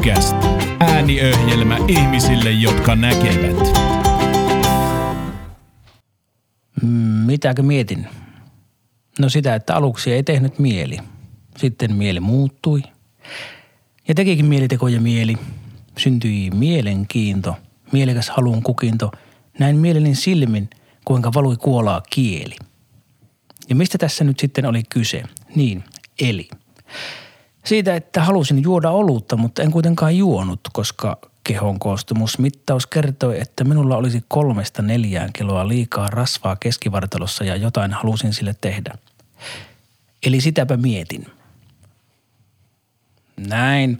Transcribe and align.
Podcast. 0.00 0.36
Ääniöhjelmä 0.80 1.78
ihmisille, 1.88 2.50
jotka 2.50 2.94
näkevät. 2.94 3.56
Mitäkö 7.26 7.62
mietin? 7.62 8.06
No 9.18 9.28
sitä, 9.28 9.54
että 9.54 9.74
aluksi 9.74 10.12
ei 10.12 10.22
tehnyt 10.22 10.58
mieli. 10.58 10.98
Sitten 11.58 11.96
mieli 11.96 12.20
muuttui. 12.20 12.82
Ja 14.08 14.14
tekikin 14.14 14.46
mielitekoja 14.46 15.00
mieli. 15.00 15.36
Syntyi 15.98 16.50
mielenkiinto, 16.50 17.56
mielekäs 17.92 18.30
halun 18.30 18.62
kukinto. 18.62 19.10
Näin 19.58 19.76
mielelin 19.76 20.16
silmin, 20.16 20.70
kuinka 21.04 21.30
valui 21.34 21.56
kuolaa 21.56 22.02
kieli. 22.10 22.56
Ja 23.68 23.74
mistä 23.74 23.98
tässä 23.98 24.24
nyt 24.24 24.38
sitten 24.38 24.66
oli 24.66 24.82
kyse? 24.88 25.22
Niin, 25.54 25.84
eli. 26.20 26.48
Siitä, 27.64 27.96
että 27.96 28.24
halusin 28.24 28.62
juoda 28.62 28.90
olutta, 28.90 29.36
mutta 29.36 29.62
en 29.62 29.70
kuitenkaan 29.70 30.16
juonut, 30.16 30.60
koska 30.72 31.18
kehon 31.44 31.78
koostumusmittaus 31.78 32.86
kertoi, 32.86 33.40
että 33.40 33.64
minulla 33.64 33.96
olisi 33.96 34.24
kolmesta 34.28 34.82
neljään 34.82 35.30
kiloa 35.32 35.68
liikaa 35.68 36.06
rasvaa 36.06 36.56
keskivartalossa 36.56 37.44
ja 37.44 37.56
jotain 37.56 37.92
halusin 37.92 38.32
sille 38.32 38.54
tehdä. 38.60 38.98
Eli 40.26 40.40
sitäpä 40.40 40.76
mietin. 40.76 41.26
Näin 43.36 43.98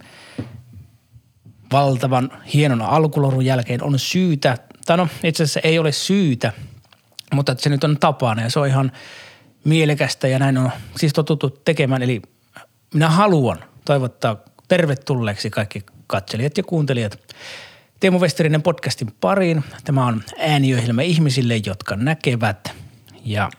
valtavan 1.71 2.31
hienon 2.53 2.81
alkulorun 2.81 3.45
jälkeen 3.45 3.83
on 3.83 3.99
syytä, 3.99 4.57
tai 4.85 4.97
no 4.97 5.07
itse 5.23 5.43
asiassa 5.43 5.59
ei 5.63 5.79
ole 5.79 5.91
syytä, 5.91 6.53
mutta 7.33 7.55
se 7.57 7.69
nyt 7.69 7.83
on 7.83 7.97
tapana 7.99 8.41
ja 8.41 8.49
se 8.49 8.59
on 8.59 8.67
ihan 8.67 8.91
mielekästä 9.63 10.27
ja 10.27 10.39
näin 10.39 10.57
on 10.57 10.71
siis 10.97 11.13
totuttu 11.13 11.49
tekemään. 11.49 12.01
Eli 12.01 12.21
minä 12.93 13.09
haluan 13.09 13.59
toivottaa 13.85 14.37
tervetulleeksi 14.67 15.49
kaikki 15.49 15.83
katselijat 16.07 16.57
ja 16.57 16.63
kuuntelijat 16.63 17.19
Teemu 17.99 18.19
Westerinen 18.19 18.61
podcastin 18.61 19.13
pariin. 19.21 19.63
Tämä 19.83 20.05
on 20.05 20.23
ääniöhjelmä 20.39 21.01
ihmisille, 21.01 21.61
jotka 21.65 21.95
näkevät. 21.95 22.71
Ja 23.25 23.49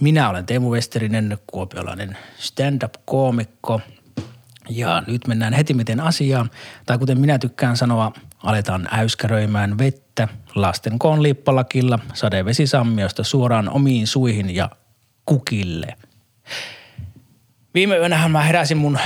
minä 0.00 0.28
olen 0.28 0.46
Teemu 0.46 0.70
Westerinen, 0.70 1.38
kuopiolainen 1.46 2.16
stand-up-koomikko. 2.38 3.80
Ja 4.68 5.02
nyt 5.06 5.26
mennään 5.26 5.52
heti 5.52 5.74
miten 5.74 6.00
asiaan. 6.00 6.50
Tai 6.86 6.98
kuten 6.98 7.20
minä 7.20 7.38
tykkään 7.38 7.76
sanoa, 7.76 8.12
aletaan 8.42 8.88
äyskäröimään 8.92 9.78
vettä 9.78 10.28
lasten 10.54 10.98
koon 10.98 11.22
lippalakilla 11.22 11.98
sadevesisammiosta 12.14 13.24
suoraan 13.24 13.68
omiin 13.68 14.06
suihin 14.06 14.54
ja 14.54 14.70
kukille. 15.26 15.96
Viime 17.76 17.96
yönähän 17.96 18.30
mä 18.30 18.42
heräsin 18.42 18.76
mun 18.76 18.98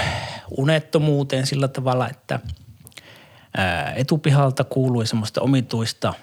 unettomuuteen 0.50 1.46
sillä 1.46 1.68
tavalla, 1.68 2.08
että 2.08 2.40
etupihalta 3.94 4.64
kuului 4.64 5.06
semmoista 5.06 5.40
omituista 5.40 6.14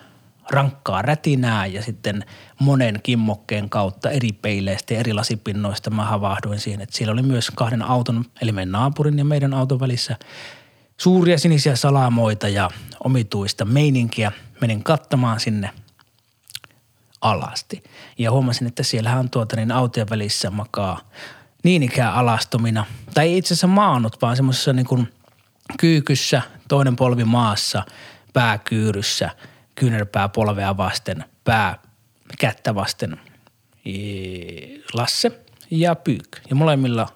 rankkaa 0.50 1.02
rätinää 1.02 1.66
ja 1.66 1.82
sitten 1.82 2.26
monen 2.60 3.00
kimmokkeen 3.04 3.70
kautta 3.70 4.10
eri 4.10 4.32
peileistä 4.32 4.94
ja 4.94 5.00
eri 5.00 5.14
lasipinnoista 5.14 5.90
mä 5.90 6.06
havahduin 6.06 6.60
siihen, 6.60 6.82
että 6.82 6.98
siellä 6.98 7.12
oli 7.12 7.22
myös 7.22 7.52
kahden 7.56 7.82
auton, 7.82 8.26
eli 8.42 8.52
meidän 8.52 8.72
naapurin 8.72 9.18
ja 9.18 9.26
meidän 9.26 9.54
auton 9.54 9.80
välissä 9.80 10.16
suuria 10.98 11.38
sinisiä 11.38 11.76
salamoita 11.76 12.48
ja 12.48 12.70
omituista 13.04 13.66
meininkiä. 13.66 14.32
Menin 14.62 14.84
kattamaan 14.84 15.40
sinne 15.40 15.70
alasti 17.22 17.84
ja 18.18 18.32
huomasin, 18.32 18.68
että 18.68 18.84
siellähän 18.84 19.20
on 19.20 19.30
tuota 19.30 19.56
niin 19.56 19.72
autojen 19.72 20.10
välissä 20.10 20.50
makaa 20.50 21.00
niin 21.64 21.84
ikään 21.84 22.14
alastomina, 22.14 22.86
tai 23.14 23.28
ei 23.28 23.38
itse 23.38 23.54
asiassa 23.54 23.68
maannut, 23.68 24.22
vaan 24.22 24.36
semmoisessa 24.36 24.74
niin 24.74 24.86
kuin 24.86 25.14
kyykyssä, 25.80 26.42
toinen 26.68 26.96
polvi 26.96 27.24
maassa, 27.24 27.84
pääkyyryssä, 28.34 29.30
kyynärpää 29.76 30.30
polvea 30.30 30.78
vasten, 30.78 31.26
pää 31.44 31.80
kättä 32.40 32.76
vasten 32.76 33.18
Lasse 34.94 35.32
ja 35.72 35.96
Pyykk. 35.96 36.38
Ja 36.50 36.56
molemmilla 36.56 37.08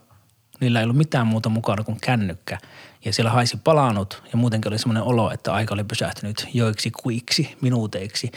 niillä 0.60 0.80
ei 0.80 0.84
ollut 0.84 0.98
mitään 0.98 1.28
muuta 1.28 1.50
mukana 1.50 1.84
kuin 1.84 1.98
kännykkä. 2.02 2.58
Ja 3.06 3.14
siellä 3.14 3.32
haisi 3.32 3.58
palanut 3.64 4.24
ja 4.32 4.38
muutenkin 4.38 4.70
oli 4.70 4.80
semmoinen 4.80 5.04
olo, 5.04 5.32
että 5.32 5.54
aika 5.54 5.74
oli 5.74 5.84
pysähtynyt 5.84 6.48
joiksi 6.54 6.92
kuiksi, 6.92 7.56
minuuteiksi. 7.62 8.32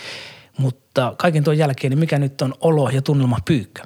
Mutta 0.58 1.14
kaiken 1.18 1.44
tuon 1.44 1.58
jälkeen, 1.58 1.90
niin 1.90 1.98
mikä 1.98 2.18
nyt 2.18 2.42
on 2.42 2.54
olo 2.60 2.90
ja 2.90 3.02
tunnelma 3.02 3.38
Pyykkä? 3.44 3.82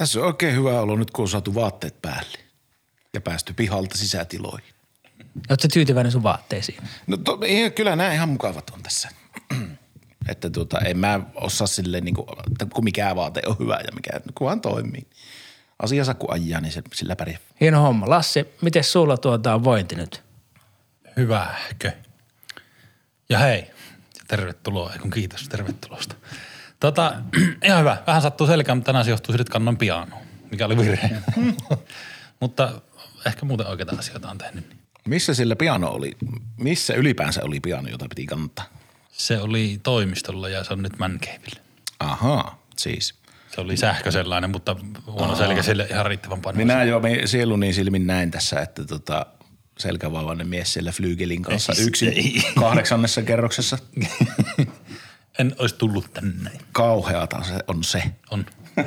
Tässä 0.00 0.20
on 0.20 0.26
oikein 0.26 0.56
hyvä 0.56 0.80
olo 0.80 0.96
nyt, 0.96 1.10
kun 1.10 1.22
on 1.22 1.28
saatu 1.28 1.54
vaatteet 1.54 2.02
päälle 2.02 2.38
ja 3.14 3.20
päästy 3.20 3.52
pihalta 3.52 3.98
sisätiloihin. 3.98 4.74
Oletko 5.50 5.68
tyytyväinen 5.72 6.12
sun 6.12 6.22
vaatteisiin? 6.22 6.82
No 7.06 7.16
to, 7.16 7.38
ei, 7.42 7.70
kyllä 7.70 7.96
nämä 7.96 8.12
ihan 8.12 8.28
mukavat 8.28 8.70
on 8.70 8.82
tässä. 8.82 9.08
että 10.28 10.50
tuota, 10.50 10.78
en 10.78 10.98
mä 10.98 11.20
osaa 11.34 11.66
silleen, 11.66 12.04
niin 12.04 12.14
kuin, 12.14 12.26
että 12.52 12.66
kun 12.74 12.84
mikä 12.84 13.16
vaate 13.16 13.42
on 13.46 13.56
hyvä 13.58 13.80
ja 13.86 13.92
mikä, 13.94 14.10
kunhan 14.34 14.60
toimii. 14.60 15.06
Asiansa 15.78 16.14
kun 16.14 16.32
ajaa, 16.32 16.60
niin 16.60 16.72
se, 16.72 16.82
sillä 16.94 17.16
pärjää. 17.16 17.38
Hieno 17.60 17.80
homma. 17.82 18.10
Lassi, 18.10 18.46
miten 18.62 18.84
sulla 18.84 19.16
tuota 19.16 19.54
on 19.54 19.64
vointi 19.64 19.94
nyt? 19.94 20.22
Hyvähkö. 21.16 21.92
Ja 23.28 23.38
hei, 23.38 23.70
tervetuloa, 24.28 24.92
kun 25.00 25.10
kiitos 25.10 25.48
tervetulosta. 25.48 26.14
Tota, 26.80 27.14
ihan 27.64 27.80
hyvä. 27.80 27.96
Vähän 28.06 28.22
sattuu 28.22 28.46
selkään, 28.46 28.78
mutta 28.78 28.86
tänään 28.86 29.04
se 29.04 29.10
johtuu 29.10 29.32
siitä, 29.32 29.42
että 29.42 29.52
kannan 29.52 29.76
piano, 29.76 30.16
mikä 30.50 30.66
oli 30.66 30.76
virhe. 30.76 31.10
mutta 32.40 32.80
ehkä 33.26 33.46
muuten 33.46 33.66
oikeita 33.66 33.96
asioita 33.98 34.30
on 34.30 34.38
tehnyt. 34.38 34.76
Missä 35.08 35.34
sillä 35.34 35.56
piano 35.56 35.90
oli? 35.90 36.16
Missä 36.56 36.94
ylipäänsä 36.94 37.40
oli 37.44 37.60
piano, 37.60 37.88
jota 37.88 38.06
piti 38.08 38.26
kantaa? 38.26 38.64
Se 39.12 39.40
oli 39.40 39.80
toimistolla 39.82 40.48
ja 40.48 40.64
se 40.64 40.72
on 40.72 40.82
nyt 40.82 40.98
Mancaveillä. 40.98 41.60
Ahaa, 42.00 42.62
siis. 42.76 43.14
Se 43.54 43.60
oli 43.60 43.76
sähkö 43.76 44.10
sellainen, 44.10 44.50
mutta 44.50 44.76
huono 45.06 45.36
selkä 45.36 45.62
sille 45.62 45.86
ihan 45.90 46.06
riittävän 46.06 46.40
paljon. 46.40 46.56
Minä 46.56 46.84
jo 46.84 47.00
sielun 47.24 47.60
niin 47.60 47.74
silmin 47.74 48.06
näin 48.06 48.30
tässä, 48.30 48.60
että 48.60 48.84
tota, 48.84 49.26
selkävaivainen 49.78 50.48
mies 50.48 50.72
siellä 50.72 50.92
Flygelin 50.92 51.42
kanssa 51.42 51.72
yksin 51.86 52.42
kahdeksannessa 52.60 53.22
kerroksessa. 53.22 53.78
en 55.40 55.54
olisi 55.58 55.74
tullut 55.74 56.12
tänne. 56.12 56.50
Kauheata 56.72 57.42
se 57.42 57.54
on 57.66 57.84
se. 57.84 58.02
On. 58.30 58.46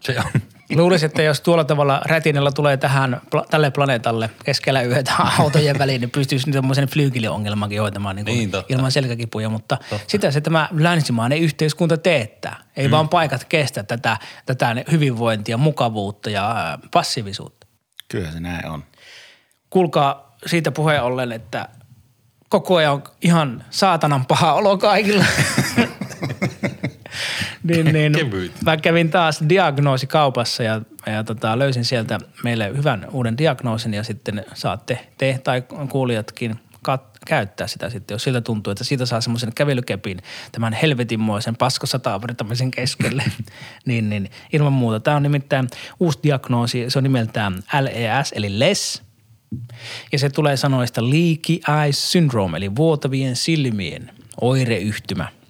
Se 0.00 0.16
on. 0.18 0.40
Luulisin, 0.76 1.06
että 1.06 1.22
jos 1.22 1.40
tuolla 1.40 1.64
tavalla 1.64 2.02
rätinellä 2.04 2.52
tulee 2.52 2.76
tähän, 2.76 3.20
tälle 3.50 3.70
planeetalle 3.70 4.30
keskellä 4.44 4.82
yötä 4.82 5.12
autojen 5.38 5.78
väliin, 5.78 6.00
niin 6.00 6.10
pystyisi 6.10 6.52
semmoisen 6.52 6.88
flyygiliongelmankin 6.88 7.80
hoitamaan 7.80 8.16
niin 8.16 8.24
niin, 8.24 8.50
ilman 8.68 8.92
selkäkipuja. 8.92 9.48
Mutta 9.48 9.76
totta. 9.90 10.04
sitä 10.06 10.30
se 10.30 10.40
tämä 10.40 10.68
länsimainen 10.72 11.38
yhteiskunta 11.38 11.96
teettää. 11.96 12.56
Ei 12.76 12.88
mm. 12.88 12.90
vaan 12.90 13.08
paikat 13.08 13.44
kestä 13.44 13.82
tätä, 13.82 14.16
tätä 14.46 14.76
hyvinvointia, 14.90 15.56
mukavuutta 15.56 16.30
ja 16.30 16.78
passiivisuutta. 16.90 17.66
Kyllä 18.08 18.32
se 18.32 18.40
näin 18.40 18.66
on. 18.66 18.84
Kuulkaa 19.70 20.36
siitä 20.46 20.70
puheen 20.70 21.02
ollen, 21.02 21.32
että 21.32 21.68
koko 22.50 22.76
ajan 22.76 22.92
on 22.92 23.02
ihan 23.22 23.64
saatanan 23.70 24.26
paha 24.26 24.52
olo 24.52 24.78
kaikilla. 24.78 25.24
niin, 27.64 27.86
niin, 27.92 28.12
mä 28.64 28.76
kävin 28.76 29.10
taas 29.10 29.40
diagnoosikaupassa 29.48 30.62
ja, 30.62 30.80
ja 31.06 31.24
tota, 31.24 31.58
löysin 31.58 31.84
sieltä 31.84 32.18
meille 32.44 32.72
hyvän 32.76 33.06
uuden 33.12 33.38
diagnoosin 33.38 33.94
ja 33.94 34.04
sitten 34.04 34.44
saatte 34.54 35.08
te 35.18 35.40
tai 35.44 35.62
kuulijatkin 35.88 36.60
kat- 36.88 37.18
käyttää 37.26 37.66
sitä 37.66 37.90
sitten, 37.90 38.14
jos 38.14 38.24
siltä 38.24 38.40
tuntuu, 38.40 38.70
että 38.70 38.84
siitä 38.84 39.06
saa 39.06 39.20
semmoisen 39.20 39.54
kävelykepin 39.54 40.18
tämän 40.52 40.72
helvetinmoisen 40.72 41.56
paskosataavartamisen 41.56 42.70
keskelle. 42.70 43.22
niin, 43.86 44.10
niin 44.10 44.30
ilman 44.52 44.72
muuta. 44.72 45.00
Tämä 45.00 45.16
on 45.16 45.22
nimittäin 45.22 45.68
uusi 46.00 46.18
diagnoosi, 46.22 46.84
se 46.88 46.98
on 46.98 47.02
nimeltään 47.02 47.62
LES 47.80 48.32
eli 48.36 48.58
LES. 48.58 49.09
Ja 50.12 50.18
se 50.18 50.30
tulee 50.30 50.56
sanoista 50.56 51.02
leaky 51.02 51.52
eye 51.52 51.92
syndrome 51.92 52.56
eli 52.56 52.76
vuotavien 52.76 53.36
silmien 53.36 54.10
oireyhtymä– 54.40 55.28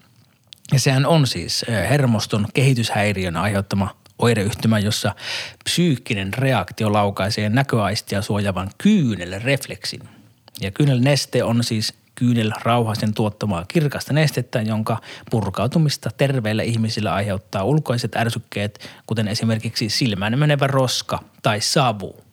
ja 0.73 0.81
sehän 0.81 1.07
on 1.07 1.27
siis 1.27 1.65
hermoston 1.69 2.47
kehityshäiriön 2.55 3.37
aiheuttama 3.37 3.97
oireyhtymä, 4.19 4.79
jossa 4.79 5.15
psyykkinen 5.65 6.35
reaktio 6.35 6.93
laukaisee 6.93 7.49
näköaistia 7.49 8.23
suojavan 8.23 8.71
kyynelrefleksin. 8.79 10.01
Ja 10.61 10.71
kyynelneste 10.71 11.45
on 11.45 11.65
siis 11.65 11.95
kyynelrauhasen 12.15 13.15
tuottamaa 13.15 13.65
kirkasta 13.69 14.13
nestettä, 14.13 14.63
jonka 14.63 15.01
purkautumista 15.31 16.11
terveillä 16.17 16.63
ihmisillä 16.63 17.15
aiheuttaa 17.15 17.65
ulkoiset 17.65 18.17
ärsykkeet, 18.17 18.91
kuten 19.07 19.29
esimerkiksi 19.29 19.89
silmään 19.89 20.39
menevä 20.39 20.67
roska 20.67 21.23
tai 21.43 21.61
savu. 21.61 22.30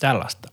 Tällaista. 0.00 0.48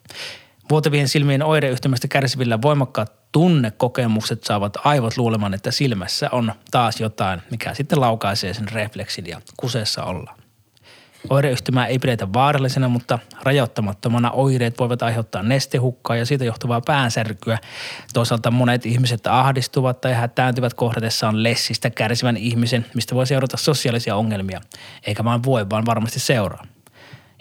Vuotavien 0.69 1.07
silmien 1.07 1.43
oireyhtymästä 1.43 2.07
kärsivillä 2.07 2.61
voimakkaat 2.61 3.31
tunnekokemukset 3.31 4.43
saavat 4.43 4.77
aivot 4.83 5.17
luulemaan, 5.17 5.53
että 5.53 5.71
silmässä 5.71 6.29
on 6.31 6.53
taas 6.71 6.99
jotain, 7.01 7.41
mikä 7.51 7.73
sitten 7.73 8.01
laukaisee 8.01 8.53
sen 8.53 8.69
refleksin 8.69 9.25
ja 9.27 9.41
kuseessa 9.57 10.03
olla. 10.03 10.35
Oireyhtymää 11.29 11.87
ei 11.87 11.99
pidetä 11.99 12.33
vaarallisena, 12.33 12.89
mutta 12.89 13.19
rajoittamattomana 13.41 14.31
oireet 14.31 14.79
voivat 14.79 15.01
aiheuttaa 15.01 15.43
nestehukkaa 15.43 16.15
ja 16.15 16.25
siitä 16.25 16.45
johtuvaa 16.45 16.81
päänsärkyä. 16.81 17.57
Toisaalta 18.13 18.51
monet 18.51 18.85
ihmiset 18.85 19.27
ahdistuvat 19.27 20.01
tai 20.01 20.13
hätääntyvät 20.13 20.73
kohdatessaan 20.73 21.43
lessistä 21.43 21.89
kärsivän 21.89 22.37
ihmisen, 22.37 22.85
mistä 22.93 23.15
voi 23.15 23.27
seurata 23.27 23.57
sosiaalisia 23.57 24.15
ongelmia. 24.15 24.61
Eikä 25.07 25.23
vaan 25.23 25.43
voi, 25.43 25.69
vaan 25.69 25.85
varmasti 25.85 26.19
seuraa. 26.19 26.65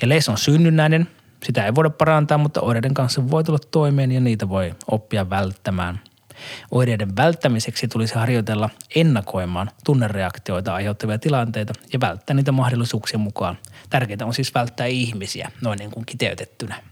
Ja 0.03 0.09
les 0.09 0.29
on 0.29 0.39
synnynnäinen, 0.39 1.09
sitä 1.43 1.67
ei 1.67 1.75
voida 1.75 1.91
parantaa, 1.91 2.39
mutta 2.39 2.61
oireiden 2.61 2.95
kanssa 2.95 3.31
voi 3.31 3.45
tulla 3.45 3.59
toimeen 3.71 4.13
ja 4.13 4.21
niitä 4.21 4.49
voi 4.49 4.75
oppia 4.91 5.31
välttämään– 5.31 6.01
Oireiden 6.71 7.17
välttämiseksi 7.17 7.89
tulisi 7.89 8.15
harjoitella 8.15 8.71
ennakoimaan 8.95 9.71
tunnereaktioita 9.85 10.75
aiheuttavia 10.75 11.19
tilanteita 11.19 11.73
ja 11.93 12.01
välttää 12.01 12.35
niitä 12.35 12.53
mahdollisuuksien 12.53 13.21
mukaan. 13.21 13.59
Tärkeintä 13.91 14.27
on 14.27 14.35
siis 14.35 14.55
välttää 14.55 14.87
ihmisiä, 14.87 15.51
noin 15.61 15.79
niin 15.79 15.91
kuin 15.91 16.07
kiteytettynä. 16.07 16.83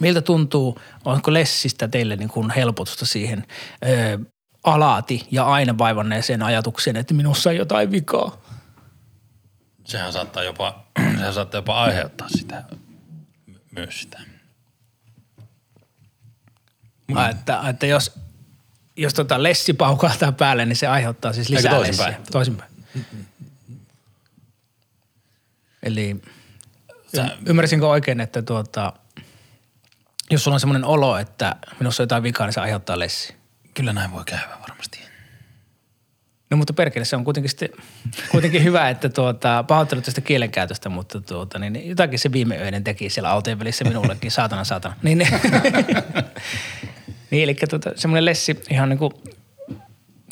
Miltä 0.00 0.22
tuntuu, 0.22 0.80
onko 1.04 1.32
Lessistä 1.32 1.88
teille 1.88 2.16
niin 2.16 2.28
kuin 2.28 2.50
helpotusta 2.50 3.06
siihen 3.06 3.44
ö, 3.86 4.18
alati 4.64 5.26
ja 5.30 5.44
aina 5.44 5.78
vaivanneeseen 5.78 6.42
ajatukseen, 6.42 6.96
että 6.96 7.14
minussa 7.14 7.50
on 7.50 7.56
jotain 7.56 7.90
vikaa? 7.90 8.36
Sehän 9.84 10.12
saattaa 10.12 10.42
jopa, 10.42 10.84
sehän 11.18 11.34
saattaa 11.34 11.58
jopa 11.58 11.82
aiheuttaa 11.82 12.28
sitä, 12.28 12.64
myös 13.70 14.00
sitä. 14.00 14.20
Mm. 17.08 17.16
Että, 17.30 17.62
että 17.68 17.86
jos, 17.86 18.12
jos 18.96 19.14
tota 19.14 19.42
lessi 19.42 19.72
paukahtaa 19.72 20.32
päälle, 20.32 20.66
niin 20.66 20.76
se 20.76 20.86
aiheuttaa 20.86 21.32
siis 21.32 21.48
lisää 21.48 21.72
Eikö 21.72 21.84
toisinpäin? 21.84 22.12
lessiä. 22.12 22.32
Toisinpäin. 22.32 22.70
Eli 25.82 26.22
Sä- 27.16 27.36
ymmärsinkö 27.46 27.88
oikein, 27.88 28.20
että 28.20 28.42
tuota, 28.42 28.92
jos 30.30 30.44
sulla 30.44 30.54
on 30.54 30.60
semmoinen 30.60 30.84
olo, 30.84 31.18
että 31.18 31.56
minussa 31.80 32.02
on 32.02 32.04
jotain 32.04 32.22
vikaa, 32.22 32.46
niin 32.46 32.54
se 32.54 32.60
aiheuttaa 32.60 32.98
lessi. 32.98 33.34
Kyllä 33.74 33.92
näin 33.92 34.12
voi 34.12 34.24
käydä 34.24 34.48
varmasti. 34.68 34.99
No 36.50 36.56
mutta 36.56 36.72
perkele, 36.72 37.04
se 37.04 37.16
on 37.16 37.24
kuitenkin, 37.24 37.50
sitten, 37.50 37.68
kuitenkin 38.30 38.64
hyvä, 38.64 38.88
että 38.88 39.08
tuota, 39.08 39.64
pahoittelut 39.68 40.04
tästä 40.04 40.20
kielenkäytöstä, 40.20 40.88
mutta 40.88 41.20
tuota, 41.20 41.58
niin 41.58 41.88
jotakin 41.88 42.18
se 42.18 42.32
viime 42.32 42.56
yöinen 42.56 42.84
teki 42.84 43.10
siellä 43.10 43.30
autojen 43.30 43.58
välissä 43.58 43.84
minullekin, 43.84 44.30
saatana 44.30 44.64
saatana. 44.64 44.94
Niin, 45.02 45.18
niin 47.30 47.42
eli 47.42 47.54
tuota, 47.54 47.92
semmoinen 47.96 48.24
lessi 48.24 48.60
ihan 48.70 48.88
niin 48.88 48.98
kuin, 48.98 49.12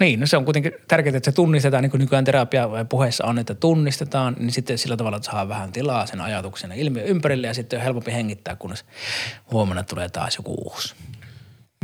niin, 0.00 0.20
no 0.20 0.26
se 0.26 0.36
on 0.36 0.44
kuitenkin 0.44 0.72
tärkeää, 0.88 1.16
että 1.16 1.30
se 1.30 1.34
tunnistetaan, 1.34 1.82
niin 1.82 1.90
kuin 1.90 1.98
nykyään 1.98 2.24
terapia 2.24 2.68
puheessa 2.88 3.24
on, 3.24 3.38
että 3.38 3.54
tunnistetaan, 3.54 4.36
niin 4.38 4.52
sitten 4.52 4.78
sillä 4.78 4.96
tavalla, 4.96 5.16
että 5.16 5.30
saa 5.30 5.48
vähän 5.48 5.72
tilaa 5.72 6.06
sen 6.06 6.20
ajatuksen 6.20 6.70
ja 6.70 6.76
ilmiön 6.76 7.06
ympärille 7.06 7.46
ja 7.46 7.54
sitten 7.54 7.78
on 7.78 7.82
helpompi 7.82 8.12
hengittää, 8.12 8.56
kunnes 8.56 8.84
huomenna 9.52 9.82
tulee 9.82 10.08
taas 10.08 10.36
joku 10.36 10.54
uusi. 10.54 10.94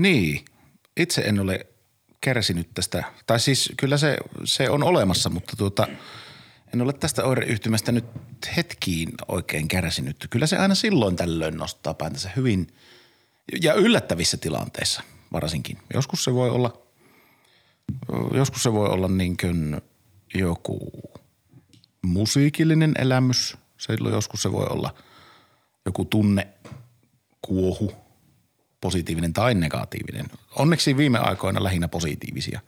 Niin, 0.00 0.44
itse 0.96 1.20
en 1.20 1.40
ole 1.40 1.66
kärsinyt 2.24 2.68
tästä, 2.74 3.04
tai 3.26 3.40
siis 3.40 3.72
kyllä 3.76 3.96
se, 3.96 4.16
se 4.44 4.70
on 4.70 4.82
olemassa, 4.82 5.30
mutta 5.30 5.56
tuota, 5.56 5.86
en 6.74 6.82
ole 6.82 6.92
tästä 6.92 7.24
oireyhtymästä 7.24 7.92
nyt 7.92 8.04
hetkiin 8.56 9.08
oikein 9.28 9.68
kärsinyt. 9.68 10.26
Kyllä 10.30 10.46
se 10.46 10.56
aina 10.56 10.74
silloin 10.74 11.16
tällöin 11.16 11.56
nostaa 11.56 11.94
pääntänsä 11.94 12.30
hyvin 12.36 12.66
ja 13.62 13.74
yllättävissä 13.74 14.36
tilanteissa 14.36 15.02
varsinkin. 15.32 15.78
Joskus 15.94 16.24
se 16.24 16.34
voi 16.34 16.50
olla, 16.50 16.82
joskus 18.34 18.62
se 18.62 18.72
voi 18.72 18.88
olla 18.88 19.08
niin 19.08 19.36
kuin 19.36 19.80
joku 20.34 20.90
musiikillinen 22.02 22.92
elämys. 22.98 23.56
Silloin 23.78 24.14
joskus 24.14 24.42
se 24.42 24.52
voi 24.52 24.66
olla 24.70 24.94
joku 25.86 26.04
tunne, 26.04 26.48
kuohu, 27.42 28.03
positiivinen 28.84 29.32
tai 29.32 29.54
negatiivinen. 29.54 30.26
Onneksi 30.56 30.96
viime 30.96 31.18
aikoina 31.18 31.62
lähinnä 31.62 31.88
positiivisia 31.88 32.60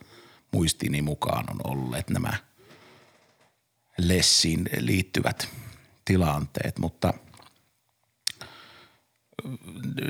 muistiini 0.52 1.02
mukaan 1.02 1.44
on 1.50 1.60
olleet 1.64 2.10
nämä 2.10 2.32
lessiin 3.98 4.68
liittyvät 4.78 5.48
tilanteet, 6.04 6.78
mutta 6.78 7.14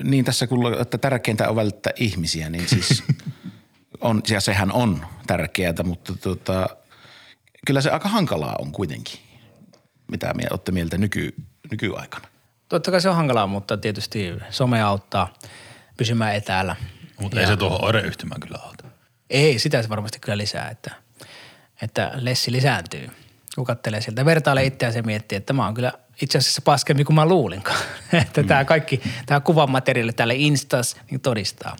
niin 0.02 0.24
tässä 0.24 0.46
kun, 0.46 0.80
että 0.80 0.98
tärkeintä 0.98 1.48
on 1.48 1.56
välttää 1.56 1.92
ihmisiä, 1.96 2.50
niin 2.50 2.68
siis 2.68 3.04
on, 4.00 4.22
ja 4.30 4.40
sehän 4.40 4.72
on 4.72 5.06
tärkeää, 5.26 5.74
mutta 5.84 6.16
tota, 6.16 6.68
kyllä 7.66 7.80
se 7.80 7.90
aika 7.90 8.08
hankalaa 8.08 8.56
on 8.58 8.72
kuitenkin. 8.72 9.20
Mitä 10.10 10.34
mieltä, 10.34 10.54
olette 10.54 10.72
mieltä 10.72 10.98
nyky, 10.98 11.34
nykyaikana? 11.70 12.28
Totta 12.68 12.90
kai 12.90 13.00
se 13.00 13.08
on 13.08 13.16
hankalaa, 13.16 13.46
mutta 13.46 13.76
tietysti 13.76 14.32
some 14.50 14.82
auttaa 14.82 15.34
pysymään 15.96 16.34
etäällä. 16.34 16.76
Mutta 17.20 17.40
ei 17.40 17.46
se 17.46 17.56
tuohon 17.56 17.84
oireyhtymään 17.84 18.40
kyllä 18.40 18.58
auta. 18.62 18.84
Ei, 19.31 19.58
sitä 19.58 19.82
se 19.82 19.88
varmasti 19.88 20.19
kyllä 20.19 20.38
lisää, 20.38 20.69
että, 20.69 20.94
että 21.82 22.12
lessi 22.14 22.52
lisääntyy. 22.52 23.10
Kun 23.56 23.64
katselee 23.64 24.00
sieltä, 24.00 24.24
vertailee 24.24 24.64
itseään 24.64 24.94
ja 24.94 25.02
miettii, 25.02 25.36
että 25.36 25.52
mä 25.52 25.64
oon 25.64 25.74
kyllä 25.74 25.92
itse 26.22 26.38
asiassa 26.38 26.62
paskempi 26.62 27.04
kuin 27.04 27.14
mä 27.14 27.26
luulinkaan. 27.26 27.78
että 28.22 28.42
tämä 28.42 28.64
kaikki, 28.64 29.00
tämä 29.26 29.40
kuvamateriaali 29.40 30.12
täällä 30.12 30.34
Instas 30.34 30.96
niin 31.10 31.20
todistaa. 31.20 31.76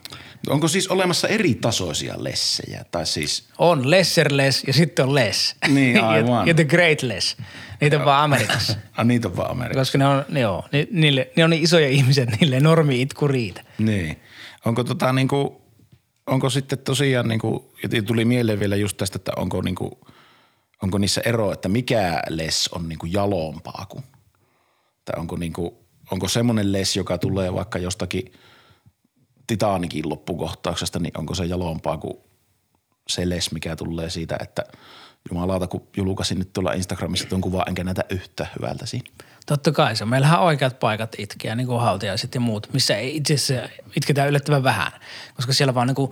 Onko 0.49 0.67
siis 0.67 0.87
olemassa 0.87 1.27
eri 1.27 1.55
tasoisia 1.55 2.15
lessejä? 2.17 2.85
Tai 2.91 3.05
siis, 3.05 3.49
On 3.57 3.91
lesserless 3.91 4.63
ja 4.67 4.73
sitten 4.73 5.05
on 5.05 5.15
less. 5.15 5.55
Niin, 5.67 5.95
ja, 5.97 6.09
aivan. 6.09 6.47
ja 6.47 6.53
the 6.53 6.63
great 6.63 7.01
less. 7.03 7.37
Niitä 7.81 7.99
on 7.99 8.05
vaan 8.05 8.23
Amerikassa. 8.23 8.77
ah, 8.97 9.05
niitä 9.05 9.27
on 9.27 9.37
vaan 9.37 9.51
Amerikassa. 9.51 9.79
Koska 9.79 9.97
ne 9.97 10.05
on, 10.07 10.25
ne, 10.29 10.39
joo, 10.39 10.65
ni, 10.71 10.87
niille, 10.91 11.31
ne 11.35 11.43
on 11.43 11.49
niin 11.49 11.63
isoja 11.63 11.87
ihmisiä, 11.87 12.23
että 12.23 12.37
niille 12.41 12.59
normi 12.59 13.01
itku 13.01 13.27
riitä. 13.27 13.61
Niin. 13.77 14.21
Onko 14.65 14.83
tota 14.83 15.13
niinku, 15.13 15.61
onko 16.27 16.49
sitten 16.49 16.79
tosiaan 16.79 17.27
niinku, 17.27 17.73
ja 17.91 18.01
tuli 18.03 18.25
mieleen 18.25 18.59
vielä 18.59 18.75
just 18.75 18.97
tästä, 18.97 19.15
että 19.15 19.31
onko 19.35 19.61
niinku, 19.61 20.06
onko 20.83 20.97
niissä 20.97 21.21
ero, 21.25 21.51
että 21.51 21.69
mikä 21.69 22.21
les 22.29 22.69
on 22.71 22.89
niinku 22.89 23.05
jalompaa 23.05 23.85
kuin, 23.89 24.03
tai 25.05 25.19
onko 25.19 25.35
niinku, 25.35 25.85
onko 26.11 26.27
semmoinen 26.27 26.71
les, 26.71 26.95
joka 26.95 27.17
tulee 27.17 27.53
vaikka 27.53 27.79
jostakin 27.79 28.33
Titanikin 29.47 30.09
loppukohtauksesta, 30.09 30.99
niin 30.99 31.17
onko 31.17 31.35
se 31.35 31.45
jalompaa 31.45 31.97
kuin 31.97 32.17
se 33.09 33.29
les, 33.29 33.51
mikä 33.51 33.75
tulee 33.75 34.09
siitä, 34.09 34.37
että 34.41 34.63
jumalauta, 35.29 35.67
kun 35.67 35.87
julkaisin 35.97 36.39
nyt 36.39 36.53
tuolla 36.53 36.73
Instagramissa 36.73 37.27
tuon 37.27 37.41
kuvan, 37.41 37.63
enkä 37.67 37.83
näitä 37.83 38.03
yhtä 38.09 38.47
hyvältä 38.55 38.85
siinä. 38.85 39.09
Totta 39.45 39.71
kai 39.71 39.95
se. 39.95 40.05
Meillähän 40.05 40.39
on 40.39 40.45
oikeat 40.45 40.79
paikat 40.79 41.15
itkeä, 41.17 41.55
niin 41.55 41.67
kuin 41.67 41.81
hautiaiset 41.81 42.35
ja 42.35 42.41
muut, 42.41 42.73
missä 42.73 42.95
ei 42.95 43.15
itse 43.15 43.33
asiassa 43.33 43.69
itketään 43.95 44.29
yllättävän 44.29 44.63
vähän, 44.63 44.91
koska 45.35 45.53
siellä 45.53 45.73
vaan 45.73 45.87
niin 45.87 45.95
kuin 45.95 46.11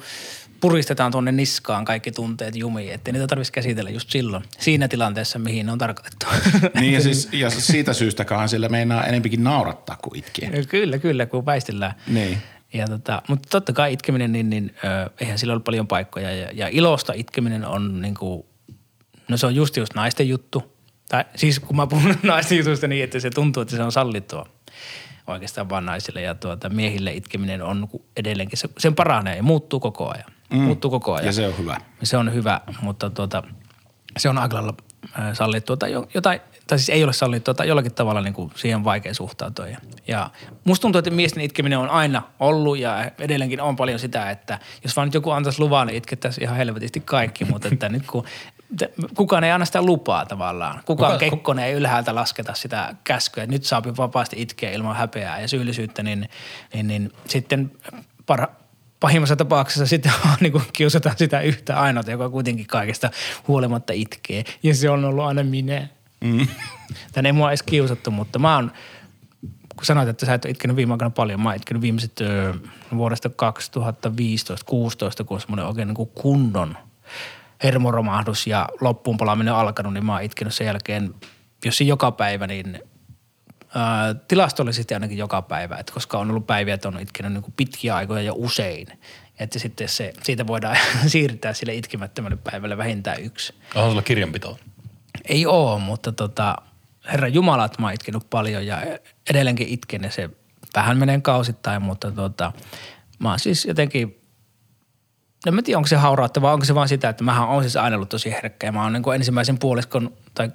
puristetaan 0.62 1.12
tuonne 1.12 1.32
niskaan 1.32 1.86
kaikki 1.86 2.12
tunteet 2.12 2.56
jumiin, 2.56 2.94
ettei 2.94 3.12
niitä 3.12 3.28
tarvitsisi 3.28 3.52
käsitellä 3.52 3.90
just 3.90 4.10
silloin, 4.10 4.44
siinä 4.60 4.88
tilanteessa, 4.88 5.40
mihin 5.40 5.66
ne 5.66 5.72
on 5.72 5.78
tarkoitettu. 5.78 6.26
Niin 6.80 6.94
ja, 6.94 7.02
siis, 7.02 7.30
ja 7.32 7.50
siitä 7.50 7.94
syystäkaan 7.94 8.50
sillä 8.50 8.70
meinaa 8.70 9.06
enempikin 9.06 9.44
naurattaa 9.44 9.98
kuin 10.02 10.20
itkeä. 10.20 10.50
kyllä, 10.70 10.98
kyllä, 10.98 11.26
kun 11.26 11.46
väistellään. 11.46 11.94
Niin. 12.08 12.38
Ja 12.74 12.88
tota, 12.88 13.22
mutta 13.28 13.50
totta 13.50 13.74
kai 13.74 13.94
itkeminen, 13.94 14.32
niin, 14.32 14.50
niin 14.50 14.76
ö, 14.84 15.10
eihän 15.22 15.40
sillä 15.40 15.54
ole 15.54 15.62
paljon 15.62 15.88
paikkoja. 15.88 16.32
Ja, 16.32 16.50
ja 16.54 16.68
ilosta 16.72 17.14
itkeminen 17.14 17.66
on 17.66 18.02
niin 18.02 18.16
kuin, 18.16 18.46
no 19.28 19.38
se 19.38 19.46
on 19.46 19.56
just 19.56 19.78
just 19.78 19.94
naisten 19.94 20.30
juttu. 20.30 20.76
Tai 21.10 21.26
siis 21.36 21.60
kun 21.60 21.76
mä 21.76 21.88
puhun 21.88 22.16
naisten 22.24 22.58
jutusta 22.58 22.88
niin, 22.88 23.04
että 23.04 23.20
se 23.20 23.30
tuntuu, 23.30 23.62
että 23.62 23.76
se 23.76 23.84
on 23.84 23.92
sallittua 23.92 24.50
oikeastaan 25.28 25.70
vaan 25.70 25.86
naisille. 25.86 26.22
Ja 26.22 26.36
tuota, 26.36 26.70
miehille 26.70 27.14
itkeminen 27.14 27.62
on 27.62 27.88
edelleenkin, 28.18 28.58
se, 28.58 28.70
sen 28.78 28.96
paranee 28.96 29.36
ja 29.36 29.44
muuttuu 29.44 29.80
koko 29.80 30.10
ajan. 30.10 30.35
Mm. 30.50 30.60
Muuttuu 30.60 30.92
koko 30.92 31.14
ajan. 31.14 31.26
Ja 31.26 31.34
se 31.34 31.48
on 31.48 31.58
hyvä. 31.58 31.78
Se 32.04 32.18
on 32.18 32.34
hyvä, 32.34 32.62
mutta 32.82 33.10
tuota, 33.10 33.44
se 34.18 34.30
on 34.30 34.38
aika 34.38 34.56
lailla 34.56 34.74
sallittua 35.34 35.78
tai 35.78 35.92
jo- 35.92 36.08
jotain, 36.14 36.40
tai 36.68 36.80
siis 36.80 36.90
ei 36.90 37.04
ole 37.04 37.14
sallittua 37.14 37.54
tai 37.54 37.68
jollakin 37.68 37.94
tavalla 37.94 38.22
niin 38.22 38.34
kuin 38.34 38.52
siihen 38.56 38.84
vaikea 38.84 39.14
suhtautua. 39.14 39.68
Ja, 39.68 39.78
ja 40.08 40.30
musta 40.64 40.82
tuntuu, 40.82 41.00
että 41.00 41.12
miesten 41.12 41.44
itkeminen 41.44 41.80
on 41.80 41.90
aina 41.90 42.22
ollut 42.40 42.78
ja 42.78 43.12
edelleenkin 43.20 43.62
on 43.62 43.76
paljon 43.76 44.00
sitä, 44.00 44.30
että 44.32 44.60
jos 44.84 44.96
vaan 44.96 45.08
nyt 45.08 45.14
joku 45.14 45.32
antaisi 45.32 45.60
luvan, 45.60 45.88
niin 45.88 45.98
itkettäisiin 45.98 46.44
ihan 46.44 46.58
helvetisti 46.58 47.00
kaikki, 47.00 47.46
mutta 47.52 47.68
että 47.72 47.90
nyt 47.90 48.04
kun 48.08 48.26
kukaan 49.16 49.44
ei 49.44 49.52
anna 49.52 49.66
sitä 49.66 49.82
lupaa 49.82 50.26
tavallaan. 50.26 50.82
Kukaan 50.86 51.12
Kuka- 51.14 51.26
Kuka, 51.26 51.36
kekkonen 51.36 51.66
ei 51.66 51.74
ylhäältä 51.74 52.16
lasketa 52.16 52.54
sitä 52.54 52.96
käskyä, 53.04 53.44
että 53.44 53.54
nyt 53.56 53.64
saapi 53.64 53.98
vapaasti 53.98 54.42
itkeä 54.42 54.72
ilman 54.72 54.96
häpeää 54.96 55.40
ja 55.40 55.48
syyllisyyttä, 55.48 56.04
niin, 56.04 56.30
niin, 56.74 56.88
niin 56.88 57.12
sitten 57.28 57.72
parha, 58.26 58.48
pahimmassa 59.00 59.36
tapauksessa 59.36 59.86
sitten 59.86 60.12
vaan 60.26 60.38
niin 60.40 60.52
kuin 60.52 60.64
kiusataan 60.74 61.18
sitä 61.18 61.42
yhtä 61.42 61.80
ainoata, 61.80 62.12
joka 62.12 62.30
kuitenkin 62.30 62.68
kaikesta 62.68 63.12
huolimatta 63.48 63.94
itkee. 63.94 64.44
Ja 64.64 64.76
se 64.76 64.90
on 64.90 65.06
ollut 65.06 65.26
aina 65.26 65.44
minä. 65.44 65.88
Mm. 66.22 66.48
Tänne 67.12 67.30
ei 67.30 67.34
mua 67.34 67.50
edes 67.50 67.64
kiusattu, 67.64 68.12
mutta 68.12 68.40
mä 68.40 68.56
oon, 68.56 68.72
kun 69.76 69.86
sanoit, 69.86 70.10
että 70.10 70.26
sä 70.26 70.34
et 70.34 70.46
ole 70.46 70.52
itkenyt 70.52 70.76
viime 70.76 70.94
aikoina 70.94 71.10
paljon, 71.10 71.42
mä 71.42 71.50
oon 71.50 71.56
itkenyt 71.56 71.82
viimeiset 71.82 72.22
ö, 72.22 72.54
vuodesta 72.96 73.30
2015-16, 73.30 73.32
kun 75.26 75.36
on 75.36 75.42
semmoinen 75.42 75.66
oikein 75.66 75.88
niin 75.88 75.96
kuin 75.96 76.10
kunnon 76.10 76.78
hermoromahdus 77.64 78.48
ja 78.48 78.70
loppuun 78.82 79.18
palaaminen 79.18 79.54
alkanut, 79.54 79.94
niin 79.94 80.06
mä 80.06 80.14
oon 80.14 80.24
itkenyt 80.24 80.54
sen 80.54 80.68
jälkeen 80.68 81.16
jos 81.66 81.78
se 81.78 81.84
joka 81.84 82.12
päivä, 82.12 82.48
niin 82.48 82.80
ää, 83.76 84.14
tilastollisesti 84.14 84.94
ainakin 84.94 85.18
joka 85.18 85.42
päivä, 85.42 85.78
että 85.78 85.94
koska 85.94 86.20
on 86.20 86.30
ollut 86.30 86.48
päiviä, 86.48 86.74
että 86.74 86.88
on 86.88 87.00
itkenyt 87.00 87.34
niin 87.34 87.44
kuin 87.44 87.54
pitkiä 87.58 87.96
aikoja 87.96 88.22
ja 88.22 88.34
usein. 88.34 88.88
Että 89.40 89.60
sitten 89.60 89.90
se, 89.90 90.14
siitä 90.24 90.48
voidaan 90.48 90.78
siirtää 91.08 91.54
sille 91.54 91.74
itkemättömälle 91.74 92.38
päivälle 92.52 92.78
vähintään 92.78 93.24
yksi. 93.24 93.54
Onhan 93.76 93.92
sulla 93.92 94.02
kirjanpitoa? 94.02 94.58
Ei 95.26 95.46
oo, 95.46 95.80
mutta 95.80 96.12
tota, 96.12 96.56
Herra 97.12 97.28
Jumala, 97.28 97.66
että 97.66 97.82
mä 97.82 97.88
oon 97.88 97.94
itkenyt 97.94 98.30
paljon 98.30 98.66
ja 98.66 98.82
edelleenkin 99.30 99.68
itken 99.68 100.04
ja 100.04 100.12
se 100.12 100.30
vähän 100.76 100.98
menee 100.98 101.22
kausittain, 101.22 101.82
mutta 101.82 102.12
tota, 102.12 102.52
mä 103.20 103.30
oon 103.30 103.40
siis 103.40 103.66
jotenkin, 103.66 104.22
en 105.50 105.56
mä 105.56 105.62
tiedä 105.62 105.78
onko 105.78 105.88
se 105.88 105.96
haurautta 105.96 106.42
vai 106.42 106.54
onko 106.54 106.66
se 106.66 106.76
vaan 106.76 106.88
sitä, 106.88 107.10
että 107.10 107.24
mä 107.24 107.48
oon 107.48 107.64
siis 107.64 107.76
aina 107.76 107.96
ollut 107.96 108.10
tosi 108.10 108.32
herkkä 108.32 108.68
ja 108.68 108.72
mä 108.72 108.84
oon 108.84 108.94
niin 108.94 109.04
kuin 109.04 109.16
ensimmäisen 109.16 109.60
puoliskon 109.60 110.14
tai 110.34 110.52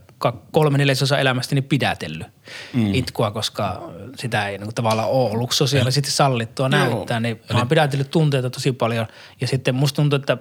kolme 0.53 0.79
neljäsosa 0.79 1.19
elämästäni 1.19 1.63
pidätellyt 1.63 2.27
mm. 2.73 2.95
itkua, 2.95 3.31
koska 3.31 3.91
sitä 4.17 4.49
ei 4.49 4.59
niin 4.59 4.67
kuin 4.67 4.75
tavallaan 4.75 5.09
ole 5.09 5.31
ollut 5.31 5.53
sosiaalisesti 5.53 6.11
sallittua 6.11 6.69
näyttää, 6.69 7.21
niin 7.21 7.41
mä 7.53 7.59
oon 7.59 7.69
pidätellyt 7.69 8.11
tunteita 8.11 8.51
tosi 8.51 8.73
paljon. 8.73 9.07
Ja 9.41 9.47
sitten 9.47 9.75
musta 9.75 9.97
tuntuu, 9.97 10.17
että 10.17 10.39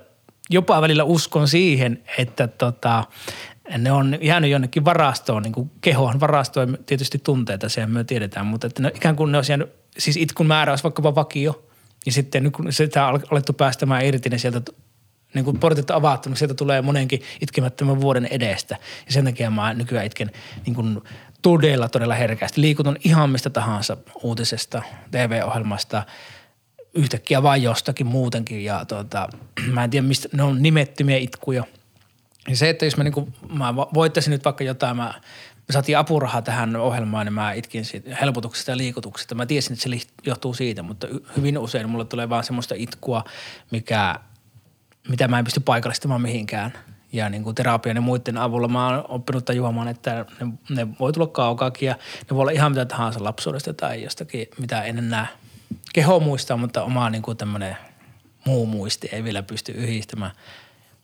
jopa 0.49 0.81
välillä 0.81 1.03
uskon 1.03 1.47
siihen, 1.47 2.03
että 2.17 2.47
tota, 2.47 3.03
ne 3.77 3.91
on 3.91 4.17
jäänyt 4.21 4.51
jonnekin 4.51 4.85
varastoon, 4.85 5.43
niin 5.43 5.53
kuin 5.53 5.71
kehoon 5.81 6.19
varastoon 6.19 6.77
tietysti 6.85 7.19
tunteita, 7.19 7.69
sehän 7.69 7.91
me 7.91 8.03
tiedetään, 8.03 8.45
mutta 8.45 8.67
että 8.67 8.81
ne, 8.81 8.91
ikään 8.95 9.15
kuin 9.15 9.31
ne 9.31 9.37
olisi 9.37 9.51
jäänyt, 9.51 9.69
siis 9.97 10.17
itkun 10.17 10.47
määrä 10.47 10.71
olisi 10.71 10.83
vaikkapa 10.83 11.15
vakio, 11.15 11.68
niin 12.05 12.13
sitten 12.13 12.51
kun 12.51 12.73
sitä 12.73 13.07
on 13.07 13.21
alettu 13.31 13.53
päästämään 13.53 14.05
irti, 14.05 14.29
niin 14.29 14.39
sieltä 14.39 14.61
niin 15.33 15.45
kuin 15.45 15.59
portit 15.59 15.91
avattu, 15.91 16.29
niin 16.29 16.37
sieltä 16.37 16.53
tulee 16.53 16.81
monenkin 16.81 17.21
itkemättömän 17.41 18.01
vuoden 18.01 18.25
edestä. 18.25 18.77
Ja 19.05 19.11
sen 19.11 19.25
takia 19.25 19.51
mä 19.51 19.73
nykyään 19.73 20.05
itken 20.05 20.31
niin 20.65 20.75
kuin 20.75 21.01
todella, 21.41 21.89
todella 21.89 22.15
herkästi. 22.15 22.61
Liikutun 22.61 22.97
ihan 23.03 23.29
mistä 23.29 23.49
tahansa 23.49 23.97
uutisesta, 24.23 24.81
TV-ohjelmasta, 25.11 26.03
yhtäkkiä 26.93 27.43
vain 27.43 27.63
jostakin 27.63 28.07
muutenkin. 28.07 28.63
Ja 28.63 28.85
tota, 28.85 29.29
mä 29.73 29.83
en 29.83 29.89
tiedä, 29.89 30.07
mistä 30.07 30.29
ne 30.31 30.43
on 30.43 30.61
nimettömiä 30.63 31.17
itkuja. 31.17 31.63
Ja 32.47 32.55
se, 32.55 32.69
että 32.69 32.85
jos 32.85 32.97
mä, 32.97 33.03
niinku, 33.03 33.29
mä 33.53 33.75
voittaisin 33.75 34.31
nyt 34.31 34.45
vaikka 34.45 34.63
jotain, 34.63 34.97
mä, 34.97 35.21
me 35.69 35.73
saatiin 35.73 35.97
apurahaa 35.97 36.41
tähän 36.41 36.75
ohjelmaan, 36.75 37.25
niin 37.25 37.33
mä 37.33 37.53
itkin 37.53 37.85
siitä 37.85 38.15
helpotuksesta 38.15 38.71
ja 38.71 38.77
liikutuksesta. 38.77 39.35
Mä 39.35 39.45
tiesin, 39.45 39.73
että 39.73 39.89
se 39.89 40.07
johtuu 40.25 40.53
siitä, 40.53 40.83
mutta 40.83 41.07
hyvin 41.37 41.57
usein 41.57 41.89
mulle 41.89 42.05
tulee 42.05 42.29
vaan 42.29 42.43
semmoista 42.43 42.75
itkua, 42.77 43.23
mikä, 43.71 44.15
mitä 45.09 45.27
mä 45.27 45.39
en 45.39 45.45
pysty 45.45 45.59
paikallistamaan 45.59 46.21
mihinkään. 46.21 46.73
Ja 47.13 47.29
niin 47.29 47.43
kuin 47.43 47.55
terapian 47.55 47.95
ja 47.95 48.01
muiden 48.01 48.37
avulla 48.37 48.67
mä 48.67 48.87
oon 48.87 49.05
oppinut 49.07 49.45
tajuamaan, 49.45 49.87
että 49.87 50.25
ne, 50.39 50.75
ne 50.75 50.87
voi 50.99 51.13
tulla 51.13 51.27
kaukaakin 51.27 51.87
ja 51.87 51.95
ne 52.21 52.35
voi 52.35 52.41
olla 52.41 52.51
ihan 52.51 52.71
mitä 52.71 52.85
tahansa 52.85 53.23
lapsuudesta 53.23 53.73
tai 53.73 54.03
jostakin, 54.03 54.47
mitä 54.59 54.83
en 54.83 54.97
enää 54.97 55.27
keho 55.93 56.19
muistaa, 56.19 56.57
mutta 56.57 56.83
oma 56.83 57.09
niin 57.09 57.21
kuin 57.21 57.37
tämmöinen 57.37 57.77
muu 58.45 58.65
muisti 58.65 59.09
ei 59.11 59.23
vielä 59.23 59.43
pysty 59.43 59.71
yhdistämään. 59.71 60.31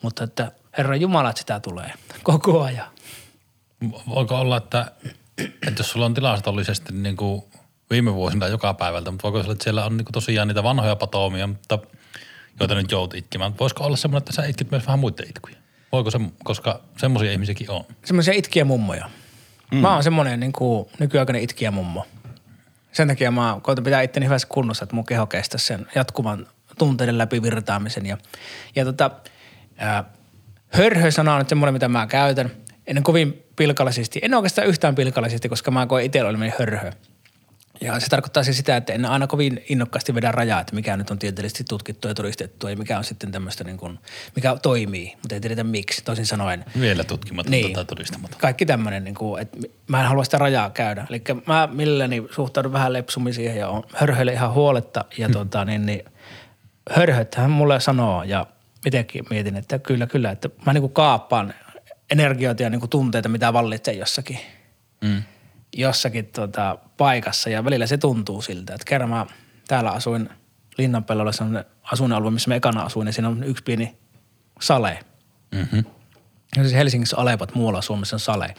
Mutta 0.01 0.23
että 0.23 0.51
Herra 0.77 0.95
Jumala, 0.95 1.29
että 1.29 1.39
sitä 1.39 1.59
tulee 1.59 1.93
koko 2.23 2.61
ajan. 2.61 2.87
Voiko 4.09 4.35
olla, 4.35 4.57
että, 4.57 4.91
että 5.37 5.79
jos 5.79 5.91
sulla 5.91 6.05
on 6.05 6.13
tilastollisesti 6.13 6.93
niin 6.93 7.17
kuin 7.17 7.43
viime 7.89 8.13
vuosina 8.13 8.47
joka 8.47 8.73
päivältä, 8.73 9.11
mutta 9.11 9.23
voiko 9.23 9.39
olla, 9.39 9.51
että 9.51 9.63
siellä 9.63 9.85
on 9.85 9.97
niin 9.97 10.05
kuin 10.05 10.13
tosiaan 10.13 10.47
niitä 10.47 10.63
vanhoja 10.63 10.95
patoomia, 10.95 11.47
mutta 11.47 11.79
joita 12.59 12.75
nyt 12.75 12.91
joudut 12.91 13.13
itkemään. 13.13 13.53
Voisiko 13.59 13.83
olla 13.83 13.97
semmoinen, 13.97 14.17
että 14.17 14.33
sä 14.33 14.45
itkit 14.45 14.71
myös 14.71 14.85
vähän 14.85 14.99
muiden 14.99 15.29
itkuja? 15.29 15.55
Voiko 15.91 16.11
se, 16.11 16.19
koska 16.43 16.79
semmoisia 16.97 17.31
ihmisiäkin 17.31 17.71
on? 17.71 17.83
Semmoisia 18.05 18.33
itkiä 18.33 18.65
mummoja. 18.65 19.09
Mm. 19.71 19.77
Mä 19.77 19.93
oon 19.93 20.03
semmoinen 20.03 20.39
niin 20.39 20.53
kuin 20.53 20.89
nykyaikainen 20.99 21.41
itkiä 21.43 21.71
mummo. 21.71 22.05
Sen 22.91 23.07
takia 23.07 23.31
mä 23.31 23.59
koitan 23.61 23.83
pitää 23.83 24.01
itteni 24.01 24.25
hyvässä 24.25 24.47
kunnossa, 24.51 24.83
että 24.83 24.95
mun 24.95 25.05
keho 25.05 25.27
kestä 25.27 25.57
sen 25.57 25.87
jatkuvan 25.95 26.47
tunteiden 26.77 27.17
läpi 27.17 27.41
virtaamisen. 27.41 28.05
Ja, 28.05 28.17
ja 28.75 28.85
tota, 28.85 29.11
ää, 29.77 30.03
hörhö-sana 30.69 31.33
on 31.33 31.39
nyt 31.39 31.49
semmoinen, 31.49 31.73
mitä 31.73 31.87
mä 31.87 32.07
käytän. 32.07 32.51
En 32.87 33.03
kovin 33.03 33.44
pilkallisesti, 33.55 34.19
en 34.23 34.33
oikeastaan 34.33 34.67
yhtään 34.67 34.95
pilkallisesti, 34.95 35.49
koska 35.49 35.71
mä 35.71 35.87
koen 35.87 36.05
itsellä 36.05 36.29
olemaan 36.29 36.53
hörhö. 36.59 36.91
Ja 37.81 37.99
se 37.99 38.07
tarkoittaa 38.09 38.43
siis 38.43 38.57
sitä, 38.57 38.77
että 38.77 38.93
en 38.93 39.05
aina 39.05 39.27
kovin 39.27 39.63
innokkaasti 39.69 40.15
vedä 40.15 40.31
rajaa, 40.31 40.61
että 40.61 40.75
mikä 40.75 40.97
nyt 40.97 41.09
on 41.09 41.19
tieteellisesti 41.19 41.63
tutkittu 41.63 42.07
ja 42.07 42.13
todistettu 42.13 42.67
ja 42.67 42.75
mikä 42.75 42.97
on 42.97 43.03
sitten 43.03 43.31
tämmöistä 43.31 43.63
niin 43.63 43.77
kuin, 43.77 43.99
mikä 44.35 44.55
toimii, 44.61 45.13
mutta 45.21 45.35
ei 45.35 45.41
tiedetä 45.41 45.63
miksi, 45.63 46.03
toisin 46.03 46.25
sanoen. 46.25 46.65
Vielä 46.79 47.03
tutkimatta 47.03 47.49
niin, 47.49 47.73
tai 47.73 47.85
todistamatta. 47.85 48.37
Kaikki 48.39 48.65
tämmöinen, 48.65 49.03
niin 49.03 49.15
kuin, 49.15 49.41
että 49.41 49.57
mä 49.87 50.01
en 50.01 50.07
halua 50.07 50.23
sitä 50.23 50.37
rajaa 50.37 50.69
käydä. 50.69 51.07
Eli 51.09 51.21
mä 51.45 51.69
milläni 51.71 52.23
suhtaudun 52.31 52.73
vähän 52.73 52.93
lepsummin 52.93 53.33
siihen 53.33 53.57
ja 53.57 53.69
on 53.69 53.83
hörhöille 53.93 54.33
ihan 54.33 54.53
huoletta 54.53 55.05
ja 55.17 55.27
hmm. 55.27 55.33
tota, 55.33 55.65
niin, 55.65 55.85
niin 55.85 56.05
hörhöthän 56.91 57.51
mulle 57.51 57.79
sanoo 57.79 58.23
ja 58.23 58.45
itsekin 58.85 59.25
mietin, 59.29 59.55
että 59.55 59.79
kyllä, 59.79 60.07
kyllä, 60.07 60.31
että 60.31 60.49
mä 60.65 60.73
niin 60.73 60.81
kuin 60.81 60.93
kaappaan 60.93 61.53
energioita 62.11 62.63
ja 62.63 62.69
niin 62.69 62.79
kuin 62.79 62.89
tunteita, 62.89 63.29
mitä 63.29 63.53
vallitsee 63.53 63.93
jossakin. 63.93 64.39
Mm 65.01 65.23
jossakin 65.75 66.25
tota, 66.25 66.77
paikassa 66.97 67.49
ja 67.49 67.65
välillä 67.65 67.87
se 67.87 67.97
tuntuu 67.97 68.41
siltä, 68.41 68.73
että 68.73 68.85
kerran 68.85 69.09
mä 69.09 69.25
täällä 69.67 69.91
asuin 69.91 70.29
Linnanpellolla 70.77 71.31
sellainen 71.31 71.65
asuinalue, 71.91 72.31
missä 72.31 72.49
mä 72.49 72.55
ekana 72.55 72.81
asuin 72.81 73.07
ja 73.07 73.13
siinä 73.13 73.27
on 73.27 73.43
yksi 73.43 73.63
pieni 73.63 73.97
sale. 74.61 74.99
Mm-hmm. 75.51 75.83
Ja 76.57 76.63
siis 76.63 76.73
Helsingissä 76.73 77.17
Alepat, 77.17 77.55
muualla 77.55 77.81
Suomessa 77.81 78.15
on 78.15 78.19
sale. 78.19 78.55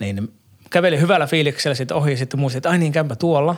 Niin 0.00 0.32
kävelin 0.70 1.00
hyvällä 1.00 1.26
fiiliksellä 1.26 1.74
sitten 1.74 1.96
ohi 1.96 2.10
ja 2.10 2.16
sitten 2.16 2.40
muistin, 2.40 2.58
että 2.58 2.70
ai 2.70 2.78
niin 2.78 2.92
käympä 2.92 3.16
tuolla. 3.16 3.56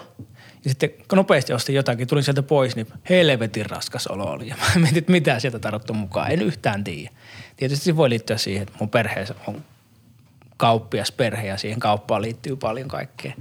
Ja 0.64 0.70
sitten 0.70 0.90
nopeasti 1.12 1.52
ostin 1.52 1.74
jotakin, 1.74 2.06
tulin 2.06 2.24
sieltä 2.24 2.42
pois, 2.42 2.76
niin 2.76 2.86
helvetin 3.08 3.70
raskas 3.70 4.06
olo 4.06 4.24
oli. 4.24 4.48
Ja 4.48 4.56
mä 4.56 4.80
mietin, 4.80 4.98
että 4.98 5.12
mitä 5.12 5.40
sieltä 5.40 5.58
tarvittu 5.58 5.94
mukaan. 5.94 6.30
En 6.30 6.42
yhtään 6.42 6.84
tiedä. 6.84 7.10
Tietysti 7.60 7.84
se 7.84 7.96
voi 7.96 8.10
liittyä 8.10 8.36
siihen, 8.36 8.62
että 8.62 8.74
mun 8.80 8.88
perheessä 8.88 9.34
on 9.46 9.64
kauppias 10.56 11.12
perhe 11.12 11.46
ja 11.46 11.56
siihen 11.56 11.80
kauppaan 11.80 12.22
liittyy 12.22 12.56
paljon 12.56 12.88
kaikkea. 12.88 13.32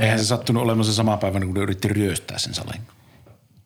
Eihän 0.00 0.18
se 0.18 0.24
sattunut 0.24 0.62
olemaan 0.62 0.84
se 0.84 0.92
sama 0.92 1.16
päivä, 1.16 1.40
kun 1.40 1.54
ne 1.54 1.60
yritti 1.60 1.88
ryöstää 1.88 2.38
sen 2.38 2.54
salin. 2.54 2.80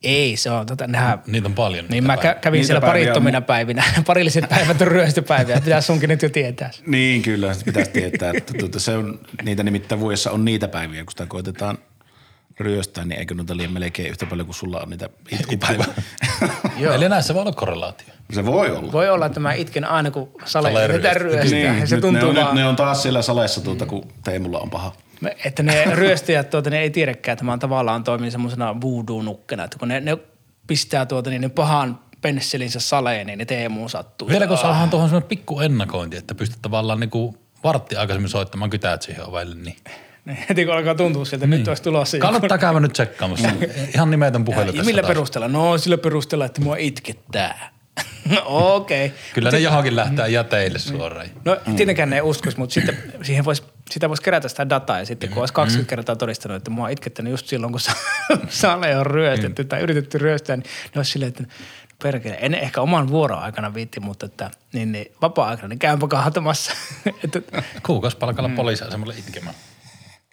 Ei, 0.02 0.36
se 0.36 0.50
on 0.50 0.66
tota, 0.66 0.86
nämä, 0.86 1.18
Niitä 1.26 1.48
on 1.48 1.54
paljon. 1.54 1.86
Niin 1.88 2.04
mä 2.04 2.16
päivä. 2.16 2.34
kävin 2.34 2.58
niitä 2.58 2.66
siellä 2.66 2.86
parittomina 2.86 3.38
on... 3.38 3.44
päivinä. 3.44 3.84
Parilliset 4.06 4.48
päivät 4.48 4.80
on 4.80 4.86
ryöstöpäiviä. 4.86 5.60
Pitäisi 5.60 5.86
sunkin 5.86 6.08
nyt 6.08 6.22
jo 6.22 6.28
tietää. 6.28 6.70
Niin, 6.86 7.22
kyllä. 7.22 7.54
Pitäisi 7.64 7.90
tietää. 7.90 8.32
Että 8.34 8.54
tuota, 8.58 8.80
se 8.80 8.96
on, 8.96 9.20
niitä 9.42 9.62
nimittäin 9.62 10.00
vuodessa 10.00 10.30
on 10.30 10.44
niitä 10.44 10.68
päiviä, 10.68 11.04
kun 11.04 11.12
sitä 11.12 11.26
koitetaan 11.26 11.78
ryöstää, 12.60 13.04
niin 13.04 13.18
eikö 13.18 13.34
noita 13.34 13.56
liian 13.56 13.72
melkein 13.72 14.10
yhtä 14.10 14.26
paljon 14.26 14.46
kuin 14.46 14.56
sulla 14.56 14.80
on 14.80 14.90
niitä 14.90 15.10
itkupäivää. 16.42 16.94
Eli 16.94 17.08
näissä 17.08 17.34
voi 17.34 17.40
olla 17.40 17.52
korrelaatio. 17.52 18.14
Se 18.32 18.46
voi 18.46 18.70
olla. 18.70 18.92
Voi 18.92 19.08
olla, 19.08 19.26
että 19.26 19.40
mä 19.40 19.52
itken 19.52 19.84
aina, 19.84 20.10
kun 20.10 20.30
sale 20.44 20.86
ryöstää. 20.86 21.44
Niin, 21.44 21.86
se 21.86 22.00
tuntuu 22.00 22.32
ne, 22.32 22.40
on, 22.40 22.44
vaan... 22.44 22.56
ne 22.56 22.66
on 22.66 22.76
taas 22.76 23.02
siellä 23.02 23.22
saleessa, 23.22 23.60
tuota, 23.60 23.86
kun 23.86 24.08
Teemulla 24.24 24.58
on 24.58 24.70
paha. 24.70 24.92
Me, 25.20 25.36
että 25.44 25.62
ne 25.62 25.84
ryöstäjät, 25.94 26.50
tuota, 26.50 26.70
ne 26.70 26.78
ei 26.78 26.90
tiedäkään, 26.90 27.32
että 27.32 27.44
mä 27.44 27.58
tavallaan 27.58 28.04
toimin 28.04 28.32
semmoisena 28.32 28.80
voodoo-nukkena, 28.80 29.64
että 29.64 29.78
kun 29.78 29.88
ne, 29.88 30.00
ne 30.00 30.18
pistää 30.66 31.06
tuota, 31.06 31.30
niin 31.30 31.42
ne 31.42 31.48
pahan 31.48 31.98
pensselinsä 32.20 32.80
saleen, 32.80 33.26
niin 33.26 33.38
ne 33.38 33.44
Teemuun 33.44 33.90
sattuu. 33.90 34.28
Vieläkö 34.28 34.56
saadaan 34.56 34.90
tuohon 34.90 35.08
semmoinen 35.08 35.28
pikku 35.28 35.60
ennakointi, 35.60 36.16
että 36.16 36.34
pystyt 36.34 36.62
tavallaan 36.62 37.00
niinku 37.00 37.36
vartti 37.64 37.96
aikaisemmin 37.96 38.28
soittamaan 38.28 38.70
kytäät 38.70 39.02
siihen 39.02 39.28
ovelle, 39.28 39.54
niin– 39.54 39.76
niin 40.24 40.38
heti 40.48 40.64
kun 40.64 40.74
alkaa 40.74 40.94
tuntua 40.94 41.24
siltä, 41.24 41.46
niin. 41.46 41.58
nyt 41.58 41.68
olisi 41.68 41.82
tulossa 41.82 42.18
Kannattaa 42.18 42.58
käydä 42.58 42.80
nyt 42.80 42.92
tsekkaamassa. 42.92 43.48
Ihan 43.94 44.10
nimetön 44.10 44.44
puhelu 44.44 44.72
tässä 44.72 44.84
Millä 44.84 45.02
taas. 45.02 45.08
perusteella? 45.08 45.48
No 45.48 45.78
sillä 45.78 45.98
perusteella, 45.98 46.44
että 46.44 46.60
mua 46.60 46.76
itkettää. 46.76 47.74
no 48.30 48.42
okei. 48.46 49.06
Okay. 49.06 49.18
Kyllä 49.34 49.50
ne 49.50 49.58
johonkin 49.58 49.96
lähtee 49.96 50.28
jäteille 50.28 50.78
suoraan. 50.78 51.26
No 51.44 51.56
tietenkään 51.76 52.10
ne 52.10 52.16
ei 52.16 52.22
uskoisi, 52.22 52.58
mutta 52.58 52.74
sitten 52.74 52.96
siihen 53.22 53.44
vois, 53.44 53.62
sitä 53.90 54.08
voisi 54.08 54.22
kerätä 54.22 54.48
sitä 54.48 54.68
dataa 54.68 54.98
ja 54.98 55.06
sitten 55.06 55.30
kun 55.30 55.38
olisi 55.38 55.54
20 55.54 55.86
mm. 55.86 55.88
kertaa 55.88 56.16
todistanut, 56.16 56.56
että 56.56 56.70
mua 56.70 56.88
itkettänyt 56.88 57.30
just 57.30 57.46
silloin, 57.46 57.72
kun 57.72 57.80
sale 58.48 58.96
on 58.96 59.06
ryöstetty 59.06 59.62
mm. 59.62 59.68
tai 59.68 59.80
yritetty 59.80 60.18
ryöstää, 60.18 60.56
niin 60.56 60.64
ne 60.94 60.98
olisi 60.98 61.10
silleen, 61.10 61.28
että 61.28 61.44
perkele, 62.02 62.38
en 62.40 62.54
ehkä 62.54 62.80
oman 62.80 63.08
vuoron 63.08 63.38
aikana 63.38 63.74
viitti, 63.74 64.00
mutta 64.00 64.26
että 64.26 64.50
niin, 64.72 64.92
niin 64.92 65.12
vapaa-aikana, 65.22 65.68
niin 65.68 65.78
käympä 65.78 66.08
kahtamassa. 66.08 66.72
Kuukausipalkalla 67.86 68.48
mm. 68.48 68.54
poliisiasemalle 68.54 69.14
itkemään. 69.18 69.54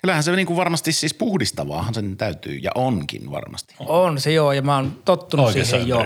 Kyllähän 0.02 0.24
se 0.24 0.36
niin 0.36 0.48
kuin 0.48 0.58
varmasti 0.58 0.92
siis 0.92 1.14
puhdistavaahan 1.14 1.94
sen 1.94 2.18
täytyy 2.18 2.56
ja 2.56 2.72
onkin 2.76 3.32
varmasti. 3.32 3.76
On 3.80 4.22
se 4.22 4.34
joo 4.34 4.52
ja 4.52 4.62
mä 4.62 4.76
oon 4.76 5.02
tottunut 5.06 5.46
oikeassa 5.46 5.70
siihen 5.70 5.88
jo. 5.88 6.06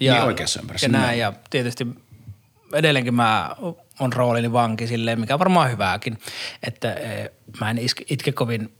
Ja, 0.00 0.14
niin 0.14 0.24
oikeassa 0.24 0.60
ympäristössä. 0.60 0.98
Ja 0.98 1.02
näin 1.02 1.18
ja 1.18 1.32
tietysti 1.50 1.86
edelleenkin 2.72 3.14
mä 3.14 3.56
on 4.00 4.12
roolini 4.12 4.52
vanki 4.52 4.86
silleen, 4.86 5.20
mikä 5.20 5.34
on 5.34 5.38
varmaan 5.38 5.70
hyvääkin, 5.70 6.18
että 6.62 6.92
e, 6.92 7.32
mä 7.60 7.70
en 7.70 7.78
itke 8.08 8.32
kovin 8.32 8.72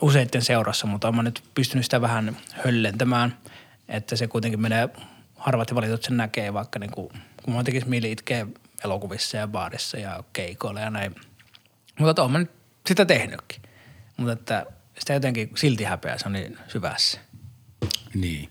useiden 0.00 0.42
seurassa, 0.42 0.86
mutta 0.86 1.08
oon 1.08 1.16
mä 1.16 1.22
nyt 1.22 1.42
pystynyt 1.54 1.86
sitä 1.86 2.00
vähän 2.00 2.36
höllentämään, 2.52 3.38
että 3.88 4.16
se 4.16 4.26
kuitenkin 4.26 4.60
menee, 4.60 4.88
harvat 5.36 5.70
ja 5.70 5.76
valitut 5.76 6.02
sen 6.02 6.16
näkee 6.16 6.52
vaikka 6.52 6.78
niin 6.78 6.90
kuin, 6.90 7.08
kun 7.42 7.54
mä 7.54 7.64
tekisi 7.64 7.88
mieli 7.88 8.12
itkeä 8.12 8.46
elokuvissa 8.84 9.36
ja 9.36 9.48
baarissa 9.48 9.98
ja 9.98 10.24
keikoilla 10.32 10.80
ja 10.80 10.90
näin. 10.90 11.14
Mutta 11.98 12.22
oon 12.22 12.32
mä 12.32 12.38
nyt 12.38 12.50
sitä 12.86 13.04
tehnytkin. 13.04 13.63
Mutta 14.16 14.32
että 14.32 14.66
sitä 14.98 15.12
jotenkin 15.12 15.50
silti 15.56 15.84
häpeää, 15.84 16.18
se 16.18 16.26
on 16.26 16.32
niin 16.32 16.58
syvässä. 16.68 17.20
Niin. 18.14 18.48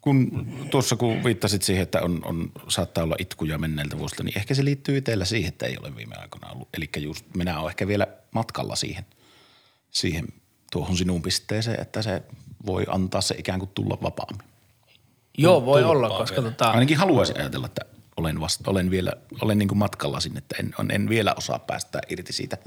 Kun 0.00 0.46
tuossa 0.70 0.96
kun 0.96 1.24
viittasit 1.24 1.62
siihen, 1.62 1.82
että 1.82 2.02
on, 2.02 2.20
on, 2.24 2.52
saattaa 2.68 3.04
olla 3.04 3.16
itkuja 3.18 3.58
menneiltä 3.58 3.98
vuosilta, 3.98 4.22
niin 4.22 4.38
ehkä 4.38 4.54
se 4.54 4.64
liittyy 4.64 4.96
itsellä 4.96 5.24
siihen, 5.24 5.48
että 5.48 5.66
ei 5.66 5.76
ole 5.82 5.96
viime 5.96 6.14
aikoina 6.16 6.48
ollut. 6.48 6.68
Eli 6.74 6.90
just 6.96 7.24
minä 7.36 7.60
olen 7.60 7.70
ehkä 7.70 7.86
vielä 7.86 8.06
matkalla 8.30 8.76
siihen, 8.76 9.06
siihen 9.90 10.26
tuohon 10.72 10.96
sinun 10.96 11.22
pisteeseen, 11.22 11.80
että 11.80 12.02
se 12.02 12.22
voi 12.66 12.86
antaa 12.88 13.20
se 13.20 13.34
ikään 13.38 13.58
kuin 13.58 13.70
tulla 13.74 13.98
vapaammin. 14.02 14.46
Joo, 15.38 15.64
voi 15.64 15.84
olla, 15.84 16.08
koska 16.08 16.36
vielä. 16.36 16.50
tota, 16.50 16.70
Ainakin 16.70 16.96
haluaisin 16.96 17.38
ajatella, 17.38 17.66
että 17.66 17.82
olen, 18.16 18.40
vasta, 18.40 18.70
olen 18.70 18.90
vielä 18.90 19.12
olen 19.40 19.58
niin 19.58 19.68
kuin 19.68 19.78
matkalla 19.78 20.20
sinne, 20.20 20.38
että 20.38 20.56
en, 20.58 20.90
en 20.90 21.08
vielä 21.08 21.34
osaa 21.36 21.58
päästä 21.58 22.00
irti 22.08 22.32
siitä 22.32 22.58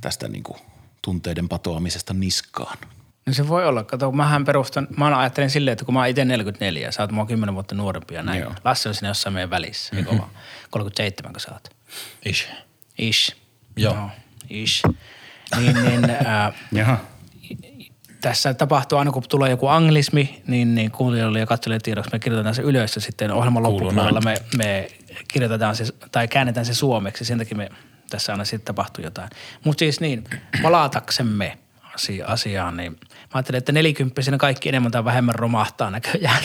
tästä 0.00 0.28
niin 0.28 0.42
kuin 0.42 0.58
tunteiden 1.02 1.48
patoamisesta 1.48 2.14
niskaan. 2.14 2.78
niin 3.26 3.34
se 3.34 3.48
voi 3.48 3.66
olla. 3.66 3.84
Kato, 3.84 4.06
kun 4.06 4.16
mähän 4.16 4.44
perustan, 4.44 4.88
mä 4.96 5.18
ajattelen 5.18 5.50
silleen, 5.50 5.72
että 5.72 5.84
kun 5.84 5.94
mä 5.94 6.00
oon 6.00 6.08
itse 6.08 6.24
44 6.24 6.82
ja 6.88 6.92
sä 6.92 7.02
oot 7.02 7.12
mua 7.12 7.26
10 7.26 7.54
vuotta 7.54 7.74
nuorempi 7.74 8.14
ja 8.14 8.22
näin. 8.22 8.40
Joo. 8.40 8.52
Lasse 8.64 8.88
on 8.88 8.94
siinä 8.94 9.08
jossain 9.08 9.32
meidän 9.32 9.50
välissä, 9.50 9.96
mm-hmm. 9.96 10.08
eikö 10.08 10.18
vaan? 10.18 10.30
37 10.70 11.32
kun 11.32 11.40
sä 11.40 11.52
oot. 11.52 11.68
Ish. 12.24 12.48
Ish. 12.98 13.36
Joo. 13.76 13.94
No, 13.94 14.10
ish. 14.50 14.82
Niin, 15.56 15.84
niin 15.84 16.10
äh, 16.26 16.54
Jaha. 16.72 16.98
tässä 18.20 18.54
tapahtuu 18.54 18.98
aina, 18.98 19.10
kun 19.10 19.22
tulee 19.28 19.50
joku 19.50 19.66
anglismi, 19.66 20.42
niin, 20.46 20.74
niin 20.74 20.90
kuulijoille 20.90 21.38
ja 21.38 21.46
katsojille 21.46 21.80
tiedoksi 21.82 22.10
me 22.12 22.18
kirjoitetaan 22.18 22.54
se 22.54 22.62
ylös 22.62 22.94
ja 22.94 23.00
sitten 23.00 23.32
ohjelman 23.32 23.62
loppupuolella 23.62 24.20
me, 24.20 24.34
me 24.56 24.88
kirjoitetaan 25.28 25.76
se 25.76 25.84
tai 26.12 26.28
käännetään 26.28 26.66
se 26.66 26.74
suomeksi. 26.74 27.24
Sen 27.24 27.38
takia 27.38 27.56
me 27.56 27.70
tässä 28.10 28.32
aina 28.32 28.44
sitten 28.44 28.64
tapahtuu 28.64 29.04
jotain. 29.04 29.30
Mutta 29.64 29.78
siis 29.78 30.00
niin, 30.00 30.24
palataksemme 30.62 31.58
asia, 31.94 32.26
asiaan, 32.26 32.76
niin 32.76 32.92
mä 32.92 33.28
ajattelin, 33.34 33.58
että 33.58 33.72
nelikymppisenä 33.72 34.38
kaikki 34.38 34.68
enemmän 34.68 34.92
tai 34.92 35.04
vähemmän 35.04 35.34
romahtaa 35.34 35.90
näköjään. 35.90 36.42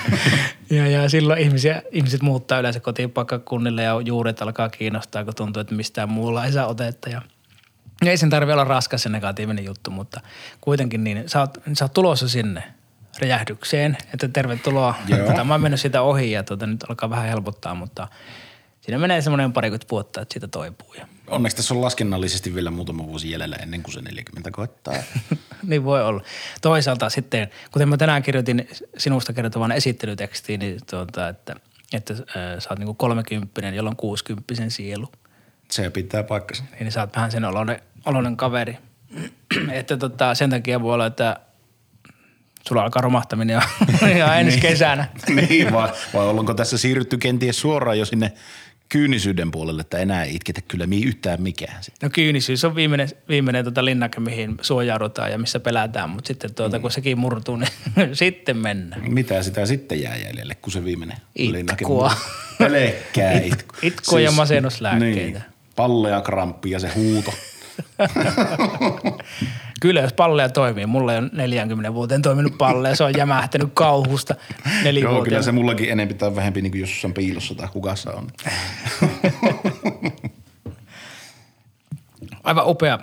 ja, 0.70 0.88
ja 0.88 1.08
silloin 1.08 1.40
ihmisiä, 1.40 1.82
ihmiset 1.90 2.22
muuttaa 2.22 2.58
yleensä 2.58 2.80
kotipaikkakunnille 2.80 3.82
ja 3.82 4.00
juuret 4.04 4.42
alkaa 4.42 4.68
kiinnostaa, 4.68 5.24
kun 5.24 5.34
tuntuu, 5.34 5.60
että 5.60 5.74
mistään 5.74 6.08
muulla 6.08 6.44
ei 6.44 6.52
saa 6.52 6.66
otetta 6.66 7.08
ja 7.08 7.22
ei 8.06 8.16
sen 8.16 8.30
tarvitse 8.30 8.52
olla 8.52 8.64
raskas 8.64 9.02
se 9.02 9.08
negatiivinen 9.08 9.64
juttu, 9.64 9.90
mutta 9.90 10.20
kuitenkin 10.60 11.04
niin, 11.04 11.28
sä 11.28 11.40
oot, 11.40 11.58
sä 11.72 11.84
oot 11.84 11.92
tulossa 11.92 12.28
sinne 12.28 12.62
räjähdykseen, 13.20 13.96
että 14.14 14.28
tervetuloa. 14.28 14.94
Joo. 15.08 15.26
Tota, 15.26 15.44
mä 15.44 15.54
oon 15.54 15.60
mennyt 15.60 15.80
siitä 15.80 16.02
ohi 16.02 16.30
ja 16.30 16.42
tota, 16.42 16.66
nyt 16.66 16.84
alkaa 16.88 17.10
vähän 17.10 17.28
helpottaa, 17.28 17.74
mutta 17.74 18.08
siinä 18.84 18.98
menee 18.98 19.22
semmoinen 19.22 19.52
parikymmentä 19.52 19.86
vuotta, 19.90 20.20
että 20.20 20.32
siitä 20.32 20.48
toipuu. 20.48 20.94
Ja, 20.94 21.06
Onneksi 21.26 21.56
tässä 21.56 21.74
on 21.74 21.80
laskennallisesti 21.80 22.54
vielä 22.54 22.70
muutama 22.70 23.06
vuosi 23.06 23.30
jäljellä 23.30 23.56
ennen 23.56 23.82
kuin 23.82 23.94
se 23.94 24.00
40 24.00 24.50
koittaa. 24.50 24.94
niin 25.68 25.84
voi 25.84 26.04
olla. 26.04 26.22
Toisaalta 26.62 27.10
sitten, 27.10 27.50
kuten 27.72 27.88
mä 27.88 27.96
tänään 27.96 28.22
kirjoitin 28.22 28.68
sinusta 28.98 29.32
kertovan 29.32 29.72
esittelytekstiin, 29.72 30.60
niin 30.60 30.80
tuota, 30.90 31.28
että, 31.28 31.56
että 31.92 32.14
äh, 32.14 32.58
sä 32.58 32.70
oot 32.70 32.78
niinku 32.78 32.94
kolmekymppinen, 32.94 33.74
jolla 33.74 33.90
on 33.90 33.96
kuusikymppisen 33.96 34.70
sielu. 34.70 35.08
Se 35.70 35.90
pitää 35.90 36.22
paikkansa. 36.22 36.64
niin 36.80 36.92
sä 36.92 37.00
oot 37.00 37.16
vähän 37.16 37.30
sen 37.30 37.44
oloinen, 37.44 37.80
oloinen 38.06 38.36
kaveri. 38.36 38.78
että 39.72 39.96
tota, 39.96 40.34
sen 40.34 40.50
takia 40.50 40.82
voi 40.82 40.94
olla, 40.94 41.06
että 41.06 41.40
sulla 42.68 42.82
alkaa 42.82 43.02
romahtaminen 43.02 43.54
jo 43.54 43.60
ihan 44.16 44.40
ensi 44.40 44.60
kesänä. 44.60 45.08
niin, 45.28 45.72
vai, 45.72 45.92
vai 46.14 46.26
ollaanko 46.26 46.54
tässä 46.54 46.78
siirrytty 46.78 47.18
kenties 47.18 47.60
suoraan 47.60 47.98
jo 47.98 48.04
sinne 48.04 48.32
kyynisyyden 48.88 49.50
puolelle, 49.50 49.80
että 49.80 49.98
enää 49.98 50.24
ei 50.24 50.34
itketä 50.34 50.60
kyllä 50.68 50.86
mi- 50.86 51.02
yhtään 51.04 51.42
mikään. 51.42 51.82
Sitten. 51.84 52.06
No 52.06 52.10
kyynisyys 52.14 52.64
on 52.64 52.74
viimeinen, 52.74 53.08
viimeinen 53.28 53.64
tota 53.64 53.84
linnake, 53.84 54.20
mihin 54.20 54.56
suojaudutaan 54.60 55.30
ja 55.32 55.38
missä 55.38 55.60
pelätään, 55.60 56.10
mutta 56.10 56.28
sitten 56.28 56.54
tuota, 56.54 56.78
kun 56.80 56.90
sekin 56.90 57.18
murtuu, 57.18 57.56
niin 57.56 57.68
sitten 58.16 58.56
mennään. 58.56 59.12
Mitä 59.12 59.42
sitä 59.42 59.66
sitten 59.66 60.02
jää 60.02 60.16
jäljelle, 60.16 60.54
kun 60.54 60.72
se 60.72 60.84
viimeinen 60.84 61.16
Itkua. 61.36 61.52
linnake 61.52 61.84
murtuu? 61.86 62.18
Pelkkää 62.58 63.32
It- 63.40 63.52
itku. 63.52 63.74
itkua 63.82 64.20
ja 64.20 64.30
masennuslääkkeitä. 64.32 65.38
Niin, 65.38 65.42
palle 65.76 66.10
ja 66.10 66.20
kramppi 66.20 66.70
ja 66.70 66.78
se 66.78 66.88
huuto. 66.94 67.34
Kyllä, 69.80 70.00
jos 70.00 70.12
palleja 70.12 70.48
toimii. 70.48 70.86
Mulla 70.86 71.12
ei 71.12 71.18
ole 71.18 71.30
40 71.32 71.94
vuoteen 71.94 72.22
toiminut 72.22 72.58
palleja. 72.58 72.96
Se 72.96 73.04
on 73.04 73.16
jämähtänyt 73.16 73.68
kauhusta 73.74 74.34
Joo, 75.00 75.22
kyllä 75.24 75.42
se 75.42 75.52
mullakin 75.52 75.90
enempi 75.90 76.14
tai 76.14 76.36
vähempi 76.36 76.62
niin 76.62 76.70
kuin 76.70 76.80
jossain 76.80 77.14
piilossa 77.14 77.54
tai 77.54 77.68
hukassa 77.74 78.12
on. 78.12 78.26
Aivan 82.44 82.66
upea 82.66 82.98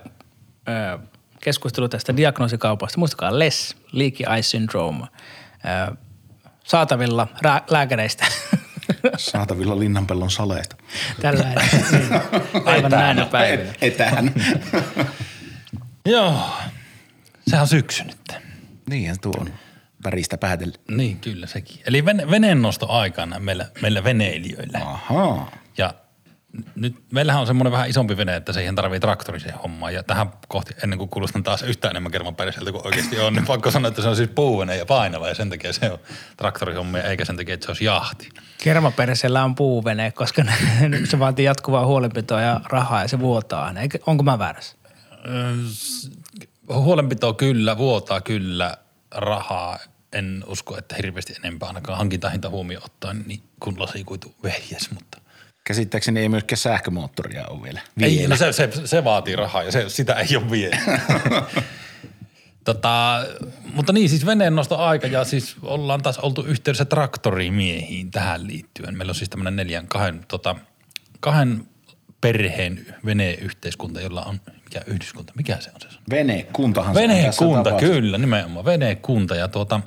ö, 0.68 1.00
keskustelu 1.42 1.90
tästä 1.90 2.18
diagnoosikaupasta. 2.18 3.00
Muistakaa 3.00 3.40
LES, 3.40 3.78
Leaky 3.92 4.24
Eye 4.34 4.42
Syndrome, 4.42 5.06
ö, 5.90 5.96
saatavilla 6.64 7.28
rää, 7.42 7.62
lääkäreistä. 7.70 8.26
Saatavilla 9.18 9.80
linnanpellon 9.80 10.32
saleista. 10.32 10.76
Tällä 11.22 11.44
niin, 11.44 12.10
aivan 12.66 12.92
näinä 12.92 13.26
päivinä. 13.26 13.70
Et- 13.70 13.78
Etään. 13.94 14.34
Joo. 16.06 16.50
Sehän 17.48 17.62
on 17.62 17.68
syksy 17.68 18.04
nyt. 18.04 18.34
Niinhän 18.90 19.18
tuo 19.22 19.34
on 19.40 19.50
väristä 20.06 20.38
päätellä. 20.38 20.76
Niin, 20.92 21.20
kyllä 21.20 21.48
sekin. 21.48 21.80
Eli 21.86 22.06
vene, 22.06 22.30
veneennosto 22.30 22.90
aikana 22.90 23.40
meillä, 23.40 23.66
meillä 23.82 24.04
veneilijöillä. 24.04 24.80
Ahaa. 24.80 25.52
Ja 25.78 25.94
nyt 26.76 26.96
meillähän 27.12 27.42
on 27.42 27.48
semmoinen 27.48 27.72
vähän 27.72 27.90
isompi 27.90 28.18
vene, 28.18 28.36
että 28.36 28.54
siihen 28.54 28.76
tarvii 28.76 29.00
traktori 29.00 29.40
siihen 29.40 29.60
hommaan. 29.60 29.94
Ja 29.94 30.04
tähän 30.04 30.32
kohti, 30.48 30.74
ennen 30.84 31.00
kuin 31.00 31.10
kuulostan 31.10 31.44
taas 31.44 31.62
yhtään 31.64 31.92
enemmän 31.92 32.12
kermanpäriseltä 32.12 32.72
kuin 32.72 32.86
oikeasti 32.88 33.20
on, 33.20 33.34
niin 33.34 33.46
pakko 33.46 33.72
sanoa, 33.72 33.88
että 33.90 34.02
se 34.02 34.10
on 34.10 34.16
siis 34.16 34.30
puuvene 34.36 34.78
ja 34.78 34.86
painava 34.86 35.28
ja 35.28 35.36
sen 35.36 35.50
takia 35.50 35.74
se 35.74 35.92
on 35.92 36.00
traktorihommia, 36.38 37.04
eikä 37.04 37.26
sen 37.26 37.38
takia, 37.38 37.54
että 37.54 37.66
se 37.66 37.72
olisi 37.72 37.86
jahti. 37.86 38.30
Kermaperäisellä 38.64 39.44
on 39.44 39.56
puuvene, 39.56 40.12
koska 40.12 40.44
se 41.10 41.20
vaatii 41.20 41.46
jatkuvaa 41.46 41.86
huolenpitoa 41.86 42.42
ja 42.42 42.62
rahaa 42.64 43.02
ja 43.02 43.08
se 43.08 43.20
vuotaa 43.20 43.66
aina. 43.66 43.80
Onko 44.06 44.24
mä 44.24 44.40
väärässä? 44.40 44.76
Öö, 45.28 45.56
s- 45.74 46.12
Huolenpito 46.74 47.34
kyllä, 47.34 47.78
vuotaa 47.78 48.22
kyllä, 48.22 48.78
rahaa 49.12 49.80
en 50.14 50.44
usko, 50.48 50.78
että 50.78 50.96
hirveästi 50.96 51.36
enempää 51.44 51.68
ainakaan 51.68 51.98
hankintahinta 51.98 52.50
huomioon 52.50 52.84
ottaen, 52.86 53.24
niin 53.28 53.44
kun 53.60 53.80
lasikuitu 53.80 54.36
vehjes, 54.44 54.92
mutta 54.92 55.21
Käsittääkseni 55.63 56.19
ei 56.19 56.30
myöskään 56.30 56.58
sähkömoottoria 56.58 57.47
ole 57.47 57.63
vielä. 57.63 57.82
Ei, 58.02 58.17
Vielä. 58.17 58.30
no 58.30 58.36
se, 58.36 58.54
se, 58.54 58.69
se, 58.86 59.04
vaatii 59.04 59.36
rahaa 59.36 59.63
ja 59.63 59.71
se, 59.71 59.89
sitä 59.89 60.13
ei 60.13 60.38
ole 60.38 60.52
vielä. 60.52 60.78
tota, 62.65 63.26
mutta 63.74 63.93
niin, 63.93 64.10
siis 64.10 64.26
veneennosto 64.26 64.78
aika 64.78 65.08
ja 65.08 65.24
siis 65.24 65.56
ollaan 65.62 66.02
taas 66.02 66.19
oltu 66.19 66.41
yhteydessä 66.43 66.86
traktorimiehiin 66.86 68.12
tähän 68.12 68.47
liittyen. 68.47 68.97
Meillä 68.97 69.12
on 69.12 69.15
siis 69.15 69.30
tämmöinen 69.30 69.56
neljän, 69.56 69.88
kahden, 69.88 70.26
tota, 70.28 70.56
kahden 71.19 71.65
perheen 72.21 72.95
veneyhteiskunta, 73.06 74.02
jolla 74.02 74.24
on, 74.24 74.39
mikä 74.63 74.82
yhdyskunta, 74.86 75.34
mikä 75.36 75.58
se 75.60 75.71
on 75.76 75.82
se? 75.82 75.88
Venekuntahan 76.10 76.95
se 76.95 77.02
on 77.02 77.10
Venekunta, 77.10 77.63
tapauksessa. 77.63 77.93
kyllä, 77.93 78.17
nimenomaan 78.17 78.65
venekunta 78.65 79.36
ja 79.36 79.47
tuota, 79.47 79.82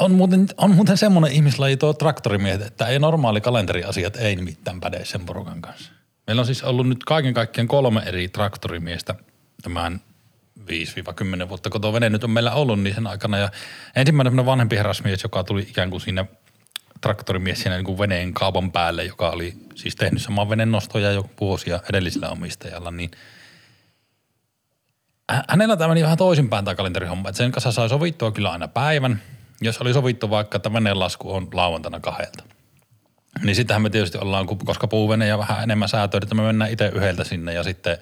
on 0.00 0.12
muuten, 0.12 0.46
on 0.56 0.74
muuten 0.74 0.96
semmoinen 0.96 1.32
ihmislaji 1.32 1.76
tuo 1.76 1.92
traktorimiehet, 1.92 2.62
että 2.62 2.86
ei 2.86 2.98
normaali 2.98 3.40
kalenteriasiat 3.40 4.16
ei 4.16 4.36
nimittäin 4.36 4.80
päde 4.80 5.04
sen 5.04 5.26
porukan 5.26 5.62
kanssa. 5.62 5.92
Meillä 6.26 6.40
on 6.40 6.46
siis 6.46 6.62
ollut 6.62 6.88
nyt 6.88 7.04
kaiken 7.04 7.34
kaikkiaan 7.34 7.68
kolme 7.68 8.02
eri 8.06 8.28
traktorimiestä 8.28 9.14
tämän 9.62 10.00
5-10 10.60 11.48
vuotta, 11.48 11.70
kun 11.70 11.80
tuo 11.80 11.92
vene 11.92 12.10
nyt 12.10 12.24
on 12.24 12.30
meillä 12.30 12.52
ollut 12.52 12.80
niin 12.80 12.94
sen 12.94 13.06
aikana. 13.06 13.38
Ja 13.38 13.48
ensimmäinen 13.96 14.46
vanhempi 14.46 14.76
herrasmies, 14.76 15.22
joka 15.22 15.44
tuli 15.44 15.62
ikään 15.62 15.90
kuin 15.90 16.00
siinä 16.00 16.24
traktorimies 17.00 17.62
siinä 17.62 17.76
niin 17.76 17.84
kuin 17.84 17.98
veneen 17.98 18.34
kaupan 18.34 18.72
päälle, 18.72 19.04
joka 19.04 19.30
oli 19.30 19.54
siis 19.74 19.96
tehnyt 19.96 20.22
saman 20.22 20.48
veneen 20.48 20.72
nostoja 20.72 21.12
jo 21.12 21.30
vuosia 21.40 21.80
edellisellä 21.88 22.28
omistajalla, 22.28 22.90
niin 22.90 23.10
hä- 25.30 25.44
hänellä 25.48 25.76
tämä 25.76 25.88
meni 25.88 26.02
vähän 26.02 26.18
toisinpäin 26.18 26.64
tämä 26.64 26.74
kalenterihomma, 26.74 27.28
että 27.28 27.36
sen 27.36 27.52
kanssa 27.52 27.72
sai 27.72 27.88
sovittua 27.88 28.32
kyllä 28.32 28.50
aina 28.50 28.68
päivän. 28.68 29.22
Jos 29.60 29.78
oli 29.80 29.92
sovittu 29.92 30.30
vaikka, 30.30 30.56
että 30.56 30.72
veneen 30.72 30.98
lasku 30.98 31.34
on 31.34 31.48
lauantaina 31.52 32.00
kahdelta. 32.00 32.44
Niin 33.42 33.56
sittenhän 33.56 33.82
me 33.82 33.90
tietysti 33.90 34.18
ollaan, 34.18 34.46
koska 34.46 34.88
puuvene 34.88 35.26
ja 35.26 35.38
vähän 35.38 35.62
enemmän 35.62 35.88
säätöä, 35.88 36.20
että 36.22 36.34
me 36.34 36.42
mennään 36.42 36.70
itse 36.70 36.92
yhdeltä 36.94 37.24
sinne 37.24 37.54
ja 37.54 37.62
sitten 37.62 37.98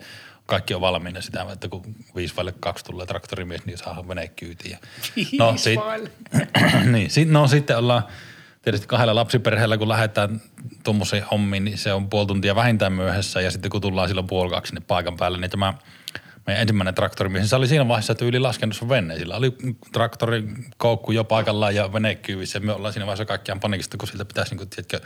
kaikki 0.47 0.75
on 0.75 0.81
valmiina 0.81 1.21
sitä, 1.21 1.47
että 1.53 1.69
kun 1.69 1.83
viisi 2.17 2.37
vaille 2.37 2.55
kaksi 2.61 2.85
tulee 2.85 3.07
traktorimies, 3.07 3.67
niin 3.67 3.79
saa 3.79 4.09
vene 4.09 4.29
kyytiin. 4.29 4.79
No, 5.39 5.57
sit, 5.57 5.81
niin, 6.93 7.11
sit, 7.11 7.29
no 7.29 7.49
sitten 7.49 7.79
ollaan 7.79 8.03
tietysti 8.63 8.87
kahdella 8.87 9.15
lapsiperheellä, 9.15 9.79
kun 9.79 9.89
lähdetään 9.89 10.43
tuommoisiin 10.85 11.23
hommiin, 11.31 11.65
niin 11.65 11.79
se 11.79 11.93
on 11.93 12.11
puoli 12.11 12.27
tuntia 12.27 12.55
vähintään 12.55 12.93
myöhässä 12.93 13.41
ja 13.41 13.51
sitten 13.51 13.71
kun 13.71 13.81
tullaan 13.81 14.09
silloin 14.09 14.27
puoli 14.27 14.51
kaksi 14.51 14.71
sinne 14.71 14.83
paikan 14.87 15.17
päälle, 15.17 15.39
niin 15.39 15.51
tämä 15.51 15.75
meidän 16.49 16.63
ensimmäinen 16.63 16.95
traktorimies, 16.95 17.51
se 17.51 17.57
oli 17.57 17.69
siinä 17.69 17.89
vaiheessa 17.89 18.15
tyyli 18.15 18.39
laskenut 18.39 18.77
sun 18.77 18.89
vene. 18.89 19.19
Sillä 19.19 19.37
oli 19.37 19.57
traktorin 19.93 20.65
koukku 20.77 21.13
jo 21.13 21.25
paikallaan 21.25 21.75
ja 21.75 21.93
vene 21.93 22.15
kyyvissä. 22.15 22.61
Me 22.61 22.73
ollaan 22.73 22.93
siinä 22.93 23.07
vaiheessa 23.07 23.25
kaikkiaan 23.25 23.61
panikista, 23.61 23.97
kun 23.97 24.09
siltä 24.09 24.25
pitäisi 24.25 24.51
niin 24.51 24.59
kuin, 24.59 24.69
tiedätkö, 24.69 25.01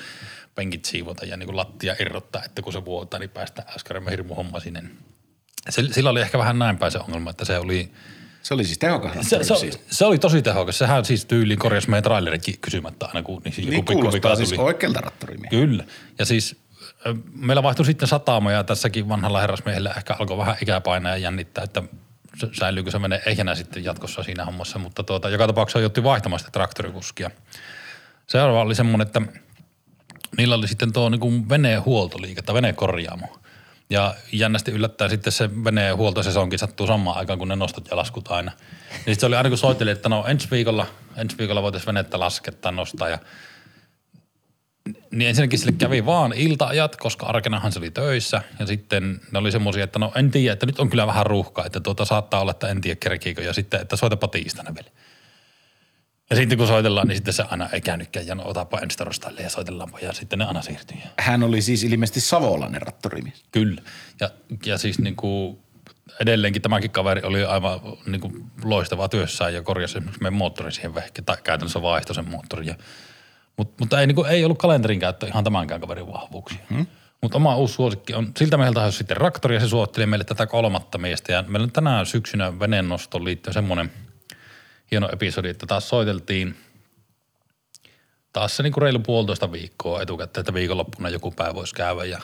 penkit 0.54 0.84
siivota 0.84 1.26
ja 1.26 1.36
niin 1.36 1.46
kuin 1.46 1.56
lattia 1.56 1.96
irrottaa, 2.00 2.44
että 2.44 2.62
kun 2.62 2.72
se 2.72 2.84
vuotaa, 2.84 3.20
niin 3.20 3.30
päästään 3.30 3.68
äskerämme 3.76 4.10
hirmu 4.10 4.34
homma 4.34 4.60
sinne. 4.60 4.82
Sillä 5.70 6.10
oli 6.10 6.20
ehkä 6.20 6.38
vähän 6.38 6.58
näin 6.58 6.78
päin 6.78 6.92
se 6.92 6.98
ongelma, 6.98 7.30
että 7.30 7.44
se 7.44 7.58
oli– 7.58 7.90
se 8.42 8.54
oli 8.54 8.64
siis 8.64 8.78
tehokas 8.78 9.12
se, 9.20 9.44
se, 9.44 9.56
siis. 9.56 9.80
se, 9.90 10.04
oli 10.04 10.18
tosi 10.18 10.42
tehokas. 10.42 10.78
Sehän 10.78 11.04
siis 11.04 11.24
tyyliin 11.24 11.58
korjasi 11.58 11.90
meidän 11.90 12.02
trailerikin 12.02 12.58
kysymättä 12.60 13.06
aina, 13.06 13.22
kun 13.22 13.42
niin, 13.44 13.54
niin 13.56 13.72
joku 13.72 13.92
kuulostaa 13.92 14.36
siis 14.36 14.52
oikealta 14.52 15.00
rattorimiä. 15.00 15.50
Kyllä. 15.50 15.84
Ja 16.18 16.24
siis 16.24 16.56
meillä 17.34 17.62
vaihtui 17.62 17.86
sitten 17.86 18.08
satama 18.08 18.52
ja 18.52 18.64
tässäkin 18.64 19.08
vanhalla 19.08 19.40
herrasmiehellä 19.40 19.94
ehkä 19.96 20.16
alkoi 20.18 20.38
vähän 20.38 20.56
ikäpainaa 20.62 21.12
ja 21.12 21.18
jännittää, 21.18 21.64
että 21.64 21.82
säilyykö 22.52 22.90
se 22.90 22.98
menee 22.98 23.22
ehjänä 23.26 23.54
sitten 23.54 23.84
jatkossa 23.84 24.22
siinä 24.22 24.44
hommassa, 24.44 24.78
mutta 24.78 25.02
tuota, 25.02 25.28
joka 25.28 25.46
tapauksessa 25.46 25.80
joutui 25.80 26.04
vaihtamaan 26.04 26.40
sitä 26.40 26.50
traktorikuskia. 26.50 27.30
Seuraava 28.26 28.62
oli 28.62 28.74
semmoinen, 28.74 29.06
että 29.06 29.22
niillä 30.36 30.54
oli 30.54 30.68
sitten 30.68 30.92
tuo 30.92 31.08
niin 31.08 31.48
veneen 31.48 31.84
huoltoliike 31.84 32.42
tai 32.42 32.54
veneen 32.54 32.74
korjaamo. 32.74 33.38
Ja 33.90 34.14
jännästi 34.32 34.70
yllättää 34.70 35.08
sitten 35.08 35.32
se 35.32 35.64
veneen 35.64 35.96
huoltosesonkin 35.96 36.58
sattuu 36.58 36.86
samaan 36.86 37.18
aikaan, 37.18 37.38
kun 37.38 37.48
ne 37.48 37.56
nostot 37.56 37.88
ja 37.90 37.96
laskut 37.96 38.28
aina. 38.28 38.52
Niin 39.06 39.20
se 39.20 39.26
oli 39.26 39.36
aina 39.36 39.48
kun 39.48 39.58
soitteli, 39.58 39.90
että 39.90 40.08
no 40.08 40.24
ensi 40.26 40.50
viikolla, 40.50 40.86
ensi 41.16 41.38
viikolla 41.38 41.62
voitaisiin 41.62 41.86
venettä 41.86 42.20
laskettaa, 42.20 42.72
nostaa 42.72 43.08
ja 43.08 43.18
niin 45.10 45.28
ensinnäkin 45.28 45.58
sille 45.58 45.72
kävi 45.72 46.06
vaan 46.06 46.32
iltaajat, 46.32 46.96
koska 46.96 47.26
arkenahan 47.26 47.72
se 47.72 47.78
oli 47.78 47.90
töissä. 47.90 48.42
Ja 48.58 48.66
sitten 48.66 49.20
ne 49.32 49.38
oli 49.38 49.52
semmoisia, 49.52 49.84
että 49.84 49.98
no 49.98 50.12
en 50.14 50.30
tiedä, 50.30 50.52
että 50.52 50.66
nyt 50.66 50.78
on 50.78 50.90
kyllä 50.90 51.06
vähän 51.06 51.26
ruuhkaa, 51.26 51.66
että 51.66 51.80
tuota 51.80 52.04
saattaa 52.04 52.40
olla, 52.40 52.50
että 52.50 52.68
en 52.68 52.80
tiedä 52.80 52.96
kerkiikö. 53.00 53.42
Ja 53.42 53.52
sitten, 53.52 53.80
että 53.80 53.96
soitapa 53.96 54.28
tiistaina 54.28 54.74
vielä. 54.74 54.90
Ja 56.30 56.36
sitten 56.36 56.58
kun 56.58 56.66
soitellaan, 56.66 57.08
niin 57.08 57.16
sitten 57.16 57.34
se 57.34 57.44
aina 57.50 57.68
ei 57.72 57.80
käynytkään 57.80 58.26
ja 58.26 58.34
no 58.34 58.42
otapa 58.46 58.78
ensi 58.78 58.98
torstaille 58.98 59.40
ja 59.40 59.50
soitellaanpa 59.50 59.98
ja 59.98 60.12
sitten 60.12 60.38
ne 60.38 60.44
aina 60.44 60.62
siirtyy. 60.62 60.96
Hän 61.18 61.42
oli 61.42 61.62
siis 61.62 61.84
ilmeisesti 61.84 62.20
savolainen 62.20 62.82
rattorimies. 62.82 63.44
Kyllä. 63.50 63.82
Ja, 64.20 64.30
ja 64.66 64.78
siis 64.78 64.98
niin 64.98 65.16
kuin 65.16 65.58
edelleenkin 66.20 66.62
tämäkin 66.62 66.90
kaveri 66.90 67.22
oli 67.24 67.44
aivan 67.44 67.80
niin 68.06 68.20
kuin 68.20 68.44
loistava 68.64 69.08
työssään 69.08 69.54
ja 69.54 69.62
korjasi 69.62 69.98
esimerkiksi 69.98 70.22
meidän 70.22 70.38
moottori 70.38 70.72
siihen 70.72 70.94
vehke, 70.94 71.22
tai 71.22 71.36
käytännössä 71.44 71.82
vaihtoi 71.82 72.14
sen 72.14 72.30
moottorin. 72.30 72.68
Ja, 72.68 72.74
mutta, 73.62 73.74
mutta 73.80 74.00
ei, 74.00 74.06
niin 74.06 74.26
ei 74.26 74.44
ollut 74.44 74.58
kalenterin 74.58 75.00
käyttö 75.00 75.26
ihan 75.26 75.44
tämänkään 75.44 75.80
kaverin 75.80 76.12
vahvuuksia. 76.12 76.58
Hmm. 76.70 76.86
Mutta 77.22 77.36
oma 77.36 77.56
uusi 77.56 77.74
suosikki 77.74 78.14
on, 78.14 78.32
siltä 78.36 78.56
meiltä 78.56 78.80
on 78.82 78.92
sitten 78.92 79.16
raktori 79.16 79.54
ja 79.54 79.60
se 79.60 79.68
suotteli 79.68 80.06
meille 80.06 80.24
tätä 80.24 80.46
kolmatta 80.46 80.98
miestä. 80.98 81.32
Ja 81.32 81.44
meillä 81.48 81.64
on 81.64 81.72
tänään 81.72 82.06
syksynä 82.06 82.58
veneennostoon 82.58 83.24
liittyen 83.24 83.54
semmoinen– 83.54 83.92
hieno 84.92 85.08
episodi, 85.12 85.48
että 85.48 85.66
taas 85.66 85.88
soiteltiin 85.88 86.56
taas 88.32 88.56
se 88.56 88.62
niin 88.62 88.72
kuin 88.72 88.82
reilu 88.82 88.98
puolitoista 88.98 89.52
viikkoa 89.52 90.02
etukäteen, 90.02 90.42
että 90.42 90.54
viikonloppuna 90.54 91.08
joku 91.08 91.30
päivä 91.30 91.54
voisi 91.54 91.74
käydä 91.74 92.04
ja 92.04 92.20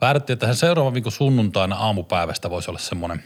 päätettiin, 0.00 0.34
että 0.34 0.46
sen 0.46 0.56
seuraavan 0.56 0.94
viikon 0.94 1.12
sunnuntaina 1.12 1.76
aamupäivästä 1.76 2.50
voisi 2.50 2.70
olla 2.70 2.78
semmoinen 2.78 3.24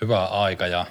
hyvä 0.00 0.24
aika 0.24 0.66
ja 0.66 0.86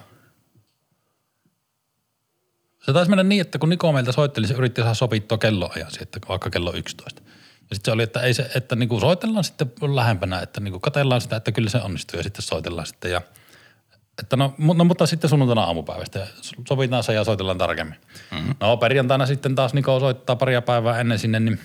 se 2.89 2.93
taisi 2.93 3.09
mennä 3.09 3.23
niin, 3.23 3.41
että 3.41 3.59
kun 3.59 3.69
Niko 3.69 3.91
meiltä 3.91 4.11
soitteli, 4.11 4.47
se 4.47 4.53
yritti 4.53 4.81
saada 4.81 4.93
sopittua 4.93 5.37
kelloajan 5.37 5.89
että 6.01 6.19
vaikka 6.29 6.49
kello 6.49 6.73
11. 6.73 7.21
Ja 7.69 7.75
sitten 7.75 7.85
se 7.85 7.91
oli, 7.91 8.03
että 8.03 8.19
ei 8.19 8.33
se, 8.33 8.51
että 8.55 8.75
niinku 8.75 8.99
soitellaan 8.99 9.43
sitten 9.43 9.71
lähempänä, 9.95 10.39
että 10.39 10.59
niinku 10.59 10.79
katellaan 10.79 11.21
sitä, 11.21 11.35
että 11.35 11.51
kyllä 11.51 11.69
se 11.69 11.77
onnistuu 11.77 12.19
ja 12.19 12.23
sitten 12.23 12.41
soitellaan 12.41 12.87
sitten 12.87 13.11
ja– 13.11 13.21
että 14.19 14.35
no, 14.35 14.55
no, 14.57 14.83
mutta 14.83 15.05
sitten 15.05 15.29
sunnuntaina 15.29 15.63
aamupäivästä 15.63 16.27
sovitaan 16.67 17.03
se 17.03 17.13
ja 17.13 17.23
soitellaan 17.23 17.57
tarkemmin. 17.57 17.97
Mm-hmm. 18.31 18.55
No 18.59 18.77
perjantaina 18.77 19.25
sitten 19.25 19.55
taas 19.55 19.73
Niko 19.73 19.99
soittaa 19.99 20.35
paria 20.35 20.61
päivää 20.61 20.99
ennen 20.99 21.19
sinne, 21.19 21.39
niin, 21.39 21.59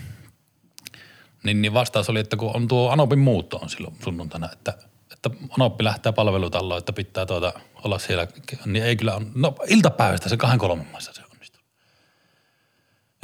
niin, 1.45 1.63
niin 1.63 1.75
vastaus 1.75 2.11
oli, 2.11 2.21
että 2.21 2.37
kun 2.37 2.57
on 2.57 2.69
tuo 2.69 2.91
Anopin 2.91 3.19
muutto 3.19 3.57
on 3.57 3.69
silloin 3.69 3.97
sunnuntaina, 4.05 4.49
että, 4.53 4.73
että 5.13 5.31
Anoppi 5.51 5.85
lähtee 5.85 6.13
palvelutalloon, 6.13 6.79
että 6.79 6.93
pitää 6.93 7.27
tuota 7.27 7.53
olla 7.85 7.99
siellä, 7.99 8.27
niin 8.67 8.85
ei 8.85 8.97
kyllä 8.97 9.15
on, 9.15 9.33
no 9.35 9.55
iltapäivästä 9.69 10.29
se 10.29 10.37
kahden 10.37 10.59
kolmen 10.59 10.87
maissa. 10.93 11.14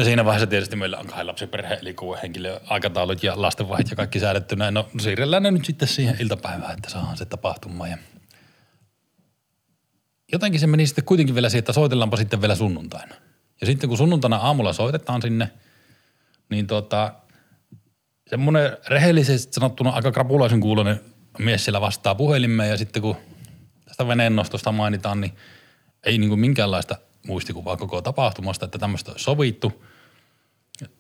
Ja 0.00 0.04
siinä 0.04 0.24
vaiheessa 0.24 0.46
tietysti 0.46 0.76
meillä 0.76 0.98
on 0.98 1.06
kahden 1.06 1.26
lapsiperhe, 1.26 1.78
eli 1.82 1.94
kuuden 1.94 2.22
henkilön 2.22 2.60
aikataulut 2.66 3.22
ja 3.22 3.42
lastenvaihit 3.42 3.90
ja 3.90 3.96
kaikki 3.96 4.20
säädettynä. 4.20 4.70
No 4.70 4.88
siirrellään 5.00 5.42
ne 5.42 5.50
nyt 5.50 5.64
sitten 5.64 5.88
siihen 5.88 6.16
iltapäivään, 6.20 6.74
että 6.74 6.90
saadaan 6.90 7.16
se 7.16 7.24
tapahtumaan 7.24 7.90
ja– 7.90 7.98
jotenkin 10.32 10.60
se 10.60 10.66
meni 10.66 10.86
sitten 10.86 11.04
kuitenkin 11.04 11.34
vielä 11.34 11.48
siihen, 11.48 11.58
että 11.58 11.72
soitellaanpa 11.72 12.16
sitten 12.16 12.40
vielä 12.40 12.54
sunnuntaina. 12.54 13.14
Ja 13.60 13.66
sitten 13.66 13.88
kun 13.88 13.98
sunnuntaina 13.98 14.36
aamulla 14.36 14.72
soitetaan 14.72 15.22
sinne, 15.22 15.50
niin 16.50 16.66
tota, 16.66 17.14
semmoinen 18.26 18.76
rehellisesti 18.88 19.52
sanottuna 19.52 19.90
aika 19.90 20.12
krapulaisen 20.12 20.60
kuulonen 20.60 21.00
mies 21.38 21.64
siellä 21.64 21.80
vastaa 21.80 22.14
puhelimeen 22.14 22.70
ja 22.70 22.76
sitten 22.76 23.02
kun 23.02 23.16
tästä 23.84 24.08
veneennostosta 24.08 24.72
mainitaan, 24.72 25.20
niin 25.20 25.32
ei 26.06 26.18
niin 26.18 26.28
kuin 26.28 26.40
minkäänlaista 26.40 26.96
muistikuvaa 27.26 27.76
koko 27.76 28.02
tapahtumasta, 28.02 28.64
että 28.64 28.78
tämmöistä 28.78 29.10
olisi 29.10 29.24
sovittu. 29.24 29.84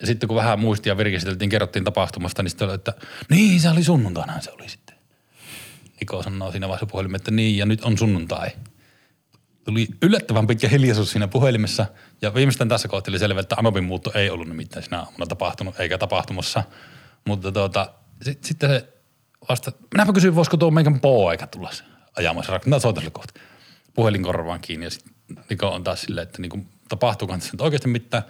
Sitten 0.04 0.28
kun 0.28 0.36
vähän 0.36 0.60
muistia 0.60 0.96
virkisteltiin, 0.96 1.50
kerrottiin 1.50 1.84
tapahtumasta, 1.84 2.42
niin 2.42 2.50
sitten 2.50 2.68
oli, 2.68 2.74
että 2.74 2.92
niin 3.30 3.60
se 3.60 3.70
oli 3.70 3.84
sunnuntaina 3.84 4.40
se 4.40 4.50
oli 4.50 4.68
sitten. 4.68 4.96
Niko 6.00 6.22
sanoo 6.22 6.50
siinä 6.50 6.68
vaiheessa 6.68 6.86
puhelimeen, 6.86 7.16
että 7.16 7.30
niin 7.30 7.56
ja 7.56 7.66
nyt 7.66 7.84
on 7.84 7.98
sunnuntai– 7.98 8.50
tuli 9.64 9.88
yllättävän 10.02 10.46
pitkä 10.46 10.68
hiljaisuus 10.68 11.10
siinä 11.10 11.28
puhelimessa. 11.28 11.86
Ja 12.22 12.34
viimeistään 12.34 12.68
tässä 12.68 12.88
kohtaa 12.88 13.12
oli 13.12 13.18
selvä, 13.18 13.40
että 13.40 13.56
Anopin 13.58 13.84
muutto 13.84 14.12
ei 14.14 14.30
ollut 14.30 14.48
nimittäin 14.48 14.84
sinä 14.84 14.98
aamuna 14.98 15.26
tapahtunut, 15.26 15.80
eikä 15.80 15.98
tapahtumassa. 15.98 16.62
Mutta 17.24 17.52
tuota, 17.52 17.92
sitten 18.22 18.48
sit 18.48 18.60
se 18.60 18.88
vasta, 19.48 19.72
minäpä 19.94 20.12
kysyin, 20.12 20.34
voisiko 20.34 20.56
tuo 20.56 20.70
meikän 20.70 21.00
poika 21.00 21.46
tulla 21.46 21.70
ajamassa 22.16 22.52
rakentaa 22.52 22.80
soitelle 22.80 23.10
kohta. 23.10 23.40
Puhelin 23.94 24.22
korvaan 24.22 24.60
kiinni 24.60 24.86
ja 24.86 24.90
sitten 24.90 25.12
Niko 25.50 25.68
on 25.68 25.84
taas 25.84 26.00
silleen, 26.00 26.22
että 26.22 26.42
niinku, 26.42 26.58
tapahtuuko 26.88 27.34
tässä 27.34 27.52
nyt 27.52 27.60
oikeasti 27.60 27.88
mitään. 27.88 28.22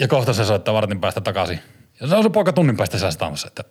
Ja 0.00 0.08
kohta 0.08 0.32
se 0.32 0.44
soittaa 0.44 0.74
vartin 0.74 1.00
päästä 1.00 1.20
takaisin. 1.20 1.60
Ja 2.00 2.06
se 2.06 2.14
on 2.14 2.22
se 2.22 2.30
poika 2.30 2.52
tunnin 2.52 2.76
päästä 2.76 2.98
säästämässä, 2.98 3.48
että 3.48 3.64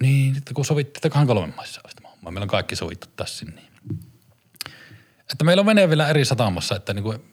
niin, 0.00 0.36
että 0.36 0.54
kun 0.54 0.64
sovittiin, 0.64 0.98
että 0.98 1.10
kahden 1.10 1.26
kolmen 1.26 1.54
maissa 1.56 1.80
olisi 1.84 1.96
Meillä 2.22 2.42
on 2.42 2.48
kaikki 2.48 2.76
sovittu 2.76 3.06
tässä, 3.16 3.44
niin 3.44 3.66
että 5.32 5.44
meillä 5.44 5.60
on 5.60 5.66
vene 5.66 5.88
vielä 5.88 6.08
eri 6.08 6.24
satamassa, 6.24 6.76
että 6.76 6.94
niin 6.94 7.02
kuin, 7.02 7.24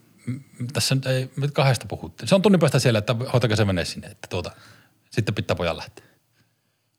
tässä 0.73 0.95
nyt 0.95 1.05
ei, 1.05 1.29
me 1.35 1.47
kahdesta 1.47 1.85
puhuttiin. 1.89 2.27
Se 2.27 2.35
on 2.35 2.41
tunnin 2.41 2.59
päästä 2.59 2.79
siellä, 2.79 2.99
että 2.99 3.15
hoitakaa 3.33 3.57
se 3.57 3.67
vene 3.67 3.85
sinne, 3.85 4.07
että 4.07 4.27
tuota, 4.27 4.51
sitten 5.09 5.35
pitää 5.35 5.55
pojan 5.55 5.77
lähteä. 5.77 6.05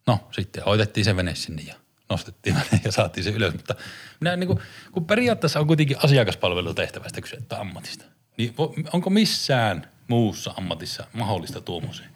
No 0.07 0.29
sitten 0.33 0.65
hoitettiin 0.65 1.05
se 1.05 1.17
vene 1.17 1.35
sinne 1.35 1.63
ja 1.63 1.75
nostettiin 2.11 2.57
vene 2.57 2.81
ja 2.85 2.93
saatiin 2.93 3.25
se 3.25 3.31
ylös, 3.31 3.53
mutta 3.53 3.75
minä 4.21 4.37
niin 4.37 4.49
kuin, 4.49 4.59
kun 4.93 5.07
periaatteessa 5.07 5.61
on 5.61 5.67
kuitenkin 5.67 5.97
asiakaspalvelutehtävästä 6.05 7.21
kyse, 7.21 7.39
ammatista, 7.51 8.05
niin 8.37 8.55
onko 8.93 9.11
missään 9.11 9.89
muussa 10.09 10.55
ammatissa 10.57 11.07
mahdollista 11.13 11.61
tuommoiseen? 11.61 12.11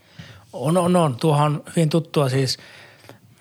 On, 0.53 0.77
on, 0.77 0.97
on. 0.97 1.17
Tuohan 1.17 1.53
on 1.53 1.63
hyvin 1.77 1.89
tuttua 1.89 2.29
siis 2.29 2.59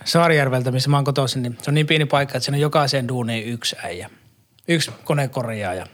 Saarijärveltä, 0.05 0.71
missä 0.71 0.89
mä 0.89 0.97
oon 0.97 1.05
kotoisin, 1.05 1.43
niin 1.43 1.57
se 1.62 1.69
on 1.69 1.73
niin 1.73 1.88
pieni 1.88 2.05
paikka, 2.05 2.38
että 2.38 2.45
siinä 2.45 2.55
on 2.55 2.62
jokaiseen 2.62 3.07
duuniin 3.07 3.47
yksi 3.47 3.75
äijä– 3.83 4.10
yksi 4.67 4.91
konekorjaaja 5.03 5.88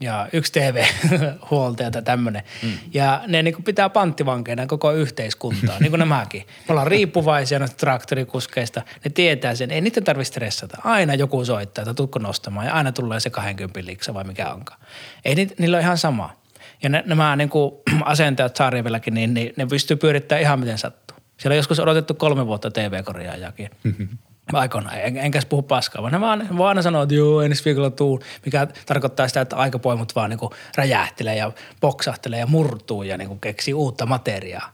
ja 0.00 0.28
yksi 0.32 0.52
TV-huoltaja 0.52 1.90
tai 1.90 2.02
tämmöinen. 2.02 2.42
Mm. 2.62 2.72
Ja 2.94 3.22
ne 3.26 3.42
niin 3.42 3.64
pitää 3.64 3.88
panttivankeina 3.88 4.66
koko 4.66 4.92
yhteiskuntaa, 4.92 5.78
niin 5.80 5.90
kuin 5.90 5.98
nämäkin. 5.98 6.46
Me 6.46 6.72
ollaan 6.72 6.86
riippuvaisia 6.86 7.58
noista 7.58 7.76
traktorikuskeista. 7.76 8.82
Ne 9.04 9.10
tietää 9.10 9.54
sen, 9.54 9.70
ei 9.70 9.80
niiden 9.80 10.04
tarvitse 10.04 10.30
stressata. 10.30 10.78
Aina 10.84 11.14
joku 11.14 11.44
soittaa, 11.44 11.82
että 11.82 11.94
tutko 11.94 12.18
nostamaan 12.18 12.66
ja 12.66 12.72
aina 12.72 12.92
tulee 12.92 13.20
se 13.20 13.30
20 13.30 13.80
liksa 13.84 14.14
vai 14.14 14.24
mikä 14.24 14.50
onkaan. 14.50 14.80
Ei 15.24 15.34
ni, 15.34 15.48
niillä 15.58 15.76
ole 15.76 15.82
ihan 15.82 15.98
sama. 15.98 16.39
Ja 16.82 16.88
ne, 16.88 17.02
nämä 17.06 17.36
niin 17.36 17.48
kuin 17.48 17.74
asentajat 18.04 18.56
Saarivelläkin, 18.56 19.14
niin, 19.14 19.34
niin 19.34 19.52
ne 19.56 19.66
pystyy 19.66 19.96
pyörittämään 19.96 20.42
ihan 20.42 20.60
miten 20.60 20.78
sattuu. 20.78 21.16
Siellä 21.38 21.54
on 21.54 21.56
joskus 21.56 21.80
odotettu 21.80 22.14
kolme 22.14 22.46
vuotta 22.46 22.70
TV-korjaajakin. 22.70 23.70
Mm-hmm 23.84 24.08
aikoinaan, 24.52 25.00
en, 25.00 25.16
enkäs 25.16 25.46
puhu 25.46 25.62
paskaa, 25.62 26.02
vaan 26.02 26.12
ne 26.12 26.20
vaan, 26.20 26.58
vaan 26.58 26.82
sanoo, 26.82 27.02
että 27.02 27.14
joo, 27.14 27.42
ensi 27.42 27.64
viikolla 27.64 27.90
tuu, 27.90 28.20
mikä 28.44 28.66
tarkoittaa 28.86 29.28
sitä, 29.28 29.40
että 29.40 29.56
aikapoimut 29.56 30.14
vaan 30.14 30.30
niin 30.30 30.50
räjähtelee 30.76 31.36
ja 31.36 31.52
poksahtelee 31.80 32.38
ja 32.38 32.46
murtuu 32.46 33.02
ja 33.02 33.16
niin 33.16 33.40
keksii 33.40 33.74
uutta 33.74 34.06
materiaa 34.06 34.72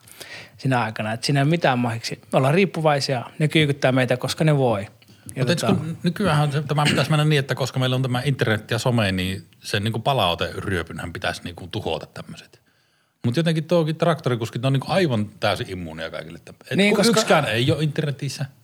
siinä 0.56 0.82
aikana. 0.82 1.12
Että 1.12 1.26
siinä 1.26 1.40
ei 1.40 1.42
ole 1.42 1.50
mitään 1.50 1.78
mahiksi. 1.78 2.20
Me 2.32 2.36
ollaan 2.36 2.54
riippuvaisia, 2.54 3.24
ne 3.38 3.48
kyykyttää 3.48 3.92
meitä, 3.92 4.16
koska 4.16 4.44
ne 4.44 4.56
voi. 4.56 4.86
Mutta 5.36 5.56
tota... 5.56 5.76
nykyään 6.02 6.50
tämä 6.68 6.84
pitäisi 6.84 7.10
mennä 7.10 7.24
niin, 7.24 7.38
että 7.38 7.54
koska 7.54 7.78
meillä 7.78 7.96
on 7.96 8.02
tämä 8.02 8.22
internet 8.24 8.70
ja 8.70 8.78
some, 8.78 9.12
niin 9.12 9.46
sen 9.62 9.84
niin 9.84 10.02
palauteryöpynhän 10.02 11.12
pitäisi 11.12 11.40
niin 11.44 11.56
kuin 11.56 11.70
tuhota 11.70 12.06
tämmöiset. 12.06 12.60
Mutta 13.24 13.40
jotenkin 13.40 13.64
tuokin 13.64 13.96
traktorikuskit 13.96 14.64
on 14.64 14.72
niin 14.72 14.82
aivan 14.86 15.30
täysin 15.40 15.70
immuunia 15.70 16.10
kaikille. 16.10 16.40
Et 16.70 16.76
niin, 16.76 16.96
koska... 16.96 17.10
Yksikään 17.10 17.44
ei 17.44 17.72
ole 17.72 17.82
internetissä– 17.82 18.46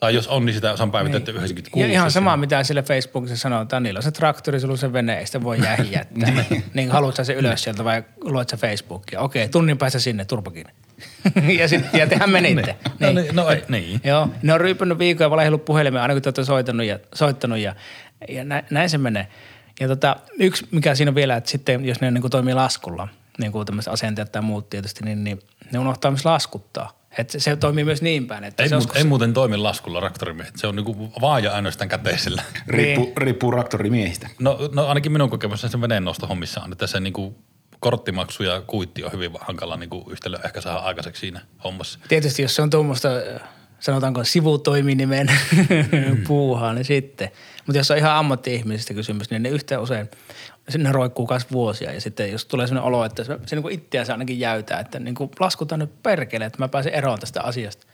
Tai 0.00 0.14
jos 0.14 0.28
on, 0.28 0.46
niin 0.46 0.54
sitä 0.54 0.74
on 0.80 0.90
päivitetty 0.90 1.30
96. 1.30 1.80
Ja 1.80 1.92
ihan 1.92 2.10
sama, 2.10 2.30
siinä. 2.30 2.36
mitä 2.36 2.64
sille 2.64 2.82
Facebookissa 2.82 3.36
sanotaan. 3.36 3.82
Niillä 3.82 3.98
on 3.98 4.02
se 4.02 4.10
traktori, 4.10 4.60
sulla 4.60 4.72
on 4.72 4.78
se 4.78 4.92
vene, 4.92 5.18
ei 5.18 5.26
sitä 5.26 5.42
voi 5.42 5.62
jäihin 5.62 5.92
jättää. 5.92 6.44
niin 6.74 6.90
haluatko 6.90 7.16
sä 7.16 7.24
se 7.24 7.32
ylös 7.32 7.62
sieltä 7.62 7.84
vai 7.84 8.04
luet 8.20 8.48
sä 8.48 8.56
Facebookia? 8.56 9.20
Okei, 9.20 9.48
tunnin 9.48 9.78
päästä 9.78 9.98
sinne, 9.98 10.24
turpa 10.24 10.50
kiinni. 10.50 10.72
Ja 11.58 11.68
sitten 11.68 12.00
ja 12.00 12.06
tehän 12.06 12.30
menitte. 12.30 12.76
No 13.00 13.12
niin, 13.12 13.36
no 13.36 13.48
ei, 13.50 13.62
niin. 13.68 14.00
Joo, 14.04 14.28
ne 14.42 14.52
on 14.52 14.60
ryypännyt 14.60 14.98
viikkoja 14.98 15.30
valehdellut 15.30 15.64
puhelimeen 15.64 16.02
aina 16.02 16.14
kun 16.14 16.22
te 16.22 16.28
olette 16.28 16.44
soittanut 16.44 16.86
ja, 16.86 16.98
soittanut 17.14 17.58
ja, 17.58 17.74
ja 18.28 18.44
nä, 18.44 18.62
näin 18.70 18.90
se 18.90 18.98
menee. 18.98 19.26
Ja 19.80 19.88
tota, 19.88 20.16
yksi 20.38 20.68
mikä 20.70 20.94
siinä 20.94 21.10
on 21.10 21.14
vielä, 21.14 21.36
että 21.36 21.50
sitten 21.50 21.84
jos 21.84 22.00
ne 22.00 22.10
niin 22.10 22.22
kuin 22.22 22.30
toimii 22.30 22.54
laskulla, 22.54 23.08
niin 23.38 23.52
kuin 23.52 23.66
tämmöiset 23.66 23.92
asenteet 23.92 24.32
tai 24.32 24.42
muut 24.42 24.70
tietysti, 24.70 25.04
niin, 25.04 25.24
niin 25.24 25.38
ne 25.72 25.78
unohtaa 25.78 26.10
myös 26.10 26.24
laskuttaa. 26.24 27.06
Että 27.18 27.32
se, 27.32 27.40
se 27.40 27.56
toimii 27.56 27.84
myös 27.84 28.02
niin 28.02 28.26
päin, 28.26 28.44
että 28.44 28.62
Ei, 28.62 28.68
se 28.68 28.74
mu- 28.74 28.78
joskus, 28.78 28.96
ei 28.96 29.04
muuten 29.04 29.32
toimi 29.34 29.56
laskulla 29.56 30.00
traktorimiehet. 30.00 30.56
Se 30.56 30.66
on 30.66 30.76
niinku 30.76 31.12
vaan 31.20 31.44
ja 31.44 31.52
ainoastaan 31.52 31.88
käteisellä. 31.88 32.42
Riippuu, 32.66 33.04
Niin. 33.04 33.16
riippuu 33.16 33.50
raktorimiehistä. 33.50 34.28
No, 34.38 34.58
no 34.72 34.86
ainakin 34.86 35.12
minun 35.12 35.30
kokemukseni 35.30 35.70
sen 35.70 35.80
veneen 35.80 36.04
hommissa 36.28 36.60
on, 36.60 36.72
että 36.72 36.86
se 36.86 37.00
niinku 37.00 37.38
korttimaksu 37.80 38.42
ja 38.42 38.62
kuitti 38.66 39.04
on 39.04 39.12
hyvin 39.12 39.30
hankala 39.40 39.76
niinku 39.76 40.06
yhtälö 40.10 40.38
ehkä 40.44 40.60
saada 40.60 40.78
aikaiseksi 40.78 41.20
siinä 41.20 41.40
hommassa. 41.64 41.98
tietysti 42.08 42.42
jos 42.42 42.56
se 42.56 42.62
on 42.62 42.70
tuommoista, 42.70 43.08
sanotaanko 43.80 44.24
sivutoiminimen 44.24 45.30
puuhaa, 46.28 46.72
niin 46.72 46.84
sitten. 46.84 47.30
Mutta 47.66 47.78
jos 47.78 47.90
on 47.90 47.96
ihan 47.96 48.12
ammatti-ihmisistä 48.12 48.94
kysymys, 48.94 49.30
niin 49.30 49.42
ne 49.42 49.48
yhtä 49.48 49.80
usein, 49.80 50.10
sinne 50.68 50.92
roikkuu 50.92 51.26
myös 51.30 51.50
vuosia. 51.52 51.92
Ja 51.92 52.00
sitten 52.00 52.32
jos 52.32 52.44
tulee 52.44 52.66
sellainen 52.66 52.88
olo, 52.88 53.04
että 53.04 53.24
se, 53.24 53.38
se 53.46 53.56
niin 53.56 53.62
kuin 53.62 53.74
itseänsä 53.74 54.12
ainakin 54.12 54.40
jäytää, 54.40 54.80
että 54.80 54.98
niin 54.98 55.14
kuin 55.14 55.30
laskutaan 55.40 55.78
nyt 55.78 56.02
perkele, 56.02 56.44
että 56.44 56.58
mä 56.58 56.68
pääsen 56.68 56.94
eroon 56.94 57.20
tästä 57.20 57.42
asiasta. 57.42 57.86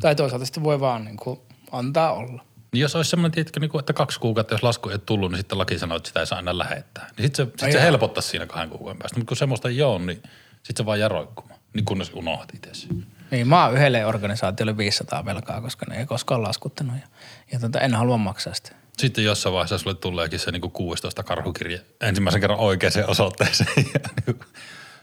Tai 0.00 0.14
toisaalta 0.14 0.46
sitten 0.46 0.64
voi 0.64 0.80
vaan 0.80 1.04
niin 1.04 1.16
kuin 1.16 1.40
antaa 1.72 2.12
olla. 2.12 2.44
Niin 2.72 2.80
jos 2.80 2.96
olisi 2.96 3.10
semmoinen, 3.10 3.32
tiedätkö, 3.32 3.60
niinku, 3.60 3.78
että 3.78 3.92
kaksi 3.92 4.20
kuukautta, 4.20 4.54
jos 4.54 4.62
lasku 4.62 4.88
ei 4.88 4.98
tullut, 4.98 5.30
niin 5.30 5.38
sitten 5.38 5.58
laki 5.58 5.78
sanoo, 5.78 5.96
että 5.96 6.06
sitä 6.06 6.20
ei 6.20 6.26
saa 6.26 6.38
enää 6.38 6.58
lähettää. 6.58 7.10
Niin 7.16 7.26
sitten 7.26 7.46
se, 7.46 7.52
sit 7.64 7.72
se 7.72 7.78
Ai 7.78 7.84
helpottaisi 7.84 8.28
siinä 8.28 8.46
kahden 8.46 8.70
kuukauden 8.70 8.98
päästä. 8.98 9.18
Mutta 9.18 9.28
kun 9.28 9.36
semmoista 9.36 9.68
ei 9.68 9.82
ole, 9.82 9.98
niin 9.98 10.22
sitten 10.62 10.76
se 10.76 10.86
vaan 10.86 11.00
jää 11.00 11.08
roikkumaan. 11.08 11.60
Niin 11.74 11.84
kunnes 11.84 12.10
unohdat 12.14 12.54
itse. 12.54 12.86
Niin 13.30 13.48
mä 13.48 13.64
oon 13.64 13.74
yhdelle 13.74 14.06
organisaatiolle 14.06 14.76
500 14.76 15.24
velkaa, 15.24 15.60
koska 15.60 15.86
ne 15.88 15.98
ei 15.98 16.06
koskaan 16.06 16.42
laskuttanut 16.42 16.96
ja, 16.96 17.06
ja 17.52 17.60
tota, 17.60 17.80
en 17.80 17.94
halua 17.94 18.16
maksaa 18.18 18.54
sitä. 18.54 18.70
Sitten 18.98 19.24
jossain 19.24 19.52
vaiheessa 19.52 19.78
sulle 19.78 19.94
tuleekin 19.96 20.38
se 20.38 20.50
niinku 20.50 20.68
16 20.70 21.22
karhukirje 21.22 21.80
ensimmäisen 22.00 22.40
kerran 22.40 22.58
oikeaan 22.58 22.92
osoitteeseen. 23.06 23.68
Niinku, 24.26 24.44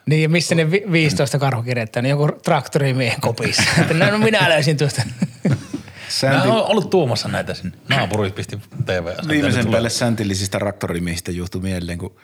Niin 0.05 0.21
ja 0.23 0.29
missä 0.29 0.55
ne 0.55 0.71
vi- 0.71 0.83
15 0.91 1.39
karhukirjettä, 1.39 2.01
niin 2.01 2.09
joku 2.09 2.29
traktorimiehen 2.43 3.21
kopissa. 3.21 3.63
Että 3.81 4.11
no 4.11 4.17
minä 4.17 4.49
löysin 4.49 4.77
tuosta. 4.77 5.01
Mä 6.23 6.43
oon 6.43 6.71
ollut 6.71 6.89
tuomassa 6.89 7.27
näitä 7.27 7.53
sinne. 7.53 7.77
Naapurit 7.89 8.35
pisti 8.35 8.57
TV. 8.85 9.27
Viimeisen 9.27 9.71
päälle 9.71 9.89
säntillisistä 9.89 10.59
raktorimiehistä 10.59 11.31
johtui 11.31 11.61
mieleen, 11.61 11.97
kun 11.97 12.15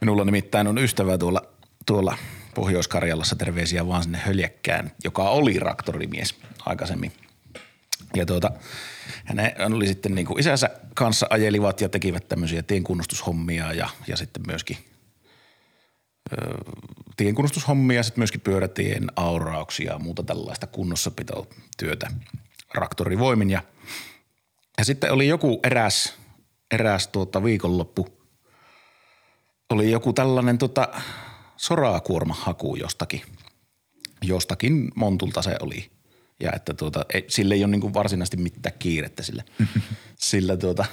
minulla 0.00 0.24
nimittäin 0.24 0.66
on 0.66 0.78
ystävä 0.78 1.18
tuolla, 1.18 1.42
tuolla 1.86 2.16
Pohjois-Karjalassa, 2.54 3.36
terveisiä 3.36 3.88
vaan 3.88 4.02
sinne 4.02 4.18
Höljäkkään, 4.18 4.92
joka 5.04 5.30
oli 5.30 5.54
traktorimies 5.54 6.34
aikaisemmin. 6.66 7.12
Ja 8.16 8.26
tuota, 8.26 8.50
hän 9.24 9.74
oli 9.74 9.86
sitten 9.86 10.14
niin 10.14 10.26
kuin 10.26 10.40
isänsä 10.40 10.70
kanssa 10.94 11.26
ajelivat 11.30 11.80
ja 11.80 11.88
tekivät 11.88 12.28
tämmöisiä 12.28 12.62
tienkunnostushommia 12.62 13.72
ja, 13.72 13.88
ja 14.06 14.16
sitten 14.16 14.42
myöskin 14.46 14.76
ö, 16.32 16.36
tienkunnostushommia, 17.16 18.02
sitten 18.02 18.20
myöskin 18.20 18.40
pyörätien 18.40 19.06
aurauksia 19.16 19.92
ja 19.92 19.98
muuta 19.98 20.22
tällaista 20.22 20.66
kunnossapitotyötä 20.66 22.10
traktorivoimin. 22.74 23.50
Ja, 23.50 23.62
ja 24.78 24.84
sitten 24.84 25.12
oli 25.12 25.28
joku 25.28 25.60
eräs, 25.64 26.14
eräs 26.70 27.08
tuota 27.08 27.44
viikonloppu, 27.44 28.08
oli 29.70 29.90
joku 29.90 30.12
tällainen 30.12 30.58
tota 30.58 30.88
sorakuormahaku 31.56 32.76
jostakin, 32.76 33.22
jostakin 34.22 34.90
montulta 34.94 35.42
se 35.42 35.56
oli. 35.60 35.90
Ja 36.40 36.52
että 36.52 36.74
tuota, 36.74 37.04
ei, 37.14 37.24
sille 37.28 37.54
ei 37.54 37.64
ole 37.64 37.70
niin 37.76 37.94
varsinaisesti 37.94 38.36
mitään 38.36 38.78
kiirettä 38.78 39.22
sille, 39.22 39.44
sillä 40.16 40.56
tuota, 40.56 40.84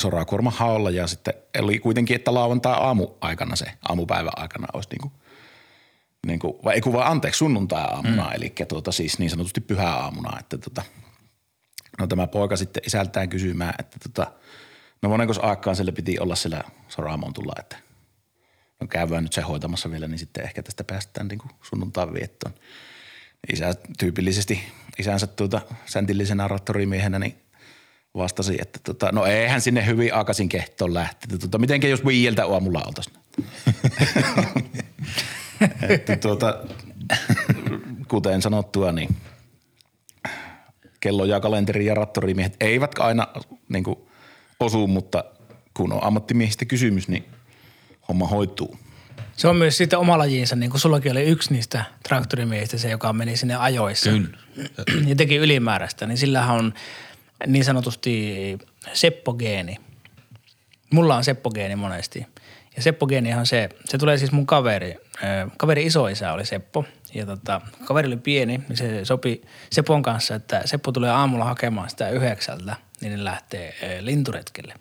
sorakuorma 0.00 0.50
haolla 0.50 0.90
ja 0.90 1.06
sitten 1.06 1.34
oli 1.58 1.78
kuitenkin, 1.78 2.16
että 2.16 2.34
lauantai 2.34 2.74
aamu 2.78 3.08
aikana 3.20 3.56
se, 3.56 3.66
aamupäivän 3.88 4.32
aikana 4.36 4.66
olisi 4.72 4.88
niin 4.90 5.00
kuin, 5.00 5.12
niin 6.28 6.38
kuin, 6.38 6.54
vai 6.64 6.74
ei 6.74 6.80
kun 6.80 6.92
vaan 6.92 7.10
anteeksi, 7.10 7.38
sunnuntai-aamuna, 7.38 8.24
mm. 8.24 8.34
eli 8.34 8.52
tuota, 8.68 8.92
siis 8.92 9.18
niin 9.18 9.30
sanotusti 9.30 9.60
pyhäaamuna, 9.60 10.38
että 10.40 10.58
tota, 10.58 10.82
no 11.98 12.06
tämä 12.06 12.26
poika 12.26 12.56
sitten 12.56 12.82
isältään 12.86 13.28
kysymään, 13.28 13.74
että 13.78 13.98
tota, 14.02 14.32
no 15.02 15.08
monenko 15.08 15.34
aikaan 15.42 15.76
sille 15.76 15.92
piti 15.92 16.18
olla 16.18 16.36
siellä 16.36 16.62
soramontulla, 16.88 17.52
että 17.58 17.76
no 18.80 18.86
käydään 18.86 19.22
nyt 19.22 19.32
se 19.32 19.40
hoitamassa 19.40 19.90
vielä, 19.90 20.08
niin 20.08 20.18
sitten 20.18 20.44
ehkä 20.44 20.62
tästä 20.62 20.84
päästään 20.84 21.28
niin 21.28 21.38
kuin 21.38 21.50
sunnuntain 21.62 22.14
viettoon. 22.14 22.54
Isä 23.52 23.74
tyypillisesti 23.98 24.60
isänsä 24.98 25.26
tuota 25.26 25.60
säntillisenä 25.86 26.48
rattorimiehenä, 26.48 27.18
niin 27.18 27.42
vastasi, 28.14 28.58
että 28.60 28.80
tota, 28.82 29.12
no 29.12 29.26
eihän 29.26 29.60
sinne 29.60 29.86
hyvin 29.86 30.14
aikaisin 30.14 30.48
kehtoon 30.48 30.94
lähteä. 30.94 31.24
Että 31.24 31.38
Tota, 31.38 31.58
mitenkä 31.58 31.88
jos 31.88 32.06
viieltä 32.06 32.46
aamulla 32.46 32.82
oltaisiin? 32.86 33.16
että 35.82 36.16
tuota, 36.16 36.58
kuten 38.08 38.42
sanottua, 38.42 38.92
niin 38.92 39.16
kello 41.00 41.24
ja 41.24 41.40
kalenteri 41.40 41.86
ja 41.86 41.94
rattorimiehet 41.94 42.56
eivät 42.60 42.98
aina 42.98 43.26
niin 43.68 43.84
kuin, 43.84 43.98
osu, 44.60 44.86
mutta 44.86 45.24
kun 45.74 45.92
on 45.92 46.04
ammattimiehistä 46.04 46.64
kysymys, 46.64 47.08
niin 47.08 47.24
homma 48.08 48.26
hoituu. 48.26 48.78
Se 49.36 49.48
on 49.48 49.56
myös 49.56 49.76
sitten 49.76 49.98
oma 49.98 50.18
lajiinsa, 50.18 50.56
niin 50.56 50.70
kuin 50.70 50.80
sullakin 50.80 51.12
oli 51.12 51.22
yksi 51.22 51.52
niistä 51.52 51.84
traktorimiehistä, 52.02 52.78
se 52.78 52.90
joka 52.90 53.12
meni 53.12 53.36
sinne 53.36 53.56
ajoissa. 53.56 54.10
Kyllä. 54.10 54.38
Ja 55.06 55.16
teki 55.16 55.36
ylimääräistä, 55.36 56.06
niin 56.06 56.18
sillähän 56.18 56.56
on 56.56 56.74
niin 57.46 57.64
sanotusti 57.64 58.58
seppogeeni. 58.92 59.76
Mulla 60.92 61.16
on 61.16 61.24
seppogeeni 61.24 61.76
monesti. 61.76 62.26
Ja 62.78 62.82
seppogeenihan 62.82 63.46
se, 63.46 63.68
se 63.84 63.98
tulee 63.98 64.18
siis 64.18 64.32
mun 64.32 64.46
kaveri. 64.46 64.96
Ö, 65.22 65.50
Kaveri 65.56 65.86
isoisä 65.86 66.32
oli 66.32 66.46
Seppo 66.46 66.84
ja 67.14 67.26
tota, 67.26 67.60
kaveri 67.84 68.06
oli 68.06 68.16
pieni, 68.16 68.60
niin 68.68 68.76
se 68.76 69.04
sopi 69.04 69.42
Sepon 69.72 70.02
kanssa, 70.02 70.34
että 70.34 70.62
Seppo 70.64 70.92
tulee 70.92 71.10
aamulla 71.10 71.44
hakemaan 71.44 71.90
sitä 71.90 72.10
yhdeksältä, 72.10 72.76
niin 73.00 73.12
ne 73.12 73.24
lähtee 73.24 73.74
ö, 73.82 74.04
linturetkelle 74.04 74.74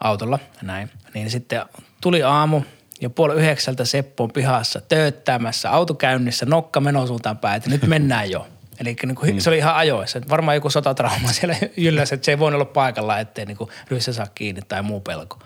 autolla, 0.00 0.38
näin. 0.62 0.90
Niin 1.14 1.30
sitten 1.30 1.62
tuli 2.00 2.22
aamu 2.22 2.62
ja 3.00 3.10
puoli 3.10 3.34
yhdeksältä 3.34 3.84
Seppo 3.84 4.24
on 4.24 4.32
pihassa 4.32 4.80
tööttämässä, 4.80 5.70
auto 5.70 5.94
käynnissä, 5.94 6.46
nokka 6.46 6.80
menosuuntaan 6.80 7.38
päin, 7.38 7.56
että 7.56 7.70
nyt 7.70 7.86
mennään 7.96 8.30
jo. 8.30 8.46
Eli 8.80 8.96
niin 9.06 9.14
kuin, 9.14 9.40
se 9.40 9.50
oli 9.50 9.58
ihan 9.58 9.74
ajoissa. 9.74 10.20
Varmaan 10.28 10.54
joku 10.54 10.70
sotatrauma 10.70 11.32
siellä 11.32 11.56
ylläs, 11.76 12.12
että 12.12 12.24
se 12.24 12.32
ei 12.32 12.38
voinut 12.38 12.60
olla 12.60 12.72
paikalla, 12.72 13.18
ettei 13.18 13.46
niin 13.46 13.56
kuin 13.56 13.70
ryssä 13.88 14.12
saa 14.12 14.26
kiinni 14.34 14.62
tai 14.68 14.82
muu 14.82 15.00
pelko. 15.00 15.38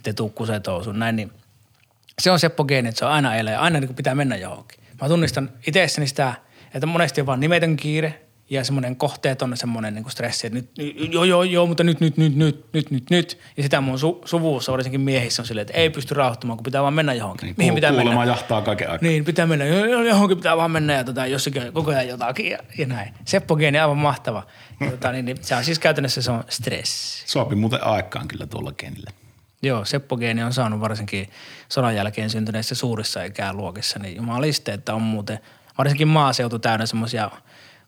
Ettei 0.00 0.14
tuu 0.14 0.28
kusetousun, 0.28 0.98
näin. 0.98 1.16
Niin 1.16 1.32
se 2.22 2.30
on 2.30 2.38
Seppo 2.38 2.64
geeni, 2.64 2.88
että 2.88 2.98
se 2.98 3.04
on 3.04 3.10
aina 3.12 3.36
elää, 3.36 3.60
aina 3.60 3.80
niin 3.80 3.88
kuin 3.88 3.96
pitää 3.96 4.14
mennä 4.14 4.36
johonkin. 4.36 4.80
Mä 5.02 5.08
tunnistan 5.08 5.50
itsessäni 5.66 6.06
sitä, 6.06 6.34
että 6.74 6.86
monesti 6.86 7.20
on 7.20 7.26
vaan 7.26 7.40
nimetön 7.40 7.76
kiire 7.76 8.20
ja 8.50 8.64
semmoinen 8.64 8.96
kohteeton 8.96 9.56
semmoinen 9.56 9.94
niin 9.94 10.10
stressi, 10.10 10.46
että 10.46 10.58
nyt, 10.58 10.70
joo, 11.12 11.24
joo, 11.24 11.42
joo, 11.42 11.66
mutta 11.66 11.84
nyt, 11.84 12.00
nyt, 12.00 12.16
nyt, 12.16 12.36
nyt, 12.36 12.64
nyt, 12.72 12.90
nyt, 12.90 13.10
nyt. 13.10 13.38
Ja 13.56 13.62
sitä 13.62 13.80
mun 13.80 13.94
su- 13.98 14.22
suvussa, 14.24 14.72
varsinkin 14.72 15.00
miehissä 15.00 15.42
on 15.42 15.46
silleen, 15.46 15.62
että 15.62 15.78
ei 15.78 15.90
pysty 15.90 16.14
rauhoittumaan, 16.14 16.56
kun 16.56 16.64
pitää 16.64 16.82
vaan 16.82 16.94
mennä 16.94 17.12
johonkin. 17.14 17.46
Niin, 17.46 17.54
Mihin 17.58 17.74
pitää 17.74 17.92
mennä? 17.92 18.24
jahtaa 18.24 18.62
kaiken 18.62 18.90
aikaa. 18.90 19.08
Niin, 19.08 19.24
pitää 19.24 19.46
mennä. 19.46 19.64
Jo- 19.64 19.84
jo- 19.86 20.02
Johonkin 20.02 20.36
pitää 20.36 20.56
vaan 20.56 20.70
mennä 20.70 20.92
ja 20.92 21.04
tota, 21.04 21.26
jossakin 21.26 21.72
koko 21.72 21.90
ajan 21.90 22.08
jotakin 22.08 22.50
ja, 22.50 22.58
ja 22.78 22.86
näin. 22.86 23.14
Seppo 23.24 23.56
geeni 23.56 23.78
aivan 23.78 23.98
mahtava. 23.98 24.46
Ja, 24.80 24.90
tota, 24.90 25.12
niin, 25.12 25.24
niin, 25.24 25.36
se 25.40 25.56
on 25.56 25.64
siis 25.64 25.78
käytännössä 25.78 26.22
se 26.22 26.30
on 26.30 26.44
stressi. 26.48 27.22
Sopi 27.26 27.54
muuten 27.54 27.84
aikaan 27.84 28.28
kyllä 28.28 28.46
tuolla 28.46 28.72
kenillä. 28.72 29.10
Joo, 29.62 29.84
Seppo 29.84 30.16
geeni 30.16 30.42
on 30.42 30.52
saanut 30.52 30.80
varsinkin 30.80 31.30
sodan 31.68 31.96
jälkeen 31.96 32.30
syntyneissä 32.30 32.74
suurissa 32.74 33.22
ikäluokissa, 33.22 33.98
niin 33.98 34.16
jumaliste, 34.16 34.72
että 34.72 34.94
on 34.94 35.02
muuten 35.02 35.38
varsinkin 35.78 36.08
maaseutu 36.08 36.58
täynnä 36.58 36.86
semmoisia 36.86 37.30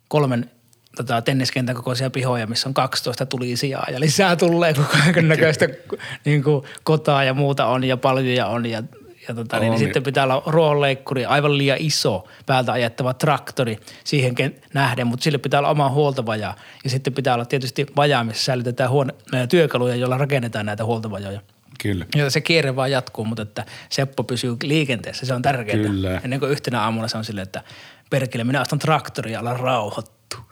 kolmen 0.08 0.50
tota, 0.96 1.22
tenniskentän 1.22 1.76
kokoisia 1.76 2.10
pihoja, 2.10 2.46
missä 2.46 2.68
on 2.68 2.74
12 2.74 3.26
tulisijaa 3.26 3.86
ja 3.90 4.00
lisää 4.00 4.36
tulee, 4.36 4.74
kun 4.74 4.84
kaiken 4.84 5.28
näköistä 5.28 5.68
niin 6.24 6.42
kuin, 6.42 6.64
kotaa 6.84 7.24
ja 7.24 7.34
muuta 7.34 7.66
on 7.66 7.84
ja 7.84 7.96
paljuja 7.96 8.46
on 8.46 8.66
ja 8.66 8.82
ja 9.28 9.34
tota, 9.34 9.58
niin, 9.58 9.70
niin 9.70 9.78
sitten 9.78 10.02
pitää 10.02 10.24
olla 10.24 10.42
ruohonleikkuri, 10.46 11.24
aivan 11.24 11.58
liian 11.58 11.78
iso 11.80 12.28
päältä 12.46 12.72
ajettava 12.72 13.14
traktori 13.14 13.78
siihen 14.04 14.34
nähden, 14.74 15.06
mutta 15.06 15.24
sille 15.24 15.38
pitää 15.38 15.60
olla 15.60 15.68
oma 15.68 15.90
huoltovaja. 15.90 16.54
Ja 16.84 16.90
sitten 16.90 17.12
pitää 17.12 17.34
olla 17.34 17.44
tietysti 17.44 17.86
vaja, 17.96 18.24
missä 18.24 18.44
säilytetään 18.44 18.90
huone- 18.90 19.14
työkaluja, 19.48 19.96
joilla 19.96 20.18
rakennetaan 20.18 20.66
näitä 20.66 20.84
huoltovajoja. 20.84 21.40
Kyllä. 21.82 22.06
Ja 22.14 22.30
se 22.30 22.40
kierre 22.40 22.76
vaan 22.76 22.90
jatkuu, 22.90 23.24
mutta 23.24 23.42
että 23.42 23.66
Seppo 23.88 24.24
pysyy 24.24 24.56
liikenteessä, 24.62 25.26
se 25.26 25.34
on 25.34 25.42
tärkeää. 25.42 25.76
Kyllä. 25.76 26.20
Ennen 26.24 26.40
kuin 26.40 26.52
yhtenä 26.52 26.82
aamuna 26.82 27.08
se 27.08 27.18
on 27.18 27.24
silleen, 27.24 27.42
että 27.42 27.62
perkele, 28.10 28.44
minä 28.44 28.60
ostan 28.60 28.78
traktoria, 28.78 29.40
ala 29.40 29.54
rauhoittu. 29.54 30.36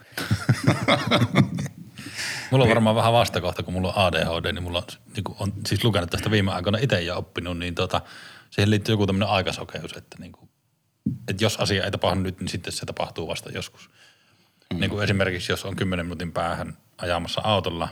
Mulla 2.51 2.63
on 2.63 2.69
varmaan 2.69 2.95
vähän 2.95 3.13
vastakohta, 3.13 3.63
kun 3.63 3.73
mulla 3.73 3.93
on 3.93 4.05
ADHD, 4.05 4.51
niin 4.51 4.63
mulla 4.63 4.77
on, 4.77 4.83
niin 5.15 5.23
kuin 5.23 5.35
on 5.39 5.53
siis 5.67 5.83
lukenut 5.83 6.09
tästä 6.09 6.31
viime 6.31 6.51
aikoina 6.51 6.77
itse 6.81 7.01
ja 7.01 7.15
oppinut, 7.15 7.57
niin 7.57 7.75
tota, 7.75 8.01
siihen 8.49 8.69
liittyy 8.69 8.93
joku 8.93 9.07
tämmöinen 9.07 9.29
aikasokeus, 9.29 9.93
että, 9.97 10.17
niin 10.19 10.31
kuin, 10.31 10.49
että 11.27 11.43
jos 11.43 11.57
asia 11.57 11.83
ei 11.85 11.91
tapahdu 11.91 12.19
nyt, 12.19 12.39
niin 12.39 12.49
sitten 12.49 12.73
se 12.73 12.85
tapahtuu 12.85 13.27
vasta 13.27 13.51
joskus. 13.51 13.89
Mm. 14.73 14.79
Niin 14.79 14.89
kuin 14.89 15.03
esimerkiksi, 15.03 15.51
jos 15.51 15.65
on 15.65 15.75
10 15.75 16.05
minuutin 16.05 16.31
päähän 16.31 16.77
ajamassa 16.97 17.41
autolla 17.43 17.89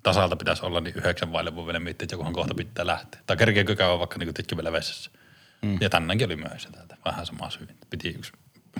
ja 0.00 0.12
tasalta 0.12 0.36
pitäisi 0.36 0.66
olla, 0.66 0.80
niin 0.80 0.94
yhdeksän 0.96 1.32
vaille 1.32 1.54
voi 1.56 1.66
vielä 1.66 1.80
miettiä, 1.80 2.04
että 2.04 2.14
jokuhan 2.14 2.32
kohta 2.32 2.54
pitää 2.54 2.86
lähteä. 2.86 3.20
Tai 3.26 3.36
kerkeekö 3.36 3.76
käydä 3.76 3.98
vaikka 3.98 4.18
niin 4.18 4.34
tikki 4.34 4.56
vielä 4.56 4.72
vessassa. 4.72 5.10
Mm. 5.62 5.78
Ja 5.80 5.90
tänäänkin 5.90 6.26
oli 6.26 6.36
myöhässä 6.36 6.68
täältä. 6.72 6.96
Vähän 7.04 7.26
sama 7.26 7.50
syy. 7.50 7.68
Piti 7.90 8.08
yksi 8.08 8.32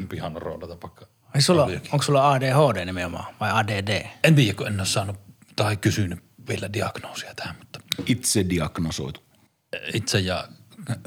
pihan 0.09 0.37
roodata 0.37 0.77
pakka. 0.77 1.07
Ai 1.35 1.43
sulla, 1.43 1.65
onko 1.93 2.03
sulla 2.03 2.33
ADHD 2.33 2.85
nimenomaan 2.85 3.35
vai 3.41 3.51
ADD? 3.53 4.07
En 4.25 4.35
tiedä, 4.35 4.55
kun 4.55 4.67
en 4.67 4.81
ole 4.81 4.87
saanut 4.87 5.17
tai 5.57 5.77
kysynyt 5.77 6.19
vielä 6.49 6.73
diagnoosia 6.73 7.35
tähän, 7.35 7.57
mutta 7.59 7.81
Itse 8.07 8.47
diagnosoitu. 8.49 9.21
itse 9.95 10.19
ja 10.21 10.49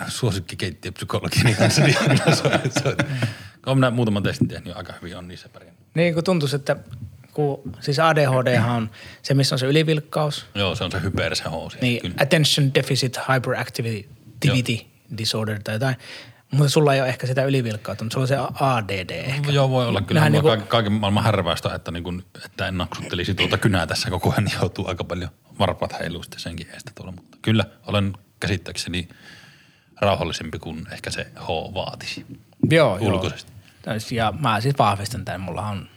suosikkikeittiöpsykologini 0.07 1.53
kanssa 1.55 1.81
diagnosoitu. 1.85 2.79
Olen 3.65 3.77
minä 3.77 3.91
muutaman 3.91 4.23
testin 4.23 4.47
tehnyt 4.47 4.77
aika 4.77 4.93
hyvin 5.01 5.17
on 5.17 5.27
niissä 5.27 5.49
pärjännyt. 5.49 5.83
Niin 5.95 6.13
kun 6.13 6.23
tuntuisi, 6.23 6.55
että 6.55 6.75
kun, 7.33 7.61
siis 7.79 7.99
ADHD 7.99 8.61
on 8.75 8.89
se, 9.21 9.33
missä 9.33 9.55
on 9.55 9.59
se 9.59 9.65
ylivilkkaus, 9.65 10.45
Joo, 10.55 10.75
se 10.75 10.83
on 10.83 10.91
se 10.91 11.01
hyper 11.01 11.35
se 11.35 11.43
siinä, 11.43 11.81
niin 11.81 12.01
kyllä. 12.01 12.15
attention 12.19 12.73
deficit 12.73 13.19
hyperactivity 13.33 14.85
disorder 15.17 15.59
tai 15.63 15.75
jotain. 15.75 15.95
Mutta 16.51 16.69
sulla 16.69 16.93
ei 16.93 17.01
ole 17.01 17.09
ehkä 17.09 17.27
sitä 17.27 17.43
ylivilkkautta, 17.43 18.03
mutta 18.03 18.13
sulla 18.13 18.41
on 18.43 18.49
se 18.49 18.63
ADD 18.63 19.09
ehkä. 19.09 19.51
Joo, 19.51 19.69
voi 19.69 19.87
olla 19.87 20.01
kyllä. 20.01 20.21
Mulla 20.21 20.31
niinku- 20.31 20.47
kaiken, 20.47 20.67
kaiken 20.67 20.91
maailman 20.91 21.23
härväistä, 21.23 21.75
että, 21.75 21.91
niin 21.91 22.03
kuin, 22.03 22.23
että 22.45 22.67
en 22.67 22.77
naksuttelisi 22.77 23.35
tuota 23.35 23.57
kynää 23.57 23.87
tässä 23.87 24.09
koko 24.09 24.31
ajan, 24.31 24.43
niin 24.43 24.57
joutuu 24.59 24.87
aika 24.87 25.03
paljon 25.03 25.31
varpaat 25.59 25.99
heiluu 25.99 26.23
sitten 26.23 26.39
senkin 26.39 26.67
eestä 26.73 26.91
tuolla. 26.95 27.11
Mutta 27.11 27.37
kyllä 27.41 27.65
olen 27.87 28.13
käsittääkseni 28.39 29.09
rauhallisempi 30.01 30.59
kuin 30.59 30.87
ehkä 30.91 31.11
se 31.11 31.27
H 31.35 31.47
vaatisi. 31.73 32.25
Joo, 32.69 32.97
Ulkoisesti. 33.01 33.51
Joo. 33.85 33.95
Ja 34.11 34.33
mä 34.39 34.61
siis 34.61 34.75
vahvistan 34.79 35.25
tämän, 35.25 35.41
mulla 35.41 35.61
on 35.61 35.89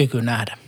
kyky 0.00 0.22
nähdä. 0.22 0.58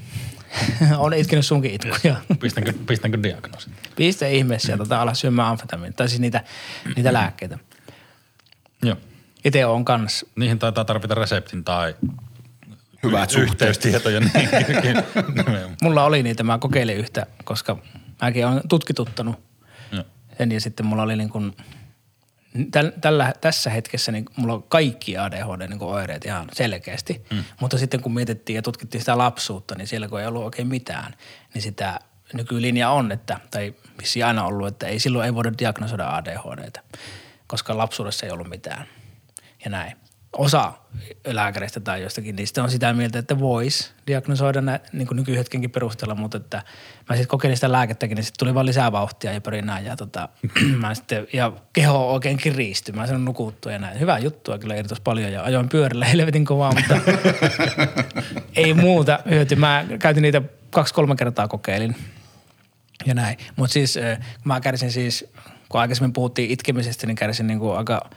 on 0.98 1.14
itkenyt 1.14 1.46
sunkin 1.46 1.70
itkuja. 1.74 2.16
Pistänkö, 2.40 2.72
pistänkö 2.86 3.22
diagnoosin? 3.22 3.72
Pistä 3.96 4.26
ihmeessä 4.26 4.72
ja 4.72 4.78
tota, 4.78 5.02
ala 5.02 5.14
syömään 5.14 5.48
amfetamiinia, 5.48 5.96
tai 5.96 6.08
siis 6.08 6.20
niitä, 6.20 6.44
niitä 6.96 7.12
lääkkeitä. 7.12 7.58
Joo. 8.82 8.96
Itse 9.44 9.66
on 9.66 9.84
kans, 9.84 10.26
Niihin 10.36 10.58
taitaa 10.58 10.84
tarvita 10.84 11.14
reseptin 11.14 11.64
tai 11.64 11.94
Hyvät 13.02 13.30
suhteet. 13.30 13.50
yhteystietoja. 13.50 14.20
Niin, 14.82 15.02
mulla 15.82 16.04
oli 16.04 16.22
niitä, 16.22 16.42
mä 16.42 16.58
kokeilin 16.58 16.96
yhtä, 16.96 17.26
koska 17.44 17.76
mäkin 18.22 18.46
olen 18.46 18.62
tutkituttanut 18.68 19.40
Joo. 19.92 20.04
sen 20.38 20.52
ja 20.52 20.60
sitten 20.60 20.86
mulla 20.86 21.02
oli 21.02 21.16
niin 21.16 21.28
kuin, 21.30 21.56
tällä, 23.00 23.32
tässä 23.40 23.70
hetkessä 23.70 24.12
niin 24.12 24.24
mulla 24.36 24.54
on 24.54 24.62
kaikki 24.62 25.18
ADHD 25.18 25.68
niin 25.68 25.82
oireet 25.82 26.24
ihan 26.24 26.48
selkeästi, 26.52 27.24
mm. 27.30 27.44
mutta 27.60 27.78
sitten 27.78 28.00
kun 28.00 28.14
mietittiin 28.14 28.56
ja 28.56 28.62
tutkittiin 28.62 29.02
sitä 29.02 29.18
lapsuutta, 29.18 29.74
niin 29.74 29.86
siellä 29.86 30.08
kun 30.08 30.20
ei 30.20 30.26
ollut 30.26 30.44
oikein 30.44 30.68
mitään, 30.68 31.14
niin 31.54 31.62
sitä 31.62 31.98
nykylinja 32.34 32.90
on, 32.90 33.12
että, 33.12 33.40
tai 33.50 33.74
vissiin 34.00 34.26
aina 34.26 34.44
ollut, 34.44 34.68
että 34.68 34.86
ei 34.86 34.98
silloin 34.98 35.26
ei 35.26 35.34
voida 35.34 35.52
diagnosoida 35.58 36.16
ADHDtä, 36.16 36.80
koska 37.46 37.76
lapsuudessa 37.76 38.26
ei 38.26 38.32
ollut 38.32 38.48
mitään 38.48 38.86
ja 39.64 39.70
näin. 39.70 39.96
Osa 40.32 40.72
lääkäreistä 41.26 41.80
tai 41.80 42.02
jostakin 42.02 42.36
niistä 42.36 42.62
on 42.62 42.70
sitä 42.70 42.92
mieltä, 42.92 43.18
että 43.18 43.38
voisi 43.38 43.90
diagnosoida 44.06 44.60
nä, 44.60 44.80
niin 44.92 45.06
kuin 45.06 45.16
nykyhetkenkin 45.16 45.70
perusteella, 45.70 46.14
mutta 46.14 46.36
että 46.36 46.62
mä 47.08 47.16
sitten 47.16 47.28
kokeilin 47.28 47.56
sitä 47.56 47.72
lääkettäkin, 47.72 48.14
niin 48.16 48.24
sitten 48.24 48.38
tuli 48.38 48.54
vaan 48.54 48.66
lisää 48.66 48.92
vauhtia 48.92 49.32
ja 49.32 49.40
pyrin 49.40 49.66
näin 49.66 49.84
ja, 49.84 49.96
tota, 49.96 50.28
mä 50.80 50.94
sitten, 50.94 51.26
ja 51.32 51.52
keho 51.72 52.12
oikein 52.12 52.36
kiristyi. 52.36 52.94
Mä 52.94 53.06
sanon 53.06 53.24
nukuttua 53.24 53.72
ja 53.72 53.78
näin. 53.78 54.00
Hyvää 54.00 54.18
juttua 54.18 54.58
kyllä 54.58 54.74
irtos 54.74 55.00
paljon 55.00 55.32
ja 55.32 55.42
ajoin 55.42 55.68
pyörällä 55.68 56.04
helvetin 56.12 56.44
kovaa, 56.44 56.72
mutta 56.72 56.96
ei 58.56 58.74
muuta 58.74 59.18
hyöty. 59.30 59.56
Mä 59.56 59.84
käytin 59.98 60.22
niitä 60.22 60.42
kaksi-kolme 60.70 61.16
kertaa 61.16 61.48
kokeilin 61.48 61.96
ja 63.06 63.14
näin. 63.14 63.36
Mutta 63.56 63.72
siis 63.72 63.94
kun 63.94 64.24
mä 64.44 64.60
kärsin 64.60 64.92
siis, 64.92 65.32
kun 65.68 65.80
aikaisemmin 65.80 66.12
puhuttiin 66.12 66.50
itkemisestä, 66.50 67.06
niin 67.06 67.16
kärsin 67.16 67.46
niin 67.46 67.58
kuin 67.58 67.78
aika, 67.78 68.10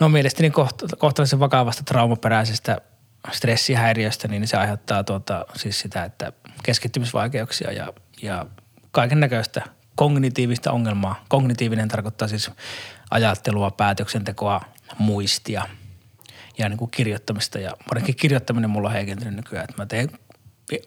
no 0.00 0.08
mielestäni 0.08 0.48
koht- 0.48 0.96
kohtalaisen 0.98 1.40
vakavasta 1.40 1.82
traumaperäisestä 1.82 2.80
stressihäiriöstä, 3.32 4.28
niin 4.28 4.48
se 4.48 4.56
aiheuttaa 4.56 5.04
tuota, 5.04 5.46
siis 5.56 5.80
sitä, 5.80 6.04
että 6.04 6.32
keskittymisvaikeuksia 6.62 7.72
ja, 7.72 7.92
ja 8.22 8.46
kaiken 8.90 9.20
näköistä 9.20 9.62
kognitiivista 9.94 10.72
ongelmaa. 10.72 11.24
Kognitiivinen 11.28 11.88
tarkoittaa 11.88 12.28
siis 12.28 12.50
ajattelua, 13.10 13.70
päätöksentekoa, 13.70 14.60
muistia 14.98 15.62
ja 16.58 16.68
niin 16.68 16.78
kuin 16.78 16.90
kirjoittamista. 16.90 17.58
Ja 17.58 17.72
varsinkin 17.90 18.16
kirjoittaminen 18.16 18.70
mulla 18.70 18.88
on 18.88 18.94
heikentynyt 18.94 19.34
nykyään. 19.34 19.64
Että 19.64 19.82
mä 19.82 19.86
teen, 19.86 20.08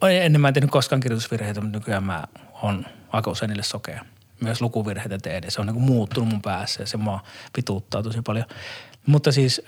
ennen 0.02 0.41
mä 0.41 0.47
en 0.47 0.54
tehnyt 0.54 0.71
koskaan 0.71 1.00
kirjoitusvirheitä, 1.00 1.62
mutta 1.62 1.78
nykyään 1.78 2.04
mä 2.04 2.24
on 2.62 2.86
aika 3.10 3.32
usein 3.32 3.50
niille 3.50 3.63
sokea. 3.63 4.06
Myös 4.41 4.62
lukuvirheitä 4.62 5.17
teen 5.17 5.52
se 5.52 5.62
on 5.62 5.67
niin 5.67 5.76
kuin 5.76 5.86
muuttunut 5.86 6.30
mun 6.30 6.41
päässä 6.41 6.84
ja 6.84 6.88
se 6.88 6.97
mua 6.97 7.24
vituuttaa 7.58 8.04
tosi 8.04 8.21
paljon. 8.21 8.45
Mutta 9.06 9.32
siis 9.32 9.62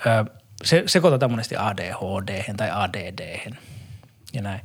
se 0.64 0.82
sekoitetaan 0.86 1.30
monesti 1.30 1.56
ADHD 1.56 2.54
tai 2.56 2.70
ADD 2.72 3.50
ja 4.32 4.42
näin. 4.42 4.60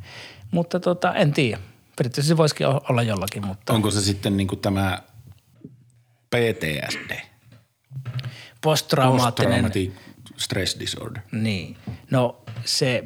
Mutta 0.51 0.79
tota, 0.79 1.13
en 1.15 1.33
tiedä. 1.33 1.59
Periaatteessa 1.97 2.27
se 2.27 2.37
voisikin 2.37 2.67
olla 2.67 3.03
jollakin, 3.03 3.47
mutta 3.47 3.73
Onko 3.73 3.91
se 3.91 4.01
sitten 4.01 4.37
niinku 4.37 4.55
tämä 4.55 5.01
PTSD? 6.29 7.29
posttraumaattinen. 8.61 9.63
Post-traumatic 9.63 9.91
stress 10.37 10.79
disorder. 10.79 11.21
Niin. 11.31 11.77
No 12.11 12.41
se, 12.65 13.03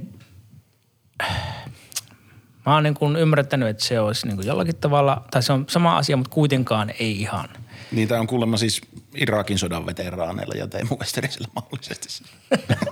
mä 2.65 2.73
oon 2.73 2.83
niin 2.83 2.93
kuin 2.93 3.15
ymmärtänyt, 3.15 3.69
että 3.69 3.83
se 3.85 3.99
olisi 3.99 4.27
niin 4.27 4.35
kuin 4.35 4.47
jollakin 4.47 4.75
tavalla, 4.75 5.25
tai 5.31 5.43
se 5.43 5.53
on 5.53 5.65
sama 5.69 5.97
asia, 5.97 6.17
mutta 6.17 6.33
kuitenkaan 6.33 6.89
ei 6.99 7.21
ihan. 7.21 7.49
Niitä 7.93 8.19
on 8.19 8.27
kuulemma 8.27 8.57
siis 8.57 8.81
Irakin 9.15 9.59
sodan 9.59 9.85
veteraaneilla 9.85 10.55
ja 10.55 10.67
Teemu 10.67 10.97
mahdollisesti. 11.55 12.23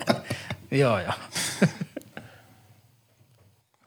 Joo, 0.71 0.99
joo. 0.99 1.13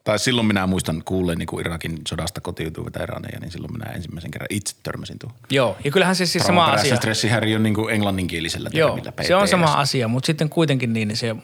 Tai 0.05 0.19
silloin 0.19 0.47
minä 0.47 0.67
muistan 0.67 1.03
kuulleeni, 1.05 1.47
kun 1.47 1.61
Irakin 1.61 1.99
sodasta 2.09 2.40
kotiutui 2.40 2.85
veteraaneja, 2.85 3.40
niin 3.40 3.51
silloin 3.51 3.73
minä 3.73 3.85
ensimmäisen 3.85 4.31
kerran 4.31 4.47
itse 4.51 4.77
törmäsin 4.83 5.19
tuohon. 5.19 5.38
Joo, 5.51 5.77
ja 5.85 5.90
kyllähän 5.90 6.17
se 6.17 6.27
siis 6.27 6.45
sama 6.45 6.64
asia. 6.64 6.97
stressihäiriö 6.97 7.59
niin 7.59 7.75
kuin 7.75 7.95
englanninkielisellä 7.95 8.71
Joo, 8.73 8.88
termillä 8.88 9.12
se 9.23 9.35
on 9.35 9.49
sama 9.49 9.73
asia, 9.73 10.09
mutta 10.09 10.27
sitten 10.27 10.49
kuitenkin 10.49 10.93
niin, 10.93 11.09
niin 11.09 11.17
se, 11.17 11.37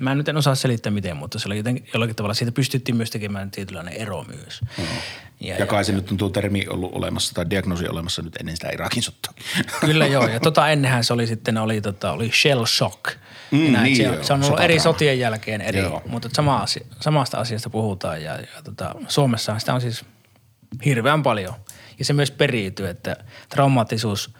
mä 0.00 0.14
nyt 0.14 0.28
en 0.28 0.36
osaa 0.36 0.54
selittää 0.54 0.92
miten, 0.92 1.16
mutta 1.16 1.38
se 1.38 1.48
oli 1.48 1.56
jotenkin, 1.56 1.88
jollakin 1.94 2.16
tavalla, 2.16 2.34
siitä 2.34 2.52
pystyttiin 2.52 2.96
myös 2.96 3.10
tekemään 3.10 3.50
tietynlainen 3.50 3.94
ero 3.94 4.24
myös. 4.24 4.60
Mm. 4.78 4.84
Ja, 5.40 5.56
Ja 5.56 5.66
kai 5.66 5.84
se 5.84 5.92
nyt 5.92 6.10
on 6.10 6.16
tuo 6.16 6.28
termi 6.28 6.66
ollut 6.68 6.94
olemassa 6.94 7.34
tai 7.34 7.50
diagnoosi 7.50 7.88
olemassa 7.88 8.22
nyt 8.22 8.36
ennen 8.36 8.56
sitä 8.56 8.68
Irakin 8.68 9.02
sotaa. 9.02 9.34
Kyllä 9.80 10.06
joo, 10.06 10.26
ja 10.26 10.40
tota 10.50 10.68
ennenhän 10.68 11.04
se 11.04 11.12
oli 11.12 11.26
sitten, 11.26 11.58
oli, 11.58 11.80
tota, 11.80 12.12
oli 12.12 12.30
shell 12.34 12.64
shock. 12.64 13.21
Mm, 13.52 13.72
näin, 13.72 13.84
niin 13.84 13.96
se, 13.96 14.02
joo, 14.02 14.22
se 14.22 14.32
on 14.32 14.44
ollut 14.44 14.60
eri 14.60 14.78
sotien 14.78 15.18
jälkeen 15.18 15.60
eri, 15.60 15.78
Joo. 15.78 16.02
mutta 16.06 16.28
sama 16.32 16.56
asia, 16.56 16.86
samasta 17.00 17.38
asiasta 17.38 17.70
puhutaan 17.70 18.22
ja, 18.22 18.36
ja 18.36 18.62
tota, 18.64 18.94
Suomessahan 19.08 19.60
sitä 19.60 19.74
on 19.74 19.80
siis 19.80 20.04
hirveän 20.84 21.22
paljon. 21.22 21.54
Ja 21.98 22.04
se 22.04 22.12
myös 22.12 22.30
periytyy, 22.30 22.88
että 22.88 23.16
traumaattisuus 23.48 24.34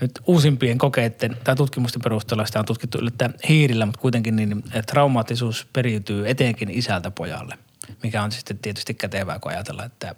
nyt 0.00 0.10
uusimpien 0.26 0.78
kokeiden 0.78 1.36
tai 1.44 1.56
tutkimusten 1.56 2.02
perusteella 2.02 2.46
sitä 2.46 2.58
on 2.58 2.64
tutkittu 2.64 2.98
yllättäen 2.98 3.34
hiirillä, 3.48 3.86
mutta 3.86 4.00
kuitenkin 4.00 4.36
niin 4.36 4.58
että 4.58 4.92
traumaattisuus 4.92 5.66
periytyy 5.72 6.28
etenkin 6.28 6.70
isältä 6.70 7.10
pojalle, 7.10 7.58
mikä 8.02 8.22
on 8.22 8.32
sitten 8.32 8.58
tietysti 8.58 8.94
kätevää, 8.94 9.38
kun 9.38 9.52
ajatellaan, 9.52 9.86
että 9.86 10.14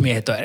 miehet 0.00 0.28
on 0.28 0.36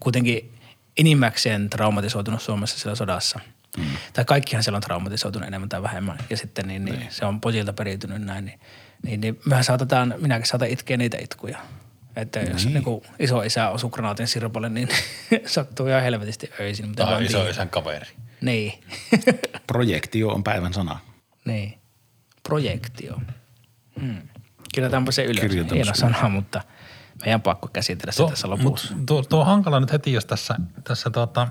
kuitenkin 0.00 0.54
enimmäkseen 0.96 1.70
traumatisoitunut 1.70 2.42
Suomessa 2.42 2.78
siellä 2.78 2.96
sodassa. 2.96 3.40
Mm. 3.78 3.84
Tai 4.12 4.24
kaikkihan 4.24 4.62
siellä 4.62 4.76
on 4.76 4.82
traumatisoitunut 4.82 5.48
enemmän 5.48 5.68
tai 5.68 5.82
vähemmän. 5.82 6.18
Ja 6.30 6.36
sitten 6.36 6.68
niin, 6.68 6.84
niin, 6.84 7.06
se 7.10 7.24
on 7.26 7.40
pojilta 7.40 7.72
periytynyt 7.72 8.22
näin. 8.22 8.44
Niin, 8.44 8.60
niin, 9.02 9.20
niin 9.20 9.40
mehän 9.46 9.64
saatetaan, 9.64 10.14
minäkin 10.18 10.46
saatan 10.46 10.68
itkeä 10.68 10.96
niitä 10.96 11.18
itkuja. 11.20 11.58
Että 12.16 12.40
jos 12.40 12.66
niin 12.66 12.82
kuin 12.84 13.02
iso 13.18 13.42
isä 13.42 13.68
osuu 13.70 13.90
granaatin 13.90 14.28
sirpalle, 14.28 14.68
niin 14.68 14.88
sattuu 15.46 15.86
ihan 15.86 16.02
helvetisti 16.02 16.50
öisin. 16.60 16.86
Mutta 16.88 17.06
Tai 17.06 17.24
iso 17.24 17.38
tiedä. 17.38 17.50
isän 17.50 17.68
kaveri. 17.68 18.06
Niin. 18.40 18.84
Projektio 19.66 20.28
on 20.28 20.44
päivän 20.44 20.74
sana. 20.74 20.98
niin. 21.44 21.78
Projektio. 22.48 23.20
Hmm. 24.00 24.16
Kirjoitaanpa 24.74 25.12
se 25.12 25.24
ylös. 25.24 25.72
Hieno 25.72 25.94
sana, 25.94 26.28
mutta 26.28 26.60
meidän 27.24 27.40
pakko 27.42 27.68
käsitellä 27.72 28.12
se 28.12 28.24
tässä 28.30 28.50
lopussa. 28.50 28.94
mut 28.96 29.06
tuo, 29.06 29.22
tuo 29.22 29.40
on 29.40 29.46
hankala 29.46 29.80
nyt 29.80 29.92
heti, 29.92 30.12
jos 30.12 30.24
tässä, 30.24 30.54
tässä 30.84 31.10
tuota, 31.10 31.48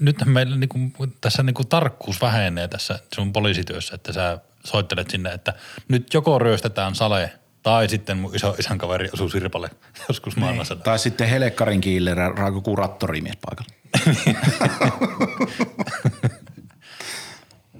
nyt, 0.00 0.16
meillä 0.24 0.56
niinku, 0.56 0.78
tässä 1.20 1.42
niinku 1.42 1.64
tarkkuus 1.64 2.20
vähenee 2.20 2.68
tässä 2.68 2.98
sun 3.14 3.32
poliisityössä, 3.32 3.94
että 3.94 4.12
sä 4.12 4.38
soittelet 4.64 5.10
sinne, 5.10 5.32
että 5.32 5.52
nyt 5.88 6.14
joko 6.14 6.38
ryöstetään 6.38 6.94
sale 6.94 7.32
tai 7.62 7.88
sitten 7.88 8.18
mun 8.18 8.36
iso 8.36 8.54
isän 8.58 8.78
kaveri 8.78 9.08
osuu 9.12 9.28
Sirpalle 9.28 9.70
joskus 10.08 10.36
maailmassa. 10.36 10.76
Tai 10.76 10.98
sitten 10.98 11.28
Helekkarin 11.28 11.80
kiillerä 11.80 12.28
raako 12.28 12.60
kurattorimies 12.60 13.36
paikalla. 13.36 13.74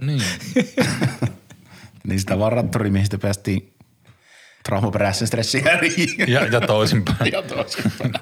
Niin. 0.00 0.22
Niin 2.04 2.20
sitä 2.20 2.38
vaan 2.38 2.52
rattorimiehistä 2.52 3.18
päästiin 3.18 3.74
traumaperäisen 4.64 5.28
stressin. 5.28 5.64
Ja, 6.26 6.46
ja 6.46 6.60
toisinpäin. 6.60 7.32
ja 7.32 7.42
toisinpäin. 7.42 8.12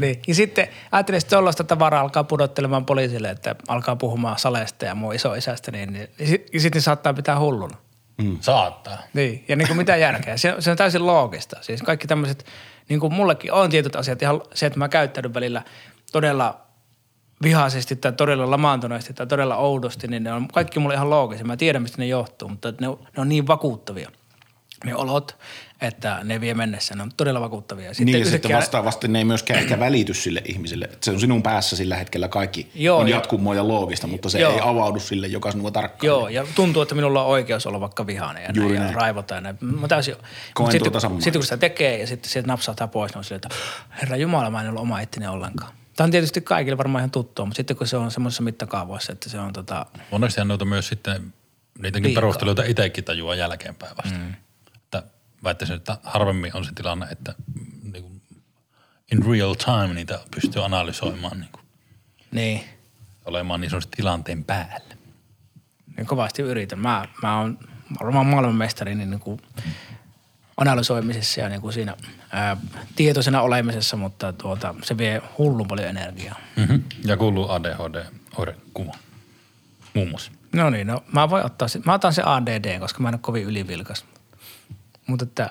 Niin. 0.00 0.20
Ja 0.26 0.34
sitten 0.34 0.68
ajattelin, 0.92 1.18
että 1.18 1.30
tuollaista 1.30 1.64
tavaraa 1.64 2.00
alkaa 2.00 2.24
pudottelemaan 2.24 2.86
poliisille, 2.86 3.30
että 3.30 3.56
alkaa 3.68 3.96
puhumaan 3.96 4.38
salesta 4.38 4.84
ja 4.84 4.94
mun 4.94 5.14
isoisästä, 5.14 5.70
niin, 5.70 5.92
niin 5.92 6.08
ja 6.18 6.26
sit- 6.26 6.54
ja 6.54 6.60
sitten 6.60 6.82
saattaa 6.82 7.14
pitää 7.14 7.40
hulluna. 7.40 7.76
Saattaa. 8.40 8.98
Niin, 9.14 9.44
ja 9.48 9.56
niin 9.56 9.68
kuin 9.68 9.76
mitä 9.76 9.96
järkeä. 9.96 10.36
Se, 10.36 10.54
se 10.58 10.70
on 10.70 10.76
täysin 10.76 11.06
loogista. 11.06 11.56
Siis 11.60 11.82
kaikki 11.82 12.06
tämmöiset, 12.06 12.46
niin 12.88 13.00
kuin 13.00 13.14
mullekin 13.14 13.52
on 13.52 13.70
tietyt 13.70 13.96
asiat, 13.96 14.22
ihan 14.22 14.42
se, 14.54 14.66
että 14.66 14.78
mä 14.78 14.88
käyttäydyn 14.88 15.34
välillä 15.34 15.62
todella 16.12 16.60
vihaisesti 17.42 17.96
tai 17.96 18.12
todella 18.12 18.50
lamaantuneesti 18.50 19.14
tai 19.14 19.26
todella 19.26 19.56
oudosti, 19.56 20.08
niin 20.08 20.24
ne 20.24 20.32
on 20.32 20.48
kaikki 20.48 20.78
mulle 20.78 20.94
ihan 20.94 21.10
loogisia. 21.10 21.44
Mä 21.44 21.56
tiedän, 21.56 21.82
mistä 21.82 21.98
ne 21.98 22.06
johtuu, 22.06 22.48
mutta 22.48 22.70
ne 22.80 22.86
ne 22.86 23.20
on 23.20 23.28
niin 23.28 23.46
vakuuttavia 23.46 24.10
ne 24.84 24.94
olot, 24.94 25.36
että 25.80 26.20
ne 26.24 26.40
vie 26.40 26.54
mennessä. 26.54 26.94
Ne 26.94 27.02
on 27.02 27.10
todella 27.16 27.40
vakuuttavia. 27.40 27.94
Sitten 27.94 28.06
niin 28.06 28.18
ja 28.24 28.30
sitten 28.30 28.56
vastaavasti 28.56 29.08
ne 29.08 29.18
ei 29.18 29.24
myöskään 29.24 29.60
ehkä 29.60 29.78
välity 29.78 30.14
sille 30.14 30.42
ihmiselle. 30.44 30.84
Että 30.84 30.98
se 31.04 31.10
on 31.10 31.20
sinun 31.20 31.42
päässä 31.42 31.76
sillä 31.76 31.96
hetkellä 31.96 32.28
kaikki 32.28 32.70
Joo, 32.74 32.98
on 32.98 33.08
ja- 33.08 33.16
jatkumoa 33.16 33.54
ja 33.54 33.68
loogista, 33.68 34.06
mutta 34.06 34.28
se 34.28 34.40
Joo. 34.40 34.52
ei 34.52 34.58
avaudu 34.62 35.00
sille, 35.00 35.26
joka 35.26 35.52
sinua 35.52 35.70
tarkkaan. 35.70 36.06
Joo, 36.06 36.28
ja 36.28 36.46
tuntuu, 36.54 36.82
että 36.82 36.94
minulla 36.94 37.22
on 37.24 37.28
oikeus 37.30 37.66
olla 37.66 37.80
vaikka 37.80 38.06
vihainen 38.06 38.42
ja, 38.42 38.50
Juuri 38.54 38.68
näin, 38.74 38.74
ja 38.76 38.82
näin. 38.84 38.94
raivota 38.94 39.34
ja 39.34 39.40
näin. 39.40 39.56
Mä 39.60 39.88
täysin, 39.88 40.14
Koen 40.54 40.72
sitten, 40.72 40.92
tuota 40.92 41.00
samaa. 41.00 41.20
sitten 41.20 41.40
kun 41.40 41.42
sitä 41.44 41.56
tekee 41.56 41.98
ja 41.98 42.06
sitten 42.06 42.30
sieltä 42.30 42.46
napsahtaa 42.46 42.88
pois, 42.88 43.12
niin 43.12 43.18
on 43.18 43.24
silleen, 43.24 43.40
että 43.44 43.56
herra 44.00 44.16
Jumala, 44.16 44.50
mä 44.50 44.62
en 44.62 44.70
ole 44.70 44.80
oma 44.80 45.00
itteni 45.00 45.26
ollenkaan. 45.26 45.72
Tämä 45.96 46.04
on 46.04 46.10
tietysti 46.10 46.40
kaikille 46.40 46.78
varmaan 46.78 47.00
ihan 47.00 47.10
tuttua, 47.10 47.44
mutta 47.44 47.56
sitten 47.56 47.76
kun 47.76 47.86
se 47.86 47.96
on 47.96 48.10
semmoisessa 48.10 48.42
mittakaavoissa, 48.42 49.12
että 49.12 49.28
se 49.28 49.38
on 49.38 49.52
tota, 49.52 49.86
Onneksi 50.12 50.44
noita 50.44 50.64
myös 50.64 50.88
sitten, 50.88 51.32
niitäkin 51.82 52.14
perusteluita 52.14 52.62
itsekin 52.64 53.04
tajuaa 53.04 53.34
jälkeenpäin 53.34 53.96
vasta. 53.96 54.18
Mm. 54.18 54.34
Väittäisin, 55.44 55.76
että 55.76 55.98
harvemmin 56.02 56.56
on 56.56 56.64
se 56.64 56.72
tilanne, 56.74 57.06
että 57.10 57.34
niin 57.92 58.02
kuin 58.02 58.22
in 59.12 59.26
real 59.26 59.54
time 59.54 59.94
niitä 59.94 60.20
pystyy 60.34 60.64
analysoimaan, 60.64 61.40
niin 61.40 61.52
kuin, 61.52 61.64
niin, 62.30 62.64
olemaan 63.24 63.60
niin 63.60 63.70
sanotusti 63.70 63.96
tilanteen 63.96 64.44
päällä. 64.44 64.96
niin 65.96 66.06
kovasti 66.06 66.42
yritän. 66.42 66.78
Mä, 66.78 67.08
mä 67.22 67.38
oon 67.38 67.58
varmaan 68.00 68.26
maailmanmestari 68.26 68.94
niin, 68.94 69.10
niin 69.10 69.20
kuin 69.20 69.40
analysoimisessa 70.56 71.40
ja 71.40 71.48
niin 71.48 71.60
kuin 71.60 71.72
siinä 71.72 71.96
ää, 72.32 72.56
tietoisena 72.96 73.42
olemisessa, 73.42 73.96
mutta 73.96 74.32
tuota, 74.32 74.74
se 74.82 74.98
vie 74.98 75.22
hullun 75.38 75.68
paljon 75.68 75.88
energiaa. 75.88 76.36
Mm-hmm. 76.56 76.82
Ja 77.04 77.16
kuuluu 77.16 77.48
ADHD-oirekuva 77.48 78.96
muun 79.94 80.08
muassa. 80.08 80.32
No 80.52 80.70
niin, 80.70 80.86
no 80.86 81.04
mä 81.12 81.30
voin 81.30 81.46
ottaa, 81.46 81.68
mä 81.84 81.94
otan 81.94 82.12
se 82.12 82.22
ADD, 82.22 82.78
koska 82.80 83.00
mä 83.02 83.08
en 83.08 83.14
ole 83.14 83.20
kovin 83.22 83.44
ylivilkas. 83.44 84.04
Mutta 85.10 85.24
että 85.24 85.50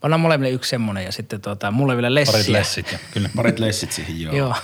pannaan 0.00 0.20
molemmille 0.20 0.54
yksi 0.54 0.70
semmonen 0.70 1.04
ja 1.04 1.12
sitten 1.12 1.40
tota, 1.40 1.70
mulle 1.70 1.96
vielä 1.96 2.14
lessiä. 2.14 2.32
Parit 2.32 2.48
lessit 2.48 2.92
ja 2.92 2.98
kyllä. 3.10 3.30
Parit 3.36 3.58
lessit 3.58 3.92
siihen, 3.92 4.20
joo. 4.20 4.34
Joo. 4.34 4.54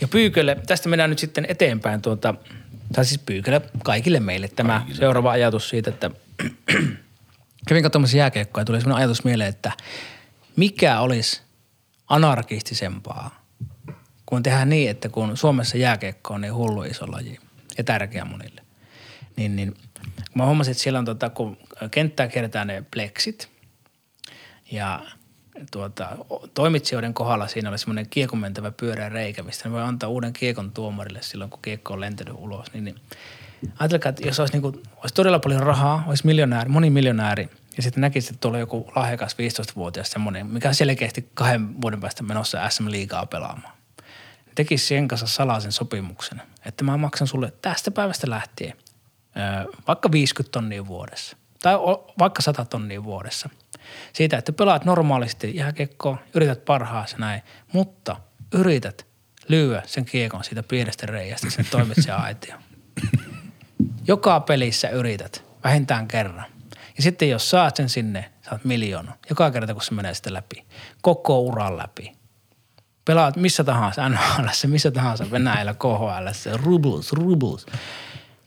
Ja 0.00 0.08
Pyykölle, 0.08 0.56
tästä 0.66 0.88
mennään 0.88 1.10
nyt 1.10 1.18
sitten 1.18 1.46
eteenpäin 1.48 2.02
tuota, 2.02 2.34
tai 2.92 3.04
siis 3.04 3.20
Pyykölle 3.26 3.60
kaikille 3.82 4.20
meille 4.20 4.48
tämä 4.48 4.72
kaikille. 4.72 4.98
seuraava 4.98 5.30
ajatus 5.30 5.68
siitä, 5.68 5.90
että 5.90 6.10
kävin 7.68 7.82
katsomassa 7.82 8.16
jääkiekkoa 8.16 8.60
ja 8.60 8.64
tuli 8.64 8.80
sellainen 8.80 9.02
ajatus 9.02 9.24
mieleen, 9.24 9.48
että 9.48 9.72
mikä 10.56 11.00
olisi 11.00 11.42
anarkistisempaa 12.08 13.44
kuin 14.26 14.42
tehdään 14.42 14.68
niin, 14.68 14.90
että 14.90 15.08
kun 15.08 15.36
Suomessa 15.36 15.76
jääkiekko 15.76 16.34
on 16.34 16.40
niin 16.40 16.54
hullu 16.54 16.82
iso 16.82 17.12
laji 17.12 17.38
ja 17.78 17.84
tärkeä 17.84 18.24
monille, 18.24 18.62
niin, 19.36 19.56
niin 19.56 19.74
kun 20.14 20.34
mä 20.34 20.46
huomasin, 20.46 20.70
että 20.72 20.82
siellä 20.82 20.98
on 20.98 21.04
tota, 21.04 21.30
kun 21.30 21.56
kenttää 21.90 22.28
kierretään 22.28 22.66
ne 22.66 22.84
pleksit 22.90 23.57
ja 24.70 25.00
tuota, 25.70 26.08
toimitsijoiden 26.54 27.14
kohdalla 27.14 27.48
siinä 27.48 27.68
oli 27.68 27.78
semmoinen 27.78 28.08
kiekon 28.10 28.38
mentävä 28.38 28.70
pyöreä 28.70 29.08
reikä, 29.08 29.42
mistä 29.42 29.68
ne 29.68 29.74
voi 29.74 29.82
antaa 29.82 30.08
uuden 30.08 30.32
kiekon 30.32 30.72
tuomarille 30.72 31.22
silloin, 31.22 31.50
kun 31.50 31.62
kiekko 31.62 31.94
on 31.94 32.00
lentänyt 32.00 32.34
ulos. 32.38 32.72
Niin, 32.72 32.84
niin 32.84 33.00
ajatelkaa, 33.78 34.10
että 34.10 34.26
jos 34.26 34.40
olisi, 34.40 34.54
niin 34.54 34.62
kuin, 34.62 34.82
olisi 34.96 35.14
todella 35.14 35.38
paljon 35.38 35.62
rahaa, 35.62 36.04
olisi 36.06 36.26
miljonääri, 36.26 36.70
monimiljonääri, 36.70 37.50
ja 37.76 37.82
sitten 37.82 38.00
näkisi, 38.00 38.28
että 38.28 38.40
tuolla 38.40 38.58
joku 38.58 38.90
lahjakas 38.96 39.32
15-vuotias 39.34 40.10
semmoinen, 40.10 40.46
mikä 40.46 40.68
on 40.68 40.74
selkeästi 40.74 41.30
kahden 41.34 41.80
vuoden 41.82 42.00
päästä 42.00 42.22
menossa 42.22 42.70
SM-liigaa 42.70 43.26
pelaamaan. 43.26 43.74
Tekisi 44.54 44.86
sen 44.86 45.08
kanssa 45.08 45.26
salaisen 45.26 45.72
sopimuksen, 45.72 46.42
että 46.64 46.84
mä 46.84 46.96
maksan 46.96 47.26
sulle 47.26 47.52
tästä 47.62 47.90
päivästä 47.90 48.30
lähtien 48.30 48.76
vaikka 49.86 50.12
50 50.12 50.52
tonnia 50.52 50.86
vuodessa 50.86 51.36
tai 51.62 51.74
vaikka 52.18 52.42
100 52.42 52.64
tonnia 52.64 53.04
vuodessa. 53.04 53.48
Siitä, 54.12 54.38
että 54.38 54.52
pelaat 54.52 54.84
normaalisti 54.84 55.56
jääkiekkoa, 55.56 56.18
yrität 56.34 56.64
parhaasi 56.64 57.16
näin, 57.18 57.42
mutta 57.72 58.16
yrität 58.54 59.06
lyödä 59.48 59.82
sen 59.86 60.04
kiekon 60.04 60.44
siitä 60.44 60.62
pienestä 60.62 61.06
reiästä 61.06 61.50
sen 61.50 61.66
toimitsijan 61.70 62.22
aitioon. 62.24 62.62
Joka 64.06 64.40
pelissä 64.40 64.88
yrität 64.88 65.44
vähintään 65.64 66.08
kerran. 66.08 66.44
Ja 66.96 67.02
sitten 67.02 67.30
jos 67.30 67.50
saat 67.50 67.76
sen 67.76 67.88
sinne, 67.88 68.30
saat 68.42 68.64
miljoona. 68.64 69.12
Joka 69.30 69.50
kerta, 69.50 69.74
kun 69.74 69.82
se 69.82 69.94
menee 69.94 70.14
sitten 70.14 70.34
läpi. 70.34 70.64
Koko 71.02 71.40
uran 71.40 71.76
läpi. 71.76 72.12
Pelaat 73.04 73.36
missä 73.36 73.64
tahansa, 73.64 74.08
NHL, 74.08 74.46
missä 74.66 74.90
tahansa, 74.90 75.30
Venäjällä, 75.30 75.74
KHL, 75.74 76.56
rubles, 76.64 77.12
rubles 77.12 77.66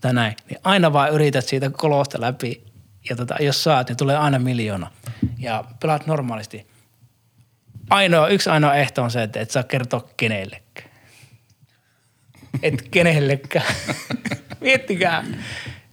tai 0.01 0.13
näin. 0.13 0.35
Niin 0.49 0.59
aina 0.63 0.93
vaan 0.93 1.13
yrität 1.13 1.45
siitä 1.45 1.69
kolosta 1.69 2.21
läpi. 2.21 2.70
Ja 3.09 3.15
tota, 3.15 3.35
jos 3.39 3.63
saat, 3.63 3.87
niin 3.87 3.97
tulee 3.97 4.17
aina 4.17 4.39
miljoona. 4.39 4.91
Ja 5.37 5.63
pelaat 5.79 6.07
normaalisti. 6.07 6.67
Ainoa, 7.89 8.27
yksi 8.27 8.49
ainoa 8.49 8.75
ehto 8.75 9.03
on 9.03 9.11
se, 9.11 9.23
että 9.23 9.39
et 9.39 9.51
saa 9.51 9.63
kertoa 9.63 10.09
kenellekään. 10.17 10.89
Et 12.63 12.87
kenellekään. 12.91 13.75
Miettikää, 14.61 15.23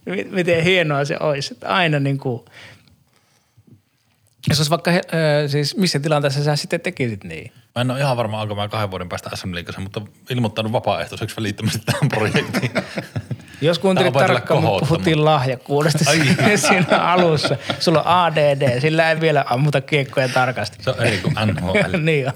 mi- 0.05 0.27
miten 0.31 0.63
hienoa 0.63 1.05
se 1.05 1.17
olisi. 1.19 1.53
Että 1.53 1.67
aina 1.67 1.99
niin 1.99 2.17
kuin, 2.17 2.45
jos 4.49 4.59
olisi 4.59 4.69
vaikka, 4.69 4.91
ö, 4.91 5.47
siis 5.47 5.77
missä 5.77 5.99
tilanteessa 5.99 6.43
sä 6.43 6.55
sitten 6.55 6.81
tekisit 6.81 7.23
niin? 7.23 7.51
Mä 7.75 7.81
en 7.81 7.91
ole 7.91 7.99
ihan 7.99 8.17
varma, 8.17 8.41
onko 8.41 8.55
mä 8.55 8.67
kahden 8.67 8.91
vuoden 8.91 9.09
päästä 9.09 9.29
SM 9.35 9.55
Liigassa, 9.55 9.81
mutta 9.81 10.01
ilmoittanut 10.29 10.71
vapaaehtoiseksi 10.71 11.35
välittömästi 11.35 11.79
tähän 11.85 12.09
projektiin. 12.09 12.71
Jos 13.61 13.79
kuuntelit 13.79 14.13
tarkkaan, 14.13 14.63
mutta 14.63 14.85
puhuttiin 14.85 15.25
lahjakkuudesta 15.25 16.09
Ai. 16.09 16.57
siinä 16.57 16.97
alussa. 16.97 17.57
Sulla 17.79 18.01
on 18.01 18.07
ADD, 18.07 18.81
sillä 18.81 19.11
ei 19.11 19.19
vielä 19.21 19.45
ammuta 19.49 19.81
kiekkoja 19.81 20.29
tarkasti. 20.29 20.83
Se 20.83 20.89
on 20.89 20.99
eri 21.05 21.17
kuin 21.17 21.35
NHL. 21.45 21.97
niin 22.03 22.27
on. 22.27 22.33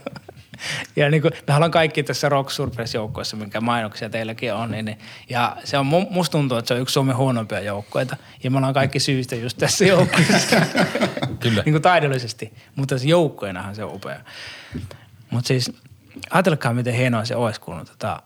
Ja 0.95 1.09
niin 1.09 1.21
kuin, 1.21 1.31
me 1.47 1.55
ollaan 1.55 1.71
kaikki 1.71 2.03
tässä 2.03 2.29
Rock 2.29 2.49
Surface-joukkoissa, 2.49 3.37
minkä 3.37 3.61
mainoksia 3.61 4.09
teilläkin 4.09 4.53
on. 4.53 4.71
Niin, 4.71 4.85
niin- 4.85 4.99
ja 5.29 5.57
se 5.63 5.77
on, 5.77 5.85
mu- 5.85 6.07
musta 6.13 6.31
tuntuu, 6.31 6.57
että 6.57 6.67
se 6.67 6.73
on 6.73 6.79
yksi 6.79 6.93
Suomen 6.93 7.15
huonompia 7.17 7.59
joukkoita. 7.59 8.17
Ja 8.43 8.51
me 8.51 8.57
ollaan 8.57 8.73
kaikki 8.73 8.99
syystä 8.99 9.35
just 9.35 9.57
tässä 9.57 9.85
joukkueessa. 9.85 10.55
Kyllä. 11.39 11.61
niin 11.65 11.73
kuin 11.73 11.81
taidollisesti. 11.81 12.53
Mutta 12.75 12.97
se 12.97 13.07
joukkueenahan 13.07 13.75
se 13.75 13.83
on 13.83 13.93
upea. 13.95 14.19
Mutta 15.29 15.47
siis 15.47 15.71
ajatelkaa, 16.29 16.73
miten 16.73 16.93
hienoa 16.93 17.25
se 17.25 17.35
olisi, 17.35 17.61
kun 17.61 17.85
tota, 17.85 18.21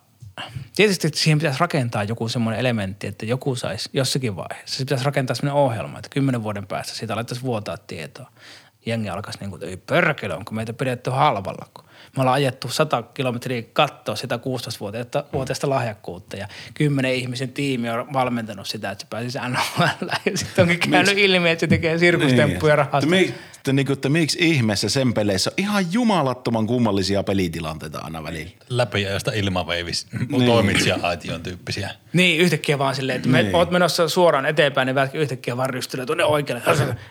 tietysti 0.76 1.10
siihen 1.14 1.40
pitäisi 1.40 1.60
rakentaa 1.60 2.04
joku 2.04 2.30
semmoinen 2.30 2.60
elementti, 2.60 3.08
että 3.08 3.26
joku 3.26 3.56
saisi 3.56 3.90
jossakin 3.94 4.36
vaiheessa. 4.36 4.78
Se 4.78 4.84
pitäisi 4.84 5.06
rakentaa 5.06 5.36
semmoinen 5.36 5.64
ohjelma, 5.64 6.00
että 6.00 6.10
kymmenen 6.10 6.44
vuoden 6.44 6.68
päästä 6.68 6.94
siitä 6.96 7.14
alettaisiin 7.14 7.46
vuotaa 7.46 7.78
tietoa. 7.78 8.32
Jengi 8.86 9.10
alkaisi 9.10 9.40
niin 9.40 9.50
kuin, 9.50 9.64
ei 9.64 9.78
perkele, 9.78 10.34
onko 10.34 10.52
meitä 10.52 10.74
pidetty 10.74 11.10
halvalla, 11.10 11.68
kun 11.74 11.86
me 12.18 12.22
ollaan 12.22 12.36
ajettu 12.36 12.70
100 12.70 13.04
kilometriä 13.04 13.64
kattoa 13.74 14.16
sitä 14.16 14.38
16-vuotiaista 14.38 15.70
lahjakkuutta 15.70 16.38
ja 16.38 16.48
kymmenen 16.74 17.14
ihmisen 17.16 17.50
tiimi 17.50 17.90
on 17.90 18.14
valmentanut 18.14 18.68
sitä, 18.68 18.92
että 18.92 19.02
se 19.02 19.08
pääsisi 19.10 19.38
NHL. 19.50 20.08
Ja 20.26 20.38
sitten 20.38 20.70
onkin 20.70 20.92
käynyt 20.92 21.18
ilmi, 21.18 21.50
että 21.50 21.60
se 21.60 21.68
tekee 21.68 21.98
sirkustemppuja 21.98 22.76
rahasta. 22.76 23.16
Että, 23.16 23.34
miksi, 23.72 23.72
että, 23.72 23.74
niin 23.74 23.86
kuin, 23.86 23.94
että 23.94 24.10
miksi 24.10 24.38
ihmeessä 24.42 24.90
sen 24.90 25.14
peleissä 25.14 25.50
on 25.50 25.54
ihan 25.58 25.94
jumalattoman 25.94 26.68
kummallisia 26.68 27.24
pelitilanteita 27.24 28.00
aina 28.00 28.24
välillä. 28.24 28.52
Läpi 28.70 29.02
ja 29.02 29.12
josta 29.12 29.32
ilmaveivis 29.32 30.08
Niin. 30.30 30.46
toimitsija 30.46 30.98
aition 31.02 31.44
tyyppisiä. 31.44 31.90
Niin, 32.14 32.40
yhtäkkiä 32.42 32.80
vaan 32.80 32.96
silleen, 32.96 33.16
että 33.16 33.30
me 33.30 33.44
Niin. 33.44 33.56
oot 33.56 33.72
menossa 33.72 34.10
suoraan 34.10 34.46
eteenpäin, 34.46 34.86
niin 34.86 34.96
välttämättä 34.96 35.22
yhtäkkiä 35.24 35.58
vaan 35.58 35.70
rystylee 35.70 36.06
tuonne 36.06 36.24
oikealle. 36.26 36.64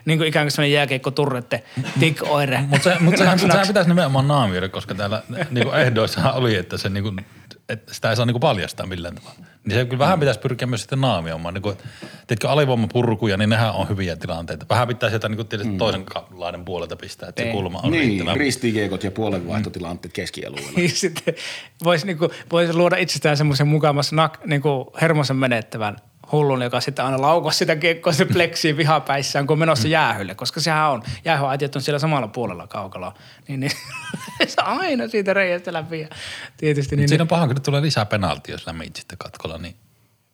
niin 0.05 0.19
kuin 0.19 0.29
ikään 0.29 0.45
kuin 0.47 0.51
sellainen 0.53 0.75
jääkeikko 0.75 1.11
turrette, 1.11 1.63
tik 2.01 2.23
oire. 2.29 2.61
Mutta 2.61 2.85
se, 2.91 2.97
mut 3.01 3.17
sehän, 3.17 3.39
sehän 3.39 3.67
pitäisi 3.67 3.91
nimenomaan 3.91 4.29
naamioida, 4.29 4.69
koska 4.69 4.95
täällä 4.95 5.23
niinku 5.51 5.73
ehdoissahan 5.73 6.35
oli, 6.35 6.55
että 6.57 6.77
se 6.79 6.89
niinku 6.89 7.13
että 7.69 7.95
sitä 7.95 8.11
ei 8.11 8.17
saa 8.17 8.27
niinku 8.27 8.39
paljastaa 8.39 8.87
millään 8.87 9.15
tavalla. 9.15 9.37
Niin 9.65 9.79
se 9.79 9.85
kyllä 9.85 9.99
vähän 9.99 10.21
pitäisi 10.21 10.41
pyrkiä 10.41 10.67
myös 10.67 10.81
sitten 10.81 11.01
naamioimaan. 11.01 11.55
Niin 11.55 11.63
kuin, 11.63 11.77
tiedätkö, 12.27 12.49
alivoimapurkuja, 12.49 13.37
niin 13.37 13.51
nehän 13.51 13.73
on 13.73 13.89
hyviä 13.89 14.17
tilanteita. 14.17 14.67
Vähän 14.71 14.89
pitää 14.89 15.09
sieltä 15.09 15.29
niin 15.29 15.47
tietysti 15.47 15.73
mm. 15.73 15.79
toisen 15.79 16.05
laiden 16.35 16.65
puolelta 16.65 16.97
pistää, 16.97 17.29
että 17.29 17.43
se 17.43 17.53
kulma 17.53 17.81
on 17.83 17.91
Niin, 17.91 18.05
riittävän. 18.05 18.37
ristikiekot 18.37 19.05
ja 19.05 19.11
puolenvaihtotilanteet 19.11 20.13
keskialueella. 20.13 20.71
Niin 20.77 20.91
sitten 21.07 21.35
voisi 21.85 22.07
niinku, 22.07 22.31
vois 22.53 22.75
luoda 22.75 22.97
itsestään 22.97 23.37
semmoisen 23.37 23.69
mukamassa 23.69 24.17
nak, 24.17 24.45
niinku 24.47 24.93
hermosen 25.01 25.37
menettävän 25.37 25.97
hullun, 26.33 26.63
joka 26.63 26.81
sitten 26.81 27.05
aina 27.05 27.21
laukasi 27.21 27.59
sitä 27.59 27.77
kiekkoa 27.77 28.13
se 28.13 28.25
pleksiin 28.25 28.77
vihapäissään, 28.77 29.47
kun 29.47 29.55
on 29.55 29.59
menossa 29.59 29.89
jäähylle, 29.89 30.35
koska 30.35 30.61
sehän 30.61 30.91
on, 30.91 31.03
jäähyaitiot 31.25 31.77
on 31.77 31.83
siellä 31.83 31.99
samalla 31.99 32.29
puolella 32.29 32.67
kaukalla, 32.67 33.15
niin, 33.49 33.61
niin 33.61 33.73
se 34.49 34.63
aina 34.63 35.09
siitä 35.09 35.35
reiästä 35.35 35.73
läpi 35.73 36.01
ja 36.01 36.09
tietysti 36.57 36.97
niin, 36.97 37.09
Siinä 37.09 37.23
on 37.23 37.29
paha, 37.29 37.47
kun 37.47 37.63
tulee 37.63 37.83
lisää 37.83 38.07
penaltia, 38.07 38.55
jos 38.55 38.67
lämmit 38.67 38.97
sitten 38.97 39.19
katkolla, 39.19 39.59
niin 39.59 39.77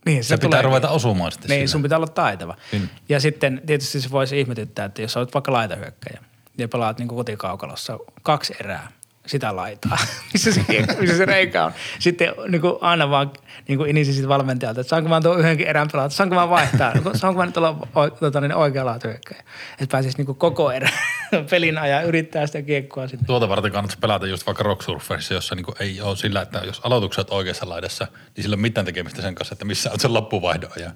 niin 0.06 0.24
se, 0.24 0.36
pitää 0.36 0.62
ruveta 0.62 0.88
osumaan 0.88 1.32
sitten 1.32 1.48
Niin, 1.48 1.58
sillä. 1.58 1.72
sun 1.72 1.82
pitää 1.82 1.98
olla 1.98 2.06
taitava. 2.06 2.56
Kyllä. 2.70 2.86
Ja 3.08 3.20
sitten 3.20 3.62
tietysti 3.66 4.00
se 4.00 4.10
voisi 4.10 4.40
ihmetyttää, 4.40 4.84
että 4.84 5.02
jos 5.02 5.16
olet 5.16 5.34
vaikka 5.34 5.52
laitahyökkäjä 5.52 6.22
ja 6.58 6.68
pelaat 6.68 6.98
niin 6.98 7.08
kotikaukalossa 7.08 7.98
kaksi 8.22 8.54
erää, 8.60 8.88
sitä 9.26 9.56
laitaa, 9.56 9.98
missä 10.32 10.52
se, 10.52 10.64
missä 11.00 11.16
se 11.16 11.24
reikä 11.24 11.64
on. 11.64 11.72
Sitten 11.98 12.34
niin 12.48 12.60
kuin 12.60 12.74
aina 12.80 13.10
vaan 13.10 13.30
niin 13.68 13.78
kuin 13.78 13.90
inisi 13.90 14.12
siitä 14.12 14.28
valmentajalta, 14.28 14.80
että 14.80 14.88
saanko 14.88 15.08
mä 15.08 15.20
tuon 15.20 15.38
yhdenkin 15.40 15.66
erän 15.66 15.88
pelata, 15.92 16.14
saanko 16.14 16.34
mä 16.34 16.48
vaihtaa, 16.48 16.92
saanko 17.14 17.38
mä 17.38 17.46
nyt 17.46 17.56
olla 17.56 17.76
o, 17.94 18.10
tota, 18.10 18.40
niin 18.40 18.54
oikea 18.54 18.84
laitahyökkäjä. 18.84 19.42
Että 19.72 19.92
pääsisi 19.92 20.16
niin 20.16 20.26
kuin 20.26 20.38
koko 20.38 20.72
erä 20.72 20.90
pelin 21.50 21.78
ajan 21.78 22.04
yrittää 22.04 22.46
sitä 22.46 22.62
kiekkoa 22.62 23.08
sinne. 23.08 23.24
Tuota 23.26 23.48
varten 23.48 23.72
kannattaisi 23.72 24.00
pelata 24.00 24.26
just 24.26 24.46
vaikka 24.46 24.62
Rock 24.62 24.82
Surferissa, 24.82 25.34
jossa 25.34 25.54
niinku 25.54 25.74
ei 25.80 26.00
ole 26.00 26.16
sillä, 26.16 26.42
että 26.42 26.58
jos 26.58 26.80
aloitukset 26.84 27.30
oikeassa 27.30 27.68
laidassa, 27.68 28.06
niin 28.36 28.42
sillä 28.42 28.54
ei 28.54 28.58
ole 28.58 28.62
mitään 28.62 28.84
tekemistä 28.84 29.22
sen 29.22 29.34
kanssa, 29.34 29.54
että 29.54 29.64
missä 29.64 29.90
on 29.92 30.00
sen 30.00 30.14
loppuvaihdon. 30.14 30.70
Ja 30.76 30.90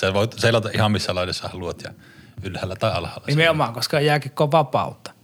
sä 0.00 0.14
voit 0.14 0.32
seilata 0.38 0.70
ihan 0.74 0.92
missä 0.92 1.14
laidassa 1.14 1.48
haluat 1.48 1.82
ja 1.82 1.90
ylhäällä 2.42 2.76
tai 2.76 2.92
alhaalla. 2.92 3.26
Nimenomaan, 3.26 3.72
koska 3.72 4.00
jääkiekko 4.00 4.44
on 4.44 4.52
vapautta. 4.52 5.21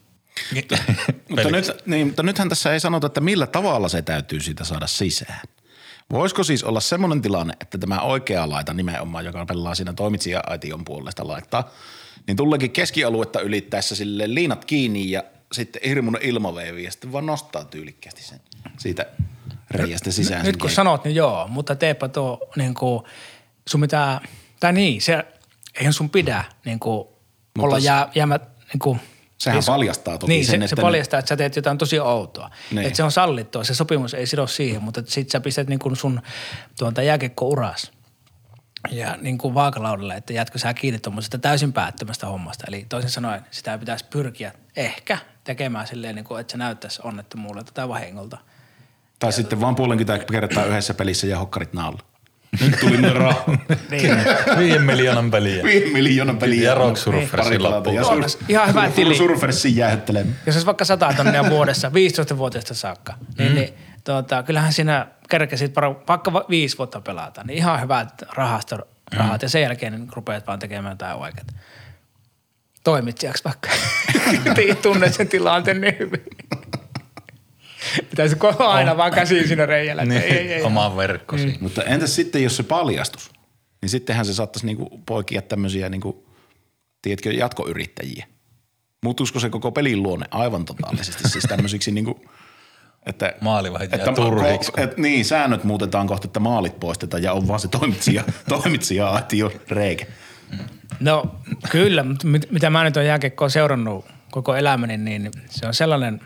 Mutta, 1.29 1.51
nyt, 1.57 1.67
niin, 1.87 2.07
mutta 2.07 2.23
nythän 2.23 2.49
tässä 2.49 2.73
ei 2.73 2.81
sanota, 2.81 3.07
että 3.07 3.21
millä 3.21 3.47
tavalla 3.47 3.89
se 3.89 4.03
täytyy 4.03 4.41
siitä 4.41 4.65
saada 4.65 4.87
sisään. 4.87 5.41
Voisiko 6.13 6.45
siis 6.45 6.65
olla 6.65 6.81
semmoinen 6.81 7.23
tilanne, 7.23 7.55
että 7.61 7.79
tämä 7.79 8.01
oikea 8.01 8.49
laita 8.49 8.75
nimenomaan, 8.75 9.25
joka 9.25 9.47
pelaa 9.47 9.75
siinä 9.75 9.93
toimitsija-aition 9.93 10.85
puolesta 10.85 11.29
laittaa, 11.29 11.71
niin 12.27 12.37
tullekin 12.37 12.71
keskialuetta 12.71 13.41
ylittäessä 13.41 13.95
sille 13.95 14.35
liinat 14.35 14.65
kiinni 14.65 15.11
ja 15.11 15.23
sitten 15.53 15.83
hirmuinen 15.85 16.23
ilmaveivi 16.23 16.85
ja 16.85 16.91
sitten 16.91 17.13
vaan 17.13 17.27
nostaa 17.27 17.65
tyylikkäästi 17.65 18.23
sen 18.23 18.41
siitä 18.79 19.07
reiästä 19.71 20.11
sisään. 20.11 20.45
Nyt 20.45 20.57
kun 20.57 20.71
sanot, 20.71 21.05
niin 21.05 21.15
joo, 21.15 21.49
mutta 21.49 21.77
teepä 21.77 22.09
tuo 22.09 22.51
niin 22.57 22.75
kuin, 22.75 23.05
sun 23.69 23.81
pitää, 23.81 24.21
tai 24.61 24.73
niin, 24.73 25.03
se, 25.03 25.25
eihän 25.75 25.93
sun 25.93 26.11
pidä 26.11 26.45
niin 26.65 26.79
kuin, 26.79 27.09
olla 27.59 27.79
jää, 27.79 28.11
jäämät, 28.15 28.43
niin 28.73 28.79
kuin, 28.79 29.01
Sehän 29.39 29.57
ei- 29.57 29.67
paljastaa 29.67 30.19
toki 30.19 30.33
niin, 30.33 30.47
sen, 30.47 30.61
se, 30.61 30.65
että 30.65 30.77
se 30.77 30.83
paljastaa, 30.83 31.19
että 31.19 31.29
sä 31.29 31.37
teet 31.37 31.57
jotain 31.57 31.79
tosi 31.79 32.01
outoa. 32.01 32.51
Niin. 32.71 32.87
Että 32.87 32.97
se 32.97 33.03
on 33.03 33.13
sallittua, 33.13 33.65
se 33.65 33.75
sopimus 33.75 34.15
ei 34.15 34.27
sido 34.27 34.47
siihen, 34.47 34.83
mutta 34.83 35.03
sit 35.07 35.31
sä 35.31 35.41
pistät 35.41 35.69
niin 35.69 35.79
kuin 35.79 35.97
sun 35.97 36.23
tuota 36.79 37.03
jääkekko-uras 37.03 37.93
ja 38.91 39.17
niin 39.21 39.39
kuin 39.39 39.55
vaakalaudelle, 39.55 40.15
että 40.15 40.33
jätkö 40.33 40.59
sä 40.59 40.75
kiinni 40.75 40.99
tuommoisesta 40.99 41.39
täysin 41.39 41.73
päättömästä 41.73 42.27
hommasta. 42.27 42.65
Eli 42.69 42.87
toisin 42.89 43.11
sanoen 43.11 43.43
sitä 43.51 43.79
pitäisi 43.79 44.05
pyrkiä 44.11 44.53
ehkä 44.77 45.19
tekemään 45.45 45.87
silleen, 45.87 46.15
niin 46.15 46.25
kuin, 46.25 46.41
että 46.41 46.51
se 46.51 46.59
näyttäisi 46.59 47.01
onnettomuudelta 47.05 47.73
tai 47.73 47.89
vahingolta. 47.89 48.39
Tai 49.19 49.33
sitten 49.33 49.61
vaan 49.61 49.75
puolenkymmentä 49.77 50.25
kertaa 50.33 50.65
yhdessä 50.65 50.95
pelissä 50.95 51.27
ja 51.27 51.39
hokkarit 51.39 51.73
naalla. 51.73 51.99
Nyt 52.61 52.81
tuli 52.81 52.97
ne 52.97 53.13
rahaa. 53.13 53.45
Niin. 53.91 54.17
Viiden 54.59 54.83
miljoonan 54.83 55.31
peliä. 55.31 55.63
Viiden 55.65 55.93
miljoonan 55.93 56.39
peliä. 56.39 56.69
Ja 56.69 56.75
Rock 56.75 56.97
Surfersin. 56.97 57.61
Ja 57.95 58.03
sur- 58.03 58.45
ihan 58.49 58.69
hyvä 58.69 58.91
tili. 58.91 59.15
Surfersin 59.17 59.77
jäähyttelemään. 59.77 60.37
Jos 60.47 60.57
olisi 60.57 60.67
vaikka 60.67 60.85
100 60.85 61.13
tonnia 61.17 61.51
vuodessa, 61.51 61.89
15-vuotiaasta 61.89 62.75
saakka, 62.75 63.15
niin, 63.39 63.55
niin 63.55 63.75
tuota, 64.05 64.43
kyllähän 64.43 64.73
siinä 64.73 65.07
kerkesit 65.29 65.75
vaikka 66.09 66.33
va- 66.33 66.45
viisi 66.51 66.79
vuotta 66.79 67.01
pelata, 67.01 67.45
niin 67.45 67.57
ihan 67.59 67.81
hyvät 67.83 68.23
rahasta 68.37 68.79
rahat 69.17 69.43
ja 69.43 69.49
sen 69.49 69.63
jälkeen 69.63 69.93
niin 69.93 70.09
rupeat 70.13 70.47
vaan 70.47 70.59
tekemään 70.59 70.93
jotain 70.93 71.17
oikeat. 71.17 71.47
Toimitsijaksi 72.85 73.45
vaikka. 73.45 73.69
Tii- 74.55 74.75
Tunnet 74.83 75.15
sen 75.15 75.29
tilanteen 75.29 75.81
niin 75.81 75.97
hyvin. 75.99 76.23
Pitäisi 78.11 78.37
koko 78.37 78.67
aina 78.67 78.97
vaan 78.97 79.13
käsiin 79.13 79.49
siinä 79.49 79.67
reijällä. 79.67 80.03
että 80.03 80.15
Ei, 80.15 80.33
ei, 80.33 80.53
ei. 80.53 80.63
Oma 80.63 80.97
verkkosi. 80.97 81.59
Mutta 81.61 81.83
entäs 81.83 82.15
sitten, 82.15 82.43
jos 82.43 82.57
se 82.57 82.63
paljastus? 82.63 83.31
Niin 83.83 83.89
sittenhän 83.91 84.27
se 84.27 84.35
saattaisi 84.35 84.67
niinku 84.67 85.03
poikia 85.07 85.43
tämmöisiä, 85.43 85.89
niinku, 85.89 86.29
tiedätkö, 87.03 87.33
jatkoyrittäjiä. 87.33 88.27
Muuttuisiko 89.05 89.41
se 89.41 89.51
koko 89.51 89.73
pelin 89.73 90.03
luonne 90.03 90.27
aivan 90.31 90.65
totaalisesti 90.65 91.29
siis 91.29 91.45
tämmöisiksi 91.45 91.91
niinku, 91.91 92.21
että, 93.07 93.35
Maalivahdit 93.41 93.93
jää 93.93 93.99
että 93.99 94.13
turhiksi. 94.13 94.73
Et, 94.77 94.97
niin, 94.97 95.25
säännöt 95.25 95.65
muutetaan 95.65 96.07
kohta, 96.07 96.27
että 96.27 96.41
maalit 96.41 96.81
poistetaan 96.81 97.23
ja 97.23 97.33
on 97.33 97.49
vaan 97.49 97.61
se 97.61 97.69
toimitsija, 97.69 98.25
toimitsija 98.49 99.09
aitio 99.09 99.53
reikä. 99.69 100.07
No 101.01 101.35
kyllä, 101.71 102.03
mutta 102.03 102.27
mit- 102.27 102.51
mitä 102.51 102.71
mä 102.71 102.85
nyt 102.85 102.97
olen 102.97 103.07
jääkiekkoa 103.09 103.49
seurannut 103.49 104.05
koko 104.31 104.57
elämäni, 104.57 104.97
niin 104.97 105.31
se 105.51 105.67
on 105.67 105.75
sellainen 105.75 106.21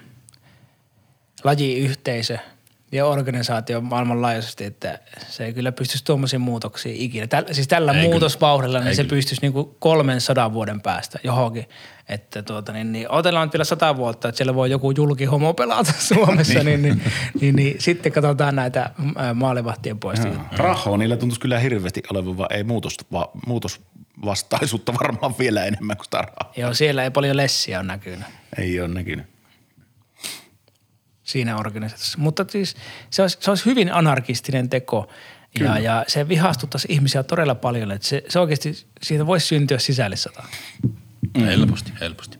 lajiyhteisö 1.45 2.39
ja 2.93 3.07
organisaatio 3.07 3.81
maailmanlaajuisesti, 3.81 4.65
että 4.65 4.99
se 5.29 5.45
ei 5.45 5.53
kyllä 5.53 5.73
pystyisi 5.73 6.05
tuommoisiin 6.05 6.41
muutoksiin 6.41 6.97
ikinä. 6.97 7.27
Täl, 7.27 7.45
siis 7.53 7.69
tällä 7.69 7.93
Ei 7.93 7.99
ei 7.99 8.03
kyllä. 8.03 8.13
muutosvauhdilla 8.13 8.79
niin 8.79 8.89
Ei 8.89 8.95
se 8.95 9.03
kyllä. 9.03 9.11
pystyisi 9.17 9.43
niinku 9.43 9.77
300 9.79 10.53
vuoden 10.53 10.81
päästä 10.81 11.19
johonkin. 11.25 11.69
Että 12.09 12.43
tuota, 12.43 12.73
niin, 12.73 12.93
niin, 12.93 13.11
otellaan 13.11 13.47
nyt 13.49 13.53
vielä 13.53 13.65
sata 13.65 13.97
vuotta, 13.97 14.29
että 14.29 14.37
siellä 14.37 14.55
voi 14.55 14.71
joku 14.71 14.91
julkihomo 14.91 15.55
pelata 15.55 15.93
Suomessa, 16.15 16.63
niin, 16.65 16.83
niin, 16.83 17.03
niin, 17.41 17.57
niin, 17.57 17.77
sitten 17.79 18.13
katsotaan 18.13 18.57
näitä 18.57 18.91
maalivahtien 19.35 19.99
poistumia. 19.99 20.41
Rahoa 20.57 20.97
niillä 20.97 21.17
tuntuisi 21.17 21.41
kyllä 21.41 21.59
hirveästi 21.59 22.03
olevan, 22.11 22.39
vaan 22.39 22.53
ei 22.53 22.65
muutos, 22.65 22.97
va, 23.13 23.31
muutosvastaisuutta 23.47 24.95
varmaan 25.03 25.35
vielä 25.39 25.65
enemmän 25.65 25.97
kuin 25.97 26.05
sitä 26.05 26.19
rahaa. 26.19 26.53
Joo, 26.57 26.75
siellä 26.75 27.05
ei 27.05 27.11
paljon 27.11 27.37
lessiä 27.37 27.79
ole 27.79 27.87
näkynyt. 27.87 28.27
Ei 28.59 28.81
ole 28.81 28.89
näkynyt. 28.89 29.32
Siinä 31.33 31.57
organisaatiossa. 31.57 32.19
Mutta 32.19 32.45
siis 32.49 32.77
se 33.11 33.23
olisi, 33.23 33.37
se 33.41 33.51
olisi 33.51 33.65
hyvin 33.67 33.93
anarkistinen 33.95 34.69
teko 34.69 35.09
ja, 35.61 35.79
ja 35.79 36.05
se 36.09 36.29
vihastuttaisi 36.29 36.89
ihmisiä 36.91 37.23
todella 37.23 37.55
paljon, 37.55 37.91
että 37.91 38.09
se, 38.09 38.23
se 38.29 38.39
oikeasti, 38.39 38.87
siitä 39.03 39.27
voisi 39.27 39.47
syntyä 39.47 39.79
sisällissota. 39.79 40.43
Helposti, 41.41 41.93
helposti. 42.01 42.39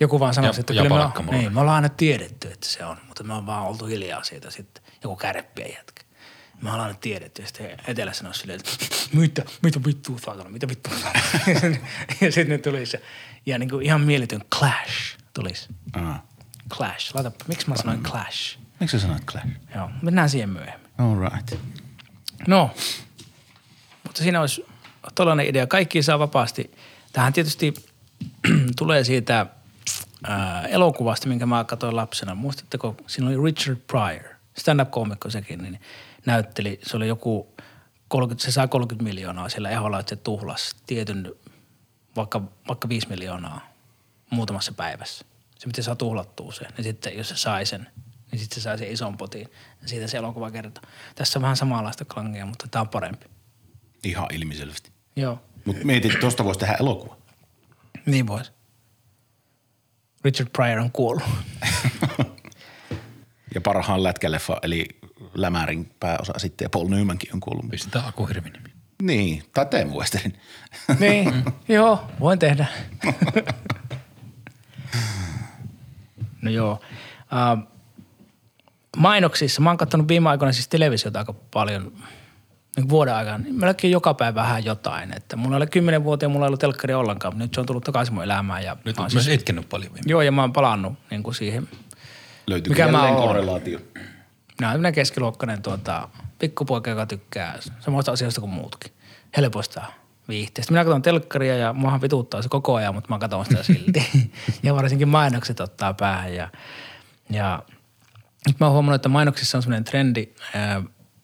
Joku 0.00 0.20
vaan 0.20 0.34
sanoisi, 0.34 0.58
Ja- 0.58 0.60
että 0.60 0.72
ja 0.72 0.82
kyllä 0.82 0.94
me, 0.96 1.02
palkkamurha. 1.02 1.40
niin, 1.40 1.54
me 1.54 1.60
ollaan 1.60 1.76
aina 1.76 1.88
tiedetty, 1.88 2.48
että 2.52 2.68
se 2.68 2.84
on, 2.84 2.96
mutta 3.06 3.24
me 3.24 3.34
on 3.34 3.46
vaan 3.46 3.66
oltu 3.66 3.86
hiljaa 3.86 4.24
siitä 4.24 4.50
sitten. 4.50 4.82
Joku 5.02 5.16
kärppiä 5.16 5.66
jätkä. 5.66 6.02
Me 6.62 6.70
ollaan 6.70 6.86
aina 6.86 6.98
tiedetty 7.00 7.42
ja 7.42 7.48
sitten 7.48 7.70
etelässä 7.86 8.18
sanoisi 8.18 8.40
silleen, 8.40 8.60
että 8.60 8.70
mitä, 9.12 9.42
mitä 9.62 9.80
vittua 9.86 10.18
saatana, 10.18 10.50
mitä 10.50 10.68
vittua 10.68 10.92
saatana. 10.98 11.24
ja 12.20 12.32
sitten 12.32 12.48
ne 12.48 12.58
tulisi 12.58 12.96
ja 13.46 13.58
niin 13.58 13.70
kuin 13.70 13.86
ihan 13.86 14.00
mieletön 14.00 14.40
clash 14.58 15.18
tulisi. 15.34 15.68
Ah. 15.92 16.22
Clash. 16.68 17.14
Laita, 17.14 17.32
miksi 17.48 17.68
mä 17.68 17.76
sanoin 17.76 18.02
clash? 18.02 18.58
Miksi 18.80 18.98
sä 18.98 19.06
sanoit 19.06 19.24
Clash? 19.24 19.46
Joo, 19.74 19.90
mennään 20.02 20.30
siihen 20.30 20.48
myöhemmin. 20.48 20.90
All 20.98 21.20
right. 21.20 21.54
No, 22.48 22.70
mutta 24.04 24.22
siinä 24.22 24.40
olisi 24.40 24.66
tällainen 25.14 25.46
idea. 25.46 25.66
Kaikki 25.66 26.02
saa 26.02 26.18
vapaasti. 26.18 26.70
Tähän 27.12 27.32
tietysti 27.32 27.74
tulee 28.78 29.04
siitä 29.04 29.46
ää, 30.24 30.62
elokuvasta, 30.62 31.28
minkä 31.28 31.46
mä 31.46 31.64
katsoin 31.64 31.96
lapsena. 31.96 32.34
Muistatteko, 32.34 32.96
siinä 33.06 33.28
oli 33.28 33.44
Richard 33.44 33.76
Pryor, 33.76 34.34
stand-up-koomikko 34.58 35.30
sekin, 35.30 35.62
niin 35.62 35.80
näytteli, 36.26 36.80
se 36.82 36.96
oli 36.96 37.08
joku 37.08 37.54
30, 38.08 38.44
se 38.44 38.52
sai 38.52 38.68
30 38.68 39.04
miljoonaa 39.04 39.48
siellä 39.48 39.70
eholla, 39.70 40.00
että 40.00 40.10
se 40.10 40.16
tuhlas 40.16 40.76
tietyn, 40.86 41.32
vaikka, 42.16 42.42
vaikka 42.68 42.88
5 42.88 43.08
miljoonaa 43.08 43.60
muutamassa 44.30 44.72
päivässä. 44.72 45.24
Se 45.58 45.66
miten 45.66 45.84
saa 45.84 45.96
tuhlattua 45.96 46.52
sen. 46.52 46.68
Ja 46.78 46.82
sitten 46.84 47.16
jos 47.16 47.28
se 47.28 47.36
sai 47.36 47.66
sen, 47.66 47.86
niin 48.32 48.38
sitten 48.38 48.54
se 48.54 48.60
sai 48.60 48.78
sen 48.78 48.90
ison 48.90 49.16
potin. 49.16 49.48
Ja 49.82 49.88
siitä 49.88 50.06
se 50.06 50.16
elokuva 50.16 50.50
kertoo. 50.50 50.84
Tässä 51.14 51.38
on 51.38 51.42
vähän 51.42 51.56
samanlaista 51.56 52.04
klangia, 52.04 52.46
mutta 52.46 52.68
tämä 52.70 52.80
on 52.80 52.88
parempi. 52.88 53.26
Ihan 54.04 54.26
ilmiselvästi. 54.34 54.90
Joo, 55.16 55.42
Mutta 55.64 55.84
mietit, 55.84 56.10
että 56.10 56.20
tuosta 56.20 56.44
voisi 56.44 56.60
tehdä 56.60 56.76
elokuva. 56.80 57.16
niin 58.06 58.26
vois. 58.26 58.52
Richard 60.24 60.48
Pryor 60.52 60.78
on 60.78 60.92
kuollut. 60.92 61.24
Ja 63.54 63.60
parhaan 63.60 64.02
lätkäleffa, 64.02 64.56
eli 64.62 64.86
Lämärin 65.34 65.94
pääosa 66.00 66.32
sitten, 66.36 66.64
ja 66.64 66.70
Paul 66.70 66.88
Newmankin 66.88 67.34
on 67.34 67.40
kuollut. 67.40 67.70
Pistetään 67.70 68.04
Aku 68.04 68.26
Hirvi 68.26 68.50
nimi. 68.50 68.68
Niin, 69.02 69.42
tai 69.54 69.66
Teemu 69.66 69.98
Westerin. 69.98 70.40
niin, 71.00 71.44
joo, 71.68 72.10
voin 72.20 72.38
tehdä. 72.38 72.66
no 76.46 76.50
joo. 76.50 76.72
Uh, 76.72 77.68
mainoksissa, 78.96 79.60
mä 79.60 79.70
oon 79.70 79.76
katsonut 79.76 80.08
viime 80.08 80.28
aikoina 80.28 80.52
siis 80.52 80.68
televisiota 80.68 81.18
aika 81.18 81.34
paljon 81.54 81.92
niin 82.76 82.88
vuoden 82.88 83.14
aikana, 83.14 83.38
niin 83.38 83.54
melkein 83.54 83.92
joka 83.92 84.14
päivä 84.14 84.34
vähän 84.40 84.64
jotain. 84.64 85.16
Että 85.16 85.36
mulla 85.36 85.56
oli 85.56 85.66
kymmenen 85.66 86.04
vuotta 86.04 86.24
ja 86.24 86.28
mulla 86.28 86.46
ei 86.46 86.48
ollut 86.48 86.60
telkkari 86.60 86.94
ollenkaan, 86.94 87.34
mutta 87.34 87.44
nyt 87.44 87.54
se 87.54 87.60
on 87.60 87.66
tullut 87.66 87.84
takaisin 87.84 88.14
mun 88.14 88.24
elämään. 88.24 88.64
Ja 88.64 88.76
Nyt 88.84 88.98
on 88.98 89.02
oon 89.02 89.10
myös 89.12 89.24
siis, 89.24 89.34
itkenyt 89.38 89.68
paljon 89.68 89.94
viime. 89.94 90.04
joo, 90.06 90.22
ja 90.22 90.32
mä 90.32 90.40
oon 90.42 90.52
palannut 90.52 90.92
niin 91.10 91.22
kuin 91.22 91.34
siihen. 91.34 91.68
Löytyy 92.46 92.70
Mikä 92.70 92.88
mä 92.88 93.02
oon? 93.08 93.16
korrelaatio. 93.16 93.78
Mä 94.60 94.72
oon 94.72 94.92
keskiluokkainen 94.94 95.62
tuota, 95.62 96.08
pikkupoika, 96.38 96.90
joka 96.90 97.06
tykkää 97.06 97.58
samoista 97.80 98.12
asioista 98.12 98.40
kuin 98.40 98.50
muutkin. 98.52 98.92
Helpoista 99.36 99.82
viihteestä. 100.28 100.72
Minä 100.72 100.84
katson 100.84 101.02
telkkaria 101.02 101.56
ja 101.56 101.72
muahan 101.72 102.00
vituuttaa 102.00 102.42
se 102.42 102.48
koko 102.48 102.74
ajan, 102.74 102.94
mutta 102.94 103.10
mä 103.10 103.18
katson 103.18 103.44
sitä 103.44 103.62
silti. 103.62 104.30
ja 104.62 104.74
varsinkin 104.74 105.08
mainokset 105.08 105.60
ottaa 105.60 105.94
päähän. 105.94 106.34
Ja, 106.34 106.48
ja 107.30 107.62
nyt 108.46 108.60
mä 108.60 108.66
oon 108.66 108.72
huomannut, 108.72 108.98
että 108.98 109.08
mainoksissa 109.08 109.58
on 109.58 109.62
semmoinen 109.62 109.84
trendi, 109.84 110.28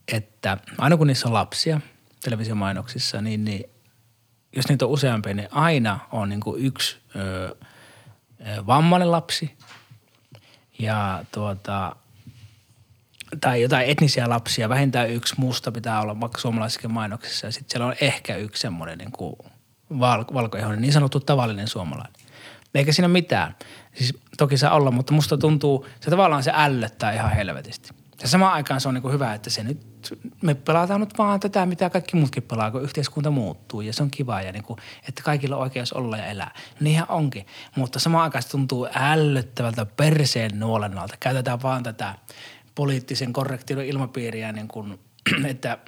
että 0.09 0.59
aina 0.79 0.97
kun 0.97 1.07
niissä 1.07 1.29
on 1.29 1.35
lapsia 1.35 1.81
televisiomainoksissa, 2.25 3.21
niin, 3.21 3.45
niin 3.45 3.65
jos 4.57 4.69
niitä 4.69 4.85
on 4.85 4.91
useampia, 4.91 5.35
niin 5.35 5.49
aina 5.51 5.99
on 6.13 6.29
niin 6.29 6.41
kuin 6.41 6.65
yksi 6.65 6.97
ö, 7.17 7.57
vammainen 8.67 9.11
lapsi 9.11 9.57
ja 10.79 11.25
tuota, 11.33 11.97
tai 13.41 13.62
jotain 13.62 13.89
etnisiä 13.89 14.28
lapsia, 14.28 14.68
vähintään 14.68 15.11
yksi 15.11 15.35
musta 15.39 15.72
pitää 15.72 16.01
olla 16.01 16.20
vaikka 16.20 16.39
suomalaisissakin 16.39 16.93
mainoksissa 16.93 17.47
ja 17.47 17.53
sitten 17.53 17.70
siellä 17.70 17.87
on 17.87 17.95
ehkä 18.01 18.37
yksi 18.37 18.61
semmoinen 18.61 18.99
niin 18.99 19.12
kuin 19.12 19.37
val, 19.99 20.24
valkoihoinen, 20.35 20.80
niin 20.80 20.93
sanottu 20.93 21.20
tavallinen 21.20 21.68
suomalainen. 21.68 22.12
Eikä 22.74 22.93
siinä 22.93 23.09
mitään. 23.09 23.55
Siis 23.95 24.14
toki 24.39 24.57
saa 24.57 24.74
olla, 24.74 24.91
mutta 24.91 25.12
musta 25.12 25.39
tuntuu, 25.39 25.87
se 26.01 26.11
tavallaan 26.11 26.43
se 26.43 26.53
ällöttää 26.55 27.12
ihan 27.12 27.30
helvetisti. 27.33 27.91
Ja 28.22 28.28
samaan 28.28 28.53
aikaan 28.53 28.80
se 28.80 28.89
on 28.89 28.95
niin 28.95 29.03
kuin 29.03 29.14
hyvä, 29.14 29.35
että 29.35 29.51
se 29.51 29.62
nyt, 29.62 29.80
me 30.43 30.55
pelataan 30.55 31.01
nyt 31.01 31.18
vaan 31.18 31.41
tätä, 31.41 31.66
mitä 31.66 31.91
kaikki 31.91 32.16
muutkin 32.16 32.43
pelaa, 32.43 32.70
kun 32.70 32.83
yhteiskunta 32.83 33.30
muuttuu 33.30 33.80
ja 33.80 33.93
se 33.93 34.03
on 34.03 34.11
kiva 34.11 34.43
ja 34.43 34.53
niin 34.53 34.62
kuin, 34.64 34.78
että 35.09 35.22
kaikilla 35.22 35.57
on 35.57 35.62
oikeus 35.62 35.93
olla 35.93 36.16
ja 36.16 36.26
elää. 36.26 36.51
No 36.55 36.76
niinhän 36.80 37.07
onkin, 37.09 37.47
mutta 37.76 37.99
samaan 37.99 38.24
aikaan 38.24 38.43
se 38.43 38.49
tuntuu 38.49 38.89
ällöttävältä 38.95 39.87
perseen 39.87 40.61
nuolennalta. 40.61 41.14
Käytetään 41.20 41.62
vaan 41.62 41.83
tätä 41.83 42.14
poliittisen 42.75 43.33
korrektiuden 43.33 43.87
ilmapiiriä 43.87 44.53
niin 44.53 44.68
kuin, 44.68 44.99
että 45.45 45.79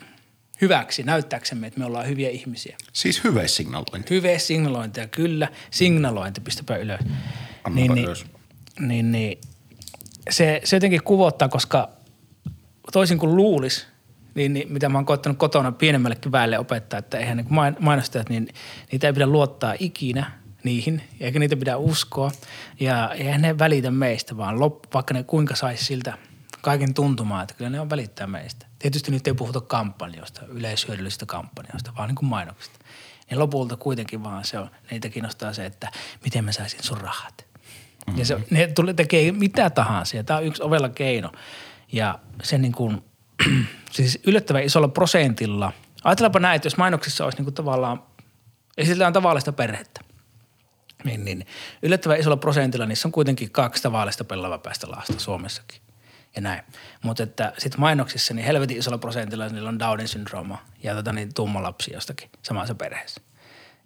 hyväksi, 0.61 1.03
näyttääksemme, 1.03 1.67
että 1.67 1.81
me 1.81 1.87
ollaan 1.87 2.09
hyviä 2.09 2.31
ihmisiä. 2.31 2.77
Siis 2.93 3.25
hyveisignalointi. 3.25 4.11
Hyve 4.11 4.39
signalointia, 4.39 5.09
kyllä. 5.09 5.49
Signalointi, 5.71 6.41
pistäpä 6.41 6.77
ylös. 6.77 7.01
Annapa 7.65 7.95
niin, 7.95 8.05
ylös. 8.05 8.25
Niin, 8.79 8.89
niin, 8.89 9.13
niin, 9.13 9.39
se, 10.31 10.61
se 10.65 10.77
jotenkin 10.77 11.03
kuvottaa, 11.03 11.49
koska 11.49 11.91
toisin 12.93 13.19
kuin 13.19 13.37
luulis, 13.37 13.87
niin, 14.35 14.53
niin, 14.53 14.73
mitä 14.73 14.89
mä 14.89 14.99
oon 14.99 15.07
koettanut 15.07 15.39
kotona 15.39 15.73
pienemmällekin 15.73 16.33
väelle 16.33 16.59
opettaa, 16.59 16.99
että 16.99 17.19
eihän 17.19 17.37
niin 17.37 17.47
main- 17.51 17.77
mainostajat, 17.81 18.29
niin 18.29 18.49
niitä 18.93 19.07
ei 19.07 19.13
pidä 19.13 19.27
luottaa 19.27 19.75
ikinä 19.79 20.33
niihin, 20.65 21.03
eikä 21.21 21.39
niitä 21.39 21.57
pidä 21.57 21.77
uskoa. 21.77 22.31
Ja 22.81 23.11
eihän 23.15 23.43
ne 23.43 23.59
välitä 23.59 23.91
meistä, 23.91 24.37
vaan 24.37 24.61
loppu, 24.61 24.89
vaikka 24.95 25.15
ne 25.15 25.23
kuinka 25.23 25.55
saisi 25.55 25.85
siltä 25.85 26.19
kaiken 26.65 26.95
tuntumaan, 26.95 27.43
että 27.43 27.55
kyllä 27.55 27.71
ne 27.71 27.81
on 27.81 27.91
välittää 27.91 28.27
meistä. 28.27 28.67
Tietysti 28.79 29.11
nyt 29.11 29.27
ei 29.27 29.35
puhuta 29.35 29.61
kampanjoista, 29.61 30.41
yleishyödyllisistä 30.49 31.27
kampanjoista, 31.27 31.93
vaan 31.97 32.09
niin 32.09 32.17
kuin 32.17 32.29
mainoksista. 32.29 32.79
Niin 33.31 33.39
lopulta 33.39 33.77
kuitenkin 33.77 34.23
vaan 34.23 34.45
se 34.45 34.59
on, 34.59 34.71
niitä 34.91 35.09
kiinnostaa 35.09 35.53
se, 35.53 35.67
että 35.67 35.91
miten 36.25 36.45
mä 36.45 36.53
saisin 36.53 36.83
sun 36.83 37.01
rahat. 37.01 37.47
Mm-hmm. 38.07 38.19
Ja 38.19 38.25
se, 38.27 38.39
ne 38.51 38.67
tulee, 38.67 38.95
tekee 38.95 39.33
mitä 39.33 39.71
tahansa 39.71 40.17
ja 40.17 40.25
tämä 40.25 40.39
on 40.39 40.45
yksi 40.45 40.63
ovella 40.63 40.89
keino. 40.89 41.33
Ja 41.93 42.19
se 42.43 42.59
niin 42.59 42.73
kuin, 42.73 43.05
siis 43.91 44.19
yllättävän 44.27 44.65
isolla 44.65 44.89
prosentilla. 44.89 45.73
Ajatellaanpa 46.05 46.41
näin, 46.41 46.57
että 46.57 46.67
jos 46.67 46.77
mainoksissa 46.77 47.25
olisi 47.25 47.39
niin 47.39 47.45
kuin 47.45 47.55
tavallaan, 47.55 48.03
esitellään 48.77 49.13
tavallista 49.13 49.53
perhettä. 49.53 50.01
Niin, 51.05 51.25
niin 51.25 51.47
yllättävän 51.83 52.21
isolla 52.21 52.37
prosentilla 52.37 52.87
niissä 52.87 53.09
on 53.09 53.13
kuitenkin 53.13 53.51
kaksi 53.51 53.83
tavallista 53.83 54.25
pellavapäistä 54.25 54.91
lasta 54.91 55.19
Suomessakin. 55.19 55.84
Ja 56.37 56.43
näin. 56.43 56.63
Mutta 57.03 57.23
että 57.23 57.53
sitten 57.59 57.81
mainoksissa 57.81 58.35
niin 58.35 58.47
helvetin 58.47 58.77
isolla 58.79 58.99
prosentilla 58.99 59.49
niillä 59.49 59.69
on 59.69 59.79
Downin 59.79 60.09
syndrooma 60.09 60.59
ja 60.83 60.95
tota 60.95 61.13
niin 61.13 61.35
tumma 61.35 61.63
lapsi 61.63 61.93
jostakin 61.93 62.31
samassa 62.43 62.75
perheessä. 62.75 63.21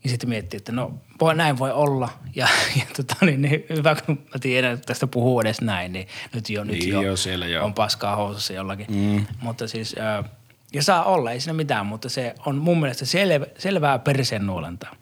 Ja 0.04 0.10
sitten 0.10 0.28
miettii, 0.28 0.58
että 0.58 0.72
no 0.72 0.94
voi, 1.20 1.34
näin 1.34 1.58
voi 1.58 1.72
olla. 1.72 2.08
Ja, 2.34 2.48
ja 2.76 2.82
tota, 2.96 3.14
niin, 3.20 3.42
niin, 3.42 3.64
hyvä, 3.76 3.96
kun 4.06 4.16
mä 4.16 4.38
tiedän, 4.40 4.74
että 4.74 4.86
tästä 4.86 5.06
puhuu 5.06 5.40
edes 5.40 5.60
näin, 5.60 5.92
niin 5.92 6.08
nyt 6.34 6.50
jo, 6.50 6.64
nyt 6.64 6.78
Niin 6.78 6.88
jo, 6.88 7.02
jo, 7.02 7.16
siellä 7.16 7.46
jo. 7.46 7.64
on 7.64 7.74
paskaa 7.74 8.16
housussa 8.16 8.52
jollakin. 8.52 8.86
Mm. 8.88 9.26
Mutta 9.40 9.68
siis, 9.68 9.96
äh, 9.98 10.30
ja 10.72 10.82
saa 10.82 11.04
olla, 11.04 11.32
ei 11.32 11.40
siinä 11.40 11.52
mitään, 11.52 11.86
mutta 11.86 12.08
se 12.08 12.34
on 12.46 12.56
mun 12.56 12.80
mielestä 12.80 13.04
selv, 13.04 13.44
selvää 13.58 13.98
perseen 13.98 14.46
nuolentaa. 14.46 14.94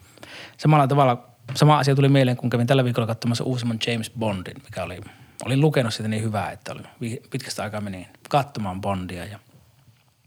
Samalla 0.57 0.87
tavalla, 0.87 1.29
sama 1.55 1.79
asia 1.79 1.95
tuli 1.95 2.09
mieleen, 2.09 2.37
kun 2.37 2.51
kävin 2.51 2.67
tällä 2.67 2.85
viikolla 2.85 3.07
katsomassa 3.07 3.45
uusimman 3.45 3.79
James 3.87 4.11
Bondin, 4.19 4.63
mikä 4.65 4.83
oli, 4.83 5.01
olin 5.45 5.61
lukenut 5.61 5.95
sitä 5.95 6.09
niin 6.09 6.23
hyvää, 6.23 6.51
että 6.51 6.73
oli, 6.73 7.23
pitkästä 7.31 7.63
aikaa 7.63 7.81
menin 7.81 8.07
katsomaan 8.29 8.81
Bondia 8.81 9.25
ja 9.25 9.39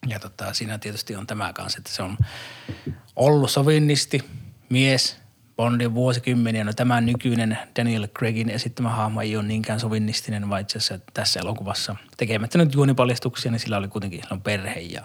ja 0.08 0.20
tota, 0.20 0.54
siinä 0.54 0.78
tietysti 0.78 1.16
on 1.16 1.28
tämä 1.28 1.54
kanssa, 1.54 1.78
että 1.78 1.92
se 1.92 2.04
on 2.04 2.18
ollut 3.16 3.52
sovinnisti, 3.52 4.24
mies, 4.70 5.18
Bondin 5.56 5.94
vuosikymmeniä. 5.94 6.64
No 6.64 6.74
tämä 6.74 7.02
nykyinen 7.02 7.58
Daniel 7.80 8.08
Craigin 8.08 8.50
esittämä 8.50 8.90
hahmo 8.90 9.22
ei 9.22 9.36
ole 9.36 9.44
niinkään 9.44 9.80
sovinnistinen, 9.80 10.50
vaan 10.50 10.62
itse 10.62 10.78
asiassa 10.78 11.06
tässä 11.14 11.40
elokuvassa 11.40 11.96
tekemättä 12.18 12.58
nyt 12.58 12.74
juonipaljastuksia, 12.74 13.52
niin 13.52 13.60
sillä 13.60 13.78
oli 13.78 13.88
kuitenkin 13.88 14.22
on 14.32 14.42
perhe 14.42 14.80
ja 14.80 15.04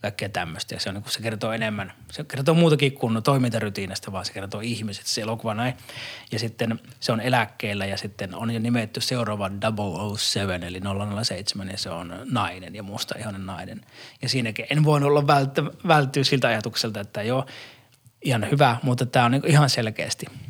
kaikkea 0.00 0.28
tämmöistä. 0.28 0.74
Ja 0.74 0.80
se, 0.80 0.88
on, 0.88 0.94
niin 0.94 1.04
se 1.06 1.22
kertoo 1.22 1.52
enemmän, 1.52 1.92
se 2.12 2.24
kertoo 2.24 2.54
muutakin 2.54 2.92
kuin 2.92 3.22
toimintarytiinasta, 3.22 4.12
vaan 4.12 4.24
se 4.24 4.32
kertoo 4.32 4.60
ihmiset, 4.60 5.06
se 5.06 5.20
elokuva 5.20 5.54
näin. 5.54 5.74
Ja 6.32 6.38
sitten 6.38 6.80
se 7.00 7.12
on 7.12 7.20
eläkkeellä 7.20 7.86
ja 7.86 7.96
sitten 7.96 8.34
on 8.34 8.50
jo 8.50 8.60
nimetty 8.60 9.00
seuraava 9.00 9.50
007 10.16 10.62
eli 10.62 10.80
007 11.24 11.68
ja 11.68 11.78
se 11.78 11.90
on 11.90 12.22
nainen 12.24 12.74
ja 12.74 12.82
musta 12.82 13.14
ihanen 13.18 13.46
nainen. 13.46 13.80
Ja 14.22 14.28
siinäkin 14.28 14.66
en 14.70 14.84
voinut 14.84 15.10
olla 15.10 15.26
välttyä 15.88 16.24
siltä 16.24 16.48
ajatukselta, 16.48 17.00
että 17.00 17.22
joo, 17.22 17.46
ihan 18.22 18.50
hyvä, 18.50 18.76
mutta 18.82 19.06
tämä 19.06 19.24
on 19.24 19.30
niin 19.30 19.46
ihan 19.46 19.70
selkeästi– 19.70 20.26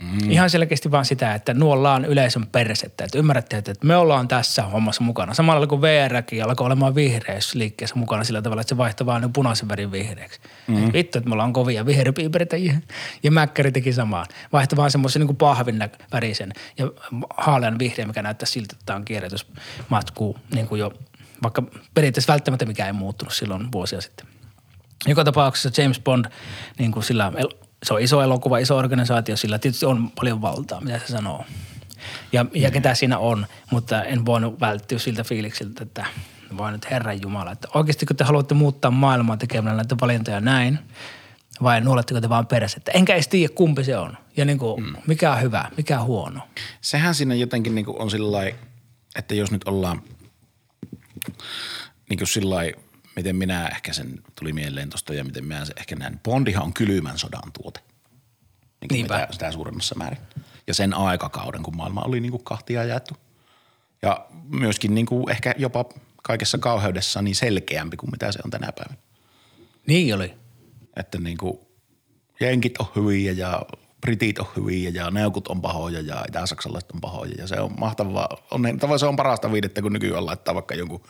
Mm. 0.00 0.30
Ihan 0.30 0.50
selkeästi 0.50 0.90
vaan 0.90 1.04
sitä, 1.04 1.34
että 1.34 1.54
nuollaan 1.54 2.04
yleisön 2.04 2.46
persettä. 2.46 3.04
Että 3.04 3.18
ymmärrätte, 3.18 3.56
että 3.56 3.74
me 3.82 3.96
ollaan 3.96 4.28
tässä 4.28 4.62
hommassa 4.62 5.04
mukana. 5.04 5.34
Samalla 5.34 5.66
kuin 5.66 5.82
VRkin 5.82 6.44
alkoi 6.44 6.66
olemaan 6.66 6.94
vihreässä 6.94 7.58
liikkeessä 7.58 7.96
mukana 7.96 8.24
sillä 8.24 8.42
tavalla, 8.42 8.60
että 8.60 8.68
se 8.68 8.76
vaihtoi 8.76 9.06
vaan 9.06 9.22
ne 9.22 9.30
punaisen 9.32 9.68
värin 9.68 9.92
vihreäksi. 9.92 10.40
Mm. 10.66 10.92
Vittu, 10.92 11.18
että 11.18 11.28
me 11.28 11.32
ollaan 11.32 11.52
kovia 11.52 11.86
vihreäpiipereitä. 11.86 12.56
Ja 13.22 13.30
Mäkkäri 13.30 13.72
teki 13.72 13.92
samaan. 13.92 14.26
Vaihtoi 14.52 14.76
vaan 14.76 14.90
semmoisen 14.90 15.26
niin 15.26 15.36
pahvin 15.36 15.78
värisen 16.12 16.52
ja 16.78 16.90
haalean 17.36 17.78
vihreä, 17.78 18.06
mikä 18.06 18.22
näyttää 18.22 18.46
siltä, 18.46 18.68
että 18.72 18.86
tämä 18.86 18.96
on 18.96 19.04
kierrätysmatku 19.04 20.36
niin 20.54 20.66
kuin 20.68 20.78
jo, 20.78 20.92
vaikka 21.42 21.62
periaatteessa 21.94 22.32
välttämättä 22.32 22.66
mikä 22.66 22.86
ei 22.86 22.92
muuttunut 22.92 23.34
silloin 23.34 23.72
vuosia 23.72 24.00
sitten. 24.00 24.26
Joka 25.06 25.24
tapauksessa 25.24 25.82
James 25.82 26.00
Bond, 26.00 26.24
niin 26.78 26.92
kuin 26.92 27.02
sillä, 27.02 27.32
se 27.82 27.94
on 27.94 28.00
iso 28.00 28.22
elokuva, 28.22 28.58
iso 28.58 28.76
organisaatio, 28.76 29.36
sillä 29.36 29.58
tietysti 29.58 29.86
on 29.86 30.10
paljon 30.10 30.42
valtaa, 30.42 30.80
mitä 30.80 30.98
se 30.98 31.06
sanoo. 31.06 31.44
Ja, 32.32 32.46
ja 32.54 32.70
ketä 32.70 32.94
siinä 32.94 33.18
on, 33.18 33.46
mutta 33.70 34.04
en 34.04 34.26
voinut 34.26 34.60
välttyä 34.60 34.98
siltä 34.98 35.24
fiiliksiltä, 35.24 35.82
että 35.82 36.06
vaan 36.56 36.72
nyt 36.72 36.90
Herran 36.90 37.22
Jumala, 37.22 37.52
että 37.52 37.68
oikeasti 37.74 38.06
kun 38.06 38.16
te 38.16 38.24
haluatte 38.24 38.54
muuttaa 38.54 38.90
maailmaa 38.90 39.36
tekemällä 39.36 39.76
näitä 39.76 39.96
valintoja 40.00 40.40
näin, 40.40 40.78
vai 41.62 41.80
nuoletteko 41.80 42.20
te 42.20 42.28
vaan 42.28 42.46
perässä, 42.46 42.80
enkä 42.94 43.14
edes 43.14 43.28
tiedä 43.28 43.54
kumpi 43.54 43.84
se 43.84 43.98
on. 43.98 44.16
Ja 44.36 44.44
niin 44.44 44.58
kuin, 44.58 44.84
mm. 44.84 44.96
mikä 45.06 45.32
on 45.32 45.42
hyvä, 45.42 45.70
mikä 45.76 46.00
on 46.00 46.06
huono. 46.06 46.40
Sehän 46.80 47.14
siinä 47.14 47.34
jotenkin 47.34 47.74
niin 47.74 47.86
on 47.88 48.10
sillä 48.10 48.38
että 49.16 49.34
jos 49.34 49.50
nyt 49.50 49.68
ollaan 49.68 50.02
niin 52.10 52.18
kuin 52.18 52.28
sillä 52.28 52.56
miten 53.16 53.36
minä 53.36 53.68
ehkä 53.68 53.92
sen 53.92 54.22
tuli 54.38 54.52
mieleen 54.52 54.90
tuosta 54.90 55.14
ja 55.14 55.24
miten 55.24 55.66
se 55.66 55.72
ehkä 55.76 55.96
näen. 55.96 56.20
Bondihan 56.24 56.62
on 56.62 56.74
kylmän 56.74 57.18
sodan 57.18 57.52
tuote. 57.62 57.80
Niin 58.80 58.88
Niinpä. 58.90 59.14
mitä, 59.14 59.28
sitä 59.32 59.52
suuremmassa 59.52 59.94
määrin. 59.94 60.18
Ja 60.66 60.74
sen 60.74 60.94
aikakauden, 60.94 61.62
kun 61.62 61.76
maailma 61.76 62.02
oli 62.02 62.20
niin 62.20 62.30
kuin 62.30 62.44
kahtia 62.44 62.84
jaettu. 62.84 63.14
Ja 64.02 64.26
myöskin 64.48 64.94
niin 64.94 65.06
kuin 65.06 65.30
ehkä 65.30 65.54
jopa 65.58 65.84
kaikessa 66.22 66.58
kauheudessa 66.58 67.22
niin 67.22 67.36
selkeämpi 67.36 67.96
kuin 67.96 68.10
mitä 68.10 68.32
se 68.32 68.38
on 68.44 68.50
tänä 68.50 68.72
päivänä. 68.72 68.98
Niin 69.86 70.14
oli. 70.14 70.34
Että 70.96 71.18
niin 71.18 71.38
kuin 71.38 71.58
jenkit 72.40 72.78
on 72.78 72.86
hyviä 72.96 73.32
ja 73.32 73.62
britit 74.00 74.38
on 74.38 74.46
hyviä 74.56 74.90
ja 74.90 75.10
neukut 75.10 75.48
on 75.48 75.62
pahoja 75.62 76.00
ja 76.00 76.24
itä-saksalaiset 76.28 76.90
on 76.90 77.00
pahoja. 77.00 77.34
Ja 77.38 77.46
se 77.46 77.60
on 77.60 77.74
mahtavaa. 77.78 78.28
On, 78.50 78.62
se 78.98 79.06
on 79.06 79.16
parasta 79.16 79.52
viidettä, 79.52 79.82
kun 79.82 79.92
nykyään 79.92 80.26
laittaa 80.26 80.54
vaikka 80.54 80.74
jonkun 80.74 81.02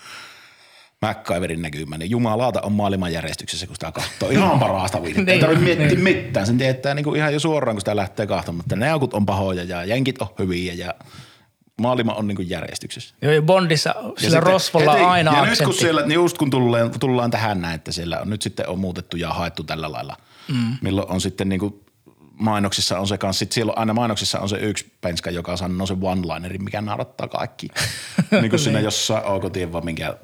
MacGyverin 1.03 1.63
näkymään. 1.63 1.99
Niin 1.99 2.11
jumalauta 2.11 2.61
on 2.63 2.73
maailmanjärjestyksessä, 2.73 3.67
kun 3.67 3.77
sitä 3.77 3.93
katsoo. 3.93 4.31
Ihan 4.39 4.59
parasta 4.59 5.03
viidettä. 5.03 5.21
Ei 5.33 5.37
Niin, 5.37 5.41
tarvitse 5.41 5.65
miettiä 5.65 5.87
niin. 5.87 6.01
mitään. 6.01 6.47
Sen 6.47 6.59
tietää 6.59 6.95
niin 6.95 7.05
kuin 7.05 7.17
ihan 7.17 7.33
jo 7.33 7.41
suoraan, 7.41 7.75
kun 7.75 7.81
sitä 7.81 7.97
lähtee 7.97 8.27
katsomaan. 8.27 8.61
Että 8.61 8.77
neukut 8.77 9.15
on 9.15 9.27
pahoja 9.27 9.65
ja 9.65 9.85
jenkit 9.85 10.23
on 10.23 10.29
hyviä 10.39 10.73
ja 10.75 10.95
maailma 11.81 12.15
on 12.15 12.27
niin 12.27 12.37
kuin 12.37 12.51
järjestyksessä. 12.51 13.15
Joo, 13.23 13.33
ja 13.33 13.43
Bondissa 13.43 13.91
Ja 13.91 14.03
sillä 14.03 14.15
sitten 14.21 14.43
rosvolla 14.43 14.93
on 14.93 15.09
aina 15.09 15.31
Ja 15.33 15.39
aksentti. 15.39 15.63
nyt 15.65 15.67
kun 15.67 15.75
siellä, 15.81 16.01
niin 16.07 16.15
just 16.15 16.39
kun 16.39 16.51
tullaan, 16.51 16.91
tullaan 17.01 17.31
tähän 17.31 17.61
näin, 17.61 17.75
että 17.75 17.93
siellä 17.93 18.21
on 18.21 18.31
nyt 18.31 18.43
sitten 18.43 18.69
on 18.69 18.79
muutettu 18.79 19.17
ja 19.17 19.33
haettu 19.33 19.65
tällä 19.65 19.93
lailla, 19.93 20.17
mm. 20.49 20.77
milloin 20.83 21.11
on 21.11 21.21
sitten 21.21 21.49
niin 21.49 21.61
kuin 21.61 21.75
mainoksissa 22.33 22.99
on 22.99 23.09
se 23.09 23.19
kanssa, 23.19 23.39
sit 23.39 23.53
siellä 23.53 23.73
on 23.73 23.79
aina 23.79 23.95
mainoksissa 23.95 24.41
on 24.41 24.49
se 24.49 24.57
yksi 24.57 24.93
penska, 25.01 25.31
joka 25.31 25.57
sanoo 25.57 25.87
se 25.87 25.95
one-linerin, 25.95 26.63
mikä 26.65 26.81
naurattaa 26.81 27.29
kaikki. 27.29 27.69
niin 28.41 28.51
kuin 28.51 28.61
siinä 28.61 28.81
jossain 28.81 29.25
Oukotien 29.27 29.73
vaan 29.73 29.85
minkä, 29.85 30.17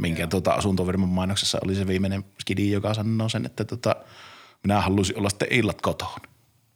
minkä 0.00 0.26
tuota 0.26 0.52
asuntovirman 0.52 1.08
mainoksessa 1.08 1.58
oli 1.64 1.74
se 1.74 1.86
viimeinen 1.86 2.24
skidi, 2.40 2.70
joka 2.70 2.94
sanoo 2.94 3.28
sen, 3.28 3.46
että 3.46 3.64
tota, 3.64 3.96
minä 4.62 4.80
haluaisin 4.80 5.18
olla 5.18 5.30
sitten 5.30 5.48
illat 5.50 5.80
kotoon. 5.82 6.20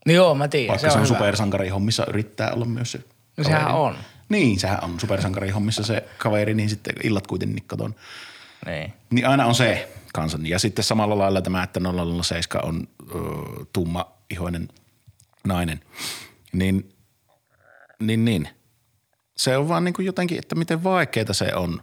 No 0.06 0.12
joo, 0.12 0.34
mä 0.34 0.48
tiedän. 0.48 0.68
Vaikka 0.68 0.90
se 0.90 0.98
on, 0.98 1.04
hyvä. 1.04 1.14
supersankari 1.18 1.68
hommissa 1.68 2.06
yrittää 2.08 2.52
olla 2.52 2.64
myös 2.64 2.92
se 2.92 3.00
No 3.36 3.44
sehän 3.44 3.60
kaveri. 3.62 3.78
on. 3.78 3.96
Niin, 4.28 4.60
sehän 4.60 4.84
on 4.84 5.00
supersankari 5.00 5.50
hommissa 5.50 5.82
se 5.82 6.08
kaveri, 6.18 6.54
niin 6.54 6.68
sitten 6.68 6.94
illat 7.04 7.26
kuitenkin 7.26 7.64
kotona. 7.68 7.94
Niin. 8.66 8.92
Niin 9.10 9.26
aina 9.28 9.46
on 9.46 9.54
se 9.54 9.88
kanssa. 10.14 10.38
Ja 10.42 10.58
sitten 10.58 10.84
samalla 10.84 11.18
lailla 11.18 11.42
tämä, 11.42 11.62
että 11.62 11.80
007 12.22 12.64
on 12.64 12.88
ö, 13.14 13.18
tumma 13.72 14.12
ihoinen 14.30 14.68
nainen. 15.46 15.80
Niin, 16.52 16.88
niin, 18.00 18.24
niin. 18.24 18.48
Se 19.36 19.56
on 19.56 19.68
vaan 19.68 19.84
niin 19.84 19.94
kuin 19.94 20.06
jotenkin, 20.06 20.38
että 20.38 20.54
miten 20.54 20.84
vaikeaa 20.84 21.32
se 21.32 21.54
on. 21.54 21.82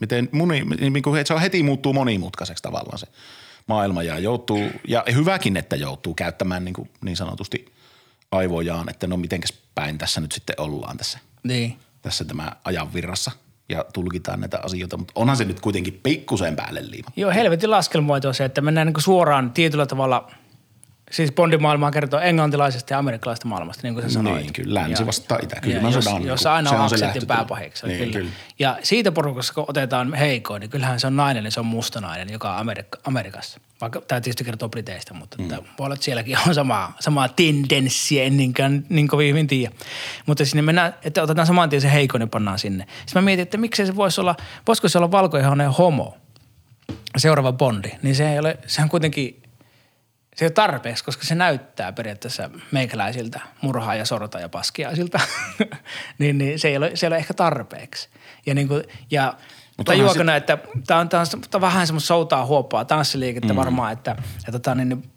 Miten 0.00 0.28
moni, 0.32 0.64
niin 0.90 1.02
kuin, 1.02 1.20
että 1.20 1.28
se 1.28 1.34
on 1.34 1.40
heti 1.40 1.62
muuttuu 1.62 1.92
monimutkaiseksi 1.92 2.62
tavallaan 2.62 2.98
se 2.98 3.06
maailma 3.66 4.02
ja 4.02 4.18
joutuu, 4.18 4.70
ja 4.88 5.04
hyväkin, 5.14 5.56
että 5.56 5.76
joutuu 5.76 6.14
käyttämään 6.14 6.64
niin, 6.64 6.74
kuin 6.74 6.90
niin 7.04 7.16
sanotusti 7.16 7.72
aivojaan, 8.32 8.88
että 8.88 9.06
no 9.06 9.16
mitenkäs 9.16 9.52
päin 9.74 9.98
tässä 9.98 10.20
nyt 10.20 10.32
sitten 10.32 10.60
ollaan 10.60 10.96
tässä 10.96 11.18
Niin. 11.42 11.76
tässä 12.02 12.24
tämä 12.24 12.52
ajan 12.64 12.94
virrassa 12.94 13.30
ja 13.68 13.84
tulkitaan 13.92 14.40
näitä 14.40 14.60
asioita, 14.62 14.96
mutta 14.96 15.12
onhan 15.16 15.36
se 15.36 15.44
nyt 15.44 15.60
kuitenkin 15.60 16.00
pikkusen 16.02 16.56
päälle 16.56 16.90
liima. 16.90 17.10
Joo, 17.16 17.30
helvetin 17.30 17.70
laskelmoitu 17.70 18.28
on 18.28 18.34
se, 18.34 18.44
että 18.44 18.60
mennään 18.60 18.86
niin 18.86 19.02
suoraan 19.02 19.50
tietyllä 19.50 19.86
tavalla, 19.86 20.30
siis 21.10 21.32
Bondin 21.32 21.62
maailmaa 21.62 21.90
kertoo 21.90 22.20
englantilaisesta 22.20 22.92
ja 22.92 22.98
amerikkalaisesta 22.98 23.48
maailmasta, 23.48 23.82
niin 23.82 23.94
kuin 23.94 24.02
sä 24.02 24.10
sanoit. 24.10 24.42
Niin, 24.42 24.52
kyllä, 24.52 24.80
länsi 24.80 25.06
vastaa 25.06 25.38
itä. 25.42 25.56
ja 25.56 25.60
Kyllä 25.60 25.90
jos, 25.90 26.04
se 26.04 26.10
on, 26.10 26.24
jos 26.24 26.44
niin 26.44 26.52
aina 26.52 26.70
on 26.70 26.90
se 26.90 26.94
aksentin 26.94 27.26
pääpaheeksi. 27.26 27.86
Niin, 27.86 27.98
kyllä. 27.98 28.12
kyllä. 28.12 28.30
Ja 28.58 28.78
siitä 28.82 29.12
porukassa, 29.12 29.54
kun 29.54 29.64
otetaan 29.68 30.14
heikoin, 30.14 30.60
niin 30.60 30.70
kyllähän 30.70 31.00
se 31.00 31.06
on 31.06 31.16
nainen, 31.16 31.44
niin 31.44 31.52
se 31.52 31.60
on 31.60 31.66
mustanainen, 31.66 32.32
joka 32.32 32.56
on 32.56 32.66
Amerik- 32.66 33.00
Amerikassa. 33.04 33.60
Vaikka 33.80 34.00
tämä 34.00 34.20
tietysti 34.20 34.44
kertoo 34.44 34.68
Briteistä, 34.68 35.14
mutta 35.14 35.36
mm. 35.42 35.48
voi 35.48 35.64
olla, 35.78 35.94
että 35.94 36.04
sielläkin 36.04 36.38
on 36.48 36.54
sama, 36.54 36.92
sama 37.00 37.28
tendenssi, 37.28 38.20
en 38.20 38.36
niinkään 38.36 38.86
niin 38.88 39.08
kovin 39.08 39.28
hyvin 39.28 39.46
tiedä. 39.46 39.74
Mutta 40.26 40.44
sinne 40.44 40.62
mennään, 40.62 40.94
että 41.02 41.22
otetaan 41.22 41.46
saman 41.46 41.70
tien 41.70 41.82
se 41.82 41.92
heikoin 41.92 42.20
ja 42.20 42.26
pannaan 42.26 42.58
sinne. 42.58 42.86
Sitten 43.06 43.22
mä 43.22 43.24
mietin, 43.24 43.42
että 43.42 43.56
miksei 43.56 43.86
se 43.86 43.96
voisi 43.96 44.20
olla, 44.20 44.34
voisiko 44.66 44.88
se 44.88 44.98
olla 44.98 45.10
valkoihoinen 45.10 45.70
homo, 45.70 46.16
seuraava 47.16 47.52
Bondi, 47.52 47.90
niin 48.02 48.14
se 48.14 48.32
ei 48.32 48.38
ole, 48.38 48.58
sehän 48.66 48.88
kuitenkin, 48.88 49.42
se 50.38 50.44
ei 50.44 50.46
ole 50.46 50.52
tarpeeksi, 50.52 51.04
koska 51.04 51.24
se 51.24 51.34
näyttää 51.34 51.92
periaatteessa 51.92 52.50
meikäläisiltä 52.72 53.40
murhaa 53.60 53.94
ja 53.94 54.04
sorta 54.04 54.40
ja 54.40 54.48
paskiaisilta, 54.48 55.20
niin, 56.18 56.38
niin 56.38 56.58
se, 56.58 56.68
ei 56.68 56.76
ole, 56.76 56.90
se 56.94 57.06
ei 57.06 57.08
ole 57.08 57.16
ehkä 57.16 57.34
tarpeeksi. 57.34 58.08
Ja, 58.46 58.54
niin 58.54 58.68
kuin, 58.68 58.84
ja 59.10 59.34
Mutta 59.76 59.92
tajuako 59.92 60.10
onhan 60.10 60.26
ne, 60.26 60.36
että 60.36 60.58
tämä 60.86 61.00
on, 61.00 61.08
tää 61.08 61.20
on, 61.20 61.26
tää 61.30 61.40
on 61.54 61.60
vähän 61.60 61.86
semmoista 61.86 62.06
soutaa 62.06 62.46
huopaa, 62.46 62.84
tanssiliikettä 62.84 63.52
mm. 63.52 63.56
varmaan, 63.56 63.92
että, 63.92 64.16
että 64.38 64.52
tota, 64.52 64.74
niin, 64.74 64.88
niin, 64.88 65.10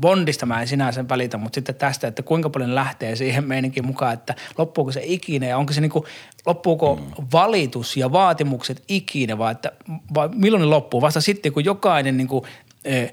Bondista 0.00 0.46
mä 0.46 0.60
en 0.60 0.68
sinänsä 0.68 1.08
välitä, 1.08 1.38
mutta 1.38 1.54
sitten 1.54 1.74
tästä, 1.74 2.08
että 2.08 2.22
kuinka 2.22 2.50
paljon 2.50 2.74
lähtee 2.74 3.16
siihen 3.16 3.44
meininkin 3.44 3.86
mukaan, 3.86 4.14
että 4.14 4.34
loppuuko 4.58 4.92
se 4.92 5.00
ikinä 5.04 5.46
ja 5.46 5.58
onko 5.58 5.72
se 5.72 5.80
niinku, 5.80 6.06
loppuuko 6.46 6.96
mm. 6.96 7.26
valitus 7.32 7.96
ja 7.96 8.12
vaatimukset 8.12 8.82
ikinä 8.88 9.38
vai, 9.38 9.52
että, 9.52 9.72
vai 10.14 10.28
milloin 10.34 10.60
ne 10.60 10.66
loppuu? 10.66 11.00
Vasta 11.00 11.20
sitten, 11.20 11.52
kun 11.52 11.64
jokainen 11.64 12.16
niinku, 12.16 12.46
ö, 12.86 13.08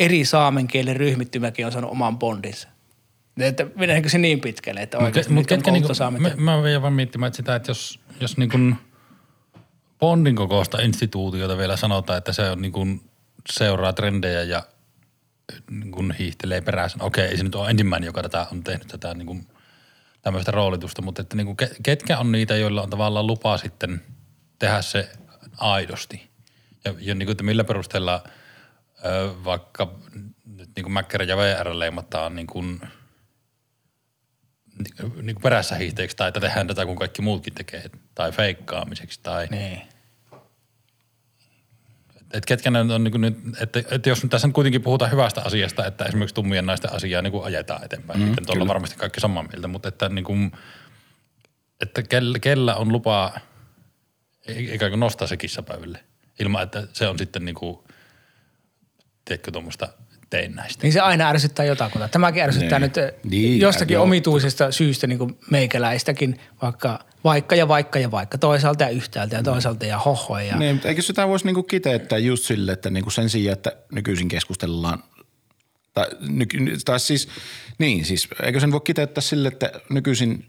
eri 0.00 0.24
saamen 0.24 0.66
kielen 0.66 0.96
ryhmittymäkin 0.96 1.66
on 1.66 1.72
saanut 1.72 1.90
oman 1.90 2.18
bondinsa. 2.18 2.68
Että 3.40 3.66
meneekö 3.74 4.08
se 4.08 4.18
niin 4.18 4.40
pitkälle, 4.40 4.82
että 4.82 4.98
oikeasti 4.98 5.34
on 5.34 5.46
ketkä 5.46 5.70
niinku, 5.70 5.92
mä, 6.18 6.30
mä 6.36 6.62
vielä 6.62 6.82
vaan 6.82 6.92
miettimään 6.92 7.28
että 7.28 7.36
sitä, 7.36 7.54
että 7.54 7.70
jos, 7.70 8.00
jos 8.20 8.36
niin 8.36 8.50
kuin 8.50 8.76
Bondin 9.98 10.36
kokoista 10.36 10.82
instituutiota 10.82 11.58
vielä 11.58 11.76
sanotaan, 11.76 12.18
että 12.18 12.32
se 12.32 12.50
on 12.50 12.62
niin 12.62 12.72
kuin 12.72 13.10
seuraa 13.52 13.92
trendejä 13.92 14.42
ja 14.42 14.62
niin 15.70 15.92
kuin 15.92 16.12
hiihtelee 16.18 16.60
perässä. 16.60 16.98
Okei, 17.00 17.26
ei 17.26 17.36
se 17.36 17.42
nyt 17.42 17.54
ole 17.54 17.70
ensimmäinen, 17.70 18.06
joka 18.06 18.22
tätä 18.22 18.46
on 18.52 18.64
tehnyt 18.64 18.88
tätä 18.88 19.14
niin 19.14 19.26
kuin 19.26 19.46
tämmöistä 20.22 20.50
roolitusta, 20.50 21.02
mutta 21.02 21.22
että 21.22 21.36
niin 21.36 21.46
kuin 21.46 21.56
ke- 21.62 21.76
ketkä 21.82 22.18
on 22.18 22.32
niitä, 22.32 22.56
joilla 22.56 22.82
on 22.82 22.90
tavallaan 22.90 23.26
lupa 23.26 23.56
sitten 23.56 24.02
tehdä 24.58 24.82
se 24.82 25.08
aidosti. 25.58 26.30
Ja, 26.84 26.94
ja 26.98 27.14
niin 27.14 27.26
kuin, 27.26 27.32
että 27.32 27.44
millä 27.44 27.64
perusteella 27.64 28.24
vaikka 29.44 29.94
nyt 30.56 30.70
niin 30.76 30.84
kuin 30.84 30.92
Mäkkärä 30.92 31.24
ja 31.24 31.36
VR 31.36 31.78
leimataan 31.78 32.34
niin 32.34 32.46
kuin– 32.46 32.80
niin 35.22 35.34
kuin 35.34 35.42
perässä 35.42 35.74
hiihteeksi 35.74 36.16
tai 36.16 36.28
että 36.28 36.40
tehdään 36.40 36.66
tätä 36.66 36.86
kun 36.86 36.96
kaikki 36.96 37.22
muutkin 37.22 37.54
tekee 37.54 37.90
tai 38.14 38.32
feikkaamiseksi 38.32 39.20
tai 39.22 39.46
Niin. 39.50 39.82
että 42.20 42.46
ketkä 42.46 42.70
ne 42.70 42.80
on 42.80 43.04
niin 43.04 43.12
kuin 43.12 43.20
nyt, 43.20 43.38
että, 43.60 43.82
että 43.90 44.08
jos 44.08 44.22
nyt 44.22 44.30
tässä 44.30 44.48
nyt 44.48 44.54
kuitenkin 44.54 44.82
puhutaan 44.82 45.10
hyvästä 45.10 45.42
asiasta, 45.42 45.86
että 45.86 46.04
esimerkiksi 46.04 46.34
tummien 46.34 46.66
naisten 46.66 46.92
asiaa 46.92 47.22
niin 47.22 47.32
kuin 47.32 47.44
ajetaan 47.44 47.84
eteenpäin, 47.84 48.20
mm, 48.20 48.26
sitten 48.26 48.46
tuolla 48.46 48.66
varmasti 48.66 48.96
kaikki 48.96 49.20
samaa 49.20 49.42
mieltä, 49.42 49.68
mutta 49.68 49.88
että 49.88 50.08
niin 50.08 50.24
kuin, 50.24 50.52
että 51.80 52.02
kellä, 52.02 52.38
kellä 52.38 52.76
on 52.76 52.92
lupa 52.92 53.40
ikään 54.48 54.90
kuin 54.90 55.00
nostaa 55.00 55.28
se 55.28 55.36
kissapöydälle 55.36 56.04
ilman, 56.40 56.62
että 56.62 56.86
se 56.92 57.08
on 57.08 57.18
sitten 57.18 57.44
niin 57.44 57.54
kuin, 57.54 57.78
tiedätkö 59.24 59.50
tuommoista 59.50 59.88
teinnäistä. 60.30 60.82
Niin 60.82 60.92
se 60.92 61.00
aina 61.00 61.28
ärsyttää 61.28 61.64
jotakuta. 61.64 62.08
Tämäkin 62.08 62.42
ärsyttää 62.42 62.78
Niin. 62.78 62.82
nyt 62.88 62.96
eh, 62.98 63.12
Niin, 63.24 63.60
jostakin 63.60 63.94
joo. 63.94 64.02
omituisesta 64.04 64.72
syystä 64.72 65.06
niin 65.06 65.18
kuin 65.18 65.38
meikäläistäkin, 65.50 66.40
vaikka 66.62 67.04
vaikka 67.24 67.54
ja 67.56 67.68
vaikka 67.68 67.98
ja 67.98 68.10
vaikka 68.10 68.38
toisaalta 68.38 68.84
ja 68.84 68.90
yhtäältä 68.90 69.36
ja 69.36 69.42
toisaalta 69.42 69.86
ja 69.86 69.98
hoho 69.98 70.38
ja 70.38 70.56
Niin, 70.56 70.74
mutta 70.74 70.88
eikö 70.88 71.02
sitä 71.02 71.28
voisi 71.28 71.44
niinku 71.44 71.62
kiteyttää 71.62 72.18
just 72.18 72.44
sille, 72.44 72.72
että 72.72 72.90
niinku 72.90 73.10
sen 73.10 73.30
sijaan, 73.30 73.52
että 73.52 73.76
nykyisin 73.92 74.28
keskustellaan, 74.28 75.02
tai, 75.94 76.06
nyky, 76.28 76.58
tai 76.84 77.00
siis, 77.00 77.28
niin 77.78 78.04
siis, 78.04 78.28
eikö 78.42 78.60
sen 78.60 78.72
voi 78.72 78.80
kiteyttää 78.84 79.22
sille, 79.22 79.48
että 79.48 79.72
nykyisin 79.90 80.46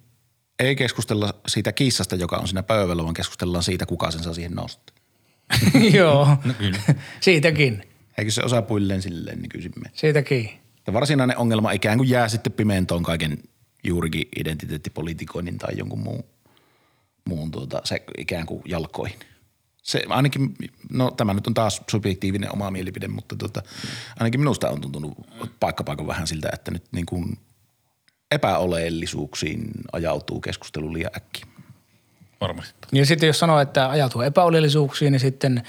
ei 0.60 0.76
keskustella 0.76 1.34
siitä 1.48 1.72
kissasta, 1.72 2.16
joka 2.16 2.38
on 2.38 2.48
siinä 2.48 2.64
pöydällä, 2.64 3.04
vaan 3.04 3.14
keskustellaan 3.14 3.64
siitä, 3.64 3.86
kuka 3.86 4.12
sen 4.12 4.24
saa 4.24 4.34
siihen 4.34 4.52
nostaa. 4.54 4.96
joo, 5.94 6.28
No 6.46 6.54
kyllä. 6.54 6.80
siitäkin, 7.22 7.84
Eikö 8.22 8.32
se 8.32 8.44
osaa 8.44 8.62
puilleen 8.62 9.02
silleen 9.02 9.42
nykyisin 9.42 9.72
mene? 9.76 9.92
siitäkin. 9.94 10.50
Ja 10.88 10.94
varsinainen 10.94 11.38
ongelma 11.38 11.72
ikään 11.72 11.98
kuin 11.98 12.10
jää 12.10 12.30
sitten 12.30 12.54
pimentoon 12.54 13.04
kaiken 13.04 13.38
juurikin 13.84 14.28
identiteettipolitikoinnin 14.36 15.58
tai 15.58 15.78
jonkun 15.78 16.00
muun, 16.00 16.24
muun 17.26 17.52
tuota, 17.52 17.82
se 17.84 18.04
ikään 18.18 18.46
kuin 18.46 18.62
jalkoihin. 18.66 19.20
Se 19.84 20.04
ainakin, 20.10 20.54
no 20.92 21.12
tämä 21.12 21.34
nyt 21.34 21.48
on 21.48 21.54
taas 21.54 21.82
subjektiivinen 21.92 22.54
oma 22.54 22.72
mielipide, 22.72 23.08
mutta 23.08 23.36
tuota, 23.36 23.64
ainakin 24.20 24.40
minusta 24.40 24.70
on 24.70 24.82
tuntunut 24.82 25.18
paikkapaikan 25.60 26.08
vähän 26.08 26.28
siltä, 26.28 26.50
että 26.54 26.72
nyt 26.72 26.84
niin 26.92 27.06
kuin 27.06 27.38
epäoleellisuuksiin 28.32 29.72
ajautuu 29.92 30.42
keskustelu 30.42 30.94
liian 30.94 31.12
äkkiä. 31.18 31.46
Varmasti. 32.42 32.88
Ja 32.92 33.06
sitten 33.06 33.28
jos 33.28 33.40
sanoo, 33.40 33.60
että 33.60 33.90
ajautuu 33.90 34.22
epäolellisuuksiin, 34.22 35.12
niin 35.12 35.20
sitten 35.20 35.64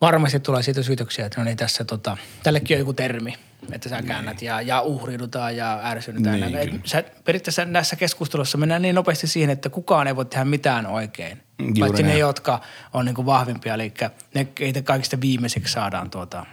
varmasti 0.00 0.40
tulee 0.40 0.62
siitä 0.62 0.82
syytöksiä, 0.82 1.26
että 1.26 1.40
no 1.40 1.44
niin 1.44 1.56
tässä 1.56 1.84
tota, 1.84 2.16
tällekin 2.42 2.74
on 2.74 2.78
joku 2.78 2.92
termi, 2.92 3.34
että 3.72 3.88
sä 3.88 4.02
käännät 4.02 4.42
ja, 4.42 4.60
ja 4.60 4.80
uhriudutaan 4.80 5.56
ja 5.56 5.80
ärsynytään. 5.84 6.40
Niin, 6.40 6.52
Niin, 6.52 6.82
sä, 6.84 7.04
periaatteessa 7.24 7.64
näissä 7.64 7.96
keskustelussa 7.96 8.58
mennään 8.58 8.82
niin 8.82 8.94
nopeasti 8.94 9.26
siihen, 9.26 9.50
että 9.50 9.68
kukaan 9.68 10.06
ei 10.06 10.16
voi 10.16 10.24
tehdä 10.24 10.44
mitään 10.44 10.86
oikein. 10.86 11.42
Juuri 11.58 11.80
Paitsi 11.80 12.02
ne, 12.02 12.08
näin. 12.08 12.20
jotka 12.20 12.60
on 12.92 13.04
niin 13.04 13.14
kuin 13.14 13.26
vahvimpia, 13.26 13.74
eli 13.74 13.94
ne, 14.34 14.44
keitä 14.44 14.82
kaikista 14.82 15.20
viimeiseksi 15.20 15.72
saadaan 15.72 16.10
tuota, 16.10 16.46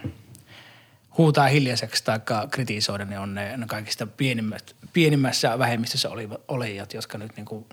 huutaa 1.18 1.46
hiljaiseksi 1.46 2.04
tai 2.04 2.20
kritisoida, 2.50 3.04
niin 3.04 3.18
on 3.18 3.34
ne, 3.34 3.56
ne 3.56 3.66
kaikista 3.66 4.06
pienimmät, 4.06 4.76
pienimmässä 4.92 5.58
vähemmistössä 5.58 6.08
olijat, 6.48 6.94
jotka 6.94 7.18
nyt 7.18 7.36
niin 7.36 7.46
kuin 7.46 7.66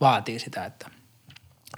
vaatii 0.00 0.38
sitä, 0.38 0.64
että 0.64 0.90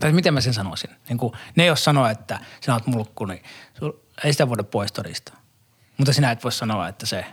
tai 0.00 0.12
miten 0.12 0.34
mä 0.34 0.40
sen 0.40 0.54
sanoisin, 0.54 0.90
niin 1.08 1.18
kuin, 1.18 1.32
ne 1.56 1.66
jos 1.66 1.84
sanoo, 1.84 2.06
että 2.06 2.40
sinä 2.60 2.74
olet 2.74 2.86
mulkku, 2.86 3.24
niin 3.24 3.42
sul, 3.78 3.92
ei 4.24 4.32
sitä 4.32 4.48
voida 4.48 4.64
pois 4.64 4.92
todistaa. 4.92 5.36
Mutta 5.96 6.12
sinä 6.12 6.30
et 6.30 6.44
voi 6.44 6.52
sanoa, 6.52 6.88
että 6.88 7.06
se 7.06 7.24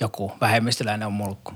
joku 0.00 0.32
vähemmistöläinen 0.40 1.06
on 1.06 1.12
mulkku. 1.12 1.52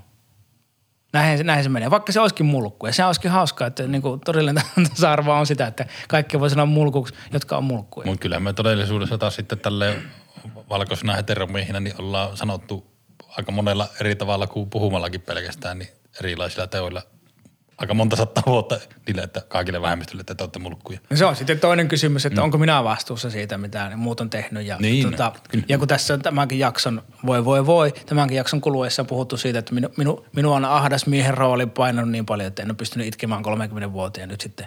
Näin, 1.12 1.47
näin 1.47 1.62
se 1.62 1.68
menee, 1.68 1.90
vaikka 1.90 2.12
se 2.12 2.20
olisikin 2.20 2.47
mulkku. 2.47 2.86
Ja 2.86 2.93
se 2.93 3.05
olisikin 3.05 3.30
hauskaa, 3.30 3.66
että 3.66 3.86
niin 3.86 4.03
kuin 4.03 4.20
todellinen 4.20 4.64
tasa-arvo 4.88 5.32
on 5.32 5.47
sitä, 5.47 5.66
että 5.66 5.86
kaikki 6.09 6.40
voi 6.40 6.51
sanoa 6.51 6.66
mulkuksi, 6.66 7.14
jotka 7.32 7.57
on 7.57 7.64
mulkkuja. 7.64 8.07
Mutta 8.07 8.22
kyllä 8.22 8.40
me 8.40 8.53
todellisuudessa 8.53 9.18
taas 9.18 9.34
sitten 9.34 9.59
tälle 9.59 10.03
valkoisena 10.68 11.14
heteromiehinä 11.14 11.80
niin 11.80 12.01
ollaan 12.01 12.36
sanottu 12.36 12.93
aika 13.36 13.53
monella 13.53 13.88
eri 14.01 14.16
tavalla 14.16 14.47
kuin 14.47 14.70
puhumallakin 14.70 15.20
pelkästään, 15.20 15.78
niin 15.78 15.88
erilaisilla 16.20 16.66
teoilla 16.66 17.03
aika 17.83 17.95
monta 17.95 18.16
sataa 18.16 18.43
vuotta 18.47 18.78
niille, 19.07 19.22
että 19.22 19.43
kaikille 19.49 19.83
vähemmistöille, 19.83 20.20
että 20.20 20.35
te 20.35 20.45
olette 20.45 20.59
mulkkuja. 20.59 20.99
No 21.11 21.16
se 21.16 21.24
on 21.24 21.37
sitten 21.37 21.61
toinen 21.61 21.89
kysymys, 21.89 22.26
että 22.26 22.41
mm. 22.41 22.45
onko 22.45 22.59
minä 22.59 22.85
vastuussa 22.85 23.30
siitä, 23.30 23.59
mitä 23.59 23.89
ne 23.89 23.97
muut 23.97 24.20
on 24.20 24.30
tehnyt. 24.30 24.66
Ja, 24.66 24.76
Niin, 24.80 25.11
tota, 25.11 25.33
kyllä. 25.49 25.64
ja 25.68 25.78
kun 25.78 25.89
tässä 25.89 26.14
on 26.14 26.22
tämänkin 26.22 26.59
jakson, 26.59 27.03
voi 27.26 27.45
voi 27.45 27.66
voi, 27.66 27.93
tämänkin 28.07 28.37
jakson 28.37 28.61
kuluessa 28.61 29.03
on 29.03 29.07
puhuttu 29.07 29.37
siitä, 29.37 29.59
että 29.59 29.74
minu, 29.74 29.89
minu, 29.97 30.26
minua 30.37 30.57
on 30.57 30.64
ahdas 30.64 31.07
miehen 31.07 31.35
rooli 31.35 31.66
painanut 31.66 32.11
niin 32.11 32.26
paljon, 32.26 32.49
että 32.49 32.62
en 32.62 32.70
ole 32.70 32.76
pystynyt 32.76 33.07
itkemään 33.07 33.43
30 33.43 33.93
vuoteen 33.93 34.22
ja 34.22 34.26
nyt 34.26 34.41
sitten 34.41 34.66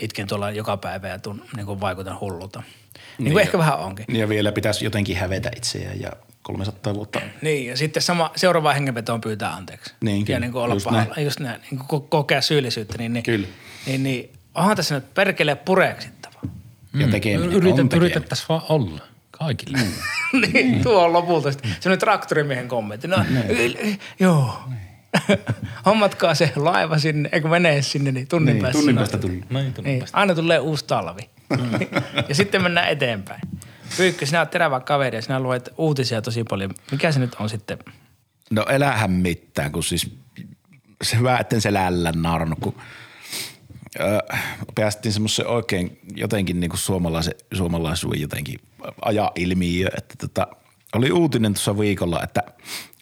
itken 0.00 0.26
tuolla 0.26 0.50
joka 0.50 0.76
päivä 0.76 1.08
ja 1.08 1.18
tun, 1.18 1.42
niin 1.56 1.66
kuin 1.66 1.80
vaikutan 1.80 2.20
hullulta. 2.20 2.62
Niin, 3.18 3.32
kuin 3.32 3.42
ehkä 3.42 3.58
vähän 3.58 3.78
onkin. 3.78 4.04
Ja 4.08 4.28
vielä 4.28 4.52
pitäisi 4.52 4.84
jotenkin 4.84 5.16
hävetä 5.16 5.50
itseään 5.56 6.00
ja 6.00 6.12
300 6.52 6.94
vuotta. 6.94 7.20
Niin, 7.42 7.66
ja 7.66 7.76
sitten 7.76 8.02
sama, 8.02 8.30
seuraava 8.36 8.72
hengenvetoon 8.72 9.20
pyytää 9.20 9.52
anteeksi. 9.54 9.94
Niin, 10.00 10.20
ja 10.20 10.24
kyllä. 10.26 10.40
niin 10.40 10.52
kuin 10.52 10.62
olla 10.62 10.74
Just 10.74 10.84
pahalla, 10.84 11.14
näin. 11.14 11.24
just 11.24 11.40
näin, 11.40 11.60
niin 11.70 11.78
kuin 11.86 12.02
ko- 12.02 12.06
kokea 12.08 12.40
syyllisyyttä, 12.40 12.98
niin, 12.98 13.12
niin, 13.12 13.22
Kyllä. 13.22 13.46
niin, 13.86 14.02
niin 14.02 14.30
onhan 14.54 14.76
tässä 14.76 14.94
nyt 14.94 15.14
perkele 15.14 15.54
pureksittava. 15.54 16.34
Ja 16.98 17.08
tekeminen 17.08 17.48
on 17.48 17.54
Yritet, 17.54 17.76
tekeminen. 17.76 17.96
yritettäisiin 18.02 18.46
vaan 18.48 18.62
olla 18.68 19.00
kaikille. 19.30 19.78
Mm. 19.78 20.40
niin, 20.52 20.82
tuo 20.82 21.04
on 21.04 21.12
lopulta 21.12 21.52
sitten. 21.52 21.76
Se 21.80 21.90
on 21.90 21.98
traktorimiehen 21.98 22.68
kommentti. 22.68 23.08
No, 23.08 23.16
yl- 23.48 23.96
joo. 24.20 24.58
Hommatkaa 25.86 26.34
se 26.34 26.52
laiva 26.56 26.98
sinne, 26.98 27.28
eikö 27.32 27.48
menee 27.48 27.82
sinne, 27.82 28.12
niin 28.12 28.28
tunnin 28.28 28.52
Niin, 28.52 28.62
päästä. 28.62 28.78
tunnin 28.78 28.96
päästä 28.96 29.18
tullut. 29.18 29.50
Näin 29.50 29.72
tuli 29.74 29.88
Niin, 29.88 30.04
aina 30.12 30.34
tulee 30.34 30.58
uusi 30.58 30.84
talvi. 30.84 31.20
ja 32.28 32.34
sitten 32.34 32.62
mennään 32.62 32.88
eteenpäin. 32.88 33.40
Pyykkö, 33.96 34.26
sinä 34.26 34.40
olet 34.40 34.50
terävä 34.50 34.80
kaveri 34.80 35.18
ja 35.18 35.22
sinä 35.22 35.40
luet 35.40 35.74
uutisia 35.78 36.22
tosi 36.22 36.44
paljon. 36.44 36.74
Mikä 36.90 37.12
se 37.12 37.20
nyt 37.20 37.36
on 37.38 37.48
sitten? 37.48 37.78
No 38.50 38.64
elähän 38.68 39.10
mitään, 39.10 39.72
kun 39.72 39.82
siis 39.82 40.10
se 41.02 41.22
vähän, 41.22 41.40
etten 41.40 41.60
se 41.60 41.72
lällä 41.72 42.12
naarannut, 42.16 42.58
kun 42.58 42.74
öö, 44.00 44.18
päästiin 44.74 45.12
semmoisen 45.12 45.46
oikein 45.46 45.98
jotenkin 46.14 46.60
niin 46.60 46.70
kuin 46.70 46.80
suomalaisen, 46.80 47.34
suomalaisuuden 47.54 48.20
jotenkin 48.20 48.60
aja 49.02 49.32
ilmiö, 49.34 49.88
että 49.96 50.14
tota, 50.18 50.46
oli 50.94 51.12
uutinen 51.12 51.54
tuossa 51.54 51.78
viikolla, 51.78 52.22
että 52.22 52.42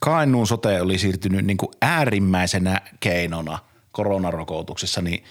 Kainuun 0.01 0.47
sote 0.47 0.80
oli 0.80 0.99
siirtynyt 0.99 1.47
niin 1.47 1.57
kuin 1.57 1.70
äärimmäisenä 1.82 2.80
keinona 3.01 3.59
koronarokotuksessa 3.93 5.03
niin, 5.03 5.24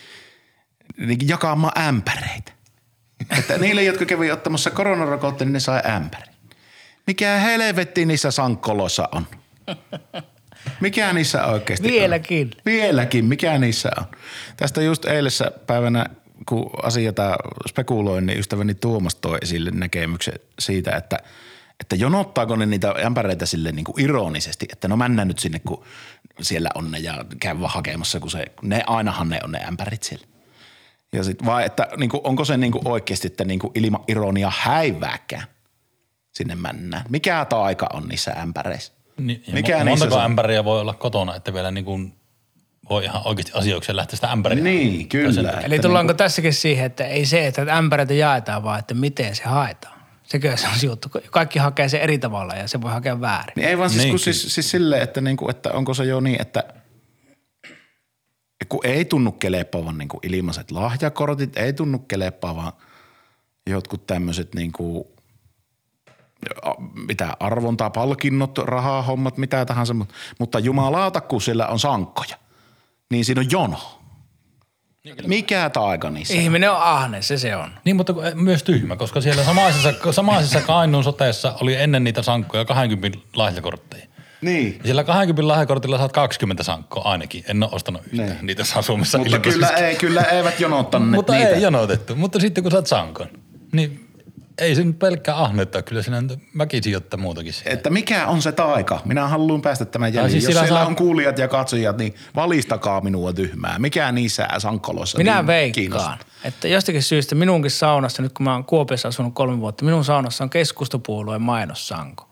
niin 0.97 1.27
jakamaan 1.27 1.81
ämpäreitä. 1.87 2.51
Että 3.39 3.57
niille, 3.57 3.83
jotka 3.83 4.05
kävi 4.05 4.31
ottamassa 4.31 4.71
koronarokotteen, 4.71 5.47
niin 5.47 5.53
ne 5.53 5.59
sai 5.59 5.81
ämpäri. 5.85 6.31
Mikä 7.07 7.37
helvetti 7.37 8.05
niissä 8.05 8.31
sankkoloissa 8.31 9.09
on? 9.11 9.27
Mikä 10.79 11.13
niissä 11.13 11.45
oikeasti 11.45 11.87
Vieläkin. 11.87 12.51
on? 12.55 12.61
Vieläkin, 12.65 13.25
mikä 13.25 13.57
niissä 13.57 13.91
on? 13.97 14.05
Tästä 14.57 14.81
just 14.81 15.05
eilisessä 15.05 15.51
päivänä, 15.67 16.05
kun 16.45 16.69
asiata 16.83 17.35
spekuloin, 17.69 18.25
niin 18.25 18.39
ystäväni 18.39 18.75
Tuomas 18.75 19.15
toi 19.15 19.37
esille 19.41 19.71
näkemyksen 19.71 20.39
siitä, 20.59 20.91
että 20.91 21.19
että 21.79 21.95
jonottaako 21.95 22.55
ne 22.55 22.65
niitä 22.65 22.95
ämpäreitä 23.05 23.45
sille 23.45 23.71
niin 23.71 23.83
kuin 23.83 23.99
ironisesti, 23.99 24.65
että 24.71 24.87
no 24.87 24.97
mennään 24.97 25.27
nyt 25.27 25.39
sinne, 25.39 25.59
kun 25.59 25.83
siellä 26.41 26.69
on 26.75 26.91
ne 26.91 26.99
ja 26.99 27.25
käy 27.39 27.59
vaan 27.59 27.71
hakemassa, 27.73 28.19
kun 28.19 28.31
se, 28.31 28.45
ne 28.61 28.83
ainahan 28.87 29.29
ne 29.29 29.39
on 29.43 29.51
ne 29.51 29.59
ämpärit 29.67 30.03
siellä. 30.03 30.27
Ja 31.15 31.23
sit 31.23 31.45
vai, 31.45 31.65
että 31.65 31.87
niin 31.97 32.09
kuin, 32.09 32.21
onko 32.23 32.45
se 32.45 32.57
niin 32.57 32.71
kuin 32.71 32.87
oikeasti, 32.87 33.27
että 33.27 33.45
niin 33.45 33.59
kuin 33.59 33.71
ilman 33.75 34.03
ironia 34.07 34.51
häivääkään 34.59 35.47
sinne 36.31 36.55
mennään. 36.55 37.03
Mikä 37.09 37.45
taika 37.45 37.89
on 37.93 38.07
niissä 38.07 38.31
ämpäreissä? 38.31 38.93
Niin, 39.17 39.43
Mikä 39.51 39.85
montako 39.85 40.15
on? 40.15 40.23
ämpäriä 40.25 40.63
voi 40.65 40.81
olla 40.81 40.93
kotona, 40.93 41.35
että 41.35 41.53
vielä 41.53 41.71
niin 41.71 41.85
kuin 41.85 42.13
voi 42.89 43.03
ihan 43.03 43.21
oikeasti 43.25 43.51
asioikseen 43.55 43.95
lähteä 43.95 44.15
sitä 44.15 44.31
ämpäriä. 44.31 44.63
Niin, 44.63 45.09
kyllä. 45.09 45.51
Eli 45.51 45.75
Että 45.75 45.87
tullaanko 45.87 46.11
niinku- 46.11 46.17
tässäkin 46.17 46.53
siihen, 46.53 46.85
että 46.85 47.05
ei 47.05 47.25
se, 47.25 47.47
että 47.47 47.61
ämpäreitä 47.77 48.13
jaetaan, 48.13 48.63
vaan 48.63 48.79
että 48.79 48.93
miten 48.93 49.35
se 49.35 49.43
haetaan. 49.43 49.95
Sekö 50.23 50.57
se 50.57 50.67
on 50.67 50.79
se 50.79 50.87
juttu. 50.87 51.09
Kaikki 51.31 51.59
hakee 51.59 51.89
se 51.89 51.97
eri 51.97 52.17
tavalla 52.17 52.53
ja 52.53 52.67
se 52.67 52.81
voi 52.81 52.91
hakea 52.91 53.21
väärin. 53.21 53.53
Niin 53.55 53.67
ei 53.67 53.77
vaan 53.77 53.89
siis, 53.89 54.01
Niin, 54.03 54.11
kun 54.11 54.19
siis, 54.19 54.53
siis 54.55 54.71
silleen, 54.71 55.01
että, 55.01 55.21
niinku, 55.21 55.49
että 55.49 55.71
onko 55.71 55.93
se 55.93 56.05
jo 56.05 56.19
niin, 56.19 56.41
että 56.41 56.63
kun 58.69 58.79
ei 58.83 59.05
tunnu 59.05 59.31
kelepaavan 59.31 59.97
niinku 59.97 60.19
ilmaiset 60.23 60.71
lahjakortit, 60.71 61.57
ei 61.57 61.73
tunnu 61.73 61.99
kelepaavan 61.99 62.73
jotkut 63.69 64.07
tämmöiset 64.07 64.55
niinku, 64.55 65.11
a- 66.61 66.81
mitä 67.07 67.37
arvontaa, 67.39 67.89
palkinnot, 67.89 68.57
rahahommat, 68.57 69.37
mitä 69.37 69.65
tahansa, 69.65 69.93
mut- 69.93 70.13
mutta 70.39 70.59
jumalauta, 70.59 71.21
kun 71.21 71.41
siellä 71.41 71.67
on 71.67 71.79
sankkoja, 71.79 72.35
niin 73.11 73.25
siinä 73.25 73.41
on 73.41 73.51
jono. 73.51 74.01
Mikä 75.27 75.69
taika 75.69 76.09
niissä? 76.09 76.33
Ihminen 76.33 76.71
on 76.71 76.81
ahne, 76.81 77.21
se 77.21 77.37
se 77.37 77.55
on. 77.55 77.71
Niin, 77.85 77.95
mutta 77.95 78.13
kun- 78.13 78.23
myös 78.33 78.63
tyhmä, 78.63 78.95
koska 78.95 79.21
siellä 79.21 79.43
samaisessa, 79.43 79.93
samaisessa 80.11 80.61
Kainuun 80.61 81.03
soteessa 81.03 81.55
oli 81.61 81.75
ennen 81.75 82.03
niitä 82.03 82.21
sankkoja 82.21 82.65
20 82.65 83.19
lahjakortteja. 83.35 84.07
Niin. 84.41 84.75
Ja 84.81 84.87
sillä 84.87 85.03
20 85.03 85.47
lahjakortilla 85.47 85.97
saat 85.97 86.11
20 86.11 86.63
sankkoa 86.63 87.03
ainakin. 87.03 87.43
En 87.47 87.63
ole 87.63 87.71
ostanut 87.73 88.01
yhtään. 88.05 88.29
Niin. 88.29 88.37
Niitä 88.41 88.63
saa 88.63 88.81
Suomessa 88.81 89.17
Mutta 89.17 89.39
kyllä, 89.39 89.67
ei, 89.67 89.95
kyllä 89.95 90.21
eivät 90.21 90.59
jonottaneet 90.59 91.11
Mutta 91.11 91.33
niitä. 91.33 91.49
ei 91.49 91.61
jonotettu. 91.61 92.15
Mutta 92.15 92.39
sitten 92.39 92.63
kun 92.63 92.71
saat 92.71 92.87
sankon, 92.87 93.27
niin 93.71 94.01
ei 94.57 94.75
se 94.75 94.83
nyt 94.83 94.99
pelkkää 94.99 95.43
ahnetta. 95.43 95.81
Kyllä 95.81 96.01
siinä 96.01 96.21
nyt 96.21 96.39
väkisin 96.57 96.97
ottaa 96.97 97.19
muutakin 97.19 97.53
siihen. 97.53 97.73
Että 97.73 97.89
mikä 97.89 98.27
on 98.27 98.41
se 98.41 98.51
taika? 98.51 99.01
Minä 99.05 99.27
haluan 99.27 99.61
päästä 99.61 99.85
tämän 99.85 100.13
jäljiin. 100.13 100.31
siis 100.31 100.43
Jos 100.43 100.47
sillä 100.49 100.61
siellä 100.61 100.79
saa- 100.79 100.87
on 100.87 100.95
kuulijat 100.95 101.37
ja 101.37 101.47
katsojat, 101.47 101.97
niin 101.97 102.15
valistakaa 102.35 103.01
minua 103.01 103.33
tyhmää. 103.33 103.79
Mikä 103.79 104.11
niissä 104.11 104.47
sankkoloissa 104.57 105.17
Minä 105.17 105.35
niin 105.35 105.47
veikkaan, 105.47 105.73
kiinnostaa? 105.73 106.17
että 106.43 106.67
jostakin 106.67 107.03
syystä 107.03 107.35
minunkin 107.35 107.71
saunassa, 107.71 108.21
nyt 108.21 108.33
kun 108.33 108.43
mä 108.43 108.53
oon 108.53 108.65
Kuopiossa 108.65 109.07
asunut 109.07 109.33
kolme 109.33 109.59
vuotta, 109.59 109.85
minun 109.85 110.05
saunassa 110.05 110.43
on 110.43 110.49
keskustapuolueen 110.49 111.41
mainossanko. 111.41 112.24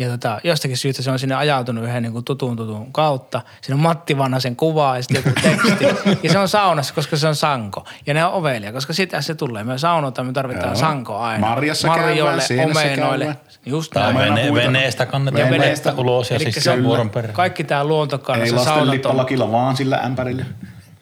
Ja 0.00 0.08
tota, 0.08 0.40
jostakin 0.44 0.76
syystä 0.76 1.02
se 1.02 1.10
on 1.10 1.18
sinne 1.18 1.34
ajautunut 1.34 1.84
yhden 1.84 2.02
niin 2.02 2.12
kuin 2.12 2.24
tutun 2.24 2.56
tutun 2.56 2.92
kautta. 2.92 3.40
Siinä 3.60 3.74
on 3.74 3.80
Matti 3.80 4.18
Vanhasen 4.18 4.56
kuva 4.56 4.96
ja 4.96 5.02
sitten 5.02 5.22
joku 5.26 5.40
teksti. 5.42 5.84
ja 6.26 6.32
se 6.32 6.38
on 6.38 6.48
saunassa, 6.48 6.94
koska 6.94 7.16
se 7.16 7.28
on 7.28 7.36
sanko. 7.36 7.84
Ja 8.06 8.14
ne 8.14 8.24
on 8.24 8.32
ovelia, 8.32 8.72
koska 8.72 8.92
sitä 8.92 9.20
se 9.20 9.34
tulee. 9.34 9.64
Me 9.64 9.78
saunotaan, 9.78 10.26
me 10.26 10.32
tarvitaan 10.32 10.68
Joo. 10.68 10.74
sanko 10.74 11.16
aina. 11.18 11.46
Marjassa 11.46 11.88
käydään, 11.88 12.08
Marjoille, 12.08 12.42
sienessä 12.42 12.80
omenoille. 12.80 13.24
käydään. 13.24 13.40
Just 13.66 13.94
näin. 13.94 14.16
Vene, 14.18 14.54
veneestä 14.54 15.06
kannetaan 15.06 15.50
Veneestä. 15.50 15.88
vettä 15.90 16.02
ulos 16.02 16.30
ja 16.30 16.36
Elikkä 16.36 16.52
siis 16.52 16.64
se 16.64 16.70
on 16.70 16.84
vuoron 16.84 17.10
perään. 17.10 17.34
Kaikki 17.34 17.64
tämä 17.64 17.80
Ei 17.80 17.86
luontokannassa, 17.86 18.56
lasten 18.56 18.72
saunat 18.72 18.88
on 18.88 18.94
lippalakilla, 18.94 19.52
vaan 19.52 19.76
sillä 19.76 19.96
ämpärillä. 19.96 20.44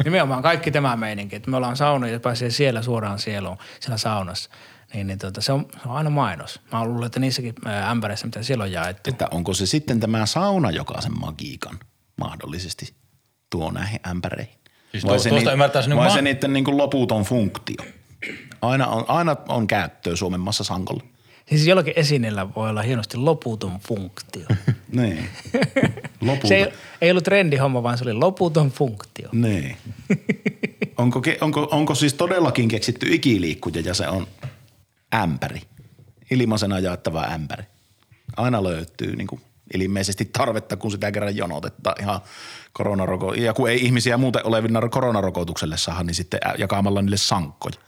Nimenomaan 0.05 0.43
kaikki 0.43 0.71
tämä 0.71 0.97
meininki, 0.97 1.37
että 1.37 1.51
me 1.51 1.57
ollaan 1.57 1.77
saunoja 1.77 2.13
ja 2.13 2.21
pääsee 2.21 2.51
siellä 2.51 2.83
suoraan 2.83 3.19
sieluun, 3.19 3.59
siellä 3.81 3.99
saunassa. 3.99 4.51
Niin, 4.95 5.07
niin 5.07 5.19
tota, 5.19 5.41
se, 5.41 5.53
on, 5.53 5.67
se 5.83 5.89
on 5.89 5.97
aina 5.97 6.11
mainos. 6.11 6.61
Mä 6.73 6.85
luulen, 6.85 7.07
että 7.07 7.21
niissäkin 7.21 7.55
ämpäreissä, 7.91 8.27
mitä 8.27 8.43
siellä 8.43 8.65
on 8.65 8.73
jaettu. 8.73 9.11
Että 9.11 9.29
onko 9.31 9.55
se 9.55 9.67
sitten 9.67 10.01
tämä 10.01 10.27
sauna, 10.27 10.71
joka 10.71 11.01
sen 11.01 11.21
magiikan 11.21 11.79
mahdollisesti 12.21 12.95
tuo 13.51 13.71
näihin 13.71 14.01
ämpäreihin? 14.09 14.55
Siis 14.91 15.05
tuo- 15.05 15.29
tuosta 15.29 15.53
ymmärtäisi 15.53 15.89
niin 15.89 15.97
vai 15.97 16.09
ma- 16.09 16.15
se 16.15 16.23
niiden 16.23 16.53
niin 16.53 16.65
kuin 16.65 16.77
loputon 16.77 17.23
funktio? 17.23 17.85
Aina 18.63 18.87
on, 18.87 19.05
aina 19.09 19.37
on 19.49 19.67
käyttöä 19.67 20.17
Suomen 20.17 20.41
maassa 20.41 20.65
sankolla. 20.65 21.03
Siis 21.49 21.67
jollakin 21.67 21.93
esineellä 21.97 22.55
voi 22.55 22.71
olla 22.71 22.83
hienosti 22.83 23.17
loputon 23.17 23.79
funktio. 23.89 24.47
Niin. 24.93 25.29
Loputon. 26.21 26.49
se 26.49 26.57
ei, 26.57 26.73
ei 27.01 27.11
ollut 27.11 27.25
trendihomma, 27.25 27.83
vaan 27.83 27.99
se 27.99 28.05
oli 28.05 28.13
loputon 28.13 28.71
funktio. 28.71 29.29
Niin. 29.33 29.77
Onko, 30.99 31.23
onko, 31.41 31.69
onko 31.71 31.95
siis 31.95 32.15
todellakin 32.15 32.69
keksitty 32.69 33.07
ikiliikkuja 33.15 33.81
ja 33.81 33.95
se 33.95 34.09
on 34.09 34.27
ämpäri? 35.15 35.63
Ilmaisena 36.31 36.79
jaettava 36.79 37.25
ämpäri. 37.25 37.65
Aina 38.37 38.63
löytyy 38.63 39.17
niin 39.17 39.27
kuin 39.27 39.41
ilmeisesti 39.75 40.25
tarvetta, 40.25 40.77
kun 40.77 40.91
sitä 40.91 41.13
kerran 41.13 41.37
jonotetaan 41.37 41.97
ihan 42.01 42.21
koronaroko- 42.73 43.35
Ja 43.35 43.55
kun 43.55 43.71
ei 43.71 43.85
ihmisiä 43.85 44.17
muuten 44.17 44.47
olevina 44.47 44.89
koronarokotukselle 44.89 45.77
saada, 45.77 46.03
niin 46.03 46.15
sitten 46.15 46.41
jakamalla 46.59 47.03
niille 47.03 47.17
sankkoja. 47.17 47.79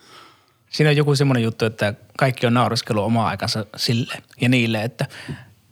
Siinä 0.71 0.91
on 0.91 0.97
joku 0.97 1.17
semmoinen 1.17 1.43
juttu, 1.43 1.65
että 1.65 1.95
kaikki 2.19 2.47
on 2.47 2.55
naureskellut 2.55 3.05
omaa 3.05 3.29
aikansa 3.29 3.67
sille 3.77 4.15
ja 4.41 4.49
niille, 4.49 4.83
että 4.83 5.07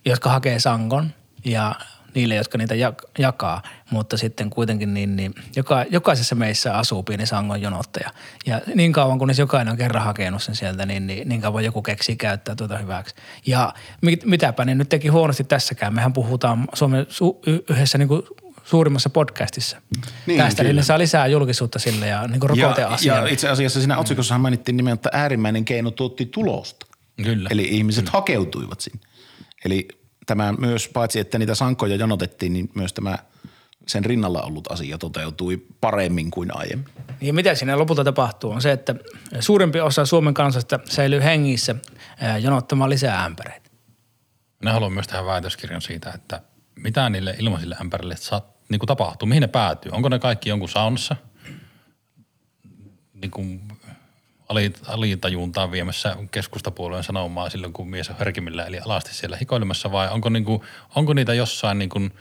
jotka 0.05 0.29
hakee 0.29 0.59
sankon 0.59 1.11
ja 1.45 1.75
niille, 2.19 2.35
jotka 2.35 2.57
niitä 2.57 2.75
jak- 2.75 3.09
jakaa, 3.19 3.61
mutta 3.91 4.17
sitten 4.17 4.49
kuitenkin 4.49 4.93
niin, 4.93 5.15
niin 5.15 5.33
joka, 5.55 5.85
jokaisessa 5.89 6.35
meissä 6.35 6.73
asuu 6.77 7.03
pieni 7.03 7.25
sangon 7.25 7.61
jonottaja. 7.61 8.09
Ja 8.45 8.61
niin 8.75 8.93
kauan 8.93 9.19
kunnes 9.19 9.39
jokainen 9.39 9.71
on 9.71 9.77
kerran 9.77 10.03
hakenut 10.03 10.43
sen 10.43 10.55
sieltä, 10.55 10.85
niin, 10.85 11.07
niin, 11.07 11.29
niin 11.29 11.41
kauan 11.41 11.65
joku 11.65 11.81
keksii 11.81 12.15
käyttää 12.15 12.55
tuota 12.55 12.77
hyväksi. 12.77 13.15
Ja 13.45 13.73
mit, 14.01 14.25
mitäpä 14.25 14.65
niin 14.65 14.77
nyt 14.77 14.89
teki 14.89 15.07
huonosti 15.07 15.43
tässäkään. 15.43 15.93
Mehän 15.93 16.13
puhutaan 16.13 16.67
Suomen 16.73 17.05
su- 17.09 17.39
y- 17.49 17.63
yhdessä 17.69 17.97
niin 17.97 18.07
kuin 18.07 18.21
suurimmassa 18.63 19.09
podcastissa. 19.09 19.77
Niin, 19.95 20.03
Niin, 20.27 20.37
Tästä 20.37 20.63
niin 20.63 20.69
kyllä. 20.69 20.79
ne 20.79 20.83
saa 20.85 20.99
lisää 20.99 21.27
julkisuutta 21.27 21.79
sille 21.79 22.07
ja 22.07 22.27
niin 22.27 22.39
kuin 22.39 22.57
Ja, 22.57 22.65
rokoteasialle. 22.65 23.29
ja 23.29 23.33
itse 23.33 23.49
asiassa 23.49 23.79
siinä 23.79 23.97
otsikossahan 23.97 24.41
mainittiin 24.41 24.77
nimen, 24.77 24.93
että 24.93 25.09
äärimmäinen 25.13 25.65
keino 25.65 25.91
tuotti 25.91 26.25
tulosta. 26.25 26.85
Kyllä. 27.23 27.49
Eli 27.51 27.67
ihmiset 27.71 28.09
hakeutuivat 28.09 28.79
sinne. 28.81 28.99
Eli 29.65 29.87
tämä 30.29 30.53
myös, 30.57 30.89
paitsi 30.93 31.19
että 31.19 31.39
niitä 31.39 31.55
sankoja 31.55 31.95
jonotettiin, 31.95 32.53
niin 32.53 32.69
myös 32.73 32.93
tämä 32.93 33.17
sen 33.87 34.05
rinnalla 34.05 34.41
ollut 34.41 34.71
asia 34.71 34.97
toteutui 34.97 35.65
paremmin 35.81 36.31
kuin 36.31 36.57
aiemmin. 36.57 36.93
Ja 37.21 37.33
mitä 37.33 37.55
siinä 37.55 37.79
lopulta 37.79 38.03
tapahtuu 38.03 38.51
on 38.51 38.61
se, 38.61 38.71
että 38.71 38.95
suurempi 39.39 39.79
osa 39.79 40.05
Suomen 40.05 40.33
kansasta 40.33 40.79
säilyy 40.85 41.23
hengissä 41.23 41.75
jonottamaan 42.41 42.89
lisää 42.89 43.25
ämpäreitä. 43.25 43.69
Minä 44.59 44.73
haluan 44.73 44.93
myös 44.93 45.07
tähän 45.07 45.25
väitöskirjan 45.25 45.81
siitä, 45.81 46.11
että 46.15 46.41
mitä 46.75 47.09
niille 47.09 47.35
ilmaisille 47.39 47.75
ämpärille 47.81 48.15
niin 48.69 48.79
tapahtuu, 48.87 49.27
mihin 49.27 49.41
ne 49.41 49.47
päätyy. 49.47 49.91
Onko 49.91 50.09
ne 50.09 50.19
kaikki 50.19 50.49
jonkun 50.49 50.69
saunassa, 50.69 51.15
niin 53.13 53.31
kuin 53.31 53.61
alitajuntaan 54.87 55.71
viemässä 55.71 56.15
keskustapuolueen 56.31 57.03
sanomaa 57.03 57.49
silloin, 57.49 57.73
kun 57.73 57.89
mies 57.89 58.09
on 58.09 58.15
herkimmillä 58.19 58.65
eli 58.65 58.79
alasti 58.79 59.13
siellä 59.13 59.37
hikoilemassa 59.37 59.91
vai 59.91 60.09
onko, 60.09 60.29
niin 60.29 60.45
kuin, 60.45 60.61
onko 60.95 61.13
niitä 61.13 61.33
jossain 61.33 61.79
niin 61.79 61.89
kuin 61.89 62.11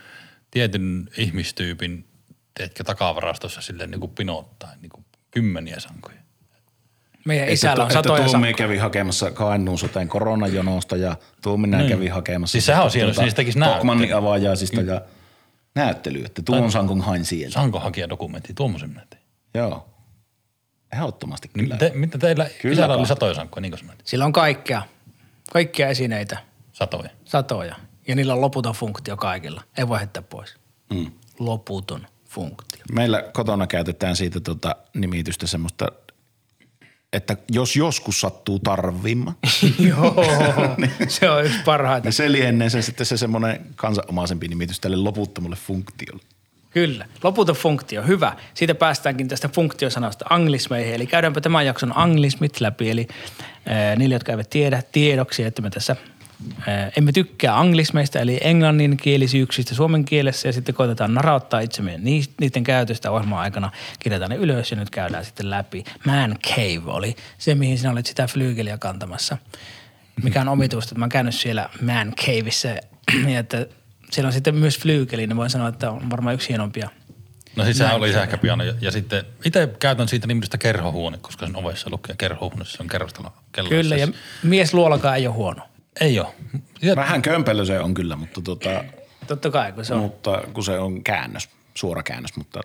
tietyn 0.51 1.09
ihmistyypin, 1.19 2.05
teetkö 2.55 2.85
takavarastossa 2.85 3.61
sille 3.61 3.87
niin 3.87 4.01
kuin 4.01 4.13
pinottaa, 4.15 4.71
niin 4.81 4.91
kuin 4.91 5.05
kymmeniä 5.31 5.81
sankoja? 5.81 6.19
Meidän 7.25 7.49
isällä 7.49 7.85
on 7.85 7.91
satoja 7.91 8.19
että 8.19 8.33
sankoja. 8.33 8.53
kävi 8.55 8.77
hakemassa 8.79 9.31
Kainuun 9.31 9.79
soteen 9.79 10.09
koronajonosta 10.09 10.97
ja 10.97 11.17
Tuominen 11.43 11.81
Niin. 11.81 11.91
kävi 11.91 12.09
hakemassa. 12.09 12.53
Siis 12.53 12.67
sehän 12.67 12.85
on 12.85 12.91
siellä, 12.91 13.11
jos 13.11 13.19
niistä 13.21 13.37
tekisi 13.37 13.59
Tokmannin 13.59 14.01
näyttely. 14.09 14.19
avaajaisista 14.19 14.81
ja 14.81 15.01
näyttely, 15.75 16.25
että 16.25 16.43
tuon 16.43 16.73
sankon 16.73 17.01
hain 17.01 17.25
siellä. 17.25 17.53
Saanko 17.53 17.81
hakea 17.81 18.09
dokumentti 18.09 18.55
tuommoisen 18.55 18.89
minä 18.91 19.07
tein? 19.11 19.23
Joo. 19.55 19.89
Ehdottomasti 20.93 21.51
Niin 21.55 21.65
kyllä. 21.67 21.77
te, 21.79 21.93
mitä 21.95 22.19
teillä 22.19 22.47
Kyllä 22.63 22.73
isällä 22.73 22.95
oli 22.97 23.35
sankoja, 23.35 23.61
niin 23.61 23.73
kuin 23.73 23.79
sanoit? 23.81 24.01
Sillä 24.05 24.25
on 24.25 24.33
kaikkea, 24.33 24.83
kaikkia 25.53 25.89
esineitä, 25.89 26.39
Satoja. 26.73 27.11
satoja. 27.25 27.77
Ja 28.09 28.15
niillä 28.15 28.35
on 28.35 28.41
loputon 28.41 28.75
funktio 28.75 29.17
kaikilla. 29.17 29.63
Ei 29.79 29.89
voi 29.89 29.99
heittää 29.99 30.23
pois. 30.23 30.57
Mm. 30.95 31.11
Loputon 31.39 32.07
funktio. 32.25 32.83
Meillä 32.93 33.23
kotona 33.33 33.67
käytetään 33.67 34.17
siitä 34.17 34.41
tota 34.41 34.77
nimitystä 34.95 35.47
semmoista, 35.47 35.89
että 37.13 37.37
jos 37.51 37.77
joskus 37.77 38.21
sattuu 38.21 38.59
tarvimma, 38.59 39.35
Joo, 39.89 40.15
se 41.09 41.31
on 41.31 41.45
yksi 41.45 41.59
parhaita. 41.65 42.05
niin 42.07 42.13
se 42.13 42.33
lienee 42.33 42.71
se 42.71 42.83
sitten 42.83 43.07
se 43.07 43.17
semmoinen 43.17 43.67
kansanomaisempi 43.77 44.49
nimitys 44.49 44.81
tälle 44.81 44.97
loputtomalle 44.97 45.57
funktiolle. 45.57 46.23
Kyllä, 46.71 47.07
loputon 47.23 47.55
funktio, 47.55 48.03
hyvä. 48.03 48.33
Siitä 48.55 48.75
päästäänkin 48.75 49.29
tästä 49.29 49.49
funktiosanasta 49.49 50.25
anglismeihin. 50.31 50.95
Eli 50.95 51.07
käydäänpä 51.07 51.41
tämän 51.41 51.67
jakson 51.67 51.93
anglismit 51.97 52.61
läpi. 52.61 52.91
Eli 52.91 53.09
ää, 53.67 53.97
niille, 53.97 54.15
jotka 54.15 54.33
eivät 54.33 54.51
tiedä 54.51 54.83
tiedoksi, 54.93 55.43
että 55.43 55.63
me 55.63 55.71
tässä 55.71 55.97
ää, 56.67 56.91
emme 56.97 57.13
tykkää 57.13 57.59
anglismeista, 57.59 58.19
eli 58.19 58.39
englanninkielisyyksistä 58.41 59.75
suomen 59.75 60.05
kielessä 60.05 60.49
ja 60.49 60.53
sitten 60.53 60.75
koitetaan 60.75 61.15
narauttaa 61.15 61.61
itsemme 61.61 61.99
niiden 62.41 62.65
käytöstä 62.65 63.11
ohjelman 63.11 63.39
aikana. 63.39 63.71
Kirjataan 63.99 64.31
ne 64.31 64.37
ylös 64.37 64.71
ja 64.71 64.77
nyt 64.77 64.91
käydään 64.91 65.25
sitten 65.25 65.51
läpi. 65.51 65.85
Man 66.07 66.37
Cave 66.47 66.93
oli 66.93 67.17
se, 67.39 67.55
mihin 67.55 67.79
sinä 67.79 67.91
olet 67.91 68.07
sitä 68.07 68.27
flyygeliä 68.27 68.79
kantamassa. 68.79 69.39
Mikä 70.23 70.41
on 70.41 70.49
omituista, 70.49 70.89
että 70.93 70.99
mä 70.99 71.05
oon 71.05 71.11
käynyt 71.11 71.35
siellä 71.35 71.71
Man 71.83 72.13
Caveissa 72.15 72.69
ja 73.29 73.39
että 73.39 73.67
siellä 74.11 74.27
on 74.27 74.33
sitten 74.33 74.55
myös 74.55 74.79
flyykeli, 74.79 75.27
niin 75.27 75.37
voin 75.37 75.51
sanoa, 75.51 75.69
että 75.69 75.91
on 75.91 76.11
varmaan 76.11 76.35
yksi 76.35 76.49
hienompia 76.49 76.89
No 77.57 77.65
siis 77.65 77.79
sehän 77.79 77.97
oli 77.97 78.13
sähköpiano 78.13 78.65
ja, 78.65 78.75
ja 78.81 78.91
sitten 78.91 79.25
itse 79.45 79.69
käytän 79.79 80.09
siitä 80.09 80.27
nimitystä 80.27 80.59
kerhohuone, 80.59 81.19
koska 81.19 81.47
sen 81.47 81.57
ovessa 81.57 81.91
lukee 81.91 82.15
kerhohuone, 82.19 82.65
se 82.65 82.77
on 82.81 82.89
kerrostalo 82.89 83.33
kello. 83.53 83.69
Kyllä, 83.69 83.97
ja 83.97 84.09
mies 84.43 84.75
luolakaan 84.75 85.17
ei 85.17 85.27
ole 85.27 85.35
huono. 85.35 85.63
Ei 86.01 86.21
ole. 86.21 86.29
Ja, 86.83 86.97
Vähän 86.97 87.23
kömpelö 87.23 87.65
se 87.65 87.81
on 87.81 87.95
kyllä, 87.95 88.17
mutta, 88.17 88.41
tota, 88.41 88.85
Totta 89.27 89.51
kai, 89.51 89.73
kun 89.73 89.85
se 89.85 89.95
on. 89.95 90.01
mutta 90.01 90.43
kun 90.53 90.65
se 90.65 90.79
on 90.79 91.05
käännös, 91.05 91.49
suora 91.75 92.03
käännös, 92.03 92.37
mutta 92.37 92.61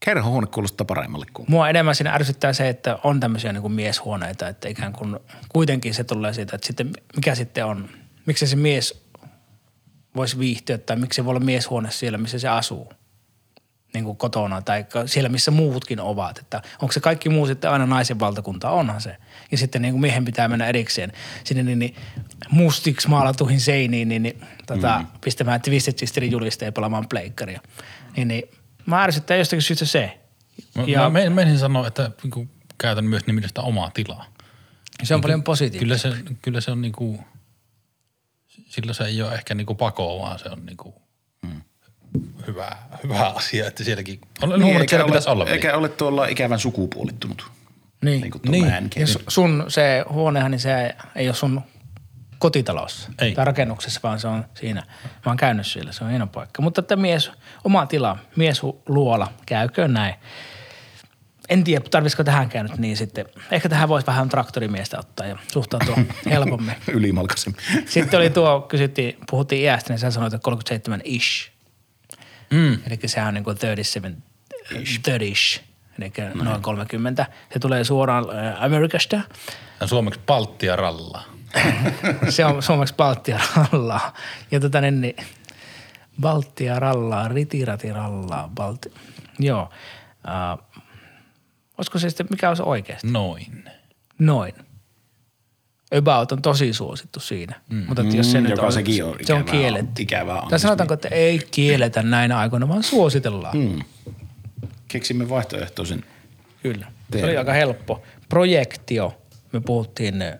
kerhohuone 0.00 0.46
kuulostaa 0.46 0.84
paremmalle 0.84 1.26
kuin. 1.32 1.46
Mua 1.50 1.68
enemmän 1.68 1.94
siinä 1.94 2.14
ärsyttää 2.14 2.52
se, 2.52 2.68
että 2.68 2.98
on 3.04 3.20
tämmöisiä 3.20 3.52
niin 3.52 3.62
kuin 3.62 3.72
mieshuoneita, 3.72 4.48
että 4.48 4.68
ikään 4.68 4.92
kuin 4.92 5.16
kuitenkin 5.48 5.94
se 5.94 6.04
tulee 6.04 6.32
siitä, 6.32 6.56
että 6.56 6.66
sitten 6.66 6.90
mikä 7.16 7.34
sitten 7.34 7.66
on, 7.66 7.88
miksi 8.26 8.46
se 8.46 8.56
mies 8.56 9.07
voisi 10.18 10.38
viihtyä 10.38 10.78
tai 10.78 10.96
miksi 10.96 11.16
se 11.16 11.24
voi 11.24 11.30
olla 11.30 11.40
mieshuone 11.40 11.90
siellä, 11.90 12.18
missä 12.18 12.38
se 12.38 12.48
asuu 12.48 12.92
niin 13.94 14.04
kuin 14.04 14.16
kotona 14.16 14.62
tai 14.62 14.86
siellä, 15.06 15.28
missä 15.28 15.50
muutkin 15.50 16.00
ovat. 16.00 16.38
Että 16.38 16.62
onko 16.82 16.92
se 16.92 17.00
kaikki 17.00 17.28
muu 17.28 17.46
sitten 17.46 17.70
aina 17.70 17.86
naisen 17.86 18.20
valtakunta? 18.20 18.70
Onhan 18.70 19.00
se. 19.00 19.16
Ja 19.50 19.58
sitten 19.58 19.82
niin 19.82 19.92
kuin 19.94 20.00
miehen 20.00 20.24
pitää 20.24 20.48
mennä 20.48 20.66
erikseen 20.66 21.12
sinne 21.44 21.62
niin, 21.62 21.78
niin 21.78 21.96
mustiksi 22.50 23.08
maalatuihin 23.08 23.60
seiniin, 23.60 24.08
niin, 24.08 24.22
niin 24.22 24.40
tota, 24.66 24.98
mm. 24.98 25.06
pistämään 25.20 25.62
Twisted 25.62 25.98
Sisterin 25.98 26.30
julisteen 26.30 26.72
pelaamaan 26.72 27.08
pleikkaria. 27.08 27.60
Niin, 28.16 28.28
niin 28.28 28.42
mä 28.86 29.02
ärsyttää 29.02 29.36
jostakin 29.36 29.62
syystä 29.62 29.84
se. 29.84 30.18
mä, 30.74 30.84
Ja- 30.86 31.00
mä 31.00 31.10
men- 31.10 31.32
menisin 31.32 31.58
sanoa, 31.58 31.86
että 31.86 32.10
niin 32.22 32.50
käytän 32.78 33.04
myös 33.04 33.26
nimitystä 33.26 33.60
omaa 33.60 33.90
tilaa. 33.90 34.26
Se 35.02 35.14
on 35.14 35.20
paljon 35.20 35.42
positiivista. 35.42 36.08
Kyllä 36.08 36.18
se, 36.24 36.34
kyllä 36.42 36.60
se 36.60 36.70
on 36.70 36.82
niinku, 36.82 37.20
sillä 38.68 38.92
se 38.92 39.04
ei 39.04 39.22
ole 39.22 39.34
ehkä 39.34 39.54
niinku 39.54 39.74
pakoa, 39.74 40.22
vaan 40.22 40.38
se 40.38 40.48
on 40.48 40.66
niinku 40.66 40.94
hyvä, 42.46 42.76
hyvä 43.04 43.26
asia, 43.28 43.66
että 43.66 43.84
sielläkin, 43.84 44.20
on 44.42 44.60
niin, 44.60 44.76
että 44.76 44.90
siellä 44.90 45.06
pitäisi 45.06 45.28
olla. 45.28 45.46
eikä 45.46 45.76
ole 45.76 45.88
tuolla 45.88 46.26
ikävän 46.26 46.58
sukupuolittunut. 46.58 47.50
Niin. 48.04 48.20
Niin 48.20 48.30
kuin 48.30 48.42
Niin. 48.48 48.64
niin. 48.64 48.90
Ja 48.96 49.06
su- 49.06 49.22
sun 49.28 49.64
se 49.68 50.04
huonehan, 50.10 50.50
niin 50.50 50.60
se 50.60 50.94
ei 51.16 51.28
ole 51.28 51.34
sun 51.34 51.60
kotitalossa 52.38 53.10
Ei. 53.18 53.32
tai 53.34 53.44
rakennuksessa, 53.44 54.00
vaan 54.02 54.20
se 54.20 54.28
on 54.28 54.44
siinä. 54.54 54.82
Mä 55.02 55.20
oon 55.30 55.36
käynyt 55.36 55.66
siellä, 55.66 55.92
se 55.92 56.04
on 56.04 56.10
hieno 56.10 56.26
paikka. 56.26 56.62
Mutta 56.62 56.80
että 56.80 56.96
mies, 56.96 57.30
oma 57.64 57.86
tila, 57.86 58.18
mies 58.36 58.60
luola, 58.88 59.32
käyköön 59.46 59.92
näin. 59.92 60.14
En 61.48 61.64
tiedä, 61.64 61.84
tarvisiko 61.90 62.24
tähän 62.24 62.48
käynyt 62.48 62.78
niin 62.78 62.96
sitten. 62.96 63.26
Ehkä 63.50 63.68
tähän 63.68 63.88
voisi 63.88 64.06
vähän 64.06 64.28
traktorimiestä 64.28 64.98
ottaa 64.98 65.26
ja 65.26 65.38
suhtautua 65.52 65.96
helpommin. 66.30 66.74
Ylimalkaisin. 66.88 67.56
Sitten 67.86 68.20
oli 68.20 68.30
tuo, 68.30 68.60
kysyttiin, 68.60 69.18
puhuttiin 69.30 69.62
iästä, 69.62 69.92
niin 69.92 69.98
sä 69.98 70.10
sanoit, 70.10 70.34
että 70.34 70.44
37 70.44 71.00
ish. 71.04 71.50
Mm. 72.50 72.72
Eli 72.72 72.98
sehän 73.06 73.28
on 73.28 73.34
niin 73.34 73.44
kuin 73.44 73.56
37 73.56 74.22
30 75.04 75.28
eli 75.98 76.44
noin 76.44 76.62
30. 76.62 77.26
Se 77.52 77.58
tulee 77.58 77.84
suoraan 77.84 78.24
äh, 78.30 78.64
Amerikasta. 78.64 79.20
Ja 79.80 79.86
suomeksi 79.86 80.20
palttia 80.26 80.76
rallaa. 80.76 81.24
Se 82.28 82.44
on 82.44 82.62
suomeksi 82.62 82.94
Baltia 82.94 83.40
rallaa. 83.56 84.12
Ja 84.50 84.60
tota 84.60 84.80
niin, 84.80 85.00
niin 85.00 85.16
Baltia 86.20 86.78
rallaa, 86.78 87.28
rallaa, 87.94 88.50
Balti. 88.54 88.92
Joo. 89.38 89.62
Uh, 89.62 90.64
olisiko 91.78 91.98
se 91.98 92.10
sitten, 92.10 92.26
mikä 92.30 92.48
olisi 92.48 92.62
oikeasti? 92.62 93.06
Noin. 93.10 93.64
Noin. 94.18 94.52
About 95.98 96.32
on 96.32 96.42
tosi 96.42 96.72
suosittu 96.72 97.20
siinä. 97.20 97.60
Mm. 97.70 97.84
Mutta 97.88 98.02
että 98.02 98.16
jos 98.16 98.32
se 98.32 98.38
Mm, 98.38 98.42
nyt 98.42 98.50
joka 98.50 98.66
on, 98.66 98.72
sekin 98.72 99.04
on 99.04 99.16
se 99.22 99.34
on 99.34 99.44
kielletty. 99.44 100.02
ikävää 100.02 100.34
Tai 100.34 100.42
anglismi. 100.42 100.58
sanotaanko, 100.58 100.94
että 100.94 101.08
ei 101.08 101.38
kielletä 101.50 102.02
näinä 102.02 102.38
aikoina, 102.38 102.68
vaan 102.68 102.82
suositellaan. 102.82 103.56
Mm. 103.58 103.78
Keksimme 104.88 105.28
vaihtoehtoisen. 105.28 106.04
Kyllä. 106.62 106.86
Se 106.86 106.92
Teemme. 107.10 107.28
oli 107.30 107.36
aika 107.36 107.52
helppo. 107.52 108.02
Projektio. 108.28 109.22
Me 109.52 109.60
puhuttiin 109.60 110.22
eh, 110.22 110.38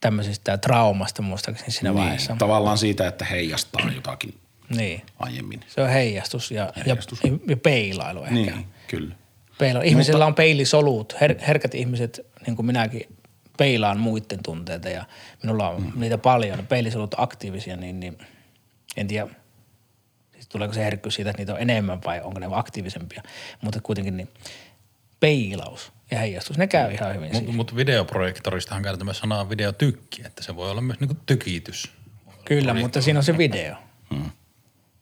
tämmöisestä 0.00 0.58
traumasta 0.58 1.22
muistaakseni 1.22 1.70
siinä 1.70 1.94
vaiheessa. 1.94 2.32
Niin, 2.32 2.38
tavallaan 2.38 2.78
siitä, 2.78 3.08
että 3.08 3.24
heijastaa 3.24 3.90
jotakin 3.94 4.34
Niin. 4.76 5.02
aiemmin. 5.18 5.60
Se 5.68 5.80
on 5.82 5.88
heijastus 5.88 6.50
ja, 6.50 6.72
Heijastus. 6.76 7.20
ja, 7.24 7.30
ja 7.48 7.56
peilailu 7.56 8.22
ehkä. 8.22 8.34
Niin, 8.34 8.66
kyllä. 8.88 9.14
Peilailu. 9.58 9.88
Ihmisillä 9.88 10.26
on 10.26 10.34
peilisolut. 10.34 11.16
Her, 11.20 11.34
herkät 11.46 11.74
ihmiset, 11.74 12.26
niin 12.46 12.56
kuin 12.56 12.66
minäkin, 12.66 13.16
peilaan 13.58 14.00
muiden 14.00 14.42
tunteita 14.42 14.88
ja 14.88 15.04
minulla 15.42 15.68
on 15.68 15.82
mm. 15.82 16.00
niitä 16.00 16.18
paljon. 16.18 16.66
Peilisolut 16.66 17.14
aktiivisia, 17.18 17.76
niin, 17.76 18.00
niin 18.00 18.18
en 18.96 19.08
tiedä, 19.08 19.28
siis 20.32 20.48
tuleeko 20.48 20.74
se 20.74 20.84
herkkyys 20.84 21.14
siitä, 21.14 21.30
että 21.30 21.40
niitä 21.40 21.54
on 21.54 21.60
enemmän 21.60 22.00
vai 22.04 22.20
onko 22.20 22.40
ne 22.40 22.48
aktiivisempia. 22.52 23.22
Mutta 23.60 23.80
kuitenkin 23.80 24.16
niin 24.16 24.28
peilaus 25.20 25.92
ja 26.10 26.18
heijastus, 26.18 26.58
ne 26.58 26.66
käy 26.66 26.92
ihan 26.92 27.14
hyvin 27.14 27.32
Mutta 27.32 27.52
mut 27.52 27.76
videoprojektoristahan 27.76 28.82
käytetään 28.82 29.06
myös 29.06 29.18
sanaa 29.18 29.48
videotykki, 29.48 30.22
että 30.26 30.42
se 30.42 30.56
voi 30.56 30.70
olla 30.70 30.80
myös 30.80 31.00
niinku 31.00 31.16
tykitys. 31.26 31.92
Kyllä, 32.44 32.74
mutta 32.74 33.02
siinä 33.02 33.18
on 33.18 33.24
se 33.24 33.38
video. 33.38 33.74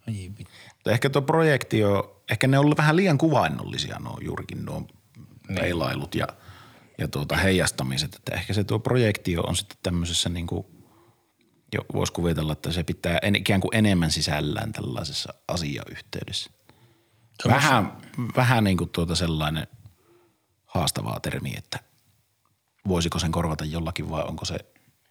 Ai 0.09 0.31
vittu. 0.39 0.50
Mutta 0.81 0.93
ehkä 0.93 1.11
tuo 1.11 1.23
projektio, 1.23 2.23
ehkä 2.31 2.47
ne 2.47 2.59
on 2.59 2.65
ollut 2.65 2.79
vähän 2.79 2.97
liian 2.97 3.19
kuvainnollisia 3.19 3.99
nuo 3.99 4.19
juurikin 4.21 4.65
nuo 4.65 4.87
peilailut 5.55 6.15
ja, 6.15 6.27
ja 6.99 7.09
tuota 7.09 7.37
heijastamiset. 7.37 8.15
Että 8.15 8.35
ehkä 8.35 8.55
se 8.55 8.65
tuo 8.65 8.79
projektio 8.79 9.43
on 9.43 9.57
sitten 9.57 9.79
tämmöisessä 9.83 10.29
niin 10.29 10.47
kuin, 10.47 10.67
jo 11.75 11.81
voisi 11.95 12.13
kuvitella, 12.13 12.53
että 12.53 12.73
se 12.73 12.83
pitää 12.83 13.19
en, 13.23 13.37
ikään 13.37 13.61
kuin 13.61 13.77
enemmän 13.77 14.11
sisällään 14.11 14.73
tällaisessa 14.73 15.35
asiayhteydessä. 15.49 16.51
Vähän, 17.49 17.93
vähän 18.37 18.65
niin 18.65 18.77
kuin 18.77 18.91
tuota 18.91 19.17
sellainen 19.17 19.67
haastavaa 20.67 21.21
termi, 21.21 21.55
että 21.57 21.79
voisiko 22.89 23.19
sen 23.19 23.33
korvata 23.33 23.65
jollakin 23.65 24.11
vai 24.11 24.23
onko 24.23 24.45
se 24.45 24.59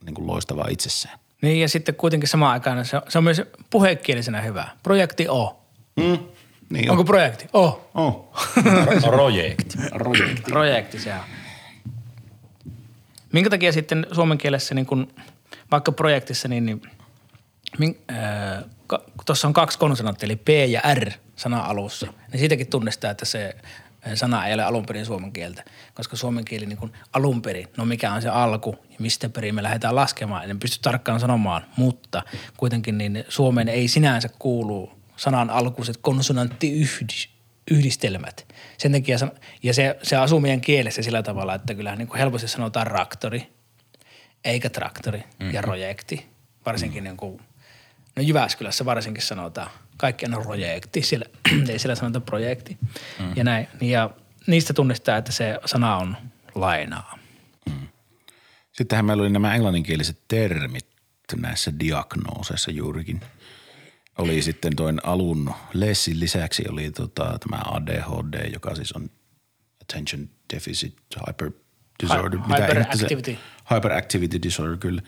niin 0.06 0.16
kuin 0.16 0.28
loistavaa 0.28 0.68
itsessään. 0.70 1.20
Niin 1.42 1.62
ja 1.62 1.70
sitten 1.70 1.96
kuitenkin 1.96 2.30
samaan 2.30 2.54
aikaan 2.54 2.86
se 2.86 2.98
on, 2.98 3.04
se 3.08 3.18
on 3.18 3.24
myös 3.24 3.42
puhekielisenä 3.70 4.42
hyvä. 4.42 4.68
Projekti 4.84 5.30
O. 5.30 5.59
Mm. 6.00 6.20
Niin 6.70 6.90
Onko 6.90 7.02
on. 7.02 7.06
projekti? 7.06 7.46
Oh. 7.54 7.90
Oh. 7.94 8.32
Projekti. 9.10 9.78
Projekti 10.50 11.00
se 11.00 11.14
on. 11.14 11.20
Minkä 13.34 13.50
takia 13.50 13.72
sitten 13.72 14.08
suomen 14.12 14.38
kielessä 14.38 14.76
niin 14.76 14.86
kun, 14.86 15.14
vaikka 15.72 15.92
projektissa, 15.92 16.48
niin, 16.48 16.66
niin 16.66 16.82
min, 17.78 18.00
äh, 18.12 18.64
ka, 18.88 19.04
tuossa 19.26 19.48
on 19.48 19.54
kaksi 19.54 19.80
konsonanttia, 19.80 20.28
eli 20.28 20.36
P 20.36 20.50
ja 20.50 20.82
R 20.94 21.12
sana 21.36 21.60
alussa, 21.60 22.08
niin 22.32 22.40
siitäkin 22.40 22.68
tunnistaa, 22.68 23.12
että 23.12 23.26
se 23.26 23.56
äh, 24.08 24.14
sana 24.14 24.48
ei 24.48 24.54
ole 24.54 24.64
alun 24.64 24.86
perin 24.86 25.06
suomen 25.06 25.32
kieltä, 25.32 25.64
koska 25.94 26.16
suomen 26.16 26.46
kieli 26.46 26.66
niin 26.66 26.78
kun 26.78 26.92
alun 27.14 27.42
perin, 27.42 27.68
no 27.78 27.86
mikä 27.86 28.14
on 28.14 28.22
se 28.22 28.30
alku 28.30 28.76
ja 28.90 28.96
mistä 29.00 29.30
perin 29.30 29.56
me 29.56 29.64
lähdetään 29.64 29.96
laskemaan, 29.96 30.50
en 30.50 30.60
pysty 30.60 30.80
tarkkaan 30.82 31.20
sanomaan, 31.20 31.66
mutta 31.76 32.24
kuitenkin 32.58 32.98
niin 32.98 33.26
Suomeen 33.30 33.68
ei 33.68 33.88
sinänsä 33.88 34.30
kuulu 34.40 34.99
sanan 35.20 35.50
alkuiset 35.50 35.98
konsonanttiyhdistelmät. 35.98 38.48
Sen 38.78 38.92
takia, 38.92 39.18
ja 39.64 39.74
se, 39.74 39.98
se 40.04 40.16
asuu 40.16 40.40
meidän 40.40 40.62
kielessä 40.62 41.02
sillä 41.02 41.24
tavalla, 41.24 41.56
että 41.56 41.76
kyllähän 41.76 42.00
niin 42.00 42.08
kuin 42.08 42.20
helposti 42.20 42.48
sanotaan 42.48 42.88
raktori, 42.88 43.50
eikä 44.44 44.70
traktori 44.70 45.20
mm-hmm. 45.20 45.54
ja 45.54 45.62
projekti. 45.62 46.26
Varsinkin 46.66 47.04
niin 47.04 47.18
kuin, 47.18 47.42
no 48.16 48.24
Jyväskylässä 48.24 48.86
varsinkin 48.86 49.24
sanotaan, 49.24 49.70
kaikki 49.98 50.26
on 50.26 50.44
projekti, 50.44 51.02
siellä, 51.02 51.26
ei 51.70 51.80
siellä 51.80 51.96
sanota 51.96 52.22
projekti 52.22 52.78
mm-hmm. 52.82 53.34
ja 53.36 53.44
näin. 53.44 53.68
Ja 53.82 54.10
niistä 54.48 54.74
tunnistaa, 54.74 55.18
että 55.18 55.32
se 55.32 55.60
sana 55.66 55.98
on 55.98 56.18
lainaa. 56.56 57.20
Sittenhän 58.72 59.06
meillä 59.06 59.22
oli 59.22 59.30
nämä 59.30 59.56
englanninkieliset 59.56 60.18
termit 60.28 60.90
näissä 61.36 61.80
diagnooseissa 61.80 62.72
juurikin. 62.72 63.22
Oli 64.20 64.42
sitten 64.42 64.76
toin 64.76 65.00
alun 65.04 65.54
lessin 65.74 66.20
lisäksi 66.20 66.64
oli 66.70 66.92
tota, 66.92 67.38
tämä 67.40 67.62
ADHD, 67.66 68.52
joka 68.54 68.76
siis 68.76 68.92
on 68.92 69.10
attention 69.82 70.30
deficit 70.54 70.94
hyper 71.28 71.52
disorder. 72.04 72.40
Mitä 72.40 72.56
ihmettä 72.56 72.68
hyperactivity. 72.68 73.32
Se, 73.70 73.76
hyperactivity 73.76 74.42
disorder 74.44 74.78
kyllä. 74.78 75.02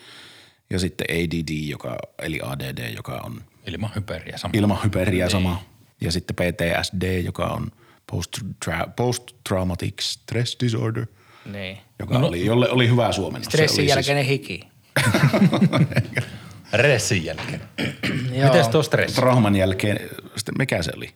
Ja 0.70 0.80
sitten 0.80 1.08
ADD, 1.10 1.50
joka, 1.68 1.98
eli 2.22 2.40
ADD, 2.44 2.94
joka 2.96 3.22
on 3.26 3.42
Ilman 3.68 3.92
hyperiä 3.96 4.38
sama. 4.38 4.52
ilman 4.58 4.84
hyperiä 4.84 5.30
sama. 5.30 5.64
Ja 6.02 6.12
sitten 6.12 6.36
PTSD, 6.36 7.22
joka 7.22 7.46
on 7.46 7.72
post-tra- 8.12 8.90
post-traumatic 8.96 10.02
stress 10.02 10.58
disorder, 10.64 11.06
Niin. 11.46 11.78
joka 12.00 12.20
no, 12.20 12.28
oli, 12.28 12.46
jolle 12.46 12.70
oli 12.70 12.90
hyvä 12.90 13.12
suomennos. 13.12 13.46
Se 13.46 13.50
Stressin 13.52 13.76
siis- 13.76 13.90
jälkeinen 13.90 14.26
hiki. 14.26 14.64
Ressin 16.74 17.26
jälkeen. 17.26 17.62
Mites 18.44 18.68
tuo 18.68 18.84
stressi? 18.84 19.16
trauman 19.16 19.56
jälkeen, 19.56 20.00
sitten 20.36 20.56
mikä 20.58 20.84
se 20.84 20.92
oli? 20.98 21.10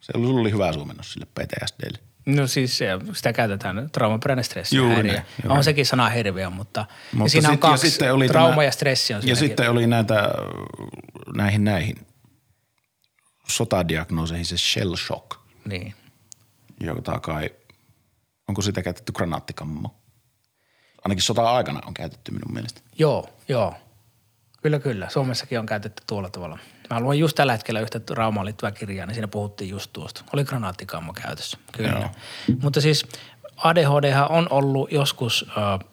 Se 0.00 0.12
oli, 0.16 0.26
sulla 0.26 0.40
oli 0.40 0.52
hyvä 0.52 0.72
suomennos 0.72 1.12
sille 1.12 1.26
PTSDlle. 1.26 1.98
No 2.26 2.46
siis 2.46 2.78
se, 2.78 2.86
sitä 3.12 3.32
käytetään 3.32 3.90
traumaperäinen 3.92 4.44
stressi 4.44 4.76
ja 4.76 4.80
Juuri 4.82 4.94
häiriö. 4.94 5.12
näin, 5.12 5.24
juuri 5.44 5.58
On 5.58 5.64
sekin 5.64 5.86
sana 5.86 6.08
hirveä, 6.08 6.50
mutta, 6.50 6.86
mutta 7.12 7.26
ja 7.26 7.30
siinä 7.30 7.48
on 7.48 7.54
sit- 7.54 7.62
ja 7.62 7.68
kaksi, 7.68 7.90
sitten 7.90 8.12
oli 8.14 8.28
trauma 8.28 8.50
tämä- 8.50 8.64
ja 8.64 8.70
stressi 8.70 9.14
on 9.14 9.26
Ja 9.26 9.36
sitten 9.36 9.70
oli 9.70 9.86
näitä 9.86 10.28
näihin 11.34 11.64
näihin 11.64 11.96
sotadiagnooseihin 13.48 14.44
se 14.46 14.56
shell 14.58 14.96
shock, 14.96 15.26
Niin. 15.64 15.94
jota 16.80 17.20
kai, 17.20 17.50
onko 18.48 18.62
sitä 18.62 18.82
käytetty 18.82 19.12
granaattikammo? 19.12 19.94
Ainakin 21.04 21.22
sota-aikana 21.22 21.80
on 21.86 21.94
käytetty 21.94 22.32
minun 22.32 22.52
mielestä. 22.52 22.80
Joo, 22.98 23.28
joo. 23.48 23.74
Kyllä, 24.68 24.78
kyllä. 24.78 25.08
Suomessakin 25.08 25.58
on 25.58 25.66
käytetty 25.66 26.02
tuolla 26.06 26.30
tavalla. 26.30 26.58
Mä 26.90 27.00
luin 27.00 27.18
just 27.18 27.34
tällä 27.34 27.52
hetkellä 27.52 27.80
yhtä 27.80 28.00
traumaan 28.00 28.46
liittyvää 28.46 28.70
kirjaa, 28.70 29.06
niin 29.06 29.14
siinä 29.14 29.28
puhuttiin 29.28 29.70
just 29.70 29.92
tuosta. 29.92 30.24
Oli 30.32 30.44
granaattikammo 30.44 31.12
käytössä, 31.12 31.58
kyllä. 31.72 31.90
Joo. 31.90 32.10
Mutta 32.62 32.80
siis 32.80 33.06
ADHD 33.56 34.14
on 34.28 34.46
ollut 34.50 34.92
joskus, 34.92 35.46
äh, 35.48 35.88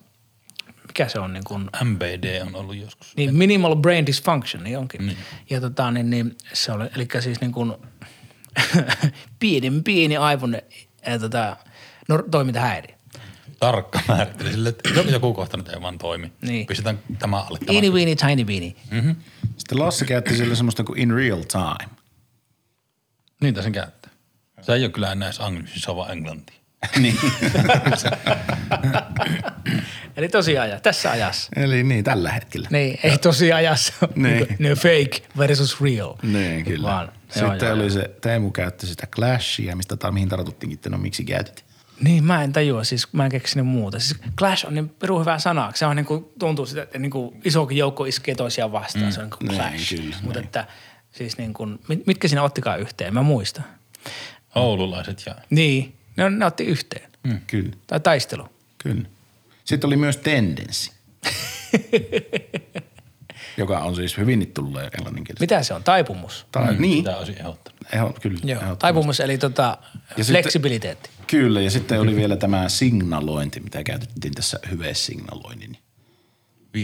mikä 0.88 1.08
se 1.08 1.20
on 1.20 1.34
niin 1.34 1.44
kuin, 1.44 1.70
MBD 1.84 2.42
on 2.42 2.56
ollut 2.56 2.76
joskus. 2.76 3.14
niin 3.18 3.36
minimal 3.36 3.76
brain 3.76 4.06
dysfunction, 4.06 4.64
niin 4.64 4.78
onkin. 4.78 5.06
Niin. 5.06 5.18
Ja 5.50 5.62
tota, 5.62 5.92
niin, 5.92 6.10
niin 6.10 6.38
se 6.54 6.72
oli, 6.72 6.90
eli 6.96 7.08
siis 7.20 7.42
niin 7.42 7.52
kuin 7.52 7.74
pieni, 9.40 9.82
pieni 9.82 10.18
aivon 10.18 10.58
tota, 11.20 11.58
no, 12.10 12.24
toimintahäiriö. 12.32 12.95
Tarkka 13.60 14.00
määrittely 14.08 14.52
sille, 14.52 14.70
että 14.70 14.90
joku- 14.90 15.10
joku 15.10 15.34
kohta 15.34 15.58
nyt 15.58 15.70
ei 15.70 15.82
vaan 15.82 15.98
toimi. 15.98 16.32
Niin. 16.42 16.68
Pistetään 16.68 17.00
tämä 17.20 17.42
alle. 17.42 17.60
Tämä. 17.60 17.80
Teeny 17.80 17.90
weeny 17.96 18.16
tiny 18.16 18.44
weeny. 18.44 18.72
Sitten 19.58 19.80
Lassi 19.80 20.06
käytti 20.06 20.38
sille 20.38 20.56
semmoista 20.56 20.84
kuin 20.84 21.00
in 21.00 21.14
real 21.14 21.42
time. 21.42 21.90
Niitä 23.42 23.62
sen 23.62 23.72
käyttää. 23.72 24.12
Se 24.62 24.74
ei 24.74 24.84
ole 24.84 24.92
kyllä 24.92 25.12
enää 25.12 25.28
edes 25.28 25.40
angliksi, 25.40 25.80
se 25.80 25.92
on 25.92 25.98
vaan 25.98 26.12
englanti. 26.12 26.54
niin. 27.02 27.18
Eli 30.18 30.30
tosiaan 30.30 30.70
ja 30.70 30.80
tässä 30.80 31.12
ajassa. 31.12 31.50
Eli 31.56 31.84
niin, 31.84 32.04
tällä 32.04 32.32
hetkellä. 32.32 32.68
Niin, 32.72 33.00
ei 33.04 33.18
tosiajassa. 33.18 33.94
Niin. 34.16 34.48
Ne 34.60 34.76
fake 34.76 35.28
versus 35.38 35.82
real. 35.82 36.14
Niin, 36.24 36.66
kyllä. 36.66 36.88
Vaan, 36.88 37.12
Sitten 37.30 37.68
joo, 37.68 37.74
oli 37.74 37.82
joo. 37.84 37.90
se, 37.90 38.12
Teemu 38.22 38.52
käytti 38.52 38.88
sitä 38.88 39.08
Clashia, 39.08 39.76
mistä 39.76 39.98
tai 39.98 40.12
mihin 40.12 40.30
tartuttiinkin, 40.30 40.78
että 40.78 40.90
no 40.90 40.98
miksi 40.98 41.24
käytit. 41.24 41.65
Niin, 42.02 42.24
mä 42.24 42.44
en 42.44 42.54
tajua, 42.54 42.84
siis 42.84 43.14
mä 43.14 43.26
en 43.26 43.32
keksinyt 43.32 43.68
muuta. 43.68 44.00
Siis 44.00 44.20
Clash 44.38 44.66
on 44.68 44.74
niin 44.76 44.90
pirun 44.90 45.22
hyvä 45.22 45.40
sana. 45.40 45.72
Se 45.76 45.86
on 45.86 45.96
niin 45.96 46.06
kuin, 46.06 46.26
tuntuu 46.40 46.66
sitä, 46.66 46.84
että 46.84 47.00
niin 47.00 47.12
kuin 47.12 47.42
isokin 47.46 47.78
joukko 47.78 48.06
iskee 48.06 48.36
toisiaan 48.36 48.72
vastaan. 48.72 49.06
Mm. 49.06 49.12
Se 49.12 49.20
on 49.22 49.30
niin 49.30 49.38
kuin 49.38 49.48
Niin, 49.48 49.62
Clash. 49.62 49.96
kyllä, 49.96 50.16
Mutta 50.22 50.40
niin. 50.40 50.46
että 50.46 50.68
siis 51.12 51.38
niin 51.38 51.54
kuin, 51.54 51.80
mit- 51.88 52.08
mitkä 52.08 52.28
siinä 52.28 52.44
ottikaan 52.44 52.80
yhteen, 52.80 53.14
mä 53.14 53.22
muistan. 53.22 53.64
Oululaiset 54.56 55.24
ja 55.26 55.36
Niin, 55.50 55.96
ne, 56.18 56.26
on- 56.26 56.40
ne 56.40 56.46
otti 56.46 56.64
yhteen. 56.64 57.10
Mm. 57.24 57.40
Kyllä, 57.48 57.72
Tai 57.88 58.00
taistelu. 58.00 58.50
kyllä. 58.78 59.06
Sitten 59.66 59.88
oli 59.88 59.98
myös 59.98 60.18
tendenssi, 60.18 60.92
joka 63.58 63.80
on 63.80 63.96
siis 63.96 64.18
hyvin 64.18 64.52
tullut 64.54 64.82
englanninkielistä. 64.82 65.44
Mitä 65.44 65.64
se 65.64 65.74
on? 65.74 65.84
Taipumus. 65.84 66.46
Tai, 66.52 66.74
mm. 66.74 66.82
Niin, 66.82 66.98
sitä 66.98 67.18
olisi 67.18 67.32
ehdottanut. 67.40 67.80
Eho, 67.94 68.14
kyllä. 68.22 68.40
Joo. 68.44 68.76
Taipumus 68.76 69.20
eli 69.20 69.38
tota, 69.38 69.78
Ja 70.18 70.24
sitten- 70.24 70.26
fleksibiliteetti. 70.26 71.10
Kyllä, 71.28 71.62
ja 71.62 71.72
sitten 71.72 72.02
oli 72.02 72.16
vielä 72.16 72.36
tämä 72.38 72.70
signalointi, 72.70 73.60
mitä 73.60 73.84
käytettiin 73.84 74.34
tässä 74.34 74.60
hyvesignaloinnin. 74.72 75.78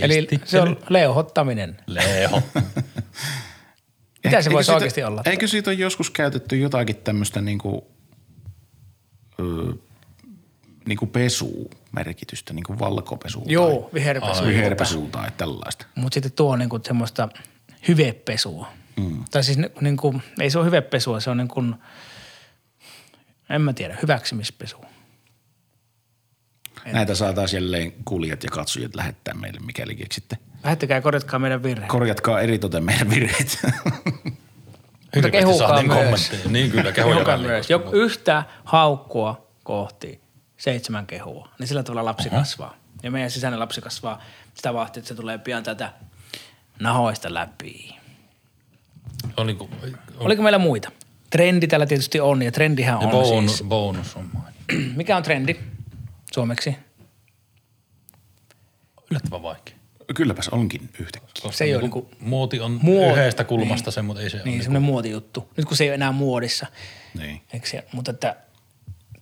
Eli 0.01 0.27
se 0.45 0.61
on 0.61 0.77
leuhottaminen. 0.89 1.77
Leho. 1.87 2.41
Mitä 4.23 4.41
se 4.41 4.51
voisi 4.51 4.65
siitä- 4.65 4.75
oikeasti 4.75 5.03
olla? 5.03 5.21
Eikö 5.25 5.47
siitä 5.47 5.69
ole 5.69 5.77
joskus 5.77 6.09
käytetty 6.09 6.57
jotakin 6.57 6.95
tämmöistä 6.95 7.41
niinku, 7.41 7.87
ö, 9.39 9.73
niinku 10.85 11.05
pesu-merkitystä, 11.05 12.53
niinku 12.53 12.79
valkopesu 12.79 13.43
Joo, 13.45 13.89
viherpesu. 13.93 14.33
tai 14.33 14.47
viherpesu 14.47 15.09
tai 15.11 15.29
tällaista. 15.37 15.85
Mutta 15.95 16.13
sitten 16.13 16.31
tuo 16.31 16.51
on 16.53 16.59
niinku 16.59 16.79
semmoista 16.83 17.29
hyvepesua. 17.87 18.67
Mm. 18.97 19.23
Tai 19.31 19.43
siis 19.43 19.57
ni- 19.57 19.71
niinku, 19.81 20.21
ei 20.39 20.49
se 20.49 20.57
ole 20.57 20.65
hyvepesua, 20.65 21.19
se 21.19 21.29
on 21.29 21.37
niin 21.37 21.47
kuin, 21.47 21.75
en 23.55 23.61
mä 23.61 23.73
tiedä, 23.73 23.97
hyväksymispesua. 24.01 24.85
Näitä 26.85 27.15
saa 27.15 27.33
taas 27.33 27.53
jälleen 27.53 27.93
kuulijat 28.05 28.43
ja 28.43 28.49
katsojat 28.49 28.95
lähettää 28.95 29.33
meille, 29.33 29.59
mikäli 29.59 29.95
keksitte. 29.95 30.37
Lähettäkää 30.63 30.97
ja 30.97 31.01
korjatkaa 31.01 31.39
meidän 31.39 31.63
virhe. 31.63 31.87
Korjatkaa 31.87 32.41
eritoten 32.41 32.83
meidän 32.83 33.09
virheet. 33.09 33.59
Hirveästi 35.15 35.37
kehukaa 35.37 35.67
saatiin 35.67 35.93
myös. 35.93 36.31
Niin 36.49 36.71
kyllä, 36.71 36.91
Kehukaa 36.91 37.37
myös. 37.37 37.69
Jo, 37.69 37.89
yhtä 37.93 38.43
haukkua 38.63 39.47
kohti 39.63 40.21
seitsemän 40.57 41.07
kehua, 41.07 41.49
niin 41.59 41.67
sillä 41.67 41.83
tavalla 41.83 42.05
lapsi 42.05 42.27
uh-huh. 42.27 42.39
kasvaa. 42.39 42.75
Ja 43.03 43.11
meidän 43.11 43.31
sisäinen 43.31 43.59
lapsi 43.59 43.81
kasvaa 43.81 44.21
sitä 44.53 44.73
vahtia, 44.73 44.99
että 44.99 45.07
se 45.07 45.15
tulee 45.15 45.37
pian 45.37 45.63
tätä 45.63 45.93
nahoista 46.79 47.33
läpi. 47.33 47.95
Oliko, 49.37 49.69
Oliko 50.17 50.43
meillä 50.43 50.59
muita? 50.59 50.91
Trendi 51.31 51.67
tällä 51.67 51.85
tietysti 51.85 52.19
on, 52.19 52.41
ja 52.41 52.51
trendihän 52.51 52.97
on 52.97 53.09
bonus, 53.09 53.57
siis. 53.57 53.69
bonus 53.69 54.15
on 54.15 54.29
mainittu. 54.33 54.75
Mikä 54.95 55.17
on 55.17 55.23
trendi 55.23 55.55
suomeksi? 56.33 56.75
Yllättävän 59.11 59.43
vaikea. 59.43 59.75
Kylläpäs 60.15 60.49
onkin 60.49 60.89
yhtäkkiä. 60.99 61.31
Koska 61.43 61.57
Se 61.57 61.63
ei 61.63 61.73
ole 61.75 61.81
niinku 61.81 62.09
muoti 62.19 62.59
on 62.59 62.79
Muoti. 62.81 63.19
yhdestä 63.19 63.43
kulmasta 63.43 63.91
se, 63.91 64.01
mutta 64.01 64.21
ei 64.23 64.29
se 64.29 64.37
Niin, 64.37 64.41
ole. 64.43 64.49
Niinku, 64.49 64.63
semmoinen 64.63 64.85
muotijuttu. 64.85 65.49
Nyt 65.57 65.65
kun 65.65 65.77
se 65.77 65.83
ei 65.83 65.89
ole 65.89 65.95
enää 65.95 66.11
muodissa. 66.11 66.67
Niin. 67.19 67.41
Eikö 67.53 67.67
se, 67.69 67.85
mutta 67.93 68.11
että 68.11 68.35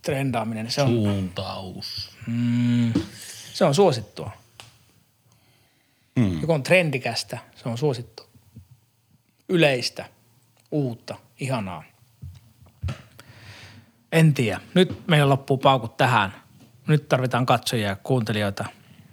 trendaaminen, 0.02 0.70
se 0.70 0.82
on, 0.82 0.88
suuntaus. 0.88 2.10
mm, 2.26 2.92
se 3.52 3.64
on 3.64 3.74
suosittua. 3.74 4.30
Mm. 6.16 6.40
Joku 6.40 6.52
on 6.52 6.62
trendikästä, 6.62 7.38
se 7.62 7.68
on 7.68 7.78
suosittua. 7.78 8.26
Yleistä, 9.48 10.06
uutta, 10.70 11.16
ihanaa. 11.40 11.84
En 14.12 14.34
tiedä. 14.34 14.60
Nyt 14.74 15.06
meillä 15.06 15.28
loppuu 15.28 15.58
paukut 15.58 15.96
tähän. 15.96 16.32
Nyt 16.86 17.08
tarvitaan 17.08 17.46
katsojia 17.46 17.88
ja 17.88 17.96
kuuntelijoita 17.96 18.64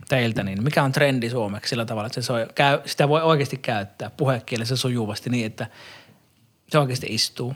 teiltä. 0.10 0.44
Niin 0.44 0.64
mikä 0.64 0.84
on 0.84 0.92
trendi 0.92 1.30
suomeksi 1.30 1.70
sillä 1.70 1.86
tavalla, 1.86 2.08
että 2.08 2.22
se 2.22 2.26
soi, 2.26 2.48
käy, 2.56 2.80
sitä 2.86 3.10
voi 3.10 3.22
oikeasti 3.22 3.58
käyttää 3.58 4.10
puhekielessä 4.10 4.76
sujuvasti 4.76 5.30
niin, 5.30 5.46
että 5.46 5.68
se 6.70 6.80
oikeasti 6.80 7.08
istuu. 7.10 7.56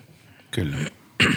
Kyllä. 0.51 0.77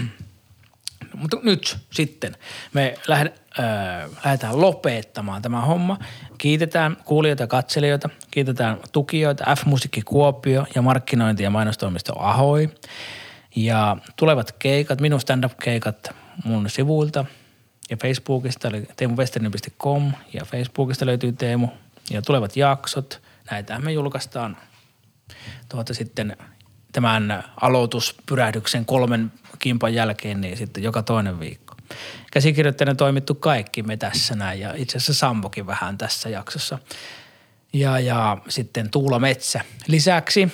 Mutta 1.15 1.37
nyt 1.43 1.77
sitten 1.91 2.37
me 2.73 2.95
lähde, 3.09 3.33
äh, 3.59 4.11
lähdetään 4.25 4.61
lopettamaan 4.61 5.43
tämä 5.43 5.61
homma. 5.61 5.99
Kiitetään 6.39 6.97
kuulijoita 7.05 7.43
ja 7.43 7.47
katselijoita, 7.47 8.09
kiitetään 8.31 8.79
tukijoita, 8.93 9.45
F-Musiikki 9.57 10.03
Kuopio 10.03 10.67
ja 10.75 10.83
markkinointi- 10.83 11.43
ja 11.43 11.51
mainostoimisto 11.51 12.19
Ahoi. 12.19 12.71
Ja 13.57 13.97
tulevat 14.17 14.53
keikat, 14.53 15.01
minun 15.01 15.21
stand-up-keikat 15.21 16.11
mun 16.45 16.71
sivuilta 16.71 17.25
ja 17.91 17.97
Facebookista, 17.97 18.69
eli 18.69 18.87
teemuvesterinen.com 18.97 20.13
ja 20.33 20.45
Facebookista 20.45 21.07
löytyy 21.07 21.33
Teemu. 21.33 21.69
Ja 22.11 22.23
tulevat 22.23 22.57
jaksot, 22.57 23.23
näitä 23.51 23.79
me 23.79 23.93
julkaistaan 23.93 24.57
tuota 25.69 25.95
sitten 25.95 26.37
tämän 26.93 27.45
aloituspyrähdyksen 27.61 28.85
kolmen 28.85 29.33
kimpan 29.59 29.95
jälkeen, 29.95 30.41
niin 30.41 30.57
sitten 30.57 30.83
joka 30.83 31.03
toinen 31.03 31.41
viikko. 31.41 31.75
Käsikirjoittajana 32.33 32.95
toimittu 32.95 33.35
kaikki 33.35 33.83
me 33.83 33.97
tässä 33.97 34.35
näin 34.35 34.61
ja 34.61 34.75
itse 34.77 34.97
asiassa 34.97 35.15
Sampokin 35.15 35.67
vähän 35.67 35.99
tässä 35.99 36.29
jaksossa. 36.29 36.79
Ja, 37.73 37.99
ja 38.01 38.39
sitten 38.49 38.91
Tuula 38.91 39.19
Metsä 39.19 39.61
lisäksi. 39.87 40.53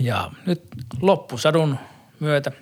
Ja 0.00 0.30
nyt 0.46 0.62
loppusadun 1.00 1.78
myötä 2.20 2.52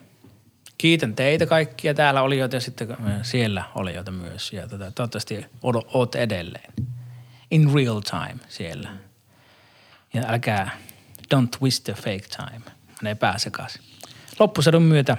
kiitän 0.79 1.15
teitä 1.15 1.47
kaikkia 1.47 1.95
täällä 1.95 2.23
olijoita 2.23 2.57
ja 2.57 2.61
sitten 2.61 2.97
siellä 3.23 3.65
olijoita 3.75 4.11
myös. 4.11 4.53
Ja 4.53 4.69
tota, 4.69 4.91
toivottavasti 4.91 5.47
oot 5.95 6.15
edelleen. 6.15 6.73
In 7.51 7.75
real 7.75 8.01
time 8.01 8.41
siellä. 8.49 8.91
Ja 10.15 10.23
älkää 10.29 10.71
don't 11.35 11.49
twist 11.59 11.85
the 11.85 11.93
fake 11.93 12.27
time. 12.37 12.61
Ne 13.03 13.15
pääse 13.15 13.43
sekaisin. 13.43 13.83
Loppusadun 14.39 14.83
myötä 14.83 15.17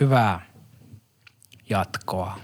hyvää 0.00 0.46
jatkoa. 1.70 2.40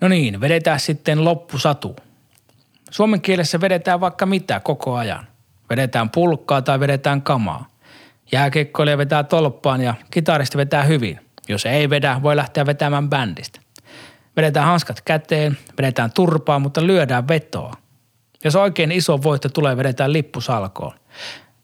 No 0.00 0.08
niin, 0.08 0.40
vedetään 0.40 0.80
sitten 0.80 1.24
loppusatu. 1.24 1.96
Suomen 2.90 3.20
kielessä 3.20 3.60
vedetään 3.60 4.00
vaikka 4.00 4.26
mitä 4.26 4.60
koko 4.60 4.96
ajan. 4.96 5.26
Vedetään 5.70 6.10
pulkkaa 6.10 6.62
tai 6.62 6.80
vedetään 6.80 7.22
kamaa. 7.22 7.66
Jääkekkoilija 8.32 8.98
vetää 8.98 9.24
tolppaan 9.24 9.80
ja 9.80 9.94
kitaristi 10.10 10.58
vetää 10.58 10.82
hyvin. 10.82 11.20
Jos 11.48 11.66
ei 11.66 11.90
vedä, 11.90 12.20
voi 12.22 12.36
lähteä 12.36 12.66
vetämään 12.66 13.10
bändistä. 13.10 13.60
Vedetään 14.36 14.66
hanskat 14.66 15.00
käteen, 15.00 15.58
vedetään 15.78 16.12
turpaa, 16.12 16.58
mutta 16.58 16.86
lyödään 16.86 17.28
vetoa. 17.28 17.72
Jos 18.44 18.56
oikein 18.56 18.92
iso 18.92 19.22
voitto 19.22 19.48
tulee, 19.48 19.76
vedetään 19.76 20.12
lippusalkoon. 20.12 20.92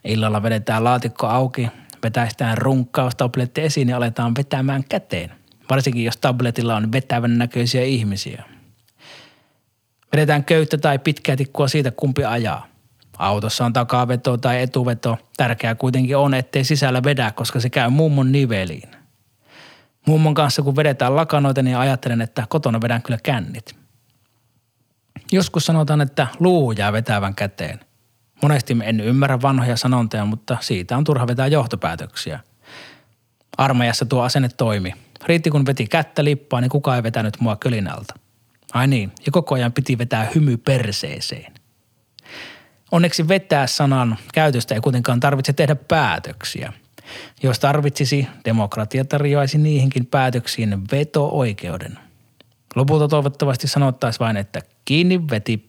Illalla 0.05 0.43
vedetään 0.43 0.85
laatikko 0.85 1.27
auki, 1.27 1.69
vetäistään 2.03 2.59
runkkaustabletti 2.59 3.61
esiin 3.61 3.89
ja 3.89 3.97
aletaan 3.97 4.35
vetämään 4.39 4.85
käteen. 4.89 5.31
Varsinkin 5.71 6.05
jos 6.05 6.17
tabletilla 6.17 6.77
on 6.77 6.93
vetävän 6.93 7.39
näköisiä 7.39 7.83
ihmisiä. 7.83 8.45
Vedetään 10.13 10.45
köyttä 10.45 10.79
tai 10.79 10.99
pitkää 10.99 11.37
tikkua 11.37 11.69
siitä, 11.69 11.91
kumpi 11.91 12.25
ajaa. 12.25 12.72
Autossa 13.19 13.65
on 13.65 13.73
takaveto 13.73 14.37
tai 14.37 14.63
etuveto. 14.63 15.19
Tärkeää 15.37 15.75
kuitenkin 15.75 16.17
on, 16.17 16.35
ettei 16.35 16.65
sisällä 16.65 17.03
vedä, 17.05 17.31
koska 17.31 17.61
se 17.61 17.71
käy 17.71 17.91
mummon 17.91 18.33
niveliin. 18.33 18.91
Mummon 20.07 20.35
kanssa 20.35 20.63
kun 20.63 20.77
vedetään 20.77 21.17
lakanoita, 21.17 21.63
niin 21.63 21.77
ajattelen, 21.77 22.21
että 22.21 22.47
kotona 22.49 22.81
vedän 22.81 23.03
kyllä 23.03 23.19
kännit. 23.23 23.77
Joskus 25.33 25.67
sanotaan, 25.67 26.01
että 26.01 26.27
luu 26.41 26.73
jää 26.73 26.93
vetävän 26.93 27.35
käteen– 27.35 27.81
Monesti 28.43 28.77
en 28.83 29.01
ymmärrä 29.01 29.43
vanhoja 29.43 29.77
sanontoja, 29.77 30.25
mutta 30.25 30.57
siitä 30.61 30.97
on 30.97 31.05
turha 31.05 31.27
vetää 31.27 31.47
johtopäätöksiä. 31.47 32.41
Armeijassa 33.59 34.05
tuo 34.07 34.23
asenne 34.23 34.49
toimi. 34.49 34.95
Riitti 35.27 35.51
kun 35.51 35.67
veti 35.67 35.87
kättä 35.87 36.25
lippaa, 36.25 36.61
niin 36.61 36.71
kukaan 36.71 36.97
ei 36.97 37.03
vetänyt 37.03 37.41
mua 37.41 37.57
kölinältä. 37.57 38.15
Ai 38.73 38.87
niin, 38.87 39.13
ja 39.27 39.33
koko 39.33 39.55
ajan 39.55 39.73
piti 39.73 39.99
vetää 39.99 40.31
hymy 40.35 40.57
perseeseen. 40.57 41.53
Onneksi 42.93 43.29
vetää 43.29 43.67
sanan 43.67 44.19
käytöstä 44.35 44.75
ei 44.75 44.81
kuitenkaan 44.81 45.21
tarvitse 45.21 45.53
tehdä 45.53 45.75
päätöksiä. 45.75 46.73
Jos 47.43 47.59
tarvitsisi, 47.59 48.29
demokratia 48.45 49.05
tarjoaisi 49.05 49.59
niihinkin 49.59 50.07
päätöksiin 50.07 50.83
veto-oikeuden. 50.93 51.99
Lopulta 52.77 53.09
toivottavasti 53.09 53.69
sanottaisiin 53.69 54.21
vain, 54.21 54.37
että 54.37 54.61
kiinni 54.85 55.29
veti 55.31 55.67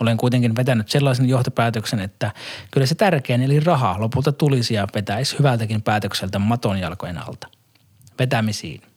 olen 0.00 0.16
kuitenkin 0.16 0.56
vetänyt 0.56 0.88
sellaisen 0.88 1.28
johtopäätöksen, 1.28 2.00
että 2.00 2.32
kyllä 2.70 2.86
se 2.86 2.94
tärkein 2.94 3.42
eli 3.42 3.60
raha 3.60 3.96
lopulta 3.98 4.32
tulisi 4.32 4.74
ja 4.74 4.88
vetäisi 4.94 5.38
hyvältäkin 5.38 5.82
päätökseltä 5.82 6.38
maton 6.38 6.78
jalkojen 6.78 7.18
alta. 7.18 7.48
Vetämisiin. 8.18 8.93